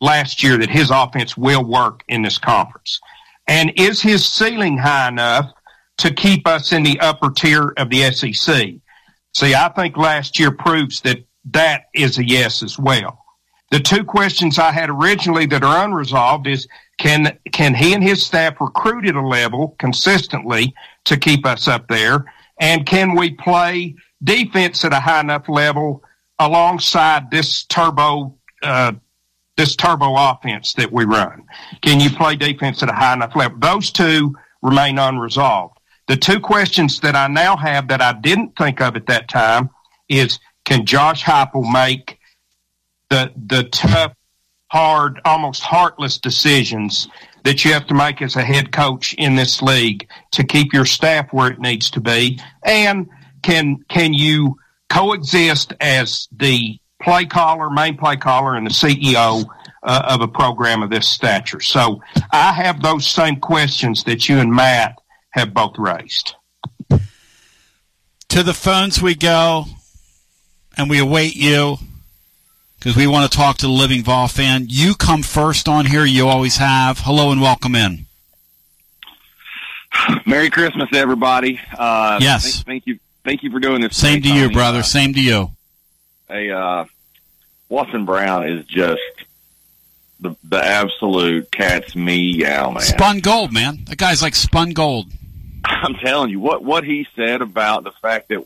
last 0.00 0.42
year 0.42 0.56
that 0.56 0.70
his 0.70 0.90
offense 0.90 1.36
will 1.36 1.62
work 1.62 2.04
in 2.08 2.22
this 2.22 2.38
conference. 2.38 3.00
And 3.46 3.70
is 3.76 4.00
his 4.00 4.26
ceiling 4.26 4.78
high 4.78 5.08
enough 5.08 5.50
to 5.98 6.10
keep 6.10 6.48
us 6.48 6.72
in 6.72 6.84
the 6.84 7.00
upper 7.00 7.30
tier 7.30 7.74
of 7.76 7.90
the 7.90 8.10
SEC? 8.12 8.76
See, 9.36 9.54
I 9.54 9.68
think 9.76 9.98
last 9.98 10.38
year 10.38 10.52
proves 10.52 11.02
that 11.02 11.26
that 11.52 11.82
is 11.94 12.16
a 12.16 12.24
yes 12.24 12.62
as 12.62 12.78
well. 12.78 13.23
The 13.74 13.80
two 13.80 14.04
questions 14.04 14.60
I 14.60 14.70
had 14.70 14.88
originally 14.88 15.46
that 15.46 15.64
are 15.64 15.84
unresolved 15.84 16.46
is 16.46 16.68
can 16.96 17.36
can 17.50 17.74
he 17.74 17.92
and 17.92 18.04
his 18.04 18.24
staff 18.24 18.60
recruit 18.60 19.04
at 19.04 19.16
a 19.16 19.20
level 19.20 19.74
consistently 19.80 20.76
to 21.06 21.16
keep 21.16 21.44
us 21.44 21.66
up 21.66 21.88
there? 21.88 22.32
And 22.60 22.86
can 22.86 23.16
we 23.16 23.32
play 23.32 23.96
defense 24.22 24.84
at 24.84 24.92
a 24.92 25.00
high 25.00 25.18
enough 25.18 25.48
level 25.48 26.04
alongside 26.38 27.32
this 27.32 27.64
turbo 27.64 28.38
uh, 28.62 28.92
this 29.56 29.74
turbo 29.74 30.14
offense 30.16 30.74
that 30.74 30.92
we 30.92 31.04
run? 31.04 31.42
Can 31.82 31.98
you 31.98 32.10
play 32.10 32.36
defense 32.36 32.80
at 32.80 32.90
a 32.90 32.94
high 32.94 33.14
enough 33.14 33.34
level? 33.34 33.58
Those 33.58 33.90
two 33.90 34.36
remain 34.62 35.00
unresolved. 35.00 35.80
The 36.06 36.16
two 36.16 36.38
questions 36.38 37.00
that 37.00 37.16
I 37.16 37.26
now 37.26 37.56
have 37.56 37.88
that 37.88 38.00
I 38.00 38.12
didn't 38.12 38.56
think 38.56 38.80
of 38.80 38.94
at 38.94 39.08
that 39.08 39.26
time 39.26 39.70
is 40.08 40.38
can 40.64 40.86
Josh 40.86 41.24
Heupel 41.24 41.72
make 41.72 42.20
the 43.10 43.32
the 43.46 43.64
tough, 43.64 44.14
hard, 44.68 45.20
almost 45.24 45.62
heartless 45.62 46.18
decisions 46.18 47.08
that 47.44 47.64
you 47.64 47.72
have 47.72 47.86
to 47.86 47.94
make 47.94 48.20
as 48.22 48.36
a 48.36 48.42
head 48.42 48.72
coach 48.72 49.14
in 49.14 49.36
this 49.36 49.62
league 49.62 50.08
to 50.32 50.42
keep 50.42 50.72
your 50.72 50.86
staff 50.86 51.32
where 51.32 51.50
it 51.50 51.60
needs 51.60 51.90
to 51.90 52.00
be? 52.00 52.40
And 52.64 53.08
can 53.42 53.84
can 53.88 54.12
you 54.14 54.56
coexist 54.88 55.74
as 55.80 56.28
the 56.32 56.78
play 57.02 57.26
caller, 57.26 57.70
main 57.70 57.96
play 57.96 58.16
caller, 58.16 58.56
and 58.56 58.66
the 58.66 58.70
CEO 58.70 59.44
uh, 59.82 60.02
of 60.08 60.22
a 60.22 60.28
program 60.28 60.82
of 60.82 60.90
this 60.90 61.06
stature? 61.06 61.60
So 61.60 62.00
I 62.32 62.52
have 62.52 62.82
those 62.82 63.06
same 63.06 63.36
questions 63.36 64.04
that 64.04 64.28
you 64.28 64.38
and 64.38 64.50
Matt 64.50 64.98
have 65.30 65.52
both 65.52 65.78
raised. 65.78 66.34
To 66.90 68.42
the 68.42 68.54
phones 68.54 69.00
we 69.00 69.14
go, 69.14 69.66
and 70.76 70.90
we 70.90 70.98
await 70.98 71.36
you 71.36 71.76
because 72.84 72.98
we 72.98 73.06
want 73.06 73.30
to 73.30 73.34
talk 73.34 73.56
to 73.56 73.66
the 73.66 73.72
Living 73.72 74.04
Vol 74.04 74.28
fan. 74.28 74.66
You 74.68 74.94
come 74.94 75.22
first 75.22 75.68
on 75.68 75.86
here. 75.86 76.04
You 76.04 76.28
always 76.28 76.58
have. 76.58 76.98
Hello 76.98 77.32
and 77.32 77.40
welcome 77.40 77.74
in. 77.74 78.04
Merry 80.26 80.50
Christmas, 80.50 80.90
everybody. 80.92 81.58
Uh, 81.78 82.18
yes. 82.20 82.56
Thank, 82.56 82.66
thank, 82.66 82.86
you. 82.86 82.98
Thank 83.24 83.42
you 83.42 83.50
for 83.50 83.58
doing 83.58 83.80
this. 83.80 83.96
Same 83.96 84.20
to 84.20 84.28
you, 84.28 84.50
brother. 84.50 84.80
Uh, 84.80 84.82
Same 84.82 85.14
to 85.14 85.20
you. 85.20 85.50
Hey, 86.28 86.50
uh, 86.50 86.84
Watson 87.70 88.04
Brown 88.04 88.46
is 88.46 88.66
just 88.66 89.00
the 90.20 90.36
the 90.44 90.62
absolute 90.62 91.50
cat's 91.50 91.96
meow 91.96 92.70
man. 92.70 92.82
Spun 92.82 93.20
gold, 93.20 93.50
man. 93.50 93.84
That 93.86 93.96
guy's 93.96 94.20
like 94.20 94.34
spun 94.34 94.70
gold. 94.70 95.10
I'm 95.64 95.94
telling 95.94 96.28
you 96.28 96.38
what 96.38 96.62
what 96.62 96.84
he 96.84 97.06
said 97.16 97.40
about 97.40 97.84
the 97.84 97.92
fact 97.92 98.28
that 98.28 98.44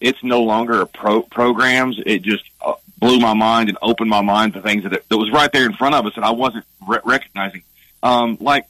it's 0.00 0.24
no 0.24 0.42
longer 0.44 0.80
a 0.80 0.86
pro 0.86 1.20
programs. 1.20 2.00
It 2.06 2.22
just 2.22 2.44
uh, 2.64 2.74
blew 2.98 3.20
my 3.20 3.34
mind 3.34 3.68
and 3.68 3.78
opened 3.80 4.10
my 4.10 4.22
mind 4.22 4.54
to 4.54 4.62
things 4.62 4.82
that 4.84 5.08
that 5.08 5.16
was 5.16 5.30
right 5.30 5.52
there 5.52 5.66
in 5.66 5.72
front 5.74 5.94
of 5.94 6.06
us 6.06 6.14
that 6.16 6.24
I 6.24 6.30
wasn't 6.30 6.64
re- 6.86 7.00
recognizing. 7.04 7.62
Um, 8.02 8.38
like 8.40 8.66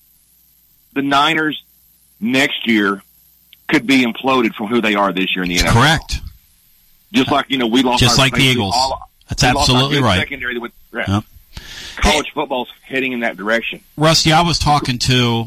the 0.92 1.02
Niners 1.02 1.62
next 2.20 2.66
year 2.66 3.02
could 3.68 3.86
be 3.86 4.04
imploded 4.04 4.54
from 4.54 4.66
who 4.66 4.80
they 4.80 4.94
are 4.94 5.12
this 5.12 5.34
year 5.34 5.44
in 5.44 5.50
the 5.50 5.56
NFL. 5.56 5.72
Correct. 5.72 6.20
Just 7.12 7.30
like 7.30 7.46
you 7.48 7.58
know, 7.58 7.66
we 7.66 7.82
lost 7.82 8.00
just 8.00 8.18
like 8.18 8.34
the 8.34 8.42
Eagles. 8.42 8.74
All, 8.76 9.10
That's 9.28 9.44
absolutely 9.44 10.00
right. 10.00 10.18
Secondary 10.18 10.54
that 10.54 10.60
went, 10.60 10.74
yep. 10.92 11.24
College 11.96 12.30
football's 12.32 12.70
heading 12.82 13.12
in 13.12 13.20
that 13.20 13.36
direction. 13.36 13.80
Rusty, 13.96 14.32
I 14.32 14.42
was 14.42 14.58
talking 14.58 14.98
to 15.00 15.46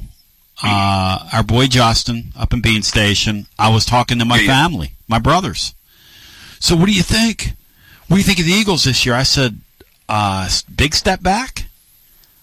uh, 0.64 1.30
our 1.34 1.44
boy 1.44 1.68
Justin 1.68 2.32
up 2.36 2.52
in 2.53 2.62
Bean 2.62 2.82
Station. 2.82 3.48
I 3.58 3.70
was 3.70 3.86
talking 3.86 4.20
to 4.20 4.26
my 4.26 4.40
yeah. 4.40 4.48
family, 4.48 4.94
my 5.08 5.20
brothers. 5.20 5.74
So, 6.60 6.76
what 6.76 6.88
do 6.88 6.94
you 6.94 7.03
think? 7.03 7.53
What 8.11 8.17
do 8.17 8.19
you 8.23 8.25
think 8.25 8.39
of 8.39 8.45
the 8.45 8.51
Eagles 8.51 8.83
this 8.83 9.05
year? 9.05 9.15
I 9.15 9.23
said, 9.23 9.61
uh, 10.09 10.49
big 10.75 10.93
step 10.93 11.23
back. 11.23 11.67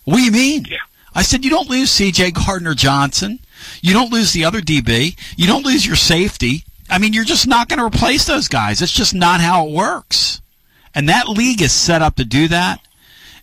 What 0.06 0.16
do 0.16 0.22
you 0.22 0.32
mean? 0.32 0.64
Yeah. 0.64 0.78
I 1.14 1.20
said, 1.20 1.44
you 1.44 1.50
don't 1.50 1.68
lose 1.68 1.90
C.J. 1.90 2.30
Gardner 2.30 2.72
Johnson. 2.72 3.38
You 3.82 3.92
don't 3.92 4.10
lose 4.10 4.32
the 4.32 4.46
other 4.46 4.62
DB. 4.62 5.14
You 5.36 5.46
don't 5.46 5.66
lose 5.66 5.84
your 5.84 5.94
safety. 5.94 6.64
I 6.88 6.96
mean, 6.96 7.12
you're 7.12 7.22
just 7.22 7.46
not 7.46 7.68
going 7.68 7.80
to 7.80 7.84
replace 7.84 8.24
those 8.24 8.48
guys. 8.48 8.80
It's 8.80 8.92
just 8.92 9.14
not 9.14 9.42
how 9.42 9.66
it 9.66 9.74
works. 9.74 10.40
And 10.94 11.06
that 11.10 11.28
league 11.28 11.60
is 11.60 11.70
set 11.70 12.00
up 12.00 12.16
to 12.16 12.24
do 12.24 12.48
that. 12.48 12.80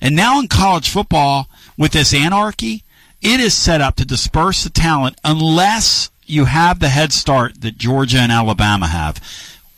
And 0.02 0.16
now 0.16 0.40
in 0.40 0.48
college 0.48 0.90
football, 0.90 1.48
with 1.78 1.92
this 1.92 2.12
anarchy, 2.12 2.82
it 3.22 3.40
is 3.40 3.54
set 3.54 3.82
up 3.82 3.98
to 3.98 4.04
disperse 4.04 4.64
the 4.64 4.72
talent 4.72 5.20
unless 5.24 6.10
you 6.26 6.46
have 6.46 6.80
the 6.80 6.90
head 6.90 7.14
start 7.14 7.62
that 7.62 7.78
Georgia 7.78 8.18
and 8.18 8.32
Alabama 8.32 8.88
have, 8.88 9.22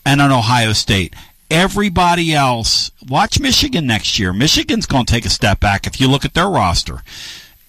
and 0.06 0.22
an 0.22 0.32
Ohio 0.32 0.72
State. 0.72 1.14
Everybody 1.50 2.34
else, 2.34 2.92
watch 3.08 3.40
Michigan 3.40 3.88
next 3.88 4.20
year. 4.20 4.34
Michigan's 4.34 4.86
going 4.86 5.06
to 5.06 5.14
take 5.14 5.26
a 5.26 5.30
step 5.30 5.60
back 5.60 5.88
if 5.88 6.00
you 6.02 6.10
look 6.10 6.26
at 6.26 6.34
their 6.34 6.50
roster. 6.50 7.02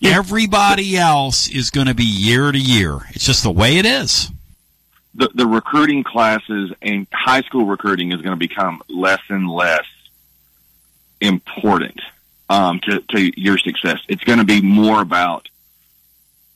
Yeah. 0.00 0.16
Everybody 0.16 0.96
else 0.96 1.48
is 1.48 1.70
going 1.70 1.86
to 1.86 1.94
be 1.94 2.04
year 2.04 2.50
to 2.50 2.58
year. 2.58 3.00
It's 3.10 3.24
just 3.24 3.42
the 3.42 3.50
way 3.50 3.78
it 3.78 3.86
is. 3.86 4.30
The, 5.14 5.30
the 5.34 5.46
recruiting 5.46 6.04
classes 6.04 6.72
and 6.82 7.06
high 7.12 7.42
school 7.42 7.66
recruiting 7.66 8.12
is 8.12 8.20
going 8.20 8.36
to 8.38 8.48
become 8.48 8.82
less 8.88 9.22
and 9.28 9.48
less 9.48 9.86
important 11.20 12.00
um, 12.48 12.80
to, 12.80 13.00
to 13.00 13.40
your 13.40 13.58
success. 13.58 14.00
It's 14.08 14.24
going 14.24 14.38
to 14.38 14.44
be 14.44 14.60
more 14.60 15.00
about 15.00 15.48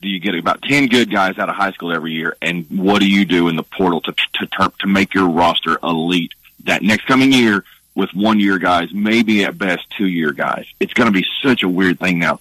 do 0.00 0.08
you 0.08 0.18
get 0.18 0.34
about 0.34 0.62
10 0.62 0.88
good 0.88 1.10
guys 1.12 1.38
out 1.38 1.48
of 1.48 1.54
high 1.54 1.70
school 1.70 1.92
every 1.92 2.12
year? 2.12 2.36
And 2.42 2.66
what 2.68 3.00
do 3.00 3.08
you 3.08 3.24
do 3.24 3.48
in 3.48 3.54
the 3.54 3.62
portal 3.62 4.00
to, 4.02 4.12
to, 4.12 4.46
to, 4.46 4.72
to 4.80 4.86
make 4.88 5.14
your 5.14 5.28
roster 5.28 5.78
elite 5.82 6.34
that 6.64 6.82
next 6.82 7.06
coming 7.06 7.32
year 7.32 7.64
with 7.94 8.10
one 8.14 8.40
year 8.40 8.58
guys, 8.58 8.88
maybe 8.92 9.44
at 9.44 9.58
best 9.58 9.82
two 9.96 10.06
year 10.06 10.32
guys? 10.32 10.66
It's 10.80 10.94
going 10.94 11.06
to 11.06 11.12
be 11.12 11.26
such 11.42 11.62
a 11.62 11.68
weird 11.68 11.98
thing 11.98 12.18
now. 12.18 12.40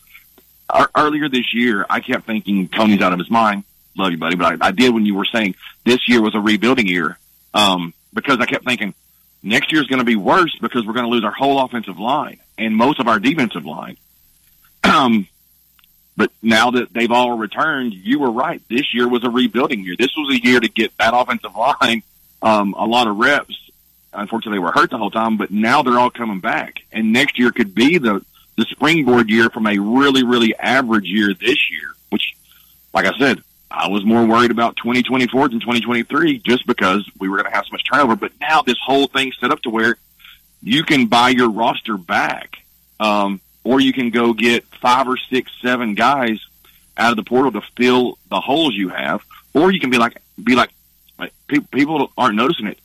earlier 0.95 1.29
this 1.29 1.53
year, 1.53 1.85
I 1.89 1.99
kept 1.99 2.25
thinking 2.25 2.67
Tony's 2.67 3.01
out 3.01 3.13
of 3.13 3.19
his 3.19 3.29
mind. 3.29 3.63
Love 3.97 4.11
you, 4.11 4.17
buddy. 4.17 4.35
But 4.35 4.61
I, 4.61 4.67
I 4.67 4.71
did 4.71 4.93
when 4.93 5.05
you 5.05 5.15
were 5.15 5.25
saying 5.25 5.55
this 5.85 6.07
year 6.07 6.21
was 6.21 6.35
a 6.35 6.39
rebuilding 6.39 6.87
year. 6.87 7.17
Um, 7.53 7.93
because 8.13 8.39
I 8.39 8.45
kept 8.45 8.65
thinking 8.65 8.93
next 9.43 9.71
year 9.71 9.81
is 9.81 9.87
going 9.87 9.99
to 9.99 10.05
be 10.05 10.15
worse 10.15 10.57
because 10.61 10.85
we're 10.85 10.93
going 10.93 11.05
to 11.05 11.11
lose 11.11 11.23
our 11.23 11.31
whole 11.31 11.63
offensive 11.63 11.99
line 11.99 12.39
and 12.57 12.75
most 12.75 12.99
of 12.99 13.07
our 13.07 13.19
defensive 13.19 13.65
line. 13.65 13.97
Um, 14.83 15.27
but 16.17 16.31
now 16.41 16.71
that 16.71 16.93
they've 16.93 17.11
all 17.11 17.37
returned, 17.37 17.93
you 17.93 18.19
were 18.19 18.31
right. 18.31 18.61
This 18.69 18.93
year 18.93 19.07
was 19.07 19.23
a 19.23 19.29
rebuilding 19.29 19.83
year. 19.83 19.95
This 19.97 20.11
was 20.15 20.35
a 20.35 20.43
year 20.43 20.59
to 20.59 20.67
get 20.67 20.95
that 20.97 21.13
offensive 21.15 21.55
line 21.55 22.03
um, 22.41 22.73
a 22.77 22.85
lot 22.85 23.07
of 23.07 23.17
reps. 23.17 23.70
Unfortunately, 24.13 24.57
they 24.57 24.63
were 24.63 24.71
hurt 24.71 24.89
the 24.89 24.97
whole 24.97 25.11
time, 25.11 25.37
but 25.37 25.51
now 25.51 25.83
they're 25.83 25.99
all 25.99 26.09
coming 26.09 26.39
back. 26.39 26.81
And 26.91 27.13
next 27.13 27.39
year 27.39 27.51
could 27.51 27.73
be 27.73 27.97
the 27.97 28.23
the 28.57 28.65
springboard 28.65 29.29
year 29.29 29.49
from 29.49 29.65
a 29.65 29.77
really, 29.79 30.23
really 30.23 30.53
average 30.55 31.05
year 31.05 31.33
this 31.33 31.71
year. 31.71 31.93
Which, 32.09 32.35
like 32.93 33.05
I 33.05 33.17
said, 33.17 33.41
I 33.69 33.87
was 33.87 34.03
more 34.03 34.25
worried 34.25 34.51
about 34.51 34.75
2024 34.77 35.49
than 35.49 35.59
2023 35.61 36.39
just 36.39 36.67
because 36.67 37.09
we 37.19 37.29
were 37.29 37.37
going 37.37 37.49
to 37.49 37.55
have 37.55 37.65
so 37.65 37.71
much 37.71 37.83
turnover. 37.89 38.15
But 38.17 38.33
now 38.41 38.61
this 38.61 38.77
whole 38.83 39.07
thing's 39.07 39.37
set 39.39 39.51
up 39.51 39.61
to 39.61 39.69
where 39.69 39.97
you 40.61 40.83
can 40.83 41.07
buy 41.07 41.29
your 41.29 41.49
roster 41.49 41.97
back. 41.97 42.57
Um, 42.99 43.39
or 43.63 43.79
you 43.79 43.93
can 43.93 44.09
go 44.09 44.33
get 44.33 44.65
five 44.81 45.07
or 45.07 45.17
six, 45.17 45.51
seven 45.61 45.95
guys 45.95 46.39
out 46.97 47.11
of 47.11 47.17
the 47.17 47.23
portal 47.23 47.51
to 47.51 47.61
fill 47.77 48.17
the 48.29 48.39
holes 48.39 48.73
you 48.73 48.89
have, 48.89 49.23
or 49.53 49.71
you 49.71 49.79
can 49.79 49.89
be 49.89 49.97
like, 49.97 50.17
be 50.41 50.55
like, 50.55 50.71
like 51.19 51.33
people 51.71 52.11
aren't 52.17 52.35
noticing 52.35 52.67
it. 52.67 52.79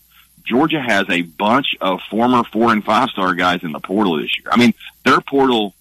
Georgia 0.47 0.81
has 0.81 1.07
a 1.11 1.23
bunch 1.23 1.77
of 1.81 2.01
former 2.09 2.45
four 2.45 2.73
and 2.73 2.85
five 2.85 3.11
star 3.11 3.35
guys 3.35 3.63
in 3.63 3.73
the 3.73 3.81
portal 3.81 4.17
this 4.19 4.39
year. 4.39 4.49
I 4.51 4.57
mean, 4.57 4.75
their 5.05 5.21
portal, 5.21 5.75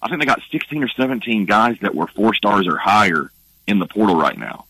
I 0.00 0.08
think 0.08 0.20
they 0.20 0.26
got 0.26 0.40
16 0.50 0.82
or 0.82 0.88
17 0.88 1.44
guys 1.44 1.76
that 1.80 1.94
were 1.94 2.06
four 2.06 2.34
stars 2.34 2.66
or 2.66 2.76
higher 2.76 3.30
in 3.66 3.78
the 3.78 3.86
portal 3.86 4.16
right 4.16 4.38
now. 4.38 4.66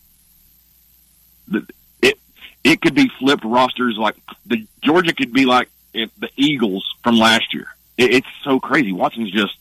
It, 2.01 2.17
it 2.63 2.81
could 2.81 2.95
be 2.95 3.09
flipped 3.19 3.43
rosters 3.43 3.97
like 3.97 4.15
the 4.45 4.65
Georgia 4.81 5.13
could 5.13 5.33
be 5.33 5.45
like 5.45 5.69
the 5.93 6.29
Eagles 6.35 6.95
from 7.03 7.17
last 7.17 7.53
year. 7.53 7.67
It, 7.97 8.13
it's 8.13 8.27
so 8.43 8.59
crazy. 8.59 8.91
Watson's 8.91 9.31
just 9.31 9.55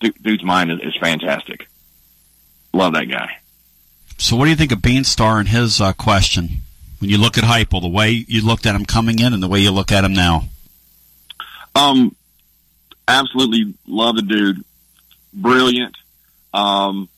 dude's 0.00 0.44
mind 0.44 0.72
is, 0.72 0.80
is 0.80 0.96
fantastic. 0.96 1.68
Love 2.72 2.94
that 2.94 3.06
guy. 3.06 3.38
So, 4.16 4.36
what 4.36 4.44
do 4.44 4.50
you 4.50 4.56
think 4.56 4.72
of 4.72 4.80
Beanstar 4.80 5.38
and 5.38 5.48
his 5.48 5.80
uh, 5.80 5.92
question? 5.92 6.62
When 7.00 7.10
you 7.10 7.18
look 7.18 7.38
at 7.38 7.44
Heupel, 7.44 7.80
the 7.80 7.88
way 7.88 8.24
you 8.26 8.44
looked 8.44 8.66
at 8.66 8.74
him 8.74 8.84
coming 8.84 9.18
in 9.20 9.32
and 9.32 9.42
the 9.42 9.48
way 9.48 9.60
you 9.60 9.70
look 9.70 9.92
at 9.92 10.04
him 10.04 10.12
now. 10.12 10.44
Um, 11.74 12.16
absolutely 13.06 13.74
love 13.86 14.16
the 14.16 14.22
dude. 14.22 14.64
Brilliant. 15.32 15.96
Um, 16.52 17.08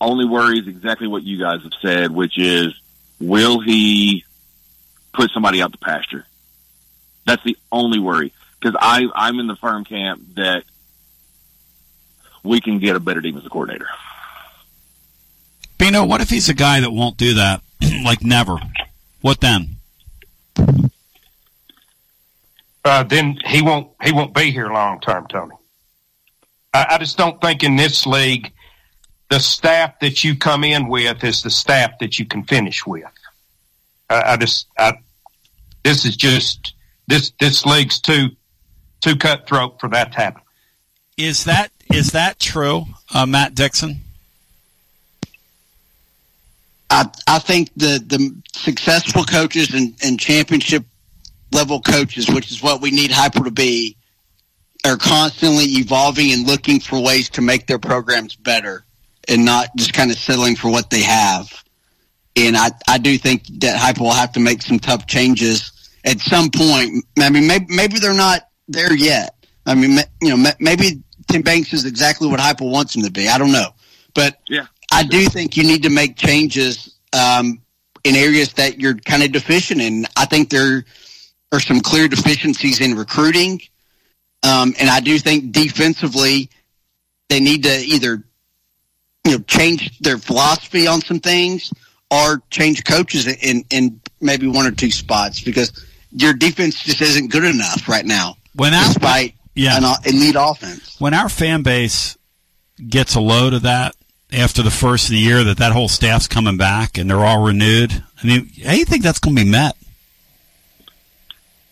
only 0.00 0.24
worry 0.24 0.58
is 0.58 0.68
exactly 0.68 1.08
what 1.08 1.24
you 1.24 1.38
guys 1.38 1.62
have 1.62 1.72
said, 1.82 2.12
which 2.12 2.38
is, 2.38 2.78
will 3.18 3.60
he 3.60 4.24
put 5.12 5.30
somebody 5.32 5.60
out 5.60 5.72
the 5.72 5.78
pasture? 5.78 6.24
That's 7.26 7.42
the 7.44 7.56
only 7.72 7.98
worry. 7.98 8.32
Because 8.60 8.76
I, 8.80 9.06
I'm 9.14 9.40
in 9.40 9.46
the 9.46 9.56
firm 9.56 9.84
camp 9.84 10.22
that 10.36 10.64
we 12.44 12.60
can 12.60 12.78
get 12.78 12.94
a 12.94 13.00
better 13.00 13.20
defensive 13.20 13.50
coordinator. 13.50 13.88
Bino, 15.76 16.04
what 16.04 16.20
if 16.20 16.30
he's 16.30 16.48
a 16.48 16.54
guy 16.54 16.80
that 16.80 16.90
won't 16.90 17.16
do 17.16 17.34
that? 17.34 17.62
like 18.04 18.22
never. 18.22 18.58
What 19.20 19.40
then? 19.40 19.76
Uh, 22.84 23.02
then 23.02 23.38
he 23.44 23.62
won't 23.62 23.90
he 24.02 24.12
won't 24.12 24.34
be 24.34 24.50
here 24.50 24.68
long 24.68 25.00
term, 25.00 25.26
Tony. 25.28 25.54
I, 26.72 26.86
I 26.90 26.98
just 26.98 27.18
don't 27.18 27.40
think 27.40 27.62
in 27.62 27.76
this 27.76 28.06
league 28.06 28.52
the 29.30 29.38
staff 29.38 30.00
that 30.00 30.24
you 30.24 30.36
come 30.36 30.64
in 30.64 30.88
with 30.88 31.22
is 31.22 31.42
the 31.42 31.50
staff 31.50 31.92
that 32.00 32.18
you 32.18 32.26
can 32.26 32.42
finish 32.44 32.84
with. 32.86 33.04
I 34.10 34.36
just 34.36 34.66
I, 34.76 34.94
this 35.84 36.04
is 36.04 36.16
just 36.16 36.74
this 37.06 37.32
this 37.38 37.64
league's 37.64 38.00
too 38.00 38.30
too 39.00 39.16
cutthroat 39.16 39.80
for 39.80 39.88
that 39.90 40.12
to 40.12 40.18
happen. 40.18 40.42
Is 41.16 41.44
that 41.44 41.70
is 41.92 42.12
that 42.12 42.40
true, 42.40 42.86
uh, 43.14 43.26
Matt 43.26 43.54
Dixon? 43.54 44.00
I 46.90 47.08
I 47.26 47.38
think 47.38 47.70
the 47.76 48.02
the 48.04 48.42
successful 48.52 49.24
coaches 49.24 49.72
and, 49.74 49.94
and 50.02 50.18
championship 50.18 50.84
level 51.52 51.80
coaches, 51.80 52.28
which 52.28 52.50
is 52.50 52.62
what 52.62 52.80
we 52.80 52.90
need 52.90 53.10
Heupel 53.10 53.44
to 53.44 53.50
be, 53.50 53.96
are 54.84 54.96
constantly 54.96 55.64
evolving 55.64 56.32
and 56.32 56.46
looking 56.46 56.80
for 56.80 57.02
ways 57.02 57.28
to 57.30 57.42
make 57.42 57.66
their 57.66 57.78
programs 57.78 58.36
better 58.36 58.84
and 59.28 59.44
not 59.44 59.68
just 59.76 59.92
kind 59.92 60.10
of 60.10 60.16
settling 60.16 60.56
for 60.56 60.70
what 60.70 60.90
they 60.90 61.02
have. 61.02 61.64
And 62.36 62.56
I, 62.56 62.70
I 62.88 62.98
do 62.98 63.18
think 63.18 63.46
that 63.60 63.78
Heupel 63.78 64.02
will 64.02 64.12
have 64.12 64.32
to 64.32 64.40
make 64.40 64.62
some 64.62 64.78
tough 64.78 65.06
changes 65.06 65.72
at 66.04 66.20
some 66.20 66.50
point. 66.50 67.04
I 67.18 67.30
mean, 67.30 67.46
maybe, 67.46 67.66
maybe 67.68 67.98
they're 67.98 68.14
not 68.14 68.48
there 68.68 68.94
yet. 68.94 69.34
I 69.66 69.74
mean, 69.74 69.98
you 70.22 70.36
know, 70.36 70.50
maybe 70.58 71.02
Tim 71.28 71.42
Banks 71.42 71.72
is 71.72 71.84
exactly 71.84 72.28
what 72.28 72.40
Heupel 72.40 72.70
wants 72.70 72.94
him 72.94 73.02
to 73.02 73.10
be. 73.10 73.28
I 73.28 73.38
don't 73.38 73.52
know, 73.52 73.70
but 74.14 74.38
yeah, 74.48 74.66
I 74.92 75.04
do 75.04 75.24
think 75.26 75.56
you 75.56 75.64
need 75.64 75.82
to 75.84 75.90
make 75.90 76.16
changes 76.16 76.96
um, 77.12 77.60
in 78.04 78.16
areas 78.16 78.52
that 78.54 78.80
you're 78.80 78.94
kind 78.94 79.22
of 79.22 79.32
deficient 79.32 79.80
in. 79.80 80.06
I 80.16 80.24
think 80.24 80.50
there 80.50 80.84
are 81.52 81.60
some 81.60 81.80
clear 81.80 82.08
deficiencies 82.08 82.80
in 82.80 82.94
recruiting, 82.94 83.60
um, 84.42 84.74
and 84.80 84.88
I 84.88 85.00
do 85.00 85.18
think 85.18 85.52
defensively 85.52 86.50
they 87.28 87.40
need 87.40 87.64
to 87.64 87.78
either 87.80 88.22
you 89.24 89.32
know 89.32 89.38
change 89.46 89.98
their 89.98 90.18
philosophy 90.18 90.86
on 90.86 91.00
some 91.00 91.20
things 91.20 91.72
or 92.10 92.42
change 92.50 92.84
coaches 92.84 93.26
in 93.26 93.64
in 93.70 94.00
maybe 94.20 94.46
one 94.46 94.66
or 94.66 94.72
two 94.72 94.90
spots 94.90 95.40
because 95.40 95.86
your 96.10 96.32
defense 96.32 96.82
just 96.82 97.00
isn't 97.00 97.30
good 97.30 97.44
enough 97.44 97.88
right 97.88 98.04
now. 98.04 98.36
When 98.54 98.72
despite 98.72 99.34
yeah. 99.54 99.78
an 99.78 99.84
elite 100.04 100.36
offense. 100.38 100.98
When 100.98 101.14
our 101.14 101.28
fan 101.28 101.62
base 101.62 102.16
gets 102.88 103.14
a 103.14 103.20
load 103.20 103.54
of 103.54 103.62
that 103.62 103.94
after 104.32 104.62
the 104.62 104.70
first 104.70 105.06
of 105.06 105.10
the 105.10 105.18
year, 105.18 105.44
that 105.44 105.58
that 105.58 105.72
whole 105.72 105.88
staff's 105.88 106.28
coming 106.28 106.56
back 106.56 106.98
and 106.98 107.08
they're 107.08 107.24
all 107.24 107.42
renewed. 107.44 108.02
I 108.22 108.26
mean, 108.26 108.50
how 108.64 108.72
do 108.72 108.78
you 108.78 108.84
think 108.84 109.02
that's 109.02 109.18
going 109.18 109.36
to 109.36 109.44
be 109.44 109.50
met? 109.50 109.76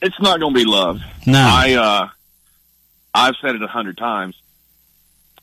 It's 0.01 0.21
not 0.21 0.41
going 0.41 0.55
to 0.55 0.59
be 0.59 0.65
love. 0.65 1.01
No, 1.27 1.39
I 1.41 1.73
uh, 1.75 2.09
I've 3.15 3.37
said 3.41 3.55
it 3.55 3.63
a 3.63 3.67
hundred 3.67 3.99
times. 3.99 4.41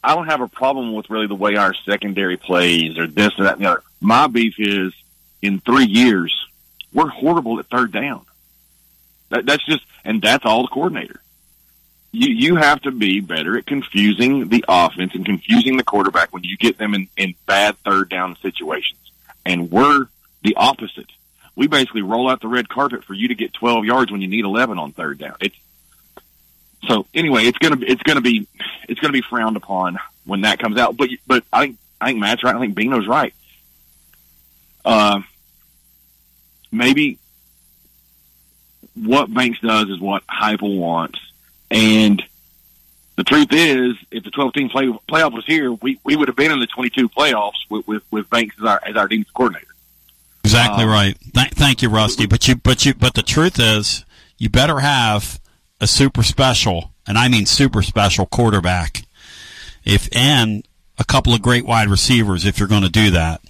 I 0.03 0.15
don't 0.15 0.27
have 0.27 0.41
a 0.41 0.47
problem 0.47 0.93
with 0.93 1.09
really 1.09 1.27
the 1.27 1.35
way 1.35 1.55
our 1.55 1.73
secondary 1.73 2.37
plays 2.37 2.97
or 2.97 3.07
this 3.07 3.37
or 3.39 3.43
that 3.43 3.57
and 3.57 3.65
the 3.65 3.71
other. 3.71 3.83
My 3.99 4.27
beef 4.27 4.55
is 4.57 4.93
in 5.41 5.59
three 5.59 5.85
years 5.85 6.45
we're 6.93 7.09
horrible 7.09 7.59
at 7.59 7.67
third 7.67 7.91
down. 7.91 8.25
That, 9.29 9.45
that's 9.45 9.65
just 9.65 9.83
and 10.03 10.21
that's 10.21 10.45
all 10.45 10.61
the 10.61 10.69
coordinator 10.69 11.21
you, 12.15 12.33
you 12.33 12.55
have 12.55 12.81
to 12.83 12.91
be 12.91 13.19
better 13.19 13.57
at 13.57 13.65
confusing 13.65 14.47
the 14.47 14.63
offense 14.67 15.13
and 15.15 15.25
confusing 15.25 15.77
the 15.77 15.83
quarterback 15.83 16.33
when 16.33 16.43
you 16.43 16.57
get 16.57 16.77
them 16.77 16.93
in, 16.93 17.07
in 17.17 17.35
bad 17.45 17.77
third 17.79 18.09
down 18.09 18.35
situations. 18.41 18.99
And 19.45 19.69
we're 19.69 20.07
the 20.43 20.55
opposite. 20.55 21.09
We 21.55 21.67
basically 21.67 22.01
roll 22.01 22.29
out 22.29 22.41
the 22.41 22.47
red 22.47 22.69
carpet 22.69 23.03
for 23.03 23.13
you 23.13 23.27
to 23.29 23.35
get 23.35 23.53
12 23.53 23.85
yards 23.85 24.11
when 24.11 24.21
you 24.21 24.27
need 24.27 24.45
11 24.45 24.77
on 24.77 24.91
third 24.91 25.19
down. 25.19 25.35
It's 25.39 25.55
so 26.87 27.05
anyway, 27.13 27.45
it's 27.45 27.57
gonna 27.57 27.77
it's 27.81 28.03
gonna 28.03 28.21
be 28.21 28.47
it's 28.87 28.99
gonna 28.99 29.13
be 29.13 29.21
frowned 29.21 29.57
upon 29.57 29.97
when 30.25 30.41
that 30.41 30.59
comes 30.59 30.77
out. 30.77 30.95
But 30.95 31.09
but 31.25 31.43
I 31.51 31.61
think 31.61 31.77
I 31.99 32.07
think 32.07 32.19
Matt's 32.19 32.43
right. 32.43 32.55
I 32.55 32.59
think 32.59 32.75
Bino's 32.75 33.07
right. 33.07 33.33
Uh, 34.83 35.21
maybe 36.71 37.17
what 38.93 39.33
Banks 39.33 39.59
does 39.61 39.89
is 39.89 39.99
what 39.99 40.23
Heupel 40.27 40.77
wants, 40.77 41.19
and 41.75 42.23
the 43.17 43.23
truth 43.23 43.49
is, 43.51 43.95
if 44.11 44.23
the 44.23 44.31
12 44.31 44.53
team 44.53 44.69
play, 44.69 44.87
playoff 45.09 45.33
was 45.33 45.45
here, 45.45 45.71
we, 45.71 45.99
we 46.03 46.15
would 46.15 46.27
have 46.27 46.37
been 46.37 46.51
in 46.51 46.59
the 46.59 46.67
22 46.67 47.09
playoffs 47.09 47.51
with, 47.69 47.87
with, 47.87 48.03
with 48.11 48.29
Banks 48.29 48.55
as 48.59 48.65
our, 48.65 48.81
as 48.85 48.95
our 48.95 49.07
defensive 49.07 49.33
coordinator. 49.33 49.67
Exactly 50.43 50.83
um, 50.83 50.89
right. 50.89 51.17
Th- 51.33 51.49
thank 51.51 51.81
you, 51.81 51.89
Rusty. 51.89 52.27
But 52.27 52.47
you, 52.47 52.55
but 52.55 52.85
you, 52.85 52.93
but 52.93 53.13
the 53.13 53.23
truth 53.23 53.59
is, 53.59 54.05
you 54.37 54.49
better 54.49 54.79
have 54.79 55.39
a 55.81 55.87
super 55.87 56.23
special, 56.23 56.91
and 57.07 57.17
I 57.17 57.27
mean 57.27 57.45
super 57.45 57.81
special 57.81 58.25
quarterback, 58.25 59.03
if 59.83 60.07
and 60.15 60.65
a 60.97 61.03
couple 61.03 61.33
of 61.33 61.41
great 61.41 61.65
wide 61.65 61.89
receivers 61.89 62.45
if 62.45 62.59
you're 62.59 62.67
going 62.67 62.83
to 62.83 62.89
do 62.89 63.11
that. 63.11 63.41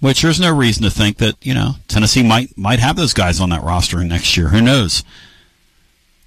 Which 0.00 0.22
there's 0.22 0.40
no 0.40 0.52
reason 0.52 0.82
to 0.82 0.90
think 0.90 1.18
that 1.18 1.34
you 1.44 1.54
know 1.54 1.74
Tennessee 1.86 2.24
might 2.24 2.56
might 2.58 2.80
have 2.80 2.96
those 2.96 3.14
guys 3.14 3.40
on 3.40 3.50
that 3.50 3.62
roster 3.62 4.02
next 4.02 4.36
year. 4.36 4.48
Who 4.48 4.60
knows? 4.60 5.04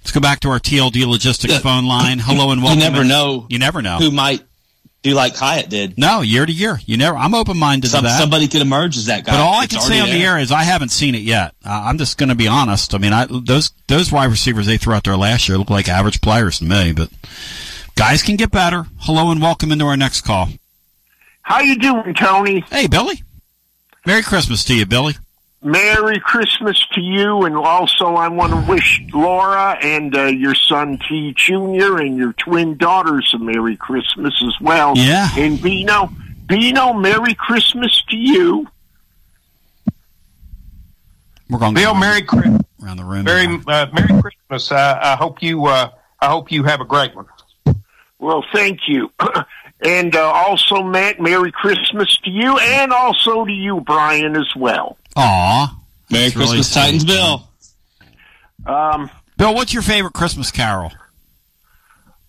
Let's 0.06 0.14
go 0.14 0.20
back 0.20 0.38
to 0.40 0.50
our 0.50 0.60
TLD 0.60 1.04
logistics 1.04 1.58
phone 1.58 1.84
line. 1.84 2.20
Hello 2.20 2.52
and 2.52 2.62
welcome. 2.62 2.78
You 2.78 2.88
never 2.88 3.02
know. 3.02 3.44
You 3.50 3.58
never 3.58 3.82
know 3.82 3.98
who 3.98 4.12
might 4.12 4.40
do 5.02 5.12
like 5.14 5.34
Hyatt 5.34 5.68
did. 5.68 5.98
No, 5.98 6.20
year 6.20 6.46
to 6.46 6.52
year. 6.52 6.78
You 6.86 6.96
never. 6.96 7.16
I'm 7.16 7.34
open 7.34 7.56
minded 7.56 7.90
Some, 7.90 8.04
to 8.04 8.10
that. 8.10 8.20
Somebody 8.20 8.46
could 8.46 8.60
emerge 8.62 8.96
as 8.96 9.06
that 9.06 9.24
guy. 9.24 9.32
But 9.32 9.40
all 9.40 9.54
I 9.54 9.66
can 9.66 9.80
say 9.80 9.96
on 9.98 10.02
already 10.02 10.20
the 10.20 10.24
air 10.24 10.38
is 10.38 10.52
I 10.52 10.62
haven't 10.62 10.90
seen 10.90 11.16
it 11.16 11.22
yet. 11.22 11.56
Uh, 11.64 11.86
I'm 11.86 11.98
just 11.98 12.18
going 12.18 12.28
to 12.28 12.36
be 12.36 12.46
honest. 12.46 12.94
I 12.94 12.98
mean, 12.98 13.12
I, 13.12 13.26
those 13.28 13.72
those 13.88 14.12
wide 14.12 14.30
receivers 14.30 14.66
they 14.66 14.76
threw 14.76 14.94
out 14.94 15.02
there 15.02 15.16
last 15.16 15.48
year 15.48 15.58
look 15.58 15.70
like 15.70 15.88
average 15.88 16.20
players 16.20 16.60
to 16.60 16.64
me. 16.66 16.92
But 16.92 17.10
guys 17.96 18.22
can 18.22 18.36
get 18.36 18.52
better. 18.52 18.86
Hello 19.00 19.32
and 19.32 19.42
welcome 19.42 19.72
into 19.72 19.86
our 19.86 19.96
next 19.96 20.20
call. 20.20 20.50
How 21.42 21.62
you 21.62 21.80
doing, 21.80 22.14
Tony? 22.14 22.60
Hey, 22.70 22.86
Billy. 22.86 23.24
Merry 24.06 24.22
Christmas 24.22 24.62
to 24.66 24.74
you, 24.76 24.86
Billy. 24.86 25.16
Merry 25.66 26.20
Christmas 26.20 26.86
to 26.92 27.00
you, 27.00 27.42
and 27.42 27.56
also 27.56 28.14
I 28.14 28.28
want 28.28 28.52
to 28.52 28.70
wish 28.70 29.02
Laura 29.12 29.76
and 29.82 30.14
uh, 30.16 30.26
your 30.26 30.54
son 30.54 30.96
T 31.08 31.34
Junior 31.36 31.98
and 31.98 32.16
your 32.16 32.34
twin 32.34 32.76
daughters 32.76 33.34
a 33.34 33.38
Merry 33.38 33.76
Christmas 33.76 34.32
as 34.46 34.60
well. 34.60 34.96
Yeah. 34.96 35.28
And 35.36 35.60
Bino, 35.60 36.08
Bino, 36.46 36.92
Merry 36.92 37.34
Christmas 37.34 38.00
to 38.10 38.16
you. 38.16 38.68
We're 41.50 41.58
going 41.58 41.74
Bill, 41.74 41.94
Merry 41.94 42.22
Christmas. 42.22 42.62
around 42.80 42.98
the 42.98 43.04
room. 43.04 43.24
Merry, 43.24 43.46
uh, 43.66 43.86
Merry 43.92 44.22
Christmas. 44.22 44.70
Uh, 44.70 45.00
I 45.02 45.16
hope 45.16 45.42
you. 45.42 45.66
Uh, 45.66 45.90
I 46.20 46.28
hope 46.28 46.52
you 46.52 46.62
have 46.62 46.80
a 46.80 46.84
great 46.84 47.12
one. 47.16 47.26
Well, 48.20 48.44
thank 48.52 48.82
you. 48.86 49.10
and 49.84 50.14
uh, 50.14 50.30
also, 50.30 50.84
Matt, 50.84 51.18
Merry 51.18 51.50
Christmas 51.50 52.16
to 52.18 52.30
you, 52.30 52.56
and 52.56 52.92
also 52.92 53.44
to 53.44 53.52
you, 53.52 53.80
Brian, 53.80 54.36
as 54.36 54.54
well. 54.54 54.96
Aw. 55.16 55.78
Merry 56.10 56.24
That's 56.24 56.36
really 56.36 56.46
Christmas, 56.58 56.74
Titans, 56.74 57.02
sweet. 57.02 57.14
Bill. 57.14 57.48
Um, 58.66 59.10
Bill, 59.36 59.54
what's 59.54 59.72
your 59.72 59.82
favorite 59.82 60.12
Christmas 60.14 60.50
carol? 60.50 60.92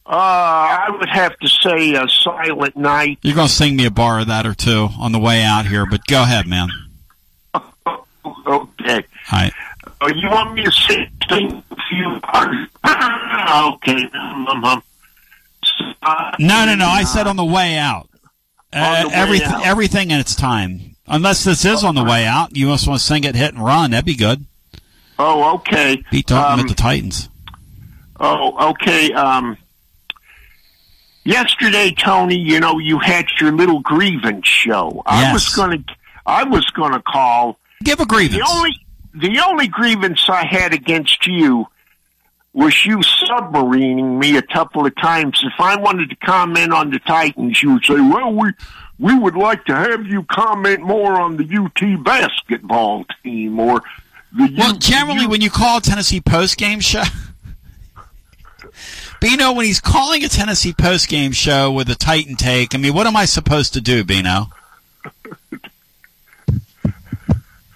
uh, 0.05 0.09
I 0.09 0.88
would 0.97 1.09
have 1.09 1.38
to 1.39 1.47
say 1.49 1.93
a 1.95 2.07
Silent 2.07 2.77
Night. 2.77 3.19
You're 3.22 3.35
going 3.35 3.47
to 3.47 3.53
sing 3.53 3.76
me 3.76 3.85
a 3.85 3.91
bar 3.91 4.19
of 4.22 4.27
that 4.27 4.45
or 4.47 4.53
two 4.53 4.88
on 4.99 5.11
the 5.11 5.19
way 5.19 5.43
out 5.43 5.65
here, 5.65 5.85
but 5.85 6.05
go 6.07 6.22
ahead, 6.23 6.47
man. 6.47 6.69
Okay. 8.45 8.95
All 9.31 9.39
right. 9.39 9.53
Uh, 9.99 10.09
you 10.15 10.30
want 10.30 10.53
me 10.53 10.64
to 10.64 10.72
sing 10.72 11.05
sing 11.30 11.64
a 11.69 11.76
few 11.89 12.19
parts? 12.22 12.55
okay. 13.76 14.09
Um, 14.14 14.47
um. 14.64 14.84
Uh, 16.01 16.31
No, 16.39 16.65
no, 16.65 16.76
no. 16.76 16.85
I 16.88 17.03
said 17.03 17.27
on 17.27 17.35
the 17.35 17.43
way 17.43 17.77
out. 17.77 18.09
Uh, 18.72 18.77
On 18.77 19.01
the 19.03 19.07
way 19.09 19.14
everything, 19.15 19.47
out. 19.51 19.65
everything 19.65 20.11
in 20.11 20.19
its 20.22 20.34
time. 20.35 20.95
Unless 21.08 21.44
this 21.46 21.64
is 21.66 21.84
on 21.84 21.96
the 21.96 22.04
way 22.04 22.26
out, 22.26 22.56
you 22.56 22.68
just 22.68 22.88
want 22.88 23.00
to 23.00 23.06
sing 23.06 23.24
it, 23.24 23.36
hit 23.36 23.54
and 23.54 23.64
run. 23.64 23.92
That'd 23.92 24.06
be 24.06 24.16
good. 24.16 24.46
Oh, 25.18 25.56
okay. 25.56 26.04
Beat 26.12 26.28
talking 26.28 26.54
Um, 26.54 26.60
at 26.62 26.68
the 26.68 26.76
Titans. 26.76 27.30
Oh, 28.20 28.72
okay. 28.72 29.12
Um, 29.14 29.58
yesterday, 31.24 31.92
Tony, 31.98 32.38
you 32.38 32.60
know, 32.60 32.80
you 32.80 33.00
had 33.00 33.26
your 33.40 33.52
little 33.52 33.80
grievance 33.80 34.48
show. 34.48 35.02
I 35.06 35.32
was 35.34 35.46
Yes. 35.46 35.56
going 35.56 35.84
to, 35.84 35.94
I 36.26 36.44
was 36.44 36.66
going 36.72 36.94
to 36.94 37.02
call. 37.02 37.58
Give 37.84 38.00
a 38.00 38.06
grievance. 38.06 38.42
The 38.44 38.56
only, 38.56 38.72
the 39.14 39.40
only 39.46 39.68
grievance 39.68 40.30
I 40.30 40.46
had 40.46 40.74
against 40.74 41.26
you 41.28 41.68
was 42.54 42.86
you 42.86 42.98
submarining 43.00 44.18
me 44.18 44.36
a 44.38 44.42
couple 44.42 44.86
of 44.86 44.96
times. 44.96 45.40
If 45.44 45.60
I 45.60 45.76
wanted 45.78 46.10
to 46.10 46.16
comment 46.16 46.74
on 46.74 46.90
the 46.90 47.00
Titans, 47.00 47.62
you 47.62 47.74
would 47.74 47.86
say, 47.86 48.00
"Well, 48.00 48.34
we 48.34 48.50
we 48.99 49.18
would 49.18 49.36
like 49.36 49.65
to 49.65 49.76
have 49.76 50.07
you 50.07 50.24
comment 50.24 50.82
more 50.82 51.19
on 51.19 51.38
the 51.38 51.44
UT 51.44 52.03
basketball 52.03 53.06
team 53.24 53.60
or 53.60 53.82
the 54.36 54.53
Well, 54.57 54.74
generally, 54.74 55.28
when 55.28 55.41
you 55.41 55.49
call 55.49 55.78
a 55.78 55.82
Tennessee 55.82 56.22
post 56.22 56.57
game 56.57 56.80
show, 56.80 57.03
Bino, 59.22 59.53
when 59.53 59.65
he's 59.65 59.80
calling 59.80 60.24
a 60.24 60.30
Tennessee 60.30 60.74
post 60.74 61.07
game 61.07 61.32
show 61.32 61.72
with 61.72 61.90
a 61.90 61.95
Titan 61.95 62.36
take, 62.36 62.76
I 62.76 62.78
mean, 62.78 62.94
what 62.94 63.07
am 63.07 63.15
I 63.15 63.26
supposed 63.26 63.74
to 63.74 63.82
do, 63.82 64.03
Bino? 64.03 64.49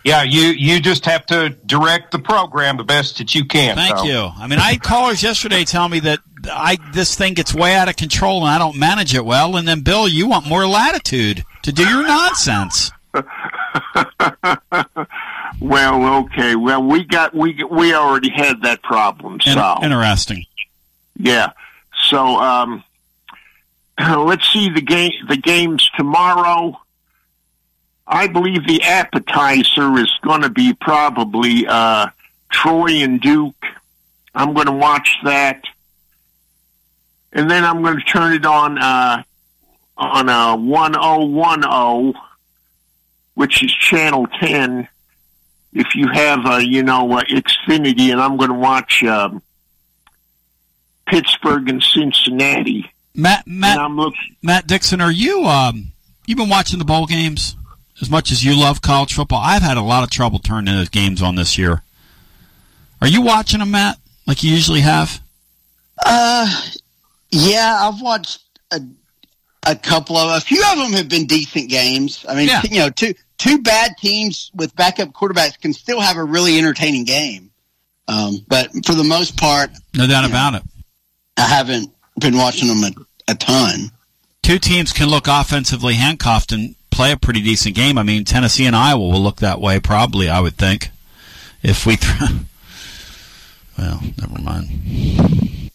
Yeah, 0.04 0.24
you 0.24 0.48
you 0.48 0.80
just 0.80 1.06
have 1.06 1.28
to 1.28 1.50
direct 1.50 2.12
the 2.12 2.18
program 2.18 2.78
the 2.78 2.84
best 2.84 3.20
that 3.20 3.36
you 3.36 3.46
can. 3.46 3.76
Thank 3.76 4.00
so. 4.00 4.06
you. 4.06 4.18
I 4.18 4.48
mean, 4.48 4.58
I 4.58 4.72
had 4.72 4.82
callers 4.82 5.22
yesterday 5.22 5.64
tell 5.64 5.88
me 5.88 6.00
that 6.00 6.22
I 6.50 6.78
this 6.94 7.16
thing 7.16 7.34
gets 7.34 7.54
way 7.54 7.76
out 7.76 7.90
of 7.90 7.96
control 7.96 8.42
and 8.42 8.50
I 8.50 8.58
don't 8.58 8.78
manage 8.78 9.14
it 9.14 9.26
well. 9.26 9.56
And 9.56 9.68
then, 9.68 9.82
Bill, 9.82 10.08
you 10.08 10.28
want 10.28 10.48
more 10.48 10.68
latitude 10.68 11.44
to 11.64 11.72
do 11.72 11.84
your 11.84 12.08
nonsense. 12.08 12.92
Well, 15.62 16.24
okay. 16.24 16.56
Well, 16.56 16.82
we 16.82 17.04
got 17.04 17.36
we 17.36 17.64
we 17.64 17.94
already 17.94 18.30
had 18.30 18.64
that 18.64 18.82
problem 18.82 19.40
solved. 19.42 19.84
interesting. 19.84 20.46
Yeah. 21.18 21.52
So 22.10 22.18
um, 22.18 22.84
let's 24.00 24.48
see 24.52 24.70
the 24.70 24.82
game. 24.82 25.12
The 25.30 25.38
games 25.38 25.90
tomorrow. 25.96 26.80
I 28.08 28.28
believe 28.28 28.66
the 28.68 28.82
appetizer 28.84 29.98
is 30.00 30.12
going 30.24 30.42
to 30.42 30.50
be 30.50 30.74
probably 30.74 31.66
uh, 31.68 32.08
Troy 32.52 33.04
and 33.04 33.22
Duke. 33.22 33.64
I'm 34.34 34.54
going 34.54 34.66
to 34.66 34.74
watch 34.74 35.18
that, 35.24 35.64
and 37.34 37.50
then 37.50 37.64
I'm 37.64 37.82
going 37.82 37.98
to 37.98 38.04
turn 38.06 38.34
it 38.34 38.46
on 38.46 38.78
uh, 38.78 39.24
on 39.98 40.30
uh, 40.30 40.58
1010, 40.58 42.22
which 43.36 43.64
is 43.64 43.72
channel 43.74 44.28
10. 44.40 44.88
If 45.74 45.96
you 45.96 46.10
have, 46.10 46.46
uh, 46.46 46.58
you 46.58 46.84
know, 46.84 47.12
uh, 47.14 47.24
Xfinity, 47.24 48.12
and 48.12 48.20
I'm 48.22 48.38
going 48.38 48.50
to 48.52 48.56
watch. 48.58 49.04
Um, 49.04 49.42
Pittsburgh 51.08 51.68
and 51.70 51.84
Cincinnati. 51.84 52.90
Matt 53.14 53.46
Matt 53.46 53.74
And 53.74 53.82
I'm 53.82 53.98
look- 53.98 54.14
Matt 54.42 54.68
Dixon, 54.68 55.02
are 55.02 55.12
you 55.12 55.46
um 55.46 55.92
you 56.26 56.36
been 56.36 56.48
watching 56.48 56.80
the 56.80 56.86
bowl 56.86 57.06
games 57.06 57.56
as 58.02 58.10
much 58.10 58.32
as 58.32 58.46
you 58.46 58.58
love 58.58 58.82
college 58.82 59.14
football? 59.14 59.42
I've 59.44 59.62
had 59.64 59.76
a 59.78 59.82
lot 59.82 60.04
of 60.04 60.10
trouble 60.10 60.40
turning 60.40 60.74
those 60.74 60.88
games 60.90 61.22
on 61.22 61.36
this 61.36 61.58
year. 61.58 61.82
Are 63.02 63.08
you 63.08 63.22
watching 63.22 63.60
them, 63.60 63.72
Matt, 63.72 63.98
like 64.26 64.44
you 64.44 64.52
usually 64.52 64.82
have? 64.82 65.20
Uh, 66.06 66.48
yeah, 67.32 67.78
I've 67.82 68.02
watched 68.02 68.42
a, 68.72 68.82
a 69.66 69.76
couple 69.76 70.18
of, 70.18 70.38
a 70.38 70.42
few 70.42 70.62
of 70.72 70.78
them 70.78 70.92
have 70.94 71.10
been 71.10 71.26
decent 71.28 71.70
games. 71.70 72.26
I 72.28 72.36
mean, 72.36 72.48
Yeah. 72.48 72.62
you 72.70 72.80
know, 72.80 72.90
two 72.90 73.14
two 73.38 73.60
bad 73.60 73.98
teams 73.98 74.52
with 74.54 74.76
backup 74.76 75.10
quarterbacks 75.14 75.60
can 75.60 75.74
still 75.74 76.00
have 76.00 76.18
a 76.18 76.24
really 76.24 76.58
entertaining 76.58 77.06
game. 77.06 77.52
Um, 78.08 78.38
but 78.48 78.70
for 78.86 78.94
the 78.94 79.04
most 79.04 79.38
part, 79.38 79.72
No 79.96 80.06
doubt 80.08 80.30
about 80.30 80.56
it. 80.56 80.64
I 81.38 81.44
haven't 81.48 81.92
been 82.20 82.36
watching 82.38 82.68
them 82.68 82.84
a, 82.84 83.32
a 83.32 83.36
ton. 83.36 83.92
Two 84.44 84.60
teams 84.60 84.92
can 84.92 85.08
look 85.08 85.28
offensively 85.28 85.94
handcuffed 85.94 86.52
and 86.52 86.76
play 86.92 87.12
a 87.12 87.18
pretty 87.18 87.42
decent 87.42 87.76
game. 87.76 87.98
I 87.98 88.04
mean, 88.04 88.26
Tennessee 88.26 88.66
and 88.66 88.76
Iowa 88.76 89.00
will 89.08 89.22
look 89.22 89.38
that 89.38 89.62
way, 89.62 89.80
probably. 89.80 90.30
I 90.30 90.40
would 90.42 90.56
think, 90.58 90.90
if 91.64 91.86
we. 91.86 91.96
Th- 91.96 92.14
well, 93.78 94.02
never 94.20 94.42
mind. 94.42 95.71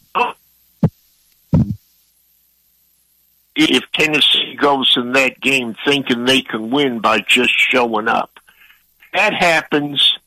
If 3.55 3.85
Tennessee 3.93 4.55
goes 4.61 4.93
in 4.97 5.13
that 5.13 5.41
game 5.41 5.75
thinking 5.85 6.25
they 6.25 6.43
can 6.43 6.71
win 6.71 7.01
by 7.01 7.21
just 7.21 7.53
showing 7.57 8.07
up, 8.07 8.39
that 9.15 9.33
happens. 9.33 10.19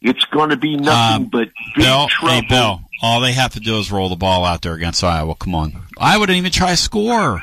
It's 0.00 0.24
going 0.24 0.50
to 0.50 0.56
be 0.56 0.76
nothing 0.76 1.24
Um, 1.26 1.30
but 1.30 1.48
big 1.76 1.84
Bill, 1.84 2.08
trouble. 2.08 2.34
hey 2.34 2.40
Bill, 2.48 2.80
all 3.00 3.20
they 3.20 3.32
have 3.34 3.52
to 3.52 3.60
do 3.60 3.78
is 3.78 3.92
roll 3.92 4.08
the 4.08 4.16
ball 4.16 4.44
out 4.44 4.62
there 4.62 4.74
against 4.74 5.04
Iowa. 5.04 5.36
Come 5.36 5.54
on, 5.54 5.74
Iowa 5.96 6.26
didn't 6.26 6.38
even 6.38 6.50
try 6.50 6.70
to 6.70 6.76
score. 6.76 7.40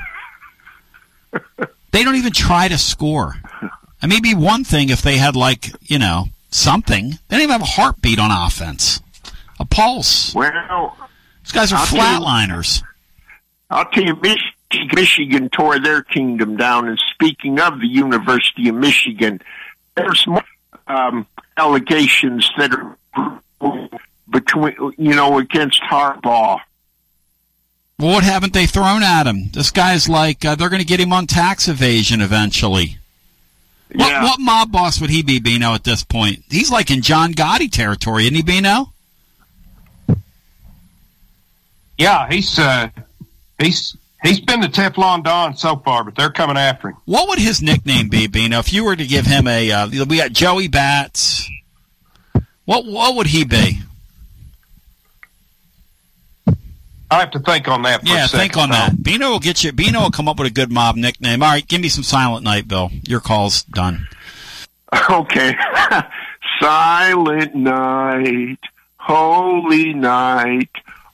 they 1.92 2.04
don't 2.04 2.16
even 2.16 2.34
try 2.34 2.68
to 2.68 2.78
score. 2.78 3.36
I 4.02 4.08
mean, 4.08 4.22
be 4.22 4.36
one 4.36 4.66
thing 4.66 4.90
if 4.90 5.02
they 5.02 5.18
had 5.18 5.38
like 5.38 5.70
you 5.90 6.00
know 6.00 6.26
something. 6.52 7.12
They 7.12 7.38
don't 7.38 7.42
even 7.44 7.52
have 7.52 7.62
a 7.62 7.66
heartbeat 7.66 8.20
on 8.20 8.30
offense, 8.30 9.02
a 9.58 9.64
pulse. 9.66 10.36
Well, 10.36 10.98
These 11.44 11.54
guys 11.54 11.72
are 11.72 11.78
I'll 11.80 11.86
flatliners. 11.86 12.84
I'll 13.70 13.86
tell 13.86 14.04
you, 14.04 14.16
Mich- 14.16 14.56
Michigan 14.94 15.50
tore 15.50 15.80
their 15.80 16.02
kingdom 16.04 16.58
down. 16.58 16.88
And 16.88 17.00
speaking 17.14 17.60
of 17.60 17.80
the 17.80 17.88
University 17.88 18.70
of 18.70 18.76
Michigan, 18.76 19.42
there's 19.96 20.26
more 20.28 20.44
um, 20.88 21.26
allegations 21.58 22.50
that 22.58 22.72
are 22.74 23.80
between, 24.30 24.76
you 24.98 25.16
know, 25.16 25.38
against 25.38 25.82
Harbaugh. 25.82 26.60
Well, 28.00 28.14
what 28.14 28.24
haven't 28.24 28.54
they 28.54 28.66
thrown 28.66 29.04
at 29.04 29.28
him? 29.28 29.50
This 29.52 29.72
guy's 29.72 30.08
like 30.08 30.46
uh, 30.46 30.56
they're 30.56 30.70
going 30.70 30.82
to 30.82 30.88
get 30.88 31.00
him 31.02 31.12
on 31.12 31.28
tax 31.28 31.68
evasion 31.68 32.22
eventually. 32.22 32.98
What, 33.94 34.08
Yeah. 34.10 34.24
what 34.24 34.40
mob 34.40 34.72
boss 34.72 35.02
would 35.02 35.10
he 35.10 35.22
be, 35.24 35.40
Bino, 35.40 35.74
at 35.74 35.84
this 35.84 36.04
point? 36.04 36.44
He's 36.50 36.72
like 36.72 36.92
in 36.92 37.02
John 37.02 37.34
Gotti 37.34 37.70
territory, 37.72 38.24
isn't 38.24 38.36
he, 38.36 38.42
Bino? 38.44 38.94
Yeah, 41.98 42.30
he's 42.30 42.58
uh, 42.58 42.90
he's 43.60 43.96
he's 44.24 44.40
been 44.40 44.62
the 44.62 44.68
Teflon 44.68 45.24
Don 45.24 45.56
so 45.56 45.78
far, 45.78 46.04
but 46.04 46.16
they're 46.16 46.32
coming 46.32 46.58
after 46.58 46.90
him. 46.90 46.98
What 47.06 47.30
would 47.30 47.40
his 47.40 47.62
nickname 47.62 48.10
be, 48.10 48.28
Bino? 48.28 48.60
If 48.60 48.74
you 48.74 48.84
were 48.86 48.96
to 48.96 49.06
give 49.06 49.26
him 49.26 49.48
a, 49.48 49.72
uh, 49.72 49.88
we 50.08 50.18
got 50.18 50.32
Joey 50.32 50.68
Bats. 50.68 51.50
What 52.66 52.86
what 52.86 53.16
would 53.16 53.28
he 53.28 53.46
be? 53.46 53.80
I 57.12 57.20
have 57.22 57.32
to 57.32 57.40
think 57.40 57.68
on 57.68 57.82
that. 57.84 58.02
For 58.02 58.08
yeah, 58.08 58.26
a 58.26 58.28
second, 58.28 58.40
think 58.40 58.58
on 58.58 58.70
Tom. 58.70 58.72
that. 58.72 59.04
Bino 59.04 59.32
will 59.32 59.40
get 59.40 59.64
you. 59.64 59.72
Bino 59.72 60.02
will 60.02 60.12
come 60.12 60.28
up 60.28 60.38
with 60.38 60.48
a 60.48 60.54
good 60.54 60.72
mob 60.72 60.96
nickname. 60.96 61.42
All 61.42 61.50
right, 61.50 61.68
give 61.68 61.82
me 61.82 61.90
some 61.90 62.04
Silent 62.04 62.44
Night, 62.44 62.68
Bill. 62.68 62.92
Your 63.08 63.20
call's 63.20 63.64
done. 63.64 64.08
Okay. 65.12 65.56
Silent 66.60 67.54
night, 67.54 68.58
holy 68.98 69.94
night, 69.94 70.70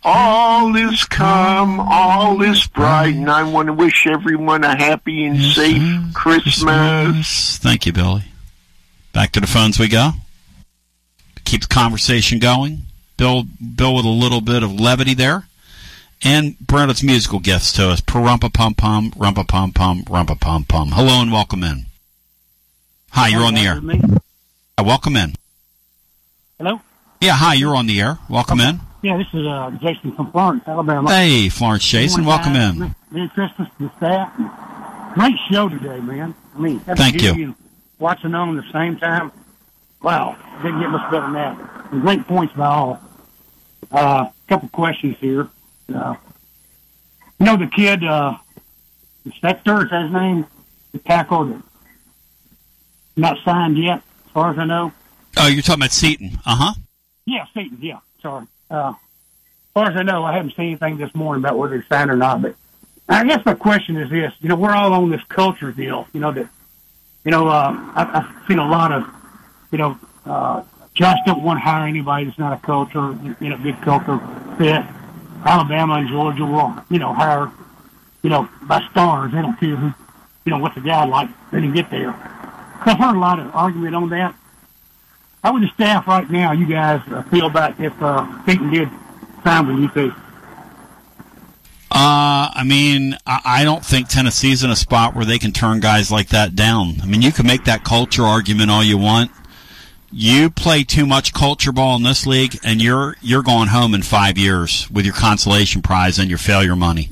all 0.05 0.75
is 0.75 1.03
calm, 1.03 1.79
all 1.79 2.39
is 2.43 2.67
bright, 2.67 3.15
and 3.15 3.29
I 3.29 3.41
want 3.41 3.67
to 3.67 3.73
wish 3.73 4.05
everyone 4.05 4.63
a 4.63 4.77
happy 4.77 5.25
and 5.25 5.41
safe 5.41 5.81
Christmas. 6.13 7.57
Thank 7.57 7.87
you, 7.87 7.91
Billy. 7.91 8.25
Back 9.13 9.31
to 9.31 9.39
the 9.39 9.47
phones 9.47 9.79
we 9.79 9.87
go. 9.87 10.11
Keep 11.43 11.61
the 11.61 11.67
conversation 11.67 12.37
going. 12.37 12.83
Bill, 13.17 13.45
Bill, 13.75 13.95
with 13.95 14.05
a 14.05 14.09
little 14.09 14.41
bit 14.41 14.61
of 14.61 14.79
levity 14.79 15.15
there, 15.15 15.47
and 16.23 16.57
Brenda's 16.59 17.03
musical 17.03 17.39
gifts 17.39 17.73
to 17.73 17.89
us. 17.89 17.99
Parumpa 17.99 18.53
pum 18.53 18.75
pum, 18.75 19.11
rumpa 19.11 19.47
pum 19.47 19.71
pum, 19.71 20.03
rumpa 20.03 20.39
pum 20.39 20.65
pum. 20.65 20.91
Hello 20.91 21.19
and 21.21 21.31
welcome 21.31 21.63
in. 21.63 21.87
Hi, 23.11 23.29
you're 23.29 23.43
on 23.43 23.55
the 23.55 23.61
air. 23.61 23.81
Uh, 24.77 24.83
welcome 24.83 25.15
in. 25.15 25.33
Hello? 26.59 26.81
Yeah, 27.21 27.33
hi, 27.33 27.55
you're 27.55 27.75
on 27.75 27.87
the 27.87 27.99
air. 27.99 28.19
Welcome 28.29 28.59
in. 28.59 28.81
Yeah, 29.05 29.17
this 29.17 29.27
is 29.35 29.45
uh, 29.45 29.69
Jason 29.79 30.13
from 30.13 30.31
Florence, 30.31 30.63
Alabama. 30.65 31.07
Hey, 31.15 31.47
Florence 31.49 31.85
Jason, 31.85 32.21
Good 32.21 32.27
welcome 32.27 32.55
in. 32.55 32.95
Merry 33.11 33.29
Christmas 33.29 33.69
to 33.77 33.83
the 33.83 33.91
staff. 33.97 34.33
Great 35.13 35.35
show 35.47 35.69
today, 35.69 35.99
man. 35.99 36.33
I 36.55 36.59
mean, 36.59 36.79
Thank 36.79 37.21
you. 37.21 37.53
Watching 37.99 38.31
them 38.31 38.57
at 38.57 38.65
the 38.65 38.71
same 38.71 38.97
time. 38.97 39.31
Wow, 40.01 40.35
didn't 40.63 40.79
get 40.79 40.89
much 40.89 41.11
better 41.11 41.21
than 41.21 41.33
that. 41.33 41.91
And 41.91 42.01
great 42.01 42.25
points 42.25 42.55
by 42.55 42.65
all. 42.65 42.99
A 43.91 43.95
uh, 43.95 44.31
couple 44.49 44.69
questions 44.69 45.17
here. 45.19 45.49
Uh, 45.93 46.15
you 47.39 47.45
know 47.45 47.57
the 47.57 47.67
kid, 47.67 48.03
uh, 48.03 48.37
Spector, 49.27 49.83
is 49.83 49.91
that 49.91 50.05
his 50.05 50.13
name? 50.13 50.47
The 50.93 50.97
tackle 50.97 51.45
that 51.45 51.61
not 53.15 53.37
signed 53.45 53.77
yet, 53.77 54.01
as 54.25 54.31
far 54.31 54.49
as 54.49 54.57
I 54.57 54.65
know. 54.65 54.91
Oh, 55.37 55.45
you're 55.45 55.61
talking 55.61 55.81
about 55.81 55.91
Seaton. 55.91 56.39
Uh 56.43 56.55
huh. 56.55 56.73
Yeah, 57.27 57.45
Seaton. 57.53 57.77
Yeah, 57.79 57.99
sorry. 58.19 58.47
Uh, 58.75 58.89
as 58.89 58.95
far 59.73 59.89
as 59.89 59.97
I 59.97 60.03
know, 60.03 60.23
I 60.23 60.33
haven't 60.33 60.55
seen 60.55 60.67
anything 60.67 60.97
this 60.97 61.13
morning 61.15 61.43
about 61.43 61.57
whether 61.57 61.75
he's 61.77 61.87
signed 61.87 62.11
or 62.11 62.15
not. 62.15 62.41
But 62.41 62.55
I 63.07 63.23
guess 63.25 63.45
my 63.45 63.53
question 63.53 63.97
is 63.97 64.09
this: 64.09 64.33
you 64.41 64.49
know, 64.49 64.55
we're 64.55 64.71
all 64.71 64.93
on 64.93 65.09
this 65.09 65.23
culture 65.29 65.71
deal. 65.71 66.07
You 66.13 66.19
know 66.19 66.31
that, 66.31 66.49
you 67.23 67.31
know, 67.31 67.47
uh, 67.47 67.71
I, 67.95 68.19
I've 68.19 68.47
seen 68.47 68.59
a 68.59 68.67
lot 68.67 68.91
of, 68.91 69.05
you 69.71 69.77
know, 69.77 69.99
uh, 70.25 70.63
Josh 70.93 71.17
don't 71.25 71.43
want 71.43 71.57
to 71.59 71.63
hire 71.63 71.87
anybody 71.87 72.25
that's 72.25 72.39
not 72.39 72.53
a 72.53 72.65
culture, 72.65 73.17
you 73.39 73.49
know, 73.49 73.57
good 73.57 73.79
culture 73.81 74.17
fit. 74.57 74.83
Alabama 75.45 75.95
and 75.95 76.07
Georgia 76.09 76.45
will, 76.45 76.73
you 76.89 76.99
know, 76.99 77.13
hire, 77.13 77.51
you 78.23 78.29
know, 78.29 78.49
by 78.63 78.81
stars. 78.91 79.31
They 79.31 79.41
don't 79.41 79.59
care 79.59 79.75
who, 79.75 79.93
you 80.45 80.51
know, 80.51 80.57
what's 80.57 80.75
the 80.75 80.81
guy 80.81 81.05
like. 81.05 81.29
They 81.51 81.61
didn't 81.61 81.75
get 81.75 81.91
there. 81.91 82.11
So 82.83 82.91
I've 82.91 82.97
heard 82.97 83.15
a 83.15 83.19
lot 83.19 83.39
of 83.39 83.53
argument 83.55 83.95
on 83.95 84.09
that. 84.09 84.35
How 85.45 85.53
would 85.53 85.61
the 85.61 85.67
staff 85.75 86.07
right 86.07 86.27
now, 86.27 86.53
you 86.53 86.65
guys, 86.65 87.01
uh, 87.11 87.21
feel 87.29 87.45
about 87.45 87.79
if 87.79 87.93
uh, 88.01 88.25
Peyton 88.47 88.71
did 88.71 88.89
sign 89.43 89.67
with 89.67 89.77
you 89.77 89.89
two? 89.89 90.15
Uh, 91.91 92.49
I 92.51 92.63
mean, 92.65 93.15
I, 93.27 93.41
I 93.45 93.63
don't 93.63 93.85
think 93.85 94.07
Tennessee's 94.07 94.63
in 94.63 94.71
a 94.71 94.75
spot 94.75 95.13
where 95.13 95.23
they 95.23 95.37
can 95.37 95.51
turn 95.51 95.81
guys 95.81 96.11
like 96.11 96.29
that 96.29 96.55
down. 96.55 96.95
I 97.03 97.05
mean, 97.05 97.21
you 97.21 97.31
can 97.31 97.45
make 97.45 97.65
that 97.65 97.83
culture 97.83 98.23
argument 98.23 98.71
all 98.71 98.83
you 98.83 98.97
want. 98.97 99.29
You 100.11 100.49
play 100.49 100.83
too 100.83 101.05
much 101.05 101.31
culture 101.31 101.71
ball 101.71 101.95
in 101.95 102.01
this 102.01 102.25
league, 102.25 102.57
and 102.63 102.81
you're 102.81 103.15
you're 103.21 103.43
going 103.43 103.67
home 103.67 103.93
in 103.93 104.01
five 104.01 104.39
years 104.39 104.89
with 104.89 105.05
your 105.05 105.13
consolation 105.13 105.83
prize 105.83 106.17
and 106.17 106.27
your 106.27 106.39
failure 106.39 106.75
money. 106.75 107.11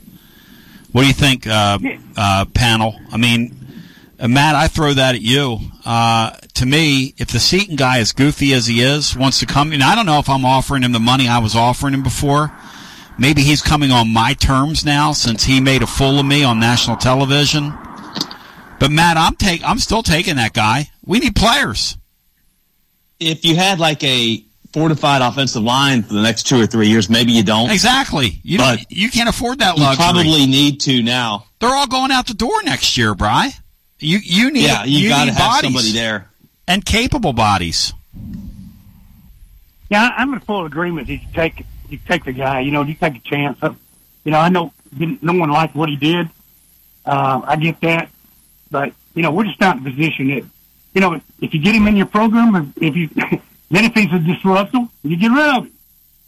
What 0.92 1.02
do 1.02 1.08
you 1.08 1.14
think, 1.14 1.46
uh, 1.46 1.78
uh, 2.18 2.46
panel? 2.46 3.00
I 3.12 3.18
mean, 3.18 3.63
uh, 4.24 4.28
Matt, 4.28 4.56
I 4.56 4.68
throw 4.68 4.94
that 4.94 5.16
at 5.16 5.22
you. 5.22 5.60
Uh, 5.86 6.32
to 6.56 6.66
me, 6.66 7.14
if 7.18 7.28
the 7.28 7.40
Seaton 7.40 7.76
guy, 7.76 8.00
as 8.00 8.12
goofy 8.14 8.54
as 8.54 8.66
he 8.68 8.82
is, 8.82 9.16
wants 9.16 9.40
to 9.40 9.46
come, 9.46 9.72
and 9.74 9.84
I 9.84 9.96
don't 9.96 10.06
know 10.06 10.20
if 10.20 10.30
I'm 10.30 10.46
offering 10.46 10.82
him 10.84 10.94
the 10.94 11.00
money 11.00 11.28
I 11.28 11.40
was 11.40 11.56
offering 11.56 11.94
him 11.94 12.04
before. 12.04 12.52
Maybe 13.18 13.42
he's 13.44 13.62
coming 13.62 13.92
on 13.92 14.12
my 14.12 14.34
terms 14.34 14.84
now 14.86 15.12
since 15.12 15.44
he 15.44 15.60
made 15.62 15.84
a 15.84 15.88
fool 15.88 16.20
of 16.20 16.26
me 16.26 16.44
on 16.44 16.60
national 16.60 16.98
television. 16.98 17.72
But 18.80 18.90
Matt, 18.92 19.18
I'm 19.18 19.36
take 19.36 19.64
I'm 19.64 19.78
still 19.80 20.02
taking 20.04 20.38
that 20.38 20.54
guy. 20.54 20.90
We 21.06 21.20
need 21.20 21.36
players. 21.36 21.98
If 23.20 23.46
you 23.46 23.56
had 23.56 23.80
like 23.80 24.04
a 24.04 24.44
fortified 24.74 25.22
offensive 25.22 25.62
line 25.62 26.02
for 26.04 26.14
the 26.16 26.22
next 26.24 26.44
two 26.44 26.60
or 26.60 26.66
three 26.66 26.88
years, 26.88 27.10
maybe 27.10 27.32
you 27.32 27.44
don't. 27.44 27.70
Exactly. 27.70 28.40
You 28.44 28.58
But 28.58 28.78
don't, 28.78 28.92
you 28.92 29.10
can't 29.12 29.30
afford 29.30 29.60
that 29.60 29.78
You 29.78 29.84
luxury. 29.84 30.04
probably 30.04 30.46
need 30.48 30.82
to 30.82 31.04
now. 31.04 31.46
They're 31.60 31.70
all 31.74 31.88
going 31.88 32.12
out 32.12 32.28
the 32.28 32.34
door 32.34 32.64
next 32.64 32.98
year, 32.98 33.14
Bry. 33.14 33.52
You 34.00 34.20
you 34.20 34.52
need 34.52 34.66
Yeah, 34.66 34.84
you, 34.84 35.00
you 35.00 35.10
got 35.10 35.26
to 35.26 35.32
have 35.32 35.40
bodies 35.40 35.64
somebody 35.64 35.92
there. 35.94 36.30
and 36.68 36.84
capable 36.86 37.34
bodies. 37.34 37.94
Yeah, 39.90 40.12
I'm 40.18 40.34
in 40.34 40.40
full 40.40 40.66
agreement. 40.66 41.08
You 41.08 41.20
take 41.34 41.66
you 41.90 42.00
take 42.08 42.26
the 42.26 42.34
guy. 42.34 42.62
You 42.62 42.72
know, 42.72 42.84
you 42.84 42.96
take 42.96 43.16
a 43.16 43.20
chance. 43.20 43.60
You 43.62 44.32
know, 44.32 44.40
I 44.40 44.50
know 44.50 44.74
no 44.98 45.34
one 45.34 45.50
liked 45.50 45.76
what 45.76 45.90
he 45.90 45.96
did. 45.96 46.30
Uh, 47.06 47.42
I 47.46 47.56
get 47.58 47.80
that, 47.82 48.10
but 48.72 48.94
you 49.14 49.22
know, 49.22 49.32
we're 49.32 49.44
just 49.46 49.60
not 49.60 49.78
in 49.78 49.86
a 49.86 49.90
position 49.92 50.28
that 50.30 50.44
you 50.94 51.02
know 51.02 51.20
if 51.42 51.54
you 51.54 51.60
get 51.62 51.76
him 51.76 51.88
in 51.88 51.96
your 51.96 52.06
program, 52.08 52.74
if 52.78 52.96
you 52.96 53.08
then 53.70 53.86
if 53.86 53.94
he's 53.94 54.12
a 54.14 54.20
disruptor, 54.20 54.88
you 55.04 55.18
get 55.18 55.30
rid 55.30 55.46
of 55.58 55.64
him. 55.66 55.72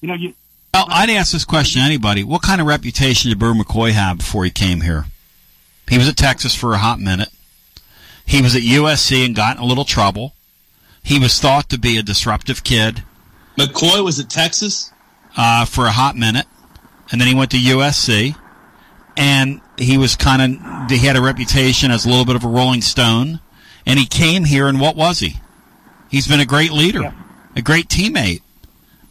You 0.02 0.08
know, 0.10 0.14
you 0.14 0.34
Well, 0.74 0.86
I'd 0.90 1.10
ask 1.10 1.32
this 1.32 1.46
question 1.46 1.82
to 1.82 1.86
anybody. 1.86 2.24
What 2.24 2.42
kind 2.42 2.62
of 2.62 2.68
reputation 2.68 3.30
did 3.30 3.40
Bru 3.40 3.54
McCoy 3.54 3.92
have 3.92 4.18
before 4.20 4.44
he 4.46 4.52
came 4.52 4.82
here? 4.82 5.06
He 5.90 5.98
was 5.98 6.08
at 6.08 6.18
Texas 6.18 6.54
for 6.54 6.74
a 6.74 6.78
hot 6.78 7.00
minute. 7.00 7.30
He 8.26 8.42
was 8.42 8.56
at 8.56 8.64
USC 8.64 9.26
and 9.26 9.36
got 9.36 9.58
in 9.58 9.64
a 9.64 9.66
little 9.66 9.86
trouble. 9.86 10.34
He 11.04 11.20
was 11.20 11.40
thought 11.40 11.70
to 11.70 11.78
be 11.78 11.98
a 11.98 12.04
disruptive 12.04 12.64
kid. 12.64 13.04
McCoy 13.58 14.04
was 14.04 14.20
at 14.20 14.30
Texas 14.30 14.92
uh, 15.38 15.66
for 15.66 15.86
a 15.86 15.92
hot 15.92 16.16
minute, 16.16 16.48
and 17.12 17.22
then 17.22 17.28
he 17.28 17.36
went 17.36 17.52
to 17.52 17.58
USC, 17.58 18.36
and 19.16 19.62
he 19.78 19.98
was 19.98 20.16
kind 20.16 20.42
of 20.42 20.90
he 20.90 20.98
had 21.06 21.16
a 21.16 21.22
reputation 21.22 21.92
as 21.92 22.06
a 22.06 22.10
little 22.10 22.26
bit 22.26 22.36
of 22.36 22.44
a 22.44 22.48
Rolling 22.48 22.82
Stone, 22.82 23.40
and 23.86 24.00
he 24.00 24.06
came 24.06 24.46
here, 24.46 24.68
and 24.68 24.82
what 24.82 24.96
was 24.96 25.20
he? 25.20 25.40
He's 26.10 26.28
been 26.28 26.40
a 26.40 26.46
great 26.46 26.72
leader, 26.72 27.14
a 27.56 27.62
great 27.62 27.88
teammate. 27.88 28.42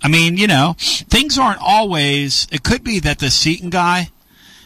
I 0.03 0.09
mean, 0.09 0.36
you 0.36 0.47
know, 0.47 0.74
things 0.78 1.39
aren't 1.39 1.62
always. 1.62 2.47
It 2.51 2.62
could 2.62 2.85
be 2.85 2.99
that 3.01 3.20
the 3.20 3.31
Seaton 3.31 3.70
guy 3.70 4.11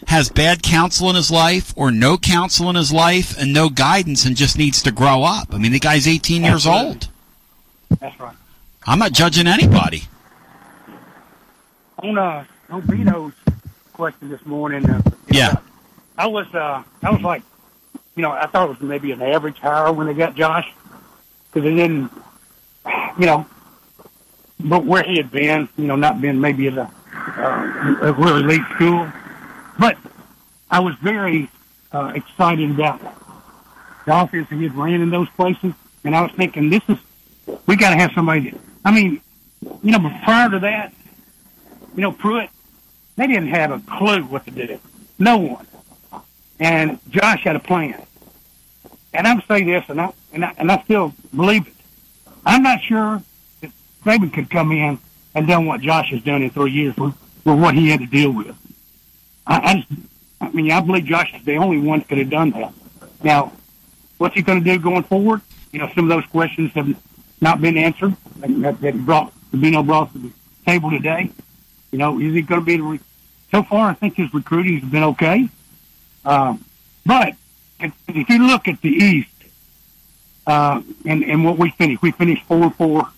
has 0.09 0.29
bad 0.31 0.63
counsel 0.63 1.09
in 1.11 1.17
his 1.17 1.31
life, 1.31 1.73
or 1.77 1.91
no 1.91 2.17
counsel 2.19 2.69
in 2.71 2.77
his 2.77 2.93
life, 2.93 3.37
and 3.39 3.53
no 3.53 3.69
guidance, 3.69 4.25
and 4.25 4.37
just 4.37 4.57
needs 4.59 4.83
to 4.83 4.91
grow 4.91 5.23
up. 5.23 5.53
I 5.55 5.59
mean, 5.59 5.73
the 5.73 5.79
guy's 5.79 6.07
18 6.09 6.43
years 6.45 6.67
Absolutely. 6.67 6.87
old. 6.89 7.09
that's 8.01 8.19
right. 8.21 8.37
I'm 8.87 8.99
not 8.99 9.13
judging 9.13 9.47
anybody. 9.47 10.05
On 11.99 12.17
uh, 12.17 12.45
on 12.71 12.83
Vito's 12.83 13.33
question 13.93 14.29
this 14.31 14.45
morning, 14.47 14.89
uh, 14.89 15.03
Yeah. 15.31 15.57
I 16.17 16.27
was 16.27 16.47
uh, 16.55 16.83
I 17.03 17.11
was 17.11 17.21
like, 17.23 17.43
you 18.17 18.23
know, 18.23 18.31
I 18.33 18.47
thought 18.47 18.67
it 18.71 18.81
was 18.81 18.81
maybe 18.81 19.13
an 19.13 19.21
average 19.23 19.59
hire 19.59 19.93
when 19.93 20.07
they 20.07 20.15
got 20.15 20.35
Josh 20.35 20.73
because 21.53 21.65
they 21.69 21.75
didn't, 21.75 22.11
you 23.19 23.27
know, 23.27 23.47
but 24.61 24.85
where 24.85 25.03
he 25.03 25.17
had 25.17 25.31
been, 25.31 25.69
you 25.77 25.87
know, 25.87 25.97
not 25.97 26.21
been 26.21 26.41
maybe 26.41 26.69
at 26.69 26.79
a, 26.79 26.91
uh, 27.37 27.97
a 28.09 28.13
really 28.15 28.43
elite 28.43 28.63
school, 28.75 29.07
but 29.79 29.97
I 30.71 30.81
was 30.81 30.95
very 30.97 31.51
uh, 31.93 32.13
excited 32.15 32.71
about 32.71 33.01
the 34.07 34.21
offense 34.21 34.49
that 34.49 34.57
he 34.57 34.65
had 34.65 34.75
ran 34.75 35.01
in 35.01 35.11
those 35.11 35.29
places, 35.31 35.73
and 36.05 36.15
I 36.15 36.23
was 36.23 36.33
thinking, 36.33 36.71
this 36.71 36.83
is 36.89 36.99
we 37.67 37.77
got 37.77 37.91
to 37.91 37.97
have 37.97 38.13
somebody. 38.13 38.51
That, 38.51 38.61
I 38.85 38.93
mean, 38.93 39.21
you 39.83 39.93
know, 39.93 39.99
prior 40.25 40.51
to 40.51 40.59
that, 40.61 40.93
you 41.95 42.03
know, 42.03 42.13
Pruitt, 42.13 42.51
they 43.17 43.27
didn't 43.27 43.49
have 43.49 43.71
a 43.71 43.81
clue 43.81 44.23
what 44.23 44.45
to 44.45 44.51
do. 44.51 44.79
No 45.19 45.37
one. 45.39 45.67
And 46.61 46.99
Josh 47.11 47.45
had 47.45 47.57
a 47.57 47.61
plan. 47.61 48.01
And 49.13 49.27
I'm 49.27 49.43
saying 49.49 49.67
this, 49.67 49.85
and 49.89 50.01
I, 50.01 50.13
and 50.33 50.45
I, 50.45 50.55
and 50.59 50.71
I 50.71 50.83
still 50.83 51.15
believe 51.35 51.67
it. 51.67 51.75
I'm 52.45 52.63
not 52.63 52.83
sure 52.83 53.23
that 53.61 53.71
Saban 54.05 54.33
could 54.33 54.51
come 54.51 54.73
in 54.73 54.99
and 55.35 55.47
done 55.47 55.67
what 55.67 55.81
Josh 55.81 56.11
has 56.11 56.23
done 56.23 56.43
in 56.43 56.51
three 56.51 56.73
years 56.73 56.97
with, 56.97 57.15
with 57.45 57.61
what 57.61 57.75
he 57.75 57.91
had 57.91 58.01
to 58.01 58.07
deal 58.07 58.31
with. 58.31 58.55
I, 59.49 59.57
I 59.57 59.87
I 60.41 60.51
mean, 60.51 60.71
I 60.71 60.81
believe 60.81 61.05
Josh 61.05 61.35
is 61.35 61.45
the 61.45 61.57
only 61.57 61.79
one 61.79 61.99
that 61.99 62.09
could 62.09 62.19
have 62.19 62.31
done 62.31 62.51
that. 62.51 62.73
Now, 63.25 63.53
what's 64.19 64.35
he 64.35 64.43
going 64.43 64.63
to 64.63 64.65
do 64.65 64.79
going 64.79 65.03
forward? 65.03 65.41
You 65.73 65.81
know, 65.81 65.91
some 65.95 66.11
of 66.11 66.17
those 66.17 66.29
questions 66.31 66.71
have 66.73 66.95
not 67.41 67.61
been 67.61 67.77
answered 67.77 68.17
that, 68.37 68.81
that 68.81 69.05
brought, 69.05 69.33
Sabino 69.51 69.85
brought 69.85 70.13
to 70.13 70.19
the 70.19 70.31
table 70.65 70.91
today. 70.91 71.31
You 71.91 71.99
know, 71.99 72.21
is 72.21 72.35
he 72.35 72.43
going 72.43 72.61
to 72.61 72.65
be? 72.65 72.81
Re- 72.81 73.01
so 73.51 73.63
far, 73.63 73.91
I 73.91 73.95
think 73.95 74.17
his 74.17 74.33
recruiting 74.33 74.79
has 74.81 74.91
been 74.91 75.05
okay. 75.05 75.49
Um, 76.25 76.65
but 77.07 77.35
if, 77.81 77.93
if 78.09 78.29
you 78.29 78.47
look 78.47 78.69
at 78.69 78.81
the 78.83 78.91
East 78.91 79.31
uh, 80.47 80.83
and 81.07 81.25
and 81.25 81.45
what 81.45 81.59
we 81.59 81.71
finished, 81.71 82.03
we 82.03 82.11
finished 82.13 82.45
four 82.45 82.71
four, 82.71 83.09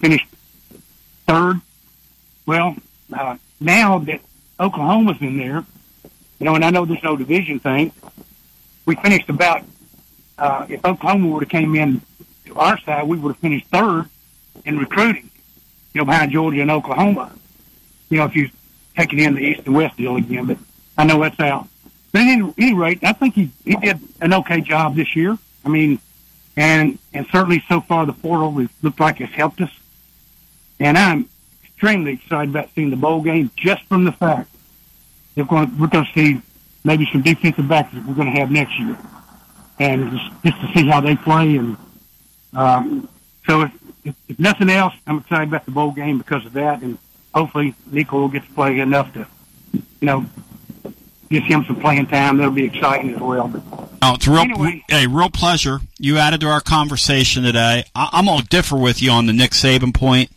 finished 0.00 0.26
third. 1.26 1.60
Well, 2.44 2.76
uh, 3.12 3.36
now 3.60 4.00
that 4.00 4.20
Oklahoma's 4.62 5.20
in 5.20 5.38
there, 5.38 5.64
you 6.38 6.46
know, 6.46 6.54
and 6.54 6.64
I 6.64 6.70
know 6.70 6.84
there's 6.84 7.02
no 7.02 7.16
division 7.16 7.58
thing. 7.58 7.90
We 8.86 8.94
finished 8.94 9.28
about, 9.28 9.64
uh, 10.38 10.66
if 10.68 10.84
Oklahoma 10.84 11.28
would 11.28 11.42
have 11.42 11.50
came 11.50 11.74
in 11.74 12.00
to 12.46 12.54
our 12.54 12.78
side, 12.78 13.08
we 13.08 13.18
would 13.18 13.30
have 13.30 13.38
finished 13.38 13.66
third 13.66 14.08
in 14.64 14.78
recruiting, 14.78 15.28
you 15.92 16.00
know, 16.00 16.04
behind 16.04 16.30
Georgia 16.30 16.60
and 16.62 16.70
Oklahoma. 16.70 17.32
You 18.08 18.18
know, 18.18 18.24
if 18.24 18.36
you 18.36 18.50
take 18.96 19.12
it 19.12 19.18
in 19.18 19.34
the 19.34 19.40
East 19.40 19.62
and 19.66 19.74
West 19.74 19.96
deal 19.96 20.16
again, 20.16 20.46
but 20.46 20.58
I 20.96 21.04
know 21.04 21.20
that's 21.20 21.40
out. 21.40 21.66
But 22.12 22.20
at 22.20 22.28
any, 22.28 22.54
any 22.56 22.74
rate, 22.74 23.02
I 23.02 23.14
think 23.14 23.34
he, 23.34 23.50
he 23.64 23.74
did 23.74 23.98
an 24.20 24.32
okay 24.32 24.60
job 24.60 24.94
this 24.94 25.16
year. 25.16 25.36
I 25.64 25.70
mean, 25.70 25.98
and, 26.56 26.98
and 27.12 27.26
certainly 27.32 27.64
so 27.68 27.80
far 27.80 28.06
the 28.06 28.12
portal 28.12 28.52
has 28.60 28.68
looked 28.80 29.00
like 29.00 29.20
it's 29.20 29.32
helped 29.32 29.60
us. 29.60 29.72
And 30.78 30.96
I'm 30.96 31.28
extremely 31.64 32.12
excited 32.12 32.50
about 32.50 32.68
seeing 32.74 32.90
the 32.90 32.96
bowl 32.96 33.22
game 33.22 33.50
just 33.56 33.82
from 33.86 34.04
the 34.04 34.12
fact 34.12 34.50
that 35.34 35.42
we're 35.42 35.44
going, 35.44 35.78
we're 35.78 35.86
going 35.88 36.04
to 36.06 36.12
see 36.12 36.40
maybe 36.84 37.08
some 37.12 37.22
defensive 37.22 37.68
backs 37.68 37.94
that 37.94 38.04
we're 38.06 38.14
going 38.14 38.32
to 38.32 38.38
have 38.40 38.50
next 38.50 38.78
year. 38.78 38.96
And 39.78 40.10
just, 40.12 40.30
just 40.44 40.60
to 40.60 40.72
see 40.74 40.86
how 40.88 41.00
they 41.00 41.16
play. 41.16 41.56
And, 41.56 41.76
um, 42.54 43.08
so 43.46 43.62
if, 43.62 43.72
if, 44.04 44.14
if 44.28 44.38
nothing 44.38 44.70
else, 44.70 44.94
I'm 45.06 45.18
excited 45.18 45.48
about 45.48 45.64
the 45.64 45.70
bowl 45.70 45.92
game 45.92 46.18
because 46.18 46.44
of 46.46 46.52
that. 46.54 46.82
And 46.82 46.98
hopefully 47.34 47.74
Nico 47.90 48.20
will 48.20 48.28
get 48.28 48.44
to 48.44 48.52
play 48.52 48.78
enough 48.78 49.12
to, 49.14 49.26
you 49.72 49.82
know, 50.02 50.26
give 51.30 51.42
him 51.44 51.64
some 51.66 51.80
playing 51.80 52.06
time. 52.06 52.36
That'll 52.36 52.52
be 52.52 52.64
exciting 52.64 53.14
as 53.14 53.20
well. 53.20 53.48
But 53.48 53.62
Oh, 54.04 54.14
it's 54.14 54.26
a 54.26 54.32
real, 54.32 54.80
a 54.90 55.06
real 55.06 55.30
pleasure. 55.30 55.78
You 55.98 56.18
added 56.18 56.40
to 56.40 56.48
our 56.48 56.60
conversation 56.60 57.44
today. 57.44 57.84
I, 57.94 58.08
I'm 58.12 58.26
going 58.26 58.40
to 58.40 58.46
differ 58.48 58.76
with 58.76 59.00
you 59.00 59.12
on 59.12 59.26
the 59.26 59.32
Nick 59.32 59.52
Saban 59.52 59.94
point. 59.94 60.30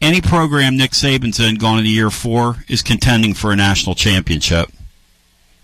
Any 0.00 0.20
program 0.20 0.76
Nick 0.76 0.92
Saban's 0.92 1.38
in 1.38 1.56
going 1.56 1.78
into 1.78 1.90
year 1.90 2.10
four 2.10 2.64
is 2.68 2.82
contending 2.82 3.34
for 3.34 3.52
a 3.52 3.56
national 3.56 3.94
championship. 3.94 4.70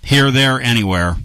Here, 0.02 0.30
there, 0.30 0.60
anywhere. 0.60 1.16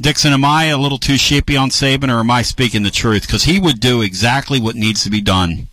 Dixon, 0.00 0.32
am 0.32 0.44
I 0.44 0.66
a 0.66 0.78
little 0.78 0.98
too 0.98 1.16
sheepy 1.16 1.56
on 1.56 1.70
Saban, 1.70 2.14
or 2.14 2.20
am 2.20 2.30
I 2.30 2.42
speaking 2.42 2.82
the 2.82 2.90
truth? 2.90 3.22
Because 3.22 3.44
he 3.44 3.58
would 3.58 3.80
do 3.80 4.02
exactly 4.02 4.60
what 4.60 4.76
needs 4.76 5.02
to 5.04 5.10
be 5.10 5.20
done 5.20 5.66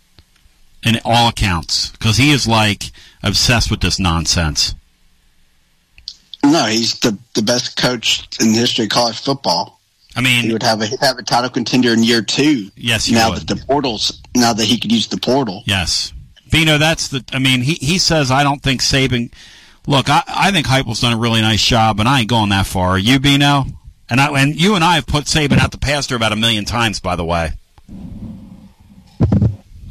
in 0.82 0.98
all 1.04 1.28
accounts. 1.28 1.90
Because 1.90 2.16
he 2.16 2.32
is 2.32 2.46
like 2.46 2.90
obsessed 3.22 3.70
with 3.70 3.80
this 3.80 4.00
nonsense. 4.00 4.74
No, 6.42 6.64
he's 6.66 6.98
the 7.00 7.18
the 7.34 7.42
best 7.42 7.76
coach 7.76 8.28
in 8.40 8.52
the 8.52 8.58
history 8.58 8.84
of 8.84 8.90
college 8.90 9.20
football. 9.20 9.75
I 10.16 10.22
mean, 10.22 10.44
he 10.44 10.52
would 10.52 10.62
have 10.62 10.80
a 10.80 10.86
have 11.00 11.18
a 11.18 11.22
title 11.22 11.50
contender 11.50 11.92
in 11.92 12.02
year 12.02 12.22
two. 12.22 12.70
Yes, 12.74 13.04
he 13.04 13.14
now 13.14 13.30
would. 13.30 13.40
that 13.40 13.48
the 13.48 13.64
portals 13.66 14.22
now 14.34 14.52
that 14.52 14.64
he 14.64 14.80
could 14.80 14.90
use 14.90 15.08
the 15.08 15.18
portal. 15.18 15.62
Yes. 15.66 16.12
Bino, 16.50 16.78
that's 16.78 17.08
the. 17.08 17.24
I 17.32 17.38
mean, 17.38 17.60
he 17.60 17.74
he 17.74 17.98
says 17.98 18.30
I 18.30 18.42
don't 18.42 18.62
think 18.62 18.80
Saban. 18.80 19.30
Look, 19.86 20.08
I 20.08 20.22
I 20.26 20.50
think 20.52 20.66
Heupel's 20.66 21.00
done 21.00 21.12
a 21.12 21.18
really 21.18 21.42
nice 21.42 21.62
job, 21.62 22.00
and 22.00 22.08
I 22.08 22.20
ain't 22.20 22.30
going 22.30 22.48
that 22.48 22.66
far. 22.66 22.90
Are 22.90 22.98
you, 22.98 23.20
Bino? 23.20 23.66
And 24.08 24.20
I 24.20 24.28
and 24.40 24.58
you 24.58 24.74
and 24.74 24.82
I 24.82 24.94
have 24.94 25.06
put 25.06 25.24
Saban 25.24 25.58
out 25.58 25.70
the 25.70 25.78
pasture 25.78 26.16
about 26.16 26.32
a 26.32 26.36
million 26.36 26.64
times, 26.64 26.98
by 26.98 27.14
the 27.14 27.24
way. 27.24 27.52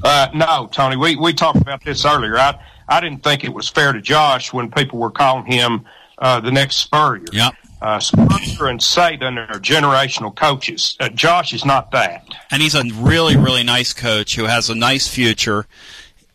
Uh, 0.04 0.30
no, 0.36 0.70
Tony, 0.72 0.96
we, 0.96 1.16
we 1.16 1.34
talked 1.34 1.60
about 1.60 1.84
this 1.84 2.06
earlier. 2.06 2.38
I, 2.38 2.60
I 2.88 3.02
didn't 3.02 3.24
think 3.24 3.44
it 3.44 3.52
was 3.52 3.68
fair 3.68 3.92
to 3.92 4.00
Josh 4.00 4.54
when 4.54 4.70
people 4.70 5.00
were 5.00 5.10
calling 5.10 5.46
him 5.52 5.84
uh, 6.20 6.40
the 6.42 6.52
next 6.52 6.76
Spurrier. 6.76 7.26
Yep. 7.32 7.56
Uh, 7.86 8.00
Spurrier 8.00 8.66
and 8.66 8.80
Saban 8.80 9.38
are 9.38 9.60
generational 9.60 10.36
coaches. 10.36 10.98
Uh, 11.00 11.08
Josh 11.10 11.54
is 11.54 11.64
not 11.64 11.92
that. 11.92 12.26
And 12.50 12.64
he's 12.64 12.74
a 12.74 12.84
really, 12.84 13.38
really 13.38 13.62
nice 13.62 13.94
coach 13.94 14.36
who 14.36 14.46
has 14.46 14.72
a 14.72 14.76
nice 14.76 15.08
future 15.08 15.68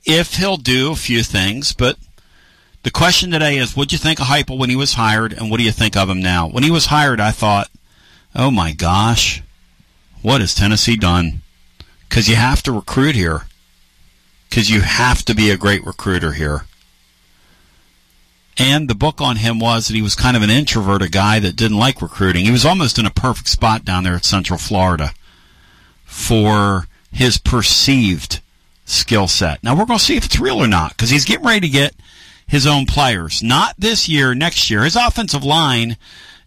if 0.06 0.34
he'll 0.34 0.58
do 0.58 0.92
a 0.92 0.94
few 0.94 1.24
things. 1.24 1.72
But 1.72 1.98
the 2.84 2.92
question 2.92 3.32
today 3.32 3.56
is, 3.56 3.74
what'd 3.74 3.90
you 3.90 3.98
think 3.98 4.20
of 4.20 4.26
Heupel 4.26 4.58
when 4.58 4.70
he 4.70 4.76
was 4.76 4.94
hired, 4.94 5.32
and 5.32 5.50
what 5.50 5.56
do 5.56 5.64
you 5.64 5.72
think 5.72 5.96
of 5.96 6.08
him 6.08 6.20
now? 6.20 6.46
When 6.46 6.62
he 6.62 6.70
was 6.70 6.86
hired, 6.86 7.18
I 7.18 7.32
thought, 7.32 7.68
oh 8.36 8.52
my 8.52 8.70
gosh, 8.72 9.42
what 10.22 10.40
has 10.40 10.54
Tennessee 10.54 10.96
done? 10.96 11.42
Because 12.08 12.28
you 12.28 12.36
have 12.36 12.62
to 12.62 12.70
recruit 12.70 13.16
here. 13.16 13.46
Because 14.48 14.70
you 14.70 14.82
have 14.82 15.24
to 15.24 15.34
be 15.34 15.50
a 15.50 15.56
great 15.56 15.84
recruiter 15.84 16.30
here. 16.30 16.66
And 18.60 18.88
the 18.88 18.94
book 18.94 19.22
on 19.22 19.36
him 19.36 19.58
was 19.58 19.88
that 19.88 19.94
he 19.94 20.02
was 20.02 20.14
kind 20.14 20.36
of 20.36 20.42
an 20.42 20.50
introvert, 20.50 21.00
a 21.00 21.08
guy 21.08 21.38
that 21.38 21.56
didn't 21.56 21.78
like 21.78 22.02
recruiting. 22.02 22.44
He 22.44 22.50
was 22.50 22.66
almost 22.66 22.98
in 22.98 23.06
a 23.06 23.10
perfect 23.10 23.48
spot 23.48 23.86
down 23.86 24.04
there 24.04 24.16
at 24.16 24.26
Central 24.26 24.58
Florida 24.58 25.14
for 26.04 26.86
his 27.10 27.38
perceived 27.38 28.42
skill 28.84 29.28
set. 29.28 29.64
Now 29.64 29.74
we're 29.74 29.86
going 29.86 29.98
to 29.98 30.04
see 30.04 30.18
if 30.18 30.26
it's 30.26 30.38
real 30.38 30.62
or 30.62 30.68
not 30.68 30.90
because 30.90 31.08
he's 31.08 31.24
getting 31.24 31.46
ready 31.46 31.60
to 31.60 31.68
get 31.70 31.94
his 32.46 32.66
own 32.66 32.84
players. 32.84 33.42
Not 33.42 33.76
this 33.78 34.10
year, 34.10 34.34
next 34.34 34.68
year. 34.70 34.84
His 34.84 34.94
offensive 34.94 35.42
line 35.42 35.96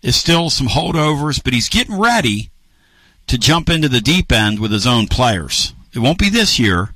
is 0.03 0.15
still 0.15 0.51
some 0.51 0.67
holdovers, 0.67 1.43
but 1.43 1.53
he's 1.53 1.67
getting 1.67 1.99
ready 1.99 2.51
to 3.25 3.39
jump 3.39 3.71
into 3.71 3.89
the 3.89 4.01
deep 4.01 4.31
end 4.31 4.59
with 4.59 4.71
his 4.71 4.85
own 4.85 5.07
players. 5.07 5.73
It 5.93 5.99
won't 5.99 6.19
be 6.19 6.29
this 6.29 6.59
year, 6.59 6.93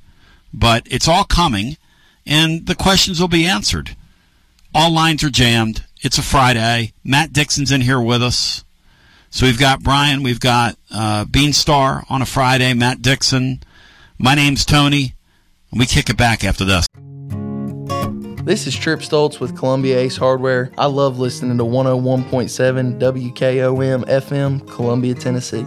but 0.54 0.86
it's 0.88 1.08
all 1.08 1.24
coming, 1.24 1.76
and 2.24 2.66
the 2.66 2.76
questions 2.76 3.20
will 3.20 3.26
be 3.26 3.46
answered. 3.46 3.96
All 4.74 4.92
lines 4.92 5.24
are 5.24 5.30
jammed. 5.30 5.84
It's 6.02 6.18
a 6.18 6.22
Friday. 6.22 6.92
Matt 7.02 7.32
Dixon's 7.32 7.72
in 7.72 7.80
here 7.80 8.00
with 8.00 8.22
us. 8.22 8.64
So 9.30 9.46
we've 9.46 9.58
got 9.58 9.82
Brian, 9.82 10.22
we've 10.22 10.40
got 10.40 10.76
uh, 10.90 11.24
Beanstar 11.24 12.04
on 12.10 12.22
a 12.22 12.26
Friday, 12.26 12.72
Matt 12.74 13.02
Dixon. 13.02 13.60
My 14.18 14.34
name's 14.34 14.64
Tony. 14.64 15.14
We 15.72 15.86
kick 15.86 16.08
it 16.08 16.16
back 16.16 16.44
after 16.44 16.64
this. 16.64 16.86
This 18.44 18.66
is 18.66 18.74
Trip 18.74 19.00
Stoltz 19.00 19.40
with 19.40 19.56
Columbia 19.56 19.98
Ace 19.98 20.16
Hardware. 20.16 20.70
I 20.78 20.86
love 20.86 21.18
listening 21.18 21.58
to 21.58 21.64
101.7 21.64 22.98
WKOM 22.98 24.04
FM, 24.06 24.66
Columbia, 24.66 25.14
Tennessee. 25.14 25.66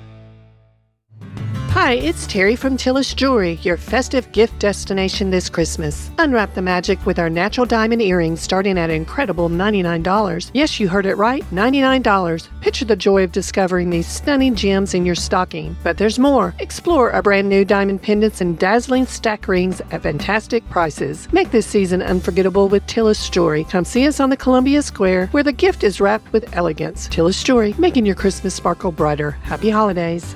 Hi, 1.71 1.93
it's 1.93 2.27
Terry 2.27 2.57
from 2.57 2.75
Tillis 2.75 3.15
Jewelry, 3.15 3.53
your 3.61 3.77
festive 3.77 4.29
gift 4.33 4.59
destination 4.59 5.29
this 5.29 5.47
Christmas. 5.49 6.11
Unwrap 6.17 6.53
the 6.53 6.61
magic 6.61 7.03
with 7.05 7.17
our 7.17 7.29
natural 7.29 7.65
diamond 7.65 8.01
earrings 8.01 8.41
starting 8.41 8.77
at 8.77 8.89
incredible 8.89 9.47
$99. 9.47 10.51
Yes, 10.53 10.81
you 10.81 10.89
heard 10.89 11.05
it 11.05 11.15
right, 11.15 11.45
$99. 11.49 12.49
Picture 12.59 12.83
the 12.83 12.97
joy 12.97 13.23
of 13.23 13.31
discovering 13.31 13.89
these 13.89 14.05
stunning 14.05 14.53
gems 14.53 14.93
in 14.93 15.05
your 15.05 15.15
stocking. 15.15 15.73
But 15.81 15.97
there's 15.97 16.19
more. 16.19 16.53
Explore 16.59 17.13
our 17.13 17.21
brand 17.21 17.47
new 17.47 17.63
diamond 17.63 18.01
pendants 18.01 18.41
and 18.41 18.59
dazzling 18.59 19.05
stack 19.05 19.47
rings 19.47 19.79
at 19.91 20.03
fantastic 20.03 20.69
prices. 20.69 21.31
Make 21.31 21.51
this 21.51 21.67
season 21.67 22.01
unforgettable 22.01 22.67
with 22.67 22.85
Tillis 22.85 23.31
Jewelry. 23.31 23.63
Come 23.63 23.85
see 23.85 24.05
us 24.07 24.19
on 24.19 24.29
the 24.29 24.35
Columbia 24.35 24.81
Square 24.81 25.27
where 25.27 25.41
the 25.41 25.53
gift 25.53 25.85
is 25.85 26.01
wrapped 26.01 26.33
with 26.33 26.53
elegance. 26.53 27.07
Tillis 27.07 27.41
Jewelry, 27.45 27.73
making 27.77 28.05
your 28.05 28.15
Christmas 28.15 28.55
sparkle 28.55 28.91
brighter. 28.91 29.31
Happy 29.31 29.69
holidays. 29.69 30.35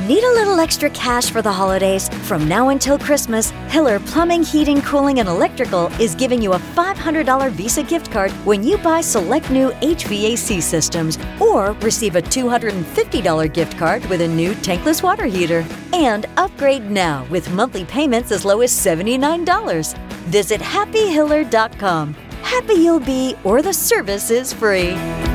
Need 0.00 0.22
a 0.22 0.34
little 0.34 0.60
extra 0.60 0.90
cash 0.90 1.30
for 1.30 1.40
the 1.40 1.52
holidays? 1.52 2.08
From 2.28 2.46
now 2.46 2.68
until 2.68 2.98
Christmas, 2.98 3.50
Hiller 3.68 3.98
Plumbing, 4.00 4.42
Heating, 4.42 4.82
Cooling, 4.82 5.20
and 5.20 5.28
Electrical 5.28 5.86
is 6.00 6.14
giving 6.14 6.42
you 6.42 6.52
a 6.52 6.58
$500 6.58 7.50
Visa 7.52 7.82
gift 7.82 8.10
card 8.10 8.30
when 8.44 8.62
you 8.62 8.76
buy 8.78 9.00
select 9.00 9.50
new 9.50 9.70
HVAC 9.80 10.60
systems 10.60 11.18
or 11.40 11.72
receive 11.80 12.16
a 12.16 12.22
$250 12.22 13.52
gift 13.52 13.78
card 13.78 14.04
with 14.06 14.20
a 14.20 14.28
new 14.28 14.52
tankless 14.56 15.02
water 15.02 15.24
heater. 15.24 15.64
And 15.92 16.26
upgrade 16.36 16.90
now 16.90 17.24
with 17.30 17.50
monthly 17.52 17.84
payments 17.84 18.32
as 18.32 18.44
low 18.44 18.60
as 18.60 18.72
$79. 18.72 19.96
Visit 20.26 20.60
happyhiller.com. 20.60 22.14
Happy 22.42 22.74
you'll 22.74 23.00
be, 23.00 23.34
or 23.44 23.62
the 23.62 23.72
service 23.72 24.30
is 24.30 24.52
free. 24.52 24.90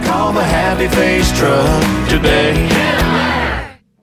Call 0.05 0.33
the 0.33 0.43
Happy 0.43 0.87
Face 0.95 1.29
Truck 1.37 2.09
today. 2.09 3.10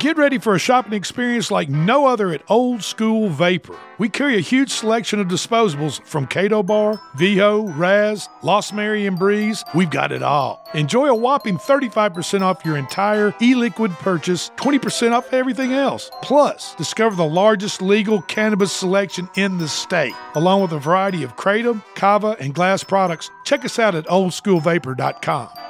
Get 0.00 0.16
ready 0.16 0.38
for 0.38 0.54
a 0.54 0.58
shopping 0.58 0.94
experience 0.94 1.50
like 1.50 1.68
no 1.68 2.06
other 2.06 2.30
at 2.30 2.42
Old 2.48 2.82
School 2.82 3.28
Vapor. 3.28 3.76
We 3.98 4.08
carry 4.08 4.38
a 4.38 4.40
huge 4.40 4.70
selection 4.70 5.20
of 5.20 5.28
disposables 5.28 6.02
from 6.04 6.26
Kado 6.26 6.64
Bar, 6.64 6.98
Viho, 7.18 7.70
Raz, 7.76 8.26
Lost 8.42 8.72
Mary, 8.72 9.06
and 9.06 9.18
Breeze. 9.18 9.62
We've 9.74 9.90
got 9.90 10.10
it 10.10 10.22
all. 10.22 10.66
Enjoy 10.72 11.10
a 11.10 11.14
whopping 11.14 11.58
35% 11.58 12.40
off 12.40 12.64
your 12.64 12.78
entire 12.78 13.34
e 13.42 13.54
liquid 13.54 13.90
purchase, 13.98 14.50
20% 14.56 15.12
off 15.12 15.34
everything 15.34 15.74
else. 15.74 16.10
Plus, 16.22 16.74
discover 16.76 17.14
the 17.14 17.22
largest 17.22 17.82
legal 17.82 18.22
cannabis 18.22 18.72
selection 18.72 19.28
in 19.36 19.58
the 19.58 19.68
state, 19.68 20.14
along 20.34 20.62
with 20.62 20.72
a 20.72 20.78
variety 20.78 21.22
of 21.24 21.36
kratom, 21.36 21.84
kava, 21.94 22.38
and 22.40 22.54
glass 22.54 22.82
products. 22.82 23.30
Check 23.44 23.66
us 23.66 23.78
out 23.78 23.94
at 23.94 24.06
oldschoolvapor.com. 24.06 25.69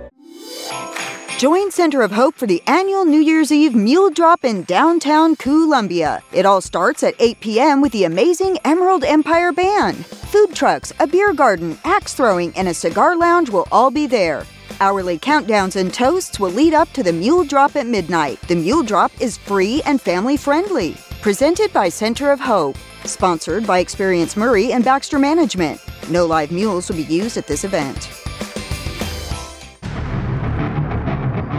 Join 1.41 1.71
Center 1.71 2.03
of 2.03 2.11
Hope 2.11 2.35
for 2.35 2.45
the 2.45 2.61
annual 2.67 3.03
New 3.03 3.19
Year's 3.19 3.51
Eve 3.51 3.73
Mule 3.73 4.11
Drop 4.11 4.45
in 4.45 4.61
downtown 4.61 5.35
Columbia. 5.35 6.21
It 6.31 6.45
all 6.45 6.61
starts 6.61 7.01
at 7.01 7.15
8 7.17 7.39
p.m. 7.39 7.81
with 7.81 7.91
the 7.93 8.03
amazing 8.03 8.59
Emerald 8.63 9.03
Empire 9.03 9.51
Band. 9.51 10.05
Food 10.05 10.53
trucks, 10.53 10.93
a 10.99 11.07
beer 11.07 11.33
garden, 11.33 11.79
axe 11.83 12.13
throwing, 12.13 12.55
and 12.55 12.67
a 12.67 12.75
cigar 12.75 13.17
lounge 13.17 13.49
will 13.49 13.67
all 13.71 13.89
be 13.89 14.05
there. 14.05 14.45
Hourly 14.79 15.17
countdowns 15.17 15.77
and 15.77 15.91
toasts 15.91 16.39
will 16.39 16.51
lead 16.51 16.75
up 16.75 16.93
to 16.93 17.01
the 17.01 17.11
Mule 17.11 17.43
Drop 17.43 17.75
at 17.75 17.87
midnight. 17.87 18.39
The 18.41 18.55
Mule 18.55 18.83
Drop 18.83 19.11
is 19.19 19.39
free 19.39 19.81
and 19.87 19.99
family 19.99 20.37
friendly. 20.37 20.95
Presented 21.23 21.73
by 21.73 21.89
Center 21.89 22.31
of 22.31 22.39
Hope. 22.39 22.77
Sponsored 23.05 23.65
by 23.65 23.79
Experience 23.79 24.37
Maury 24.37 24.73
and 24.73 24.85
Baxter 24.85 25.17
Management. 25.17 25.81
No 26.07 26.27
live 26.27 26.51
mules 26.51 26.87
will 26.87 26.97
be 26.97 27.03
used 27.11 27.35
at 27.35 27.47
this 27.47 27.63
event. 27.63 28.20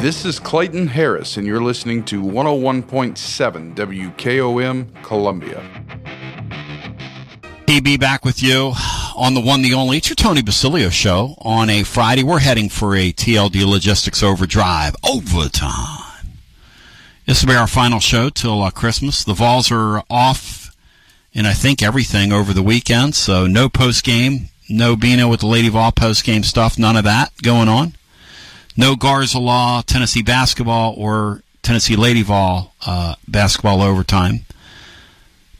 This 0.03 0.25
is 0.25 0.41
Clayton 0.41 0.89
Harris, 0.89 1.37
and 1.37 1.47
you're 1.47 1.63
listening 1.63 2.03
to 2.07 2.21
101.7 2.21 3.77
WKOM 3.77 5.05
Columbia. 5.05 5.63
TB 7.67 8.01
back 8.01 8.25
with 8.25 8.43
you 8.43 8.73
on 9.15 9.35
the 9.35 9.41
one, 9.41 9.63
the 9.63 9.75
only. 9.75 9.99
It's 9.99 10.09
your 10.09 10.17
Tony 10.17 10.43
Basilio 10.43 10.89
show 10.89 11.37
on 11.39 11.71
a 11.71 11.85
Friday. 11.85 12.25
We're 12.25 12.41
heading 12.41 12.69
for 12.69 12.97
a 12.97 13.13
TLD 13.13 13.65
Logistics 13.65 14.25
Overdrive 14.25 14.97
overtime. 15.09 16.35
This 17.25 17.45
will 17.45 17.53
be 17.53 17.57
our 17.57 17.69
final 17.69 18.01
show 18.01 18.29
till 18.29 18.61
uh, 18.61 18.73
Christmas. 18.73 19.23
The 19.23 19.35
Vols 19.35 19.71
are 19.71 20.03
off 20.11 20.75
and 21.33 21.47
I 21.47 21.53
think 21.53 21.81
everything 21.81 22.33
over 22.33 22.53
the 22.53 22.61
weekend, 22.61 23.15
so 23.15 23.47
no 23.47 23.69
post 23.69 24.03
game, 24.03 24.49
no 24.69 24.97
Bino 24.97 25.29
with 25.29 25.39
the 25.39 25.47
Lady 25.47 25.69
Vol 25.69 25.93
post 25.93 26.25
game 26.25 26.43
stuff, 26.43 26.77
none 26.77 26.97
of 26.97 27.05
that 27.05 27.31
going 27.41 27.69
on 27.69 27.95
no 28.77 28.97
Garza 28.97 29.39
Law, 29.39 29.83
Tennessee 29.83 30.23
basketball, 30.23 30.95
or 30.97 31.43
Tennessee 31.63 31.97
Lady 31.97 32.23
Vol 32.23 32.75
uh, 32.87 33.15
basketball 33.29 33.83
overtime. 33.83 34.41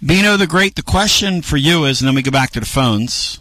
Bino 0.05 0.37
the 0.37 0.47
Great, 0.49 0.75
the 0.75 0.83
question 0.83 1.43
for 1.43 1.57
you 1.57 1.85
is, 1.85 2.01
and 2.01 2.09
then 2.09 2.15
we 2.15 2.23
go 2.23 2.31
back 2.31 2.51
to 2.51 2.61
the 2.61 2.67
phones. 2.67 3.39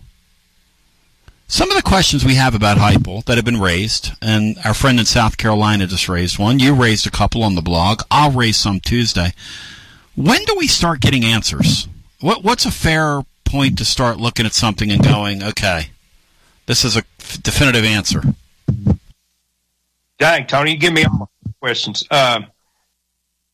Some 1.48 1.69
of 1.69 1.76
the 1.76 1.84
questions 1.84 2.23
we 2.23 2.35
have 2.35 2.56
about 2.56 2.77
Heupel 2.77 3.26
that 3.26 3.35
have 3.35 3.43
been 3.43 3.60
raised, 3.60 4.11
and 4.22 4.57
our 4.64 4.73
friend 4.73 4.99
in 4.99 5.06
South 5.06 5.38
Carolina 5.38 5.88
just 5.88 6.07
raised 6.07 6.39
one. 6.39 6.60
You 6.60 6.73
raised 6.73 7.06
a 7.06 7.11
couple 7.11 7.43
on 7.43 7.56
the 7.56 7.61
blog. 7.61 8.03
I'll 8.10 8.31
raise 8.31 8.57
some 8.57 8.80
Tuesday. 8.80 9.34
When 10.15 10.45
do 10.45 10.56
we 10.56 10.68
start 10.68 11.02
getting 11.02 11.26
answers? 11.26 11.88
What, 12.22 12.43
what's 12.43 12.65
a 12.65 12.72
fair 12.72 13.23
point 13.43 13.77
to 13.80 13.85
start 13.85 14.18
looking 14.18 14.45
at 14.45 14.53
something 14.53 14.91
and 14.91 15.03
going, 15.03 15.43
okay, 15.43 15.89
this 16.68 16.85
is 16.85 16.95
a 16.95 17.03
f- 17.19 17.41
definitive 17.41 17.84
answer? 17.84 18.22
Dang, 20.22 20.45
Tony, 20.45 20.73
you 20.73 20.77
give 20.77 20.93
me 20.93 21.03
all 21.03 21.31
my 21.43 21.52
questions. 21.60 22.06
Uh, 22.11 22.41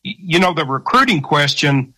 you 0.02 0.38
know, 0.38 0.52
the 0.52 0.66
recruiting 0.66 1.22
question 1.22 1.94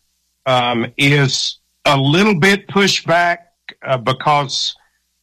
um, 0.47 0.87
is 0.97 1.59
a 1.85 1.97
little 1.97 2.39
bit 2.39 2.69
pushed 2.69 3.05
back 3.05 3.53
uh, 3.85 3.99
because 3.99 4.77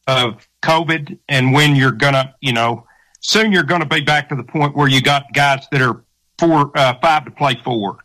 of 0.06 0.46
COVID 0.62 1.18
and 1.30 1.54
when 1.54 1.74
you're 1.74 1.92
going 1.92 2.12
to, 2.12 2.34
you 2.42 2.52
know, 2.52 2.86
soon 3.20 3.50
you're 3.50 3.62
going 3.62 3.80
to 3.80 3.88
be 3.88 4.02
back 4.02 4.28
to 4.28 4.36
the 4.36 4.44
point 4.44 4.76
where 4.76 4.86
you 4.86 5.00
got 5.00 5.32
guys 5.32 5.66
that 5.72 5.80
are 5.80 6.04
four, 6.38 6.70
uh, 6.76 6.92
five 7.00 7.24
to 7.24 7.30
play 7.30 7.58
four, 7.64 7.96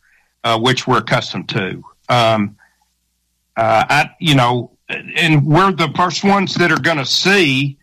uh, 0.45 0.57
which 0.57 0.87
we're 0.87 0.99
accustomed 0.99 1.49
to. 1.49 1.83
Um, 2.07 2.55
uh, 3.57 3.83
I, 3.89 4.11
you 4.21 4.35
know, 4.35 4.71
and 4.87 5.45
we're 5.45 5.73
the 5.73 5.91
first 5.93 6.23
ones 6.23 6.55
that 6.55 6.71
are 6.71 6.79
going 6.79 6.99
to 6.99 7.05
see 7.05 7.79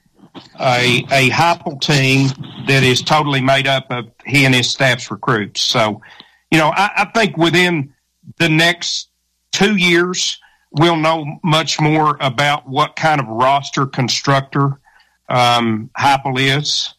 a 0.61 1.05
a 1.11 1.31
Heupel 1.31 1.81
team 1.81 2.29
that 2.67 2.83
is 2.83 3.03
totally 3.03 3.41
made 3.41 3.67
up 3.67 3.87
of 3.91 4.07
he 4.27 4.45
and 4.45 4.55
his 4.55 4.71
staff's 4.71 5.11
recruits. 5.11 5.63
So, 5.63 6.03
you 6.51 6.59
know, 6.59 6.73
I, 6.75 6.91
I 6.97 7.05
think 7.15 7.37
within 7.37 7.95
the 8.39 8.49
next 8.49 9.09
two 9.53 9.77
years, 9.77 10.39
we'll 10.71 10.97
know 10.97 11.39
much 11.43 11.81
more 11.81 12.17
about 12.21 12.69
what 12.69 12.97
kind 12.97 13.21
of 13.21 13.27
roster 13.27 13.87
constructor 13.87 14.81
um, 15.29 15.91
Heupel 15.99 16.39
is. 16.59 16.95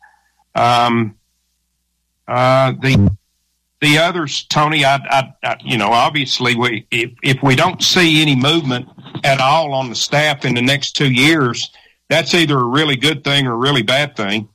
Um, 0.55 1.15
uh, 2.27 2.73
the 2.81 3.11
the 3.81 3.97
others, 3.97 4.45
Tony, 4.47 4.85
I, 4.85 4.95
I, 4.95 5.33
I, 5.43 5.57
you 5.63 5.77
know, 5.77 5.91
obviously, 5.91 6.55
we 6.55 6.85
if 6.91 7.11
if 7.23 7.41
we 7.41 7.55
don't 7.55 7.81
see 7.81 8.21
any 8.21 8.35
movement 8.35 8.87
at 9.23 9.39
all 9.39 9.73
on 9.73 9.89
the 9.89 9.95
staff 9.95 10.45
in 10.45 10.53
the 10.53 10.61
next 10.61 10.95
two 10.95 11.11
years, 11.11 11.71
that's 12.11 12.33
either 12.33 12.59
a 12.59 12.63
really 12.63 12.97
good 12.97 13.23
thing 13.23 13.47
or 13.47 13.53
a 13.53 13.55
really 13.55 13.83
bad 13.83 14.17
thing. 14.17 14.49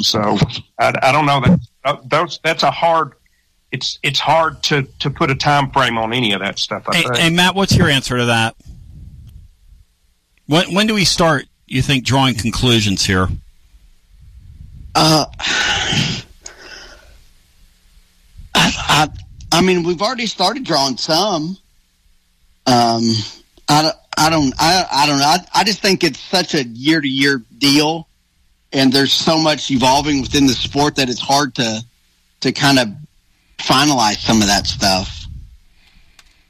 So 0.00 0.36
I, 0.76 0.92
I 1.00 1.12
don't 1.12 1.24
know 1.24 1.40
that 1.40 1.60
uh, 1.84 1.96
those 2.04 2.40
that's 2.42 2.64
a 2.64 2.70
hard. 2.70 3.12
It's 3.70 4.00
it's 4.02 4.18
hard 4.18 4.60
to 4.64 4.82
to 4.98 5.08
put 5.08 5.30
a 5.30 5.36
time 5.36 5.70
frame 5.70 5.96
on 5.96 6.12
any 6.12 6.32
of 6.32 6.40
that 6.40 6.58
stuff. 6.58 6.82
I 6.88 6.96
hey, 6.96 7.04
hey, 7.14 7.30
Matt, 7.30 7.54
what's 7.54 7.76
your 7.76 7.88
answer 7.88 8.18
to 8.18 8.24
that? 8.26 8.56
When 10.46 10.74
when 10.74 10.88
do 10.88 10.94
we 10.94 11.04
start? 11.04 11.46
You 11.68 11.80
think 11.80 12.04
drawing 12.04 12.34
conclusions 12.34 13.06
here? 13.06 13.28
Uh, 14.96 15.26
I, 15.38 16.22
I, 18.54 19.08
I 19.52 19.62
mean, 19.62 19.84
we've 19.84 20.02
already 20.02 20.26
started 20.26 20.64
drawing 20.64 20.96
some. 20.96 21.56
Um, 22.66 23.02
I, 23.68 23.82
don't- 23.82 23.96
I 24.20 24.28
don't, 24.28 24.52
I, 24.58 24.84
I 24.92 25.06
don't 25.06 25.18
know. 25.18 25.24
I, 25.24 25.38
I 25.54 25.64
just 25.64 25.80
think 25.80 26.04
it's 26.04 26.20
such 26.20 26.54
a 26.54 26.62
year 26.64 27.00
to 27.00 27.08
year 27.08 27.42
deal, 27.56 28.06
and 28.70 28.92
there's 28.92 29.14
so 29.14 29.38
much 29.38 29.70
evolving 29.70 30.20
within 30.20 30.46
the 30.46 30.52
sport 30.52 30.96
that 30.96 31.08
it's 31.08 31.20
hard 31.20 31.54
to, 31.54 31.82
to 32.40 32.52
kind 32.52 32.78
of 32.78 32.88
finalize 33.56 34.18
some 34.18 34.42
of 34.42 34.46
that 34.46 34.66
stuff. 34.66 35.24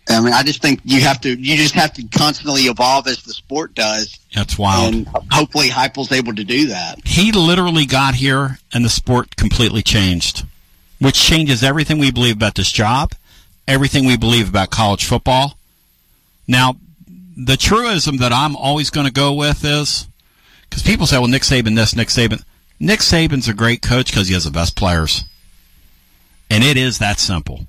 I 0.09 0.21
mean, 0.21 0.33
I 0.33 0.43
just 0.43 0.61
think 0.61 0.81
you 0.83 1.01
have 1.03 1.21
to, 1.21 1.29
you 1.29 1.57
just 1.57 1.75
have 1.75 1.93
to 1.93 2.03
constantly 2.09 2.63
evolve 2.63 3.07
as 3.07 3.23
the 3.23 3.33
sport 3.33 3.75
does. 3.75 4.19
That's 4.35 4.59
wild. 4.59 4.93
And 4.93 5.07
hopefully 5.31 5.69
Heupel's 5.69 6.11
able 6.11 6.35
to 6.35 6.43
do 6.43 6.67
that. 6.69 6.99
He 7.07 7.31
literally 7.31 7.87
got 7.87 8.17
here, 8.17 8.59
and 8.75 8.85
the 8.85 8.89
sport 8.89 9.37
completely 9.37 9.83
changed, 9.83 10.45
which 10.99 11.23
changes 11.23 11.63
everything 11.63 11.99
we 11.99 12.11
believe 12.11 12.35
about 12.35 12.57
this 12.57 12.73
job, 12.73 13.13
everything 13.69 14.07
we 14.07 14.17
believe 14.17 14.49
about 14.49 14.71
college 14.71 15.05
football. 15.05 15.57
Now, 16.49 16.75
the 17.45 17.57
truism 17.57 18.19
that 18.19 18.33
I'm 18.33 18.57
always 18.57 18.91
going 18.91 19.07
to 19.07 19.13
go 19.13 19.33
with 19.33 19.65
is 19.65 20.07
because 20.69 20.83
people 20.83 21.07
say, 21.07 21.19
well, 21.19 21.29
Nick 21.29 21.43
Saban 21.43 21.75
this, 21.75 21.97
Nick 21.97 22.09
Saban. 22.09 22.45
Nick 22.79 23.01
Saban's 23.01 23.49
a 23.49 23.55
great 23.55 23.83
coach 23.83 24.11
because 24.11 24.29
he 24.29 24.35
has 24.35 24.45
the 24.45 24.51
best 24.51 24.77
players. 24.77 25.25
And 26.51 26.65
it 26.65 26.77
is 26.77 26.99
that 26.99 27.19
simple. 27.19 27.67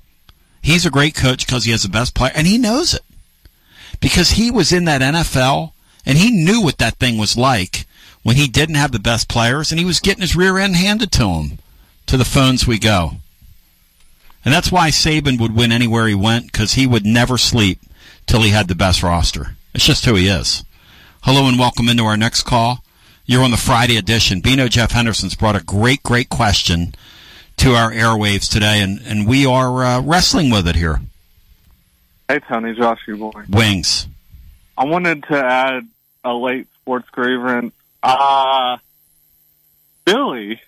He's 0.60 0.86
a 0.86 0.90
great 0.90 1.14
coach 1.14 1.46
because 1.46 1.64
he 1.64 1.72
has 1.72 1.82
the 1.82 1.88
best 1.88 2.14
player, 2.14 2.32
and 2.34 2.46
he 2.46 2.58
knows 2.58 2.94
it. 2.94 3.02
Because 4.00 4.32
he 4.32 4.50
was 4.50 4.72
in 4.72 4.84
that 4.84 5.00
NFL, 5.00 5.72
and 6.04 6.18
he 6.18 6.30
knew 6.30 6.60
what 6.62 6.78
that 6.78 6.96
thing 6.96 7.18
was 7.18 7.36
like 7.36 7.86
when 8.22 8.36
he 8.36 8.48
didn't 8.48 8.76
have 8.76 8.92
the 8.92 8.98
best 8.98 9.28
players, 9.28 9.70
and 9.70 9.78
he 9.78 9.84
was 9.84 10.00
getting 10.00 10.22
his 10.22 10.36
rear 10.36 10.58
end 10.58 10.76
handed 10.76 11.12
to 11.12 11.28
him. 11.28 11.58
To 12.06 12.16
the 12.16 12.24
phones 12.24 12.66
we 12.66 12.78
go. 12.78 13.12
And 14.44 14.52
that's 14.52 14.72
why 14.72 14.90
Saban 14.90 15.40
would 15.40 15.54
win 15.54 15.72
anywhere 15.72 16.08
he 16.08 16.14
went, 16.14 16.46
because 16.46 16.74
he 16.74 16.86
would 16.86 17.06
never 17.06 17.38
sleep 17.38 17.78
till 18.26 18.42
he 18.42 18.50
had 18.50 18.68
the 18.68 18.74
best 18.74 19.02
roster. 19.02 19.56
It's 19.74 19.86
just 19.86 20.04
who 20.04 20.14
he 20.16 20.28
is. 20.28 20.64
Hello 21.22 21.48
and 21.48 21.58
welcome 21.58 21.88
into 21.88 22.04
our 22.04 22.16
next 22.16 22.42
call. 22.42 22.84
You're 23.24 23.42
on 23.42 23.52
the 23.52 23.56
Friday 23.56 23.96
edition. 23.96 24.40
Bino 24.42 24.68
Jeff 24.68 24.90
Henderson's 24.90 25.34
brought 25.34 25.56
a 25.56 25.64
great, 25.64 26.02
great 26.02 26.28
question 26.28 26.94
to 27.56 27.70
our 27.72 27.90
airwaves 27.90 28.50
today, 28.50 28.82
and, 28.82 29.00
and 29.06 29.26
we 29.26 29.46
are 29.46 29.82
uh, 29.82 30.00
wrestling 30.02 30.50
with 30.50 30.68
it 30.68 30.76
here. 30.76 31.00
Hey, 32.28 32.40
Tony, 32.40 32.74
Josh, 32.74 33.00
your 33.06 33.16
boy. 33.16 33.44
Wings. 33.48 34.08
I 34.76 34.84
wanted 34.84 35.22
to 35.24 35.42
add 35.42 35.88
a 36.22 36.34
late 36.34 36.66
sports 36.80 37.08
grievance. 37.08 37.72
Uh, 38.02 38.76
Billy, 40.04 40.60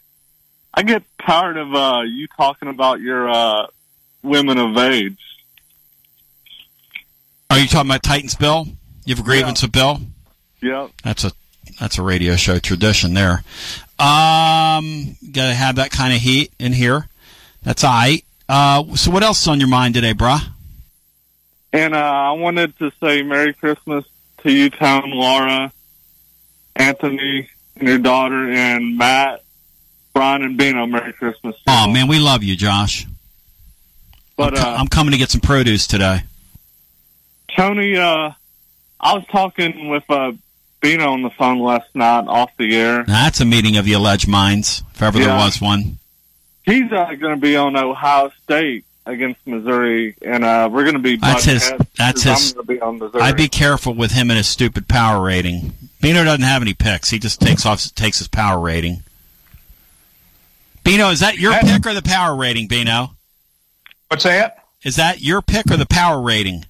I 0.73 0.83
get 0.83 1.03
tired 1.21 1.59
of 1.59 1.75
uh, 1.75 2.03
you 2.07 2.27
talking 2.29 2.69
about 2.69 3.01
your 3.01 3.29
uh, 3.29 3.67
women 4.23 4.57
of 4.57 4.79
age. 4.79 5.19
Are 7.51 7.59
you 7.59 7.67
talking 7.69 7.91
about 7.91 8.03
Titans 8.03 8.35
Bill? 8.35 8.67
You 9.05 9.15
have 9.15 9.25
a 9.25 9.27
grievance 9.27 9.63
with 9.63 9.73
Bill? 9.73 10.01
Yep. 10.63 10.91
That's 11.03 11.25
a 11.25 11.33
that's 11.81 11.99
a 11.99 12.03
radio 12.03 12.37
show 12.37 12.59
tradition 12.59 13.15
there. 13.15 13.43
Um, 13.99 15.17
gotta 15.31 15.55
have 15.55 15.77
that 15.77 15.91
kind 15.91 16.15
of 16.15 16.21
heat 16.21 16.53
in 16.59 16.73
here. 16.73 17.09
That's 17.63 17.85
all 17.85 17.93
right. 17.93 18.25
Uh, 18.49 18.95
so 18.97 19.11
what 19.11 19.23
else 19.23 19.43
is 19.43 19.49
on 19.49 19.59
your 19.59 19.69
mind 19.69 19.95
today, 19.95 20.15
brah? 20.15 20.41
And 21.73 21.95
uh, 21.95 21.99
I 21.99 22.33
wanted 22.33 22.79
to 22.79 22.93
say 23.03 23.23
Merry 23.23 23.53
Christmas 23.53 24.05
to 24.43 24.53
you, 24.53 24.71
Tom, 24.71 25.11
Laura, 25.11 25.73
Anthony, 26.77 27.49
and 27.77 27.89
your 27.89 27.99
daughter, 27.99 28.49
and 28.51 28.97
Matt, 28.97 29.43
Brian, 30.13 30.43
and 30.43 30.57
Bino. 30.57 30.87
Merry 30.87 31.13
Christmas. 31.13 31.57
Oh 31.67 31.91
man, 31.91 32.09
we 32.09 32.19
love 32.19 32.43
you, 32.43 32.57
Josh. 32.57 33.07
But 34.37 34.57
I'm, 34.57 34.65
co- 34.65 34.71
uh, 34.71 34.77
I'm 34.77 34.87
coming 34.89 35.13
to 35.13 35.19
get 35.19 35.31
some 35.31 35.41
produce 35.41 35.87
today. 35.87 36.23
Tony, 37.57 37.97
uh, 37.97 38.33
I 39.05 39.13
was 39.15 39.25
talking 39.27 39.89
with 39.91 40.03
uh, 40.11 40.33
Bino 40.81 41.13
on 41.13 41.21
the 41.23 41.31
phone 41.31 41.61
last 41.61 41.95
night 41.95 42.27
off 42.27 42.51
the 42.57 42.75
air. 42.75 43.05
That's 43.05 43.41
a 43.41 43.45
meeting 43.45 43.77
of 43.77 43.85
the 43.85 43.93
alleged 43.93 44.27
minds, 44.27 44.83
if 44.95 45.03
ever 45.03 45.19
there 45.19 45.29
was 45.37 45.61
one. 45.61 45.99
He's 46.65 46.91
uh, 46.91 47.13
going 47.15 47.35
to 47.35 47.41
be 47.41 47.55
on 47.57 47.77
Ohio 47.77 48.33
State 48.43 48.87
against 49.05 49.47
Missouri, 49.47 50.17
and 50.23 50.43
uh, 50.45 50.71
we're 50.73 50.85
going 50.85 50.95
to 50.95 50.99
be. 51.03 51.17
That's 51.17 51.45
his- 51.45 51.69
heads 51.69 51.85
that's 51.99 52.25
'cause 52.25 52.43
his- 52.43 52.57
I'm 52.59 52.65
be 52.65 52.81
on 52.81 52.99
Missouri. 52.99 53.21
I'd 53.23 53.37
be 53.37 53.49
careful 53.49 53.93
with 53.95 54.13
him 54.13 54.31
and 54.31 54.39
his 54.39 54.49
stupid 54.49 54.89
power 54.89 55.23
rating. 55.23 55.75
Bino 56.01 56.25
doesn't 56.25 56.43
have 56.43 56.63
any 56.63 56.73
picks. 56.73 57.11
He 57.11 57.19
just 57.19 57.41
takes 57.41 57.67
off 57.67 57.85
takes 57.95 58.19
his 58.19 58.29
power 58.29 58.59
rating. 58.59 59.03
Bino, 60.83 61.11
is 61.11 61.21
that 61.21 61.39
your 61.39 61.53
pick 61.61 61.87
or 61.87 61.95
the 61.95 62.03
power 62.03 62.35
rating, 62.37 62.69
Bino? 62.69 63.11
What's 64.09 64.25
that? 64.25 64.65
Is 64.83 64.97
that 64.97 65.21
your 65.23 65.41
pick 65.43 65.71
or 65.71 65.77
the 65.79 65.87
power 65.87 66.21
rating? 66.21 66.65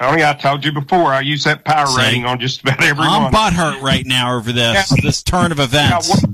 Tony, 0.00 0.24
I 0.24 0.32
told 0.32 0.64
you 0.64 0.72
before, 0.72 1.12
I 1.12 1.20
use 1.20 1.44
that 1.44 1.64
power 1.64 1.86
See? 1.86 2.00
rating 2.00 2.24
on 2.24 2.40
just 2.40 2.62
about 2.62 2.82
every 2.82 3.04
I'm 3.04 3.30
butthurt 3.32 3.82
right 3.82 4.06
now 4.06 4.34
over 4.34 4.50
this 4.50 4.88
this 5.02 5.22
turn 5.22 5.52
of 5.52 5.60
events. 5.60 6.24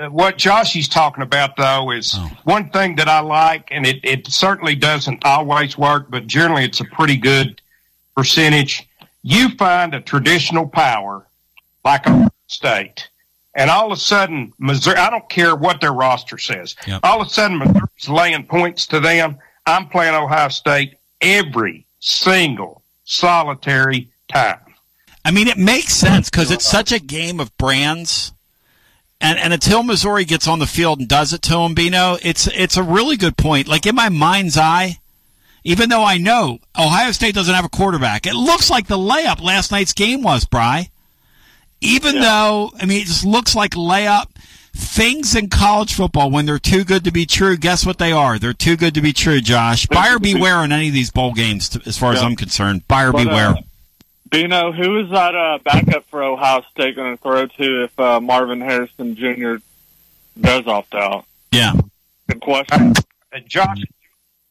Uh, 0.00 0.06
what 0.08 0.38
Joshy's 0.38 0.88
talking 0.88 1.22
about 1.22 1.56
though 1.56 1.90
is 1.92 2.14
Oh. 2.16 2.30
one 2.44 2.70
thing 2.70 2.96
that 2.96 3.08
I 3.08 3.20
like, 3.20 3.68
and 3.70 3.86
it, 3.86 4.00
it 4.04 4.26
certainly 4.26 4.74
doesn't 4.74 5.24
always 5.24 5.78
work, 5.78 6.06
but 6.10 6.26
generally 6.26 6.64
it's 6.64 6.80
a 6.80 6.84
pretty 6.84 7.16
good 7.16 7.60
percentage. 8.16 8.88
You 9.22 9.50
find 9.56 9.94
a 9.94 10.00
traditional 10.00 10.66
power 10.68 11.26
like 11.84 12.06
a 12.06 12.30
state, 12.48 13.08
and 13.54 13.70
all 13.70 13.86
of 13.86 13.98
a 13.98 14.00
sudden 14.00 14.52
Missouri, 14.58 14.96
I 14.96 15.10
don't 15.10 15.28
care 15.28 15.54
what 15.54 15.80
their 15.80 15.92
roster 15.92 16.38
says, 16.38 16.74
all 17.04 17.20
of 17.20 17.26
a 17.28 17.30
sudden 17.30 17.58
Missouri's 17.58 18.08
laying 18.08 18.46
points 18.46 18.86
to 18.88 18.98
them. 19.00 19.38
I'm 19.66 19.88
playing 19.88 20.14
Ohio 20.14 20.48
State 20.48 20.94
every 21.20 21.84
single 22.00 22.82
solitary 23.04 24.08
time. 24.32 24.60
I 25.24 25.30
mean, 25.30 25.48
it 25.48 25.58
makes 25.58 25.94
sense 25.94 26.30
because 26.30 26.50
it's 26.50 26.64
such 26.64 26.92
a 26.92 26.98
game 26.98 27.40
of 27.40 27.56
brands. 27.58 28.32
And, 29.20 29.38
and 29.38 29.52
until 29.52 29.82
Missouri 29.82 30.24
gets 30.24 30.46
on 30.46 30.58
the 30.58 30.66
field 30.66 31.00
and 31.00 31.08
does 31.08 31.32
it 31.32 31.42
to 31.42 31.54
them, 31.54 31.74
Bino, 31.74 32.16
it's 32.22 32.46
it's 32.46 32.76
a 32.76 32.82
really 32.82 33.16
good 33.16 33.36
point. 33.36 33.66
Like 33.66 33.84
in 33.84 33.94
my 33.94 34.08
mind's 34.08 34.56
eye, 34.56 35.00
even 35.64 35.88
though 35.88 36.04
I 36.04 36.18
know 36.18 36.58
Ohio 36.78 37.10
State 37.10 37.34
doesn't 37.34 37.54
have 37.54 37.64
a 37.64 37.68
quarterback, 37.68 38.26
it 38.26 38.34
looks 38.34 38.70
like 38.70 38.86
the 38.86 38.96
layup 38.96 39.42
last 39.42 39.72
night's 39.72 39.92
game 39.92 40.22
was, 40.22 40.44
Bry. 40.44 40.90
Even 41.80 42.20
though 42.20 42.70
I 42.80 42.86
mean, 42.86 43.02
it 43.02 43.06
just 43.06 43.24
looks 43.24 43.54
like 43.56 43.72
layup. 43.72 44.28
Things 44.80 45.34
in 45.34 45.48
college 45.48 45.92
football, 45.92 46.30
when 46.30 46.46
they're 46.46 46.60
too 46.60 46.84
good 46.84 47.02
to 47.02 47.10
be 47.10 47.26
true, 47.26 47.56
guess 47.56 47.84
what 47.84 47.98
they 47.98 48.12
are? 48.12 48.38
They're 48.38 48.52
too 48.52 48.76
good 48.76 48.94
to 48.94 49.00
be 49.00 49.12
true, 49.12 49.40
Josh. 49.40 49.86
Buyer 49.86 50.20
beware 50.20 50.54
on 50.54 50.70
any 50.70 50.86
of 50.86 50.94
these 50.94 51.10
bowl 51.10 51.34
games, 51.34 51.76
as 51.84 51.98
far 51.98 52.12
as 52.12 52.22
I'm 52.22 52.36
concerned. 52.36 52.86
Buyer 52.86 53.10
But, 53.10 53.22
uh, 53.22 53.24
beware. 53.24 53.54
Bino, 54.30 54.70
who 54.70 55.00
is 55.00 55.10
that 55.10 55.34
uh, 55.34 55.58
backup 55.64 56.04
for 56.10 56.22
Ohio 56.22 56.62
State 56.70 56.94
going 56.94 57.16
to 57.16 57.20
throw 57.20 57.46
to 57.46 57.84
if 57.84 57.98
uh, 57.98 58.20
Marvin 58.20 58.60
Harrison 58.60 59.16
Jr. 59.16 59.56
does 60.40 60.66
opt 60.68 60.94
out? 60.94 61.24
Yeah. 61.50 61.72
Good 62.28 62.40
question. 62.40 62.92
Uh, 63.34 63.40
Josh, 63.46 63.82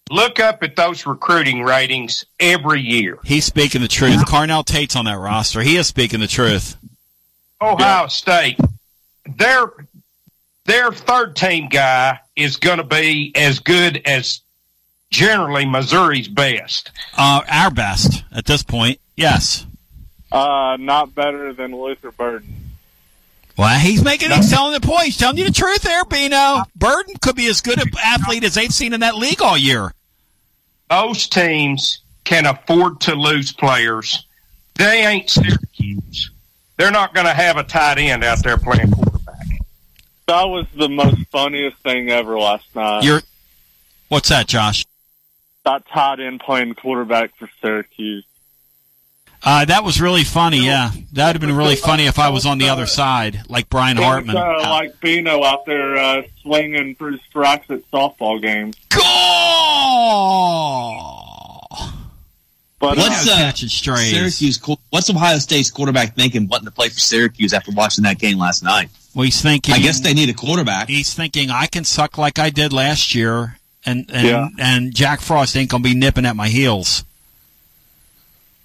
look 0.10 0.42
up 0.42 0.62
at 0.62 0.76
those 0.76 1.06
recruiting 1.06 1.62
ratings 1.64 2.26
every 2.38 2.82
year. 2.82 3.18
He's 3.24 3.46
speaking 3.46 3.82
the 3.82 3.88
truth. 3.88 4.26
Carnell 4.26 4.66
Tate's 4.66 4.98
on 4.98 5.06
that 5.06 5.20
roster. 5.20 5.62
He 5.62 5.78
is 5.78 5.88
speaking 5.88 6.20
the 6.20 6.28
truth. 6.28 6.76
Ohio 7.62 8.08
State, 8.08 8.60
their 9.26 9.72
their 10.68 10.92
third 10.92 11.36
team 11.36 11.70
guy 11.70 12.20
is 12.36 12.58
going 12.58 12.78
to 12.78 12.84
be 12.84 13.32
as 13.36 13.60
good 13.60 14.02
as 14.06 14.42
generally 15.10 15.66
Missouri's 15.66 16.28
best. 16.28 16.92
Uh, 17.18 17.42
our 17.50 17.72
best 17.72 18.24
at 18.32 18.46
this 18.46 18.62
point. 18.62 19.00
Yes. 19.16 19.66
Uh, 20.32 20.78
not 20.80 21.16
better 21.16 21.54
than 21.54 21.76
Luther 21.76 22.12
Burden. 22.12 22.54
Well, 23.58 23.80
he's 23.80 24.04
making, 24.04 24.30
he's 24.30 24.52
telling 24.52 24.80
the 24.80 24.86
point. 24.86 25.06
He's 25.06 25.18
telling 25.18 25.38
you 25.38 25.46
the 25.46 25.52
truth 25.52 25.82
there, 25.82 26.06
Bino. 26.06 26.64
Burden 26.76 27.16
could 27.22 27.36
be 27.36 27.48
as 27.48 27.62
good 27.62 27.82
an 27.82 27.90
athlete 28.04 28.44
as 28.44 28.54
they've 28.54 28.72
seen 28.72 28.94
in 28.94 29.00
that 29.00 29.16
league 29.16 29.42
all 29.42 29.58
year. 29.58 29.94
Those 30.92 31.28
teams 31.28 32.02
can 32.24 32.46
afford 32.46 33.00
to 33.02 33.16
lose 33.16 33.52
players. 33.52 34.28
They 34.76 35.06
ain't 35.06 35.30
Syracuse. 35.30 36.30
They're 36.78 36.92
not 36.92 37.16
going 37.16 37.26
to 37.26 37.34
have 37.34 37.58
a 37.58 37.64
tight 37.64 37.98
end 37.98 38.24
out 38.24 38.44
there 38.44 38.58
playing 38.58 38.92
quarterback. 38.92 39.07
That 40.28 40.44
was 40.44 40.66
the 40.76 40.90
most 40.90 41.26
funniest 41.32 41.78
thing 41.78 42.10
ever 42.10 42.38
last 42.38 42.66
night. 42.76 43.04
You're, 43.04 43.22
what's 44.10 44.28
that, 44.30 44.48
Josh? 44.48 44.86
that 45.64 45.86
tight 45.88 46.20
end 46.22 46.40
playing 46.40 46.74
quarterback 46.76 47.36
for 47.38 47.50
Syracuse. 47.62 48.26
Uh, 49.44 49.66
that 49.66 49.84
was 49.84 50.02
really 50.02 50.24
funny. 50.24 50.66
Yeah, 50.66 50.92
that 51.14 51.28
would 51.28 51.36
have 51.36 51.42
been 51.42 51.56
really 51.56 51.76
funny 51.76 52.08
if 52.08 52.18
I 52.20 52.30
was 52.30 52.46
on 52.46 52.58
the 52.58 52.70
other 52.70 52.86
side, 52.86 53.42
like 53.50 53.70
Brian 53.70 53.98
It 53.98 54.02
was, 54.02 54.06
Hartman. 54.08 54.36
uh, 54.38 54.60
like 54.70 55.00
Bino 55.00 55.44
out 55.44 55.66
there 55.66 55.96
uh, 55.96 56.22
swinging 56.42 56.96
through 56.96 57.18
strikes 57.20 57.70
at 57.70 57.90
softball 57.92 58.42
games. 58.42 58.76
But 62.80 62.98
what's 62.98 63.28
uh, 63.28 63.32
uh, 63.34 63.38
catching 63.38 63.70
strays. 63.70 64.12
Syracuse? 64.12 64.78
What's 64.90 65.10
Ohio 65.10 65.38
State's 65.38 65.72
quarterback 65.72 66.16
thinking, 66.16 66.48
wanting 66.48 66.66
to 66.66 66.72
play 66.72 66.90
for 66.90 67.00
Syracuse 67.00 67.54
after 67.54 67.72
watching 67.72 68.04
that 68.06 68.20
game 68.20 68.38
last 68.38 68.64
night? 68.64 68.90
Well, 69.18 69.24
he's 69.24 69.42
thinking. 69.42 69.74
I 69.74 69.80
guess 69.80 70.00
they 70.00 70.14
need 70.14 70.30
a 70.30 70.34
quarterback. 70.36 70.88
He's 70.90 71.12
thinking 71.16 71.50
I 71.50 71.66
can 71.66 71.84
suck 71.84 72.20
like 72.20 72.38
I 72.38 72.52
did 72.52 72.72
last 72.72 73.16
year, 73.16 73.58
and 73.84 74.06
and 74.14 74.28
Yeah. 74.28 74.48
and 74.60 74.94
Jack 74.94 75.22
Frost 75.22 75.58
ain't 75.58 75.72
gonna 75.72 75.82
be 75.84 75.96
nipping 75.96 76.24
at 76.24 76.36
my 76.36 76.50
heels. 76.50 77.04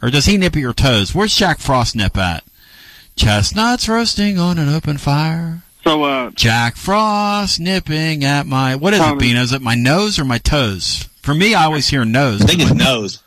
Or 0.03 0.11
does 0.11 0.27
he 0.27 0.37
nip 0.37 0.55
at 0.55 0.61
your 0.61 0.75
toes? 0.75 1.15
Where's 1.15 1.35
Jack 1.35 1.59
Frost 1.59 1.97
nip 1.97 2.19
at? 2.19 2.45
Chestnuts 3.17 3.89
roasting 3.89 4.39
on 4.39 4.59
an 4.59 4.69
open 4.69 4.99
fire. 4.99 5.63
So, 5.85 6.03
uh, 6.05 6.31
Jack 6.35 6.77
Frost 6.77 7.59
nipping 7.59 8.23
at 8.23 8.47
my 8.47 8.77
what 8.77 8.93
is 8.93 9.01
it, 9.01 9.05
Tommy. 9.05 9.21
Beano? 9.21 9.41
Is 9.41 9.53
it 9.55 9.63
my 9.63 9.75
nose 9.75 10.19
or 10.19 10.25
my 10.27 10.37
toes? 10.37 11.09
For 11.23 11.35
me, 11.35 11.55
I 11.55 11.65
always 11.65 11.89
hear 11.89 12.05
nose. 12.05 12.43
I 12.43 12.45
think 12.45 12.61
it's 12.61 12.75
nose. 12.75 13.21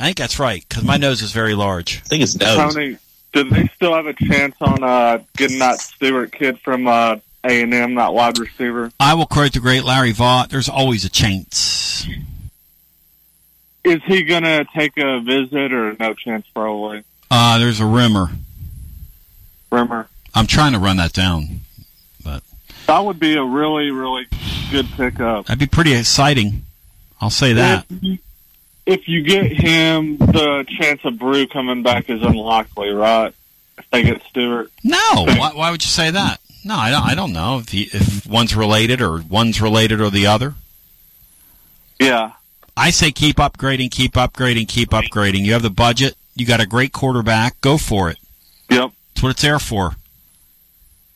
I 0.00 0.06
think 0.06 0.16
that's 0.16 0.40
right 0.40 0.64
because 0.68 0.82
my 0.82 0.96
nose 0.96 1.22
is 1.22 1.30
very 1.30 1.54
large. 1.54 2.02
I 2.04 2.08
think 2.08 2.22
it's 2.24 2.34
Tony, 2.34 2.96
do 3.32 3.44
they 3.44 3.68
still 3.74 3.94
have 3.94 4.06
a 4.06 4.12
chance 4.14 4.54
on 4.60 4.82
uh, 4.82 5.18
getting 5.36 5.58
that 5.60 5.78
Stewart 5.80 6.32
kid 6.32 6.58
from 6.60 6.86
uh, 6.86 7.16
A 7.44 7.62
and 7.62 7.72
M, 7.72 7.94
that 7.96 8.12
wide 8.12 8.38
receiver? 8.38 8.90
I 8.98 9.14
will 9.14 9.26
quote 9.26 9.52
the 9.52 9.60
great 9.60 9.84
Larry 9.84 10.12
Vaught. 10.12 10.48
There's 10.48 10.68
always 10.68 11.04
a 11.04 11.08
chance. 11.10 12.06
Is 13.84 14.00
he 14.06 14.24
gonna 14.24 14.64
take 14.74 14.96
a 14.98 15.20
visit 15.20 15.72
or 15.72 15.96
no 15.98 16.12
chance? 16.14 16.46
Probably. 16.54 17.02
Uh, 17.30 17.58
there's 17.58 17.80
a 17.80 17.86
rumor. 17.86 18.28
Rumor. 19.72 20.08
I'm 20.34 20.46
trying 20.46 20.72
to 20.72 20.78
run 20.78 20.96
that 20.98 21.12
down. 21.12 21.60
but 22.24 22.42
That 22.86 23.04
would 23.04 23.18
be 23.18 23.36
a 23.36 23.44
really, 23.44 23.90
really 23.90 24.26
good 24.70 24.86
pickup. 24.96 25.46
That'd 25.46 25.58
be 25.58 25.66
pretty 25.66 25.94
exciting. 25.94 26.64
I'll 27.20 27.30
say 27.30 27.52
that. 27.54 27.86
If 27.90 28.20
if 28.86 29.08
you 29.08 29.22
get 29.22 29.52
him, 29.52 30.16
the 30.16 30.66
chance 30.78 31.00
of 31.04 31.18
Bru 31.18 31.46
coming 31.46 31.82
back 31.82 32.10
is 32.10 32.22
unlikely, 32.22 32.90
right? 32.90 33.34
If 33.78 33.90
they 33.90 34.02
get 34.02 34.22
Stewart. 34.24 34.70
No. 34.84 34.98
Why, 35.14 35.52
why 35.54 35.70
would 35.70 35.82
you 35.82 35.90
say 35.90 36.10
that? 36.10 36.40
No, 36.64 36.74
I 36.74 36.90
don't. 36.90 37.02
I 37.02 37.14
don't 37.14 37.32
know 37.32 37.58
if 37.58 37.70
he, 37.70 37.82
if 37.84 38.26
one's 38.26 38.54
related 38.54 39.00
or 39.00 39.22
one's 39.22 39.62
related 39.62 40.00
or 40.00 40.10
the 40.10 40.26
other. 40.26 40.54
Yeah. 41.98 42.32
I 42.76 42.90
say 42.90 43.10
keep 43.10 43.36
upgrading, 43.36 43.90
keep 43.90 44.12
upgrading, 44.12 44.68
keep 44.68 44.90
upgrading. 44.90 45.44
You 45.44 45.54
have 45.54 45.62
the 45.62 45.70
budget. 45.70 46.14
You 46.34 46.46
got 46.46 46.60
a 46.60 46.66
great 46.66 46.92
quarterback. 46.92 47.60
Go 47.60 47.78
for 47.78 48.10
it. 48.10 48.18
Yep. 48.70 48.92
That's 49.14 49.22
what 49.22 49.30
it's 49.30 49.42
there 49.42 49.58
for. 49.58 49.96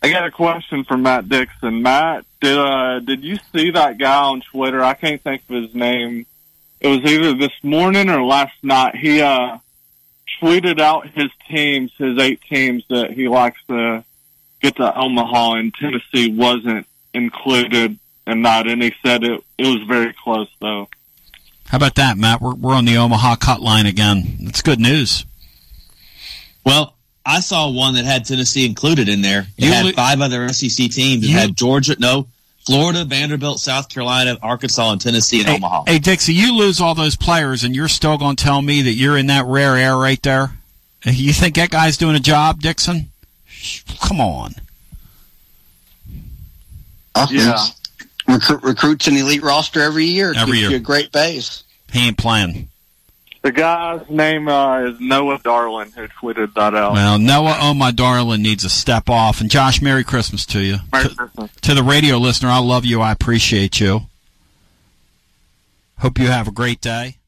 I 0.02 0.10
got 0.10 0.26
a 0.26 0.30
question 0.30 0.84
for 0.84 0.98
Matt 0.98 1.28
Dixon. 1.28 1.82
Matt, 1.82 2.26
did 2.42 2.58
uh, 2.58 3.00
did 3.00 3.24
you 3.24 3.38
see 3.54 3.70
that 3.70 3.96
guy 3.96 4.22
on 4.22 4.42
Twitter? 4.42 4.82
I 4.82 4.92
can't 4.92 5.22
think 5.22 5.42
of 5.48 5.62
his 5.62 5.74
name. 5.74 6.26
It 6.84 6.88
was 6.88 7.10
either 7.10 7.32
this 7.32 7.54
morning 7.62 8.10
or 8.10 8.22
last 8.22 8.52
night. 8.62 8.94
He 8.94 9.22
uh, 9.22 9.56
tweeted 10.38 10.80
out 10.80 11.08
his 11.08 11.30
teams, 11.48 11.90
his 11.96 12.18
eight 12.18 12.42
teams 12.42 12.84
that 12.90 13.10
he 13.10 13.26
likes 13.26 13.58
to 13.68 14.04
get 14.60 14.76
to 14.76 14.94
Omaha, 14.94 15.54
and 15.54 15.72
Tennessee 15.72 16.30
wasn't 16.36 16.86
included 17.14 17.98
in 18.26 18.42
that. 18.42 18.66
And 18.66 18.82
he 18.82 18.92
said 19.02 19.24
it 19.24 19.42
it 19.56 19.66
was 19.66 19.82
very 19.88 20.12
close 20.12 20.50
though. 20.60 20.88
How 21.68 21.76
about 21.78 21.94
that, 21.94 22.18
Matt? 22.18 22.42
We're, 22.42 22.54
we're 22.54 22.74
on 22.74 22.84
the 22.84 22.98
Omaha 22.98 23.36
cut 23.36 23.62
line 23.62 23.86
again. 23.86 24.36
That's 24.42 24.60
good 24.60 24.78
news. 24.78 25.24
Well, 26.66 26.94
I 27.24 27.40
saw 27.40 27.70
one 27.70 27.94
that 27.94 28.04
had 28.04 28.26
Tennessee 28.26 28.66
included 28.66 29.08
in 29.08 29.22
there. 29.22 29.46
It 29.56 29.64
You 29.64 29.72
had 29.72 29.94
five 29.94 30.20
other 30.20 30.46
SEC 30.50 30.90
teams. 30.90 31.24
It 31.24 31.28
You- 31.30 31.38
had 31.38 31.56
Georgia, 31.56 31.96
no, 31.98 32.28
Florida, 32.66 33.04
Vanderbilt, 33.04 33.60
South 33.60 33.88
Carolina, 33.90 34.38
Arkansas, 34.42 34.92
and 34.92 35.00
Tennessee 35.00 35.40
and 35.40 35.48
Hey, 35.48 35.56
Omaha. 35.56 35.84
hey, 35.86 35.98
Dixie, 35.98 36.32
you 36.32 36.54
lose 36.56 36.80
all 36.80 36.94
those 36.94 37.14
players, 37.16 37.62
and 37.64 37.76
you're 37.76 37.88
still 37.88 38.16
going 38.16 38.36
to 38.36 38.42
tell 38.44 38.62
me 38.62 38.82
that 38.82 38.92
you're 38.92 39.18
in 39.18 39.26
that 39.26 39.44
rare 39.44 39.76
air 39.76 39.96
right 39.96 40.22
there? 40.22 40.52
You 41.04 41.32
think 41.34 41.56
that 41.56 41.68
guy's 41.70 41.98
doing 41.98 42.16
a 42.16 42.20
job, 42.20 42.60
Dixon? 42.60 43.10
Come 44.00 44.20
on. 44.20 44.54
Yeah. 47.30 47.58
Recruit, 48.26 48.62
recruits 48.62 49.06
an 49.06 49.16
elite 49.16 49.42
roster 49.42 49.80
every 49.82 50.06
year. 50.06 50.32
Every 50.34 50.58
Gives 50.60 50.70
year. 50.70 50.78
a 50.78 50.82
great 50.82 51.12
base. 51.12 51.62
He 51.92 52.08
ain't 52.08 52.16
playing. 52.18 52.68
The 53.44 53.52
guy's 53.52 54.08
name 54.08 54.48
uh, 54.48 54.84
is 54.86 54.98
Noah 55.00 55.38
Darlin, 55.44 55.92
who 55.92 56.08
tweeted 56.08 56.54
that 56.54 56.74
out. 56.74 56.94
Well, 56.94 57.18
Noah, 57.18 57.58
oh 57.60 57.74
my 57.74 57.90
darling, 57.90 58.40
needs 58.40 58.64
a 58.64 58.70
step 58.70 59.10
off. 59.10 59.42
And 59.42 59.50
Josh, 59.50 59.82
Merry 59.82 60.02
Christmas 60.02 60.46
to 60.46 60.60
you. 60.62 60.78
Merry 60.90 61.10
To- 61.10 61.14
Christmas. 61.14 61.50
to 61.60 61.74
the 61.74 61.82
radio 61.82 62.16
listener, 62.16 62.48
I 62.48 62.60
love 62.60 62.86
you. 62.86 63.02
I 63.02 63.12
appreciate 63.12 63.80
you. 63.80 64.06
Hope 65.98 66.18
you 66.18 66.28
have 66.28 66.48
a 66.48 66.52
great 66.52 66.80
day. 66.80 67.18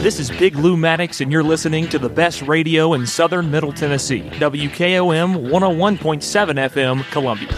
This 0.00 0.20
is 0.20 0.30
Big 0.30 0.54
Lou 0.56 0.76
Maddox, 0.76 1.22
and 1.22 1.32
you're 1.32 1.42
listening 1.42 1.88
to 1.88 1.98
the 1.98 2.10
best 2.10 2.42
radio 2.42 2.92
in 2.92 3.06
southern 3.06 3.50
Middle 3.50 3.72
Tennessee. 3.72 4.20
WKOM 4.20 5.48
101.7 5.48 5.88
FM, 6.68 7.10
Columbia. 7.10 7.48